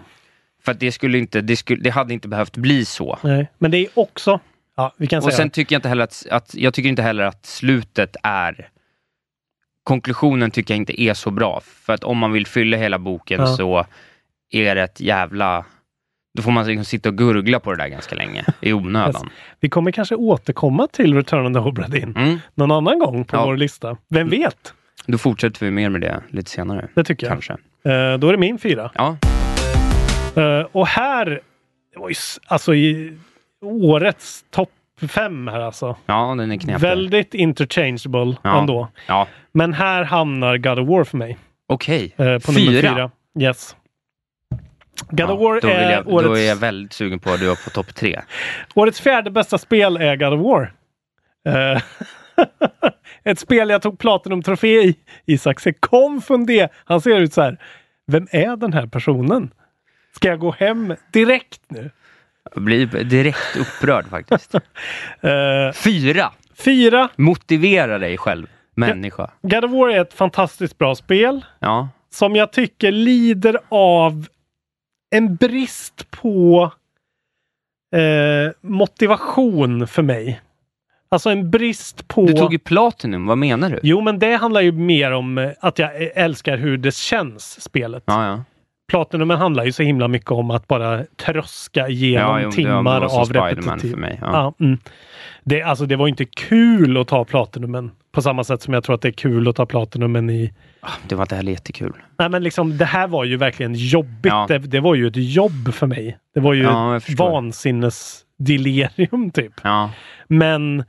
För 0.65 0.73
att 0.73 0.81
det 0.81 0.93
skulle 0.93 1.19
inte, 1.19 1.41
det, 1.41 1.57
skulle, 1.57 1.83
det 1.83 1.91
hade 1.91 2.15
inte 2.15 2.29
behövt 2.29 2.57
bli 2.57 2.85
så. 2.85 3.19
Nej. 3.23 3.47
Men 3.59 3.71
det 3.71 3.79
är 3.79 3.89
också, 3.95 4.41
ja, 4.77 4.93
vi 4.97 5.07
kan 5.07 5.17
Och 5.19 5.25
säga 5.25 5.37
sen 5.37 5.51
tycker 5.51 5.75
jag 5.75 5.79
inte 5.79 5.89
heller 5.89 6.05
att, 6.05 6.27
att, 6.31 6.55
jag 6.55 6.75
tycker 6.75 6.89
inte 6.89 7.03
heller 7.03 7.25
att 7.25 7.47
slutet 7.47 8.17
är 8.23 8.69
Konklusionen 9.83 10.51
tycker 10.51 10.75
jag 10.75 10.77
inte 10.77 11.03
är 11.03 11.15
så 11.15 11.31
bra, 11.31 11.61
för 11.65 11.93
att 11.93 12.05
om 12.05 12.19
man 12.19 12.33
vill 12.33 12.47
fylla 12.47 12.77
hela 12.77 12.99
boken 12.99 13.41
Ja. 13.41 13.47
så 13.47 13.87
är 14.51 14.75
det 14.75 14.83
ett 14.83 15.01
jävla... 15.01 15.65
Då 16.35 16.43
får 16.43 16.51
man 16.51 16.67
liksom 16.67 16.85
sitta 16.85 17.09
och 17.09 17.19
gurgla 17.19 17.61
på 17.61 17.71
det 17.75 17.83
där 17.83 17.89
ganska 17.89 18.15
länge, 18.15 18.45
i 18.61 18.73
onödan. 18.73 19.31
vi 19.61 19.69
kommer 19.69 19.91
kanske 19.91 20.15
återkomma 20.15 20.87
till 20.87 21.15
Return 21.15 21.47
of 21.47 21.63
the 21.63 21.69
Obra 21.69 21.89
Dinn 21.89 22.17
Mm. 22.17 22.39
någon 22.55 22.71
annan 22.73 22.99
gång 22.99 23.25
på 23.25 23.37
Ja. 23.37 23.45
vår 23.47 23.57
lista. 23.57 23.97
Vem 24.09 24.29
vet? 24.29 24.75
Då 25.07 25.19
fortsätter 25.19 25.65
vi 25.67 25.71
mer 25.73 25.89
med 25.89 26.01
det 26.01 26.23
lite 26.29 26.51
senare. 26.51 26.89
Det 26.95 27.05
tycker 27.05 27.27
jag. 27.27 27.33
Kanske. 27.33 27.53
Eh, 27.53 28.19
då 28.19 28.29
är 28.29 28.33
det 28.33 28.39
min 28.39 28.59
fyra. 28.59 28.91
Ja. 28.95 29.17
Eh, 30.37 30.67
och 30.73 30.87
här, 30.87 31.41
det 31.93 31.99
var 31.99 32.09
ju 32.09 32.15
alltså 32.47 32.75
i 32.75 33.19
årets 33.65 34.45
topp 34.51 34.71
fem 35.09 35.49
här 35.49 35.61
alltså. 35.61 35.97
Ja, 36.07 36.35
den 36.39 36.53
är 36.53 36.57
knepig. 36.57 36.81
Väldigt 36.81 37.35
interchangeable 37.35 38.37
Ja. 38.43 38.61
ändå. 38.61 38.89
Ja, 39.09 39.27
Men 39.53 39.73
här 39.73 40.05
hamnar 40.05 40.57
God 40.59 40.79
of 40.79 40.89
War 40.89 41.05
för 41.05 41.17
mig. 41.17 41.39
okej. 41.69 42.15
eh, 42.17 42.39
på 42.39 42.53
nummer 42.53 42.81
fyra. 42.83 43.11
Yes. 43.41 43.77
God 45.11 45.21
Ja, 45.21 45.33
of 45.33 45.41
War 45.41 45.61
då, 45.61 45.69
är 45.69 45.91
jag, 45.91 46.09
årets, 46.09 46.29
då 46.29 46.37
är 46.37 46.49
jag 46.49 46.57
väldigt 46.57 46.93
sugen 46.93 47.19
på 47.19 47.31
att 47.31 47.41
du 47.41 47.51
är 47.51 47.65
på 47.65 47.71
topp 47.71 47.95
tre. 47.95 48.21
årets 48.75 49.01
fjärde 49.01 49.31
bästa 49.31 49.59
spel 49.59 49.97
är 49.97 50.17
God 50.17 50.33
of 50.33 50.41
War. 50.41 50.73
Eh, 51.49 51.83
Ett 53.25 53.39
spel 53.39 53.71
jag 53.71 53.83
tog 53.83 53.99
Platinum-trofé 53.99 54.83
i. 54.83 54.97
Isak 55.27 55.61
ser 55.61 55.73
konfunderad 55.73 56.71
Han 56.85 57.01
ser 57.01 57.21
ut 57.21 57.33
så 57.33 57.43
här. 57.43 57.59
Vem 58.07 58.29
är 58.31 58.57
den 58.57 58.73
här 58.73 58.87
personen? 58.87 59.51
Ska 60.17 60.29
jag 60.29 60.39
gå 60.39 60.51
hem 60.53 60.95
direkt 61.13 61.61
nu? 61.69 61.91
Jag 62.57 62.63
blir 62.65 62.87
direkt 63.05 63.57
upprörd 63.57 64.07
faktiskt. 64.09 64.55
Eh, 65.21 65.73
Fyra! 65.73 66.33
fyra. 66.55 67.09
Motivera 67.17 67.99
dig 67.99 68.19
själv, 68.19 68.47
människa. 68.75 69.31
God 69.43 69.65
of 69.65 69.71
War 69.71 69.89
är 69.89 70.01
ett 70.01 70.15
fantastiskt 70.15 70.79
bra 70.79 70.95
spel. 70.95 71.45
Ja. 71.59 71.89
som 72.11 72.37
jag 72.37 72.53
tycker 72.53 72.93
lider 72.93 73.59
av 73.69 74.27
en 75.11 75.37
brist 75.37 76.11
på 76.11 76.73
eh, 77.97 78.53
motivation 78.61 79.87
för 79.87 80.03
mig. 80.03 80.41
Alltså 81.09 81.31
en 81.31 81.51
brist 81.51 82.09
på... 82.09 82.27
Du 82.27 82.33
tog 82.33 82.53
ju 82.53 82.59
Platinum, 82.59 83.27
vad 83.27 83.39
menar 83.39 83.71
du? 83.71 83.81
Jo, 83.83 84.01
men 84.01 84.19
det 84.19 84.37
handlar 84.37 84.61
ju 84.61 84.73
mer 84.73 85.11
om 85.11 85.39
eh, 85.39 85.51
att 85.61 85.79
jag 85.79 85.91
älskar 86.15 86.57
hur 86.57 86.77
det 86.79 86.95
känns, 86.95 87.61
spelet. 87.61 88.03
Ja, 88.07 88.27
ja. 88.27 88.45
Platinumen 88.89 89.39
handlar 89.39 89.65
ju 89.65 89.73
så 89.73 89.83
himla 89.83 90.09
mycket 90.09 90.31
om 90.31 90.51
att 90.51 90.69
bara 90.69 91.05
tröska 91.17 91.89
igenom 91.89 92.31
Ja, 92.31 92.41
jo, 92.41 92.49
det 92.51 92.57
timmar 92.57 93.01
av 93.21 93.33
repetitiv. 93.33 93.91
för 93.91 93.99
mig, 93.99 94.19
ja. 94.23 94.29
Ja, 94.59 94.67
mm. 94.67 94.79
det, 95.45 95.63
alltså, 95.63 95.87
det 95.87 95.97
var 95.97 96.09
inte 96.09 96.25
kul 96.25 96.97
att 96.97 97.09
ta 97.09 97.25
Platinumen 97.25 97.91
på 98.13 98.23
samma 98.23 98.45
sätt 98.45 98.63
som 98.63 98.75
jag 98.75 98.85
tror 98.85 98.95
att 98.95 99.03
det 99.03 99.09
är 99.09 99.13
kul 99.13 99.49
att 99.49 99.57
ta 99.57 99.67
Platinumen 99.67 100.31
i 100.31 100.53
Ah, 100.81 100.91
Det 101.09 101.15
var 101.15 101.23
inte 101.25 101.37
heller 101.37 101.53
jättekul. 101.53 101.93
Nej 102.19 102.29
men 102.29 102.43
liksom 102.43 102.79
det 102.79 102.85
här 102.85 103.09
var 103.09 103.25
ju 103.25 103.37
verkligen 103.37 103.75
jobbigt. 103.75 104.33
Ja. 104.33 104.47
Det, 104.49 104.59
det 104.59 104.81
var 104.81 104.95
ju 104.95 105.07
ett 105.07 105.35
jobb 105.35 105.75
för 105.75 105.87
mig. 105.87 106.19
Det 106.35 106.41
var 106.41 106.55
ju 106.55 106.63
Ja, 106.63 106.97
ett 106.97 107.19
vansinnesdelirium 107.19 109.31
typ. 109.31 109.53
Ja. 109.63 109.91
Men 110.29 110.81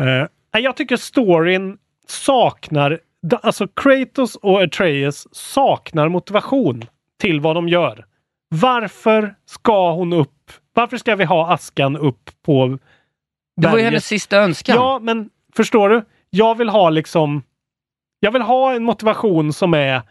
eh, 0.00 0.60
jag 0.60 0.76
tycker 0.76 0.96
storyn 0.96 1.78
saknar, 2.08 2.98
alltså 3.42 3.68
Kratos 3.68 4.36
och 4.36 4.62
Atreus 4.62 5.26
saknar 5.32 6.08
motivation 6.08 6.84
till 7.20 7.40
vad 7.40 7.56
de 7.56 7.68
gör. 7.68 8.04
Varför 8.48 9.34
ska 9.46 9.92
hon 9.92 10.12
upp? 10.12 10.52
Varför 10.74 10.96
ska 10.96 11.16
vi 11.16 11.24
ha 11.24 11.52
askan 11.54 11.96
upp 11.96 12.30
på 12.46 12.66
Det 12.66 13.66
var 13.66 13.70
ju 13.70 13.76
berget? 13.76 13.84
hennes 13.84 14.06
sista 14.06 14.36
önskan. 14.38 14.76
Ja, 14.76 14.98
men 15.02 15.30
förstår 15.56 15.88
du? 15.88 16.04
Jag 16.30 16.54
vill 16.58 16.68
ha 16.68 16.90
liksom... 16.90 17.42
Jag 18.20 18.32
vill 18.32 18.42
ha 18.42 18.72
en 18.74 18.84
motivation 18.84 19.52
som 19.52 19.74
är 19.74 20.02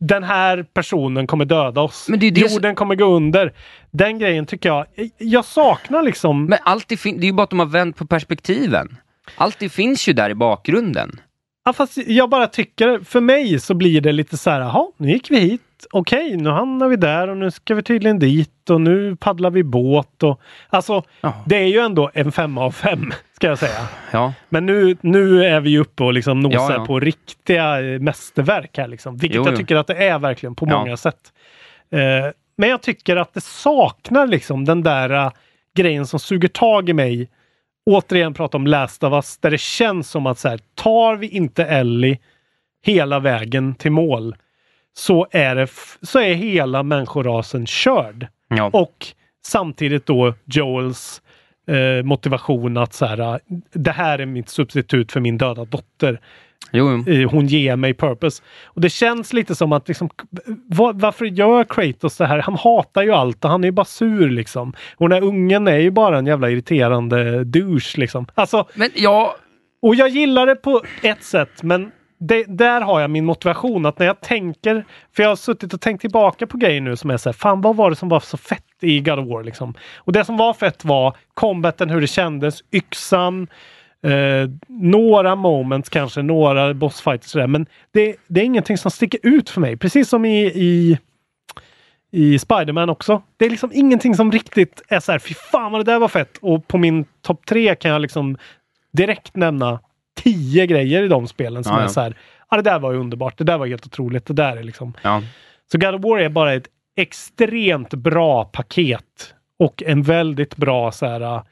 den 0.00 0.24
här 0.24 0.62
personen 0.62 1.26
kommer 1.26 1.44
döda 1.44 1.80
oss. 1.80 2.08
Men 2.08 2.18
det 2.20 2.26
är 2.26 2.30
det 2.30 2.48
som- 2.48 2.54
Jorden 2.54 2.74
kommer 2.74 2.94
gå 2.94 3.04
under. 3.04 3.52
Den 3.90 4.18
grejen 4.18 4.46
tycker 4.46 4.68
jag... 4.68 4.86
Jag 5.18 5.44
saknar 5.44 6.02
liksom... 6.02 6.44
Men 6.46 6.58
allt 6.62 6.88
det, 6.88 7.02
det 7.02 7.08
är 7.10 7.24
ju 7.24 7.32
bara 7.32 7.42
att 7.42 7.50
de 7.50 7.58
har 7.58 7.66
vänt 7.66 7.96
på 7.96 8.06
perspektiven. 8.06 8.96
Allt 9.36 9.58
det 9.58 9.68
finns 9.68 10.08
ju 10.08 10.12
där 10.12 10.30
i 10.30 10.34
bakgrunden. 10.34 11.20
Ja, 11.64 11.72
fast 11.72 11.96
jag 11.96 12.30
bara 12.30 12.46
tycker, 12.46 13.00
för 13.04 13.20
mig 13.20 13.60
så 13.60 13.74
blir 13.74 14.00
det 14.00 14.12
lite 14.12 14.36
så 14.36 14.50
här, 14.50 14.60
jaha, 14.60 14.86
nu 14.96 15.10
gick 15.10 15.30
vi 15.30 15.38
hit. 15.38 15.60
Okej, 15.90 16.36
nu 16.36 16.50
hamnar 16.50 16.88
vi 16.88 16.96
där 16.96 17.28
och 17.28 17.36
nu 17.36 17.50
ska 17.50 17.74
vi 17.74 17.82
tydligen 17.82 18.18
dit 18.18 18.70
och 18.70 18.80
nu 18.80 19.16
paddlar 19.16 19.50
vi 19.50 19.62
båt 19.64 20.22
och... 20.22 20.40
Alltså, 20.70 21.02
Ja. 21.20 21.34
det 21.46 21.56
är 21.56 21.66
ju 21.66 21.78
ändå 21.78 22.10
en 22.14 22.32
femma 22.32 22.64
av 22.64 22.70
fem, 22.70 23.12
ska 23.32 23.46
jag 23.46 23.58
säga. 23.58 23.88
Ja. 24.10 24.32
Men 24.48 24.66
nu, 24.66 24.96
nu 25.00 25.44
är 25.44 25.60
vi 25.60 25.78
uppe 25.78 26.04
och 26.04 26.12
liksom 26.12 26.40
nosar 26.40 26.74
Ja, 26.74 26.84
på 26.86 27.00
riktiga 27.00 27.80
eh, 27.94 28.00
mästerverk 28.00 28.78
här. 28.78 28.88
Liksom. 28.88 29.16
Vilket 29.16 29.36
Jo, 29.36 29.44
jag 29.44 29.52
jo. 29.52 29.56
tycker 29.56 29.76
att 29.76 29.86
det 29.86 30.06
är 30.08 30.18
verkligen 30.18 30.54
på 30.54 30.66
många 30.66 30.96
sätt. 30.96 31.32
Eh, 31.92 32.32
men 32.56 32.68
jag 32.68 32.82
tycker 32.82 33.16
att 33.16 33.34
det 33.34 33.44
saknar 33.44 34.26
liksom 34.26 34.64
den 34.64 34.82
där 34.82 35.10
eh, 35.10 35.30
grejen 35.76 36.06
som 36.06 36.20
suger 36.20 36.48
tag 36.48 36.88
i 36.88 36.92
mig. 36.92 37.28
Återigen 37.90 38.34
prata 38.34 38.56
om 38.56 38.66
Last 38.66 39.04
of 39.04 39.12
Us, 39.12 39.38
där 39.38 39.50
det 39.50 39.60
känns 39.60 40.10
som 40.10 40.26
att 40.26 40.38
så 40.38 40.48
här, 40.48 40.60
tar 40.74 41.16
vi 41.16 41.28
inte 41.28 41.64
Ellie 41.64 42.18
hela 42.84 43.18
vägen 43.18 43.74
till 43.74 43.92
mål 43.92 44.34
så 44.92 45.26
är, 45.30 45.54
det 45.54 45.68
så 46.02 46.20
är 46.20 46.34
hela 46.34 46.82
människorasen 46.82 47.66
körd. 47.66 48.26
Ja. 48.48 48.70
Och 48.72 49.06
samtidigt 49.46 50.06
då 50.06 50.34
Joels 50.44 51.22
eh, 51.66 52.04
motivation 52.04 52.76
att 52.76 52.92
så 52.92 53.06
här, 53.06 53.40
det 53.72 53.90
här 53.90 54.18
är 54.18 54.26
mitt 54.26 54.48
substitut 54.48 55.12
för 55.12 55.20
min 55.20 55.38
döda 55.38 55.64
dotter. 55.64 56.20
Jo, 56.72 56.86
hon 57.30 57.46
ger 57.46 57.76
mig 57.76 57.94
purpose. 57.94 58.42
Och 58.64 58.80
det 58.80 58.90
känns 58.90 59.32
lite 59.32 59.54
som 59.54 59.72
att 59.72 59.88
liksom, 59.88 60.10
va- 60.66 60.92
varför 60.94 61.24
gör 61.24 61.64
Kratos 61.64 62.16
det 62.16 62.26
här? 62.26 62.38
Han 62.38 62.54
hatar 62.54 63.02
ju 63.02 63.12
allt 63.12 63.44
och 63.44 63.50
han 63.50 63.64
är 63.64 63.68
ju 63.68 63.72
bara 63.72 63.84
sur 63.84 64.30
liksom. 64.30 64.72
Och 64.96 65.08
den 65.08 65.22
här 65.22 65.28
ungen 65.28 65.68
är 65.68 65.78
ju 65.78 65.90
bara 65.90 66.18
en 66.18 66.26
jävla 66.26 66.50
irriterande 66.50 67.44
douche 67.44 67.94
liksom. 67.98 68.26
Alltså, 68.34 68.68
Men 68.74 68.90
ja, 68.94 69.36
och 69.82 69.94
jag 69.94 70.08
gillar 70.08 70.46
det 70.46 70.56
på 70.56 70.82
ett 71.02 71.22
sätt, 71.24 71.62
men 71.62 71.90
det, 72.22 72.44
där 72.48 72.80
har 72.80 73.00
jag 73.00 73.10
min 73.10 73.24
motivation. 73.24 73.86
Att 73.86 73.98
när 73.98 74.06
jag 74.06 74.20
tänker, 74.20 74.84
för 75.16 75.22
jag 75.22 75.30
har 75.30 75.36
suttit 75.36 75.74
och 75.74 75.80
tänkt 75.80 76.00
tillbaka 76.00 76.46
på 76.46 76.56
grejer 76.56 76.80
nu 76.80 76.96
som 76.96 77.10
är 77.10 77.16
så 77.16 77.28
här, 77.28 77.32
fan 77.34 77.60
vad 77.60 77.76
var 77.76 77.90
det 77.90 77.96
som 77.96 78.08
var 78.08 78.20
så 78.20 78.36
fett 78.36 78.64
i 78.80 79.00
God 79.00 79.18
of 79.18 79.28
War 79.28 79.42
liksom? 79.44 79.74
Och 79.96 80.12
det 80.12 80.24
som 80.24 80.36
var 80.36 80.54
fett 80.54 80.84
var 80.84 81.16
combaten, 81.34 81.90
hur 81.90 82.00
det 82.00 82.06
kändes, 82.06 82.60
yxan, 82.72 83.48
eh, 84.04 84.50
några 84.68 85.34
moments 85.36 85.88
kanske, 85.88 86.22
några 86.22 86.74
bossfighter 86.74 87.28
sådär. 87.28 87.46
Men 87.46 87.66
det, 87.92 88.16
det 88.28 88.40
är 88.40 88.44
ingenting 88.44 88.78
som 88.78 88.90
sticker 88.90 89.20
ut 89.22 89.50
för 89.50 89.60
mig. 89.60 89.76
Precis 89.76 90.08
som 90.08 90.24
i, 90.24 90.46
i 90.46 90.98
i 92.12 92.38
Spiderman 92.38 92.90
också. 92.90 93.22
Det 93.36 93.44
är 93.44 93.50
liksom 93.50 93.70
ingenting 93.74 94.14
som 94.14 94.32
riktigt 94.32 94.82
är 94.88 95.00
så 95.00 95.12
här, 95.12 95.18
fy 95.18 95.34
fan 95.34 95.72
vad 95.72 95.84
det 95.86 95.92
där 95.92 95.98
var 95.98 96.08
fett. 96.08 96.38
Och 96.42 96.68
på 96.68 96.78
min 96.78 97.04
topp 97.22 97.46
tre 97.46 97.74
kan 97.74 97.90
jag 97.90 98.00
liksom 98.02 98.36
direkt 98.92 99.36
nämna 99.36 99.80
tio 100.22 100.66
grejer 100.66 101.02
i 101.02 101.08
de 101.08 101.26
spelen 101.26 101.64
som 101.64 101.72
Ja, 101.72 101.78
är 101.78 101.82
ja. 101.82 101.88
så 101.88 102.00
här, 102.00 102.14
ja 102.50 102.56
det 102.56 102.62
där 102.62 102.78
var 102.78 102.92
ju 102.92 102.98
underbart, 102.98 103.38
det 103.38 103.44
där 103.44 103.58
var 103.58 103.66
helt 103.66 103.86
otroligt, 103.86 104.26
det 104.26 104.34
där 104.34 104.56
är 104.56 104.62
liksom. 104.62 104.94
ja. 105.02 105.22
Så 105.72 105.78
God 105.78 105.94
of 105.94 106.02
War 106.02 106.18
är 106.18 106.28
bara 106.28 106.54
ett 106.54 106.68
extremt 106.96 107.94
bra 107.94 108.44
paket 108.44 109.34
och 109.58 109.82
en 109.86 110.02
väldigt 110.02 110.56
bra 110.56 110.92
så 110.92 111.06
här, 111.06 111.42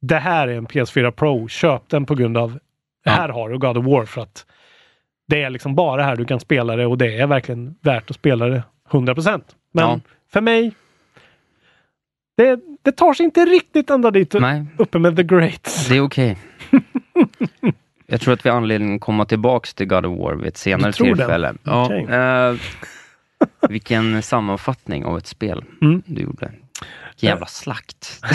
det 0.00 0.16
här 0.18 0.48
är 0.48 0.56
en 0.56 0.66
PS4 0.66 1.10
Pro, 1.10 1.48
köp 1.48 1.88
den 1.88 2.06
på 2.06 2.14
grund 2.14 2.36
av, 2.36 2.58
Ja. 3.04 3.12
här 3.12 3.28
har 3.28 3.48
du 3.50 3.58
God 3.58 3.76
of 3.76 3.84
War 3.86 4.04
för 4.04 4.20
att 4.22 4.46
det 5.28 5.42
är 5.42 5.50
liksom 5.50 5.74
bara 5.74 6.02
här 6.02 6.16
du 6.16 6.24
kan 6.24 6.40
spela 6.40 6.76
det 6.76 6.86
och 6.86 6.98
det 6.98 7.18
är 7.18 7.26
verkligen 7.26 7.74
värt 7.82 8.10
att 8.10 8.16
spela 8.16 8.46
det 8.46 8.62
100%. 8.90 9.42
Men 9.72 9.84
Ja. 9.88 10.00
för 10.32 10.40
mig, 10.40 10.72
det, 12.36 12.60
det 12.82 12.92
tar 12.92 13.14
sig 13.14 13.24
inte 13.24 13.44
riktigt 13.44 13.90
ända 13.90 14.10
dit 14.10 14.32
Nej, 14.32 14.64
uppe 14.78 14.98
med 14.98 15.16
The 15.16 15.22
Greats. 15.22 15.88
det 15.88 15.96
är 15.96 16.00
okej. 16.00 16.38
Jag 18.06 18.20
tror 18.20 18.34
att 18.34 18.46
vi 18.46 18.50
har 18.50 18.56
anledning 18.56 18.94
att 18.94 19.00
komma 19.00 19.24
tillbaks 19.24 19.74
till 19.74 19.86
God 19.86 20.06
of 20.06 20.18
War 20.18 20.34
vid 20.34 20.46
ett 20.48 20.56
senare 20.56 20.92
tillfälle. 20.92 21.54
Ja, 21.62 21.84
Okej. 21.84 22.04
eh, 22.04 22.54
vilken 23.70 24.22
sammanfattning 24.22 25.04
av 25.04 25.18
ett 25.18 25.26
spel 25.26 25.64
Mm. 25.82 26.02
du 26.06 26.22
gjorde. 26.22 26.50
Jävla 27.16 27.46
slakt. 27.46 28.20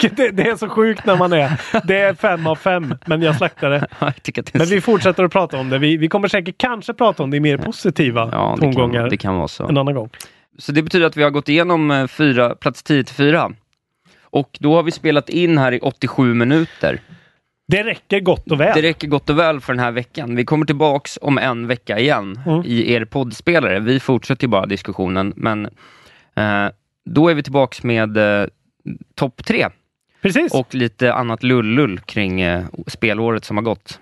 Det, 0.00 0.30
det 0.30 0.48
är 0.48 0.56
så 0.56 0.68
sjukt 0.68 1.06
när 1.06 1.16
man 1.16 1.32
är, 1.32 1.60
det 1.84 2.00
är 2.00 2.14
fem 2.14 2.46
av 2.46 2.56
fem, 2.56 2.94
men 3.06 3.22
jag 3.22 3.34
är 3.42 4.58
Men 4.58 4.66
vi 4.66 4.80
fortsätter 4.80 5.24
att 5.24 5.32
prata 5.32 5.58
om 5.58 5.70
det. 5.70 5.78
Vi, 5.78 5.96
vi 5.96 6.08
kommer 6.08 6.28
säkert 6.28 6.58
kanske 6.58 6.94
prata 6.94 7.22
om 7.22 7.30
det 7.30 7.36
i 7.36 7.40
mer 7.40 7.58
positiva 7.58 8.28
ja, 8.32 8.54
det, 8.56 8.62
tongångar 8.62 9.00
kan, 9.00 9.08
det 9.10 9.16
kan 9.16 9.36
vara 9.36 9.48
så. 9.48 9.68
en 9.68 9.78
annan 9.78 9.94
gång. 9.94 10.10
Så 10.58 10.72
det 10.72 10.82
betyder 10.82 11.06
att 11.06 11.16
vi 11.16 11.22
har 11.22 11.30
gått 11.30 11.48
igenom 11.48 11.90
eh, 11.90 12.06
fyra, 12.06 12.54
plats 12.54 12.82
10 12.82 13.04
till 13.04 13.14
4. 13.14 13.52
Och 14.22 14.56
då 14.60 14.74
har 14.74 14.82
vi 14.82 14.90
spelat 14.90 15.28
in 15.28 15.58
här 15.58 15.72
i 15.72 15.78
87 15.80 16.34
minuter. 16.34 17.00
Det 17.68 17.82
räcker 17.82 18.20
gott 18.20 18.50
och 18.50 18.60
väl. 18.60 18.74
Det 18.74 18.82
räcker 18.82 19.08
gott 19.08 19.30
och 19.30 19.38
väl 19.38 19.60
för 19.60 19.72
den 19.72 19.80
här 19.80 19.92
veckan. 19.92 20.36
Vi 20.36 20.44
kommer 20.44 20.66
tillbaks 20.66 21.18
om 21.22 21.38
en 21.38 21.66
vecka 21.66 21.98
igen 21.98 22.40
Mm. 22.46 22.62
i 22.64 22.92
er 22.92 23.04
poddspelare. 23.04 23.80
Vi 23.80 24.00
fortsätter 24.00 24.48
bara 24.48 24.66
diskussionen, 24.66 25.32
men 25.36 25.64
eh, 26.36 26.66
då 27.06 27.28
är 27.28 27.34
vi 27.34 27.42
tillbaks 27.42 27.82
med 27.82 28.16
eh, 28.16 28.46
topp 29.14 29.44
tre 29.44 29.66
Precis, 30.22 30.54
och 30.54 30.74
lite 30.74 31.12
annat 31.14 31.42
lullull 31.42 32.00
kring 32.00 32.40
eh, 32.40 32.64
spelåret 32.86 33.44
som 33.44 33.56
har 33.56 33.64
gått. 33.64 34.00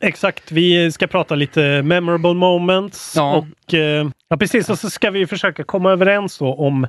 exakt. 0.00 0.52
Vi 0.52 0.92
ska 0.92 1.06
prata 1.06 1.34
lite 1.34 1.82
memorable 1.82 2.34
moments 2.34 3.12
Ja. 3.16 3.34
och 3.36 3.74
eh, 3.74 4.08
ja, 4.28 4.36
precis. 4.36 4.70
Och 4.70 4.78
så 4.78 4.90
ska 4.90 5.10
vi 5.10 5.26
försöka 5.26 5.64
komma 5.64 5.90
överens 5.90 6.38
då 6.38 6.54
om 6.54 6.86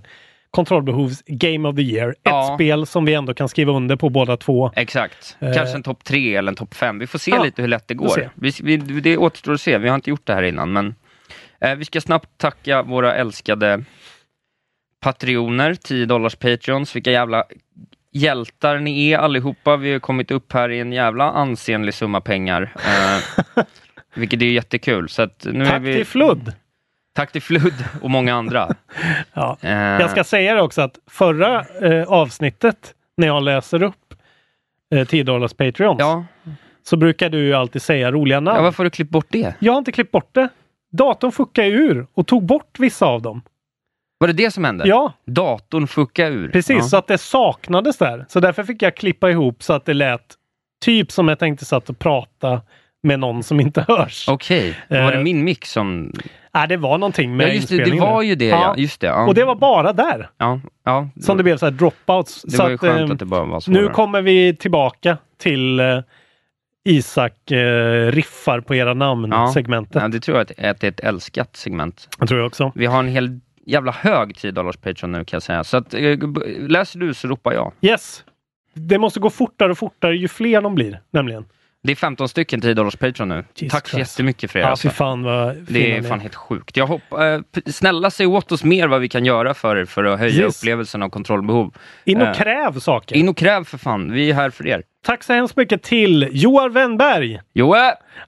kontrollbehovs 0.51 1.23
Game 1.25 1.69
of 1.69 1.75
the 1.75 1.81
Year. 1.81 2.09
Ett 2.09 2.17
Ja. 2.23 2.51
spel 2.55 2.85
som 2.85 3.05
vi 3.05 3.13
ändå 3.13 3.33
kan 3.33 3.49
skriva 3.49 3.73
under 3.73 3.95
på 3.95 4.09
båda 4.09 4.37
två. 4.37 4.71
Exakt. 4.75 5.37
Eh. 5.39 5.53
Kanske 5.53 5.75
en 5.75 5.83
topp 5.83 6.03
tre 6.03 6.35
eller 6.35 6.51
en 6.51 6.55
topp 6.55 6.73
fem. 6.73 6.99
Vi 6.99 7.07
får 7.07 7.19
se 7.19 7.31
Ja, 7.31 7.43
lite 7.43 7.61
hur 7.61 7.69
lätt 7.69 7.87
det 7.87 7.93
går. 7.93 8.29
Vi, 8.35 8.51
vi, 8.63 8.77
det 8.77 9.17
återstår 9.17 9.53
att 9.53 9.61
se. 9.61 9.77
Vi 9.77 9.87
har 9.89 9.95
inte 9.95 10.09
gjort 10.09 10.25
det 10.27 10.33
här 10.33 10.43
innan, 10.43 10.73
men 10.73 10.95
eh, 11.61 11.75
vi 11.75 11.85
ska 11.85 12.01
snabbt 12.01 12.29
tacka 12.37 12.83
våra 12.83 13.15
älskade 13.15 13.83
patrioner, 15.03 15.75
10 15.75 16.05
dollars 16.05 16.35
patreons. 16.35 16.95
Vilka 16.95 17.11
jävla 17.11 17.43
hjältar 18.11 18.79
ni 18.79 19.09
är 19.09 19.17
allihopa. 19.17 19.77
Vi 19.77 19.91
har 19.91 19.99
kommit 19.99 20.31
upp 20.31 20.53
här 20.53 20.69
i 20.69 20.79
en 20.79 20.93
jävla 20.93 21.23
ansenlig 21.31 21.93
summa 21.93 22.21
pengar. 22.21 22.73
Eh, 22.75 23.63
vilket 24.15 24.41
är 24.41 24.45
jättekul. 24.45 25.09
Så 25.09 25.27
nu 25.43 25.63
är 25.65 25.69
Tack 25.69 25.81
vi... 25.81 25.95
till 25.95 26.05
Flood! 26.05 26.53
Tack 27.15 27.31
till 27.31 27.41
Flood 27.41 27.73
och 28.01 28.09
många 28.11 28.35
andra. 28.35 28.69
Ja. 29.33 29.57
Eh, 29.61 29.71
Jag 29.71 30.09
ska 30.11 30.23
säga 30.23 30.55
det 30.55 30.61
också 30.61 30.81
att 30.81 30.99
förra 31.07 31.65
eh, 31.81 32.03
avsnittet 32.07 32.93
när 33.17 33.27
jag 33.27 33.43
läser 33.43 33.83
upp 33.83 34.13
eh, 34.95 35.07
10 35.07 35.23
dollars 35.23 35.53
Patreons 35.53 35.99
ja. 35.99 36.25
så 36.83 36.97
brukar 36.97 37.29
du 37.29 37.37
ju 37.37 37.53
alltid 37.53 37.81
säga 37.81 38.11
roliga 38.11 38.39
namn. 38.39 38.57
ja, 38.57 38.61
varför 38.63 38.77
har 38.77 38.83
du 38.83 38.89
klippt 38.89 39.11
bort 39.11 39.27
det? 39.29 39.53
Jag 39.59 39.73
har 39.73 39.77
inte 39.77 39.91
klippt 39.91 40.11
bort 40.11 40.29
det. 40.33 40.49
Datorn 40.91 41.31
fuckade 41.31 41.67
ur 41.67 42.07
och 42.13 42.27
tog 42.27 42.43
bort 42.45 42.79
vissa 42.79 43.05
av 43.05 43.21
dem. 43.21 43.41
Var 44.23 44.27
det 44.27 44.33
det 44.33 44.51
som 44.51 44.63
hände? 44.63 44.87
Ja, 44.87 45.13
Datorn 45.25 45.87
fuckade 45.87 46.29
ur? 46.29 46.49
precis. 46.49 46.75
Ja. 46.77 46.81
Så 46.83 46.97
att 46.97 47.07
det 47.07 47.17
saknades 47.17 47.97
där. 47.97 48.25
Så 48.29 48.39
därför 48.39 48.63
fick 48.63 48.81
jag 48.81 48.95
klippa 48.95 49.29
ihop 49.29 49.63
så 49.63 49.73
att 49.73 49.85
det 49.85 49.93
lät 49.93 50.21
typ 50.85 51.11
som 51.11 51.27
jag 51.27 51.39
tänkte 51.39 51.65
satt 51.65 51.89
och 51.89 51.99
prata 51.99 52.61
med 53.03 53.19
någon 53.19 53.43
som 53.43 53.59
inte 53.59 53.85
hörs. 53.87 54.25
Okej, 54.29 54.77
var 54.89 55.11
det 55.11 55.17
Eh, 55.17 55.23
min 55.23 55.43
mick 55.43 55.65
som... 55.65 56.11
Nej, 56.53 56.67
det 56.67 56.77
var 56.77 56.97
någonting 56.97 57.37
med 57.37 57.47
Ja, 57.47 57.53
just 57.53 57.69
det, 57.69 57.83
det 57.83 57.99
var 57.99 58.21
ju 58.21 58.35
det 58.35 58.45
ja. 58.45 58.75
Just 58.77 59.01
det, 59.01 59.07
ja. 59.07 59.27
Och 59.27 59.35
det 59.35 59.45
var 59.45 59.55
bara 59.55 59.93
där 59.93 60.29
Ja, 60.37 60.59
ja. 60.85 61.09
som 61.21 61.37
det 61.37 61.43
blev 61.43 61.57
så 61.57 61.65
här 61.65 61.71
dropouts. 61.71 62.41
Det 62.41 62.51
så 62.51 62.63
var 62.63 62.69
ju 62.69 62.75
att, 62.75 62.81
skönt 62.81 63.09
eh, 63.09 63.13
att 63.13 63.19
det 63.19 63.25
bara 63.25 63.45
var 63.45 63.59
så. 63.59 63.71
Nu 63.71 63.89
kommer 63.89 64.21
vi 64.21 64.55
tillbaka 64.55 65.17
till 65.37 65.79
eh, 65.79 65.99
Isak 66.85 67.51
eh, 67.51 68.11
riffar 68.11 68.59
på 68.59 68.75
era 68.75 68.93
namn-segmentet. 68.93 70.01
Ja, 70.01 70.07
det 70.07 70.19
tror 70.19 70.37
jag 70.37 70.41
att, 70.41 70.65
att 70.65 70.79
det 70.79 70.87
är 70.87 70.91
ett 70.91 70.99
älskat 70.99 71.55
segment. 71.55 72.09
Det 72.19 72.27
tror 72.27 72.39
jag 72.39 72.47
också. 72.47 72.71
Vi 72.75 72.85
har 72.85 72.99
en 72.99 73.07
hel 73.07 73.39
jävla 73.65 73.91
hög 73.91 74.35
10 74.37 74.51
dollars 74.51 74.77
Patreon 74.77 75.11
nu 75.11 75.25
kan 75.25 75.35
jag 75.37 75.43
säga. 75.43 75.63
Så 75.63 75.77
att, 75.77 75.93
eh, 75.93 76.17
läser 76.67 76.99
du 76.99 77.13
så 77.13 77.27
ropar 77.27 77.53
jag. 77.53 77.73
Yes. 77.81 78.23
Det 78.73 78.97
måste 78.97 79.19
gå 79.19 79.29
fortare 79.29 79.71
och 79.71 79.77
fortare 79.77 80.15
ju 80.17 80.27
fler 80.27 80.61
de 80.61 80.75
blir, 80.75 81.01
nämligen. 81.11 81.45
Det 81.85 81.91
är 81.91 81.95
15 81.95 82.29
stycken 82.29 82.61
10 82.61 82.73
dollars 82.73 82.95
Patreon 82.95 83.29
nu. 83.29 83.45
Jesus 83.55 83.71
Tack 83.71 83.87
så 83.87 83.99
jättemycket 83.99 84.51
för 84.51 84.59
er. 84.59 84.63
Ja, 84.63 84.69
alltså. 84.69 84.89
fan 84.89 85.23
vad 85.23 85.55
Det 85.57 85.97
är 85.97 86.01
fan 86.01 86.19
helt 86.19 86.35
sjukt. 86.35 86.77
Jag 86.77 86.87
hopp, 86.87 87.01
eh, 87.11 87.61
snälla 87.71 88.11
säg 88.11 88.25
åt 88.27 88.51
oss 88.51 88.63
mer 88.63 88.87
vad 88.87 89.01
vi 89.01 89.09
kan 89.09 89.25
göra 89.25 89.53
för 89.53 89.75
er 89.75 89.85
för 89.85 90.03
att 90.03 90.19
höja 90.19 90.43
Yes. 90.43 90.61
upplevelsen 90.61 91.03
av 91.03 91.09
kontrollbehov. 91.09 91.75
In 92.05 92.21
och 92.21 92.27
Eh, 92.27 92.33
kräv 92.33 92.79
saker. 92.79 93.15
In 93.15 93.29
och 93.29 93.37
kräv 93.37 93.63
för 93.63 93.77
fan. 93.77 94.11
Vi 94.11 94.29
är 94.29 94.33
här 94.33 94.49
för 94.49 94.67
er. 94.67 94.83
Tack 95.05 95.23
så 95.23 95.33
hemskt 95.33 95.57
mycket 95.57 95.83
till 95.83 96.29
Joar 96.31 96.69
Wennberg, 96.69 97.39
Joe! 97.53 97.75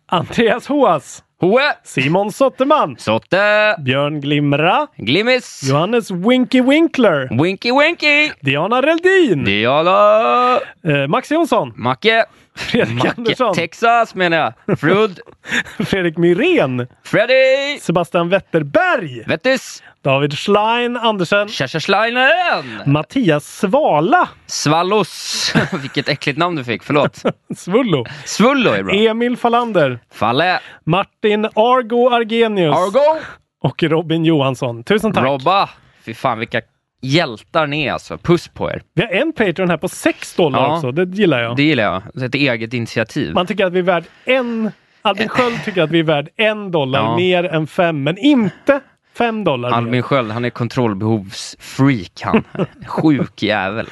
Andreas 0.05 0.67
Hoas, 0.67 1.23
Hoe! 1.41 1.75
Simon 1.83 2.29
Sotterman, 2.31 2.95
Sotte! 2.97 3.75
Björn 3.83 4.21
Glimra, 4.21 4.87
Glimmis! 4.97 5.61
Johannes 5.67 6.09
Winky 6.09 6.61
Winkler, 6.61 7.27
Winky 7.29 7.71
Winky! 7.71 8.31
Diana 8.41 8.79
Reldin, 8.81 9.43
Diala! 9.43 10.61
eh, 10.83 11.07
Max 11.07 11.29
Jonsson, 11.29 11.73
Macke! 11.75 12.25
Fredrik 12.55 12.95
Macke! 12.95 13.13
Andersson, 13.17 13.53
Texas 13.55 14.15
menar 14.15 14.53
jag. 14.67 14.79
Frud! 14.79 15.19
Fredrik 15.87 16.17
Myrén, 16.17 16.87
Freddy! 17.03 17.79
Sebastian 17.81 18.29
Wetterberg, 18.29 19.23
Vettis! 19.27 19.83
David 20.01 20.33
Schlein 20.37 20.97
Andersen, 20.97 21.47
Kerserschleinen! 21.47 22.81
Mattias 22.85 23.57
Svala, 23.57 24.29
Svallos! 24.45 25.53
Vilket 25.81 26.09
äckligt 26.09 26.39
namn 26.39 26.55
du 26.55 26.63
fick, 26.63 26.83
förlåt. 26.83 27.23
Svullo, 27.55 28.05
Svullo 28.25 28.71
är 28.71 28.83
bra. 28.83 28.95
Emil 28.95 29.37
Fallander, 29.37 29.99
Falle! 30.13 30.59
Martin 30.85 31.45
Argo 31.45 32.09
Argenius 32.09 32.75
Argo! 32.75 33.19
och 33.61 33.83
Robin 33.83 34.25
Johansson. 34.25 34.83
Tusen 34.83 35.13
tack! 35.13 35.23
Robba! 35.23 35.69
Fy 36.05 36.13
fan 36.13 36.39
vilka 36.39 36.61
hjältar 37.05 37.67
ni 37.67 37.89
alltså. 37.89 38.17
Puss 38.17 38.47
på 38.47 38.71
er. 38.71 38.81
Vi 38.93 39.01
har 39.01 39.09
en 39.09 39.33
Patreon 39.33 39.69
här 39.69 39.77
på 39.77 39.87
6 39.89 40.35
dollar 40.35 40.59
Ja. 40.59 40.75
också. 40.75 40.91
Det 40.91 41.17
gillar 41.17 41.39
jag. 41.41 41.55
Det 41.55 41.63
gillar 41.63 41.83
jag. 41.83 42.23
Ett 42.25 42.35
eget 42.35 42.73
initiativ. 42.73 43.33
Man 43.33 43.45
tycker 43.47 43.65
att 43.65 43.73
vi 43.73 43.79
är 43.79 43.83
värd 43.83 44.03
en... 44.25 44.71
Albin 45.01 45.27
Sköld 45.29 45.63
tycker 45.65 45.81
att 45.83 45.91
vi 45.91 45.99
är 45.99 46.03
värd 46.03 46.29
en 46.35 46.71
dollar 46.71 46.99
Ja. 46.99 47.15
mer 47.17 47.43
än 47.43 47.67
fem, 47.67 48.03
men 48.03 48.17
inte 48.17 48.79
fem 49.17 49.43
dollar 49.43 49.69
Albin. 49.71 50.03
Sköld, 50.03 50.31
han 50.31 50.45
är 50.45 50.49
kontrollbehovsfreak 50.49 52.21
han. 52.21 52.43
Sjuk 52.87 53.43
jävel. 53.43 53.87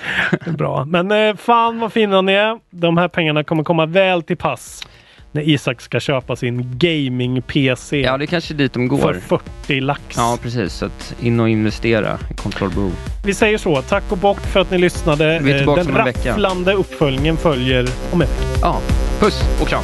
Bra. 0.57 0.85
Men 0.85 1.11
eh, 1.11 1.35
fan 1.35 1.80
vad 1.80 1.94
fina 1.94 2.22
ni 2.22 2.34
är. 2.34 2.60
De 2.69 2.98
här 2.98 3.07
pengarna 3.07 3.44
kommer 3.44 3.64
komma 3.64 3.85
väl 3.85 4.23
till 4.23 4.38
pass 4.38 4.88
när 5.35 5.49
Isak 5.49 5.81
ska 5.81 5.99
köpa 5.99 6.35
sin 6.35 6.77
gaming-PC 6.77 8.01
Ja, 8.01 8.18
det 8.18 8.23
är 8.23 8.27
kanske 8.27 8.53
dit 8.53 8.73
de 8.73 8.89
för 8.89 8.95
går. 8.97 9.14
40 9.68 9.80
lax. 9.81 10.01
Ja, 10.15 10.38
precis. 10.41 10.73
Så 10.73 10.85
att 10.85 11.15
in 11.22 11.39
och 11.39 11.49
investera 11.49 12.18
i 12.31 12.34
kontrollbehov. 12.34 12.91
Vi 13.26 13.34
säger 13.34 13.57
så. 13.57 13.81
Tack 13.81 14.03
och 14.11 14.18
bock 14.18 14.39
för 14.39 14.60
att 14.60 14.72
ni 14.72 14.77
lyssnade. 14.77 15.39
Vi 15.43 15.51
är 15.51 15.57
tillbaka 15.57 15.81
Eh, 15.81 15.85
Den 15.88 15.95
om 15.95 15.99
en 15.99 16.05
vecka. 16.05 16.30
rafflande 16.31 16.73
uppföljningen 16.73 17.38
följer 17.38 17.88
om 18.11 18.22
en 18.22 18.27
vecka. 18.27 18.57
Ja, 18.61 18.80
puss 19.19 19.41
och 19.61 19.68
kram. 19.68 19.84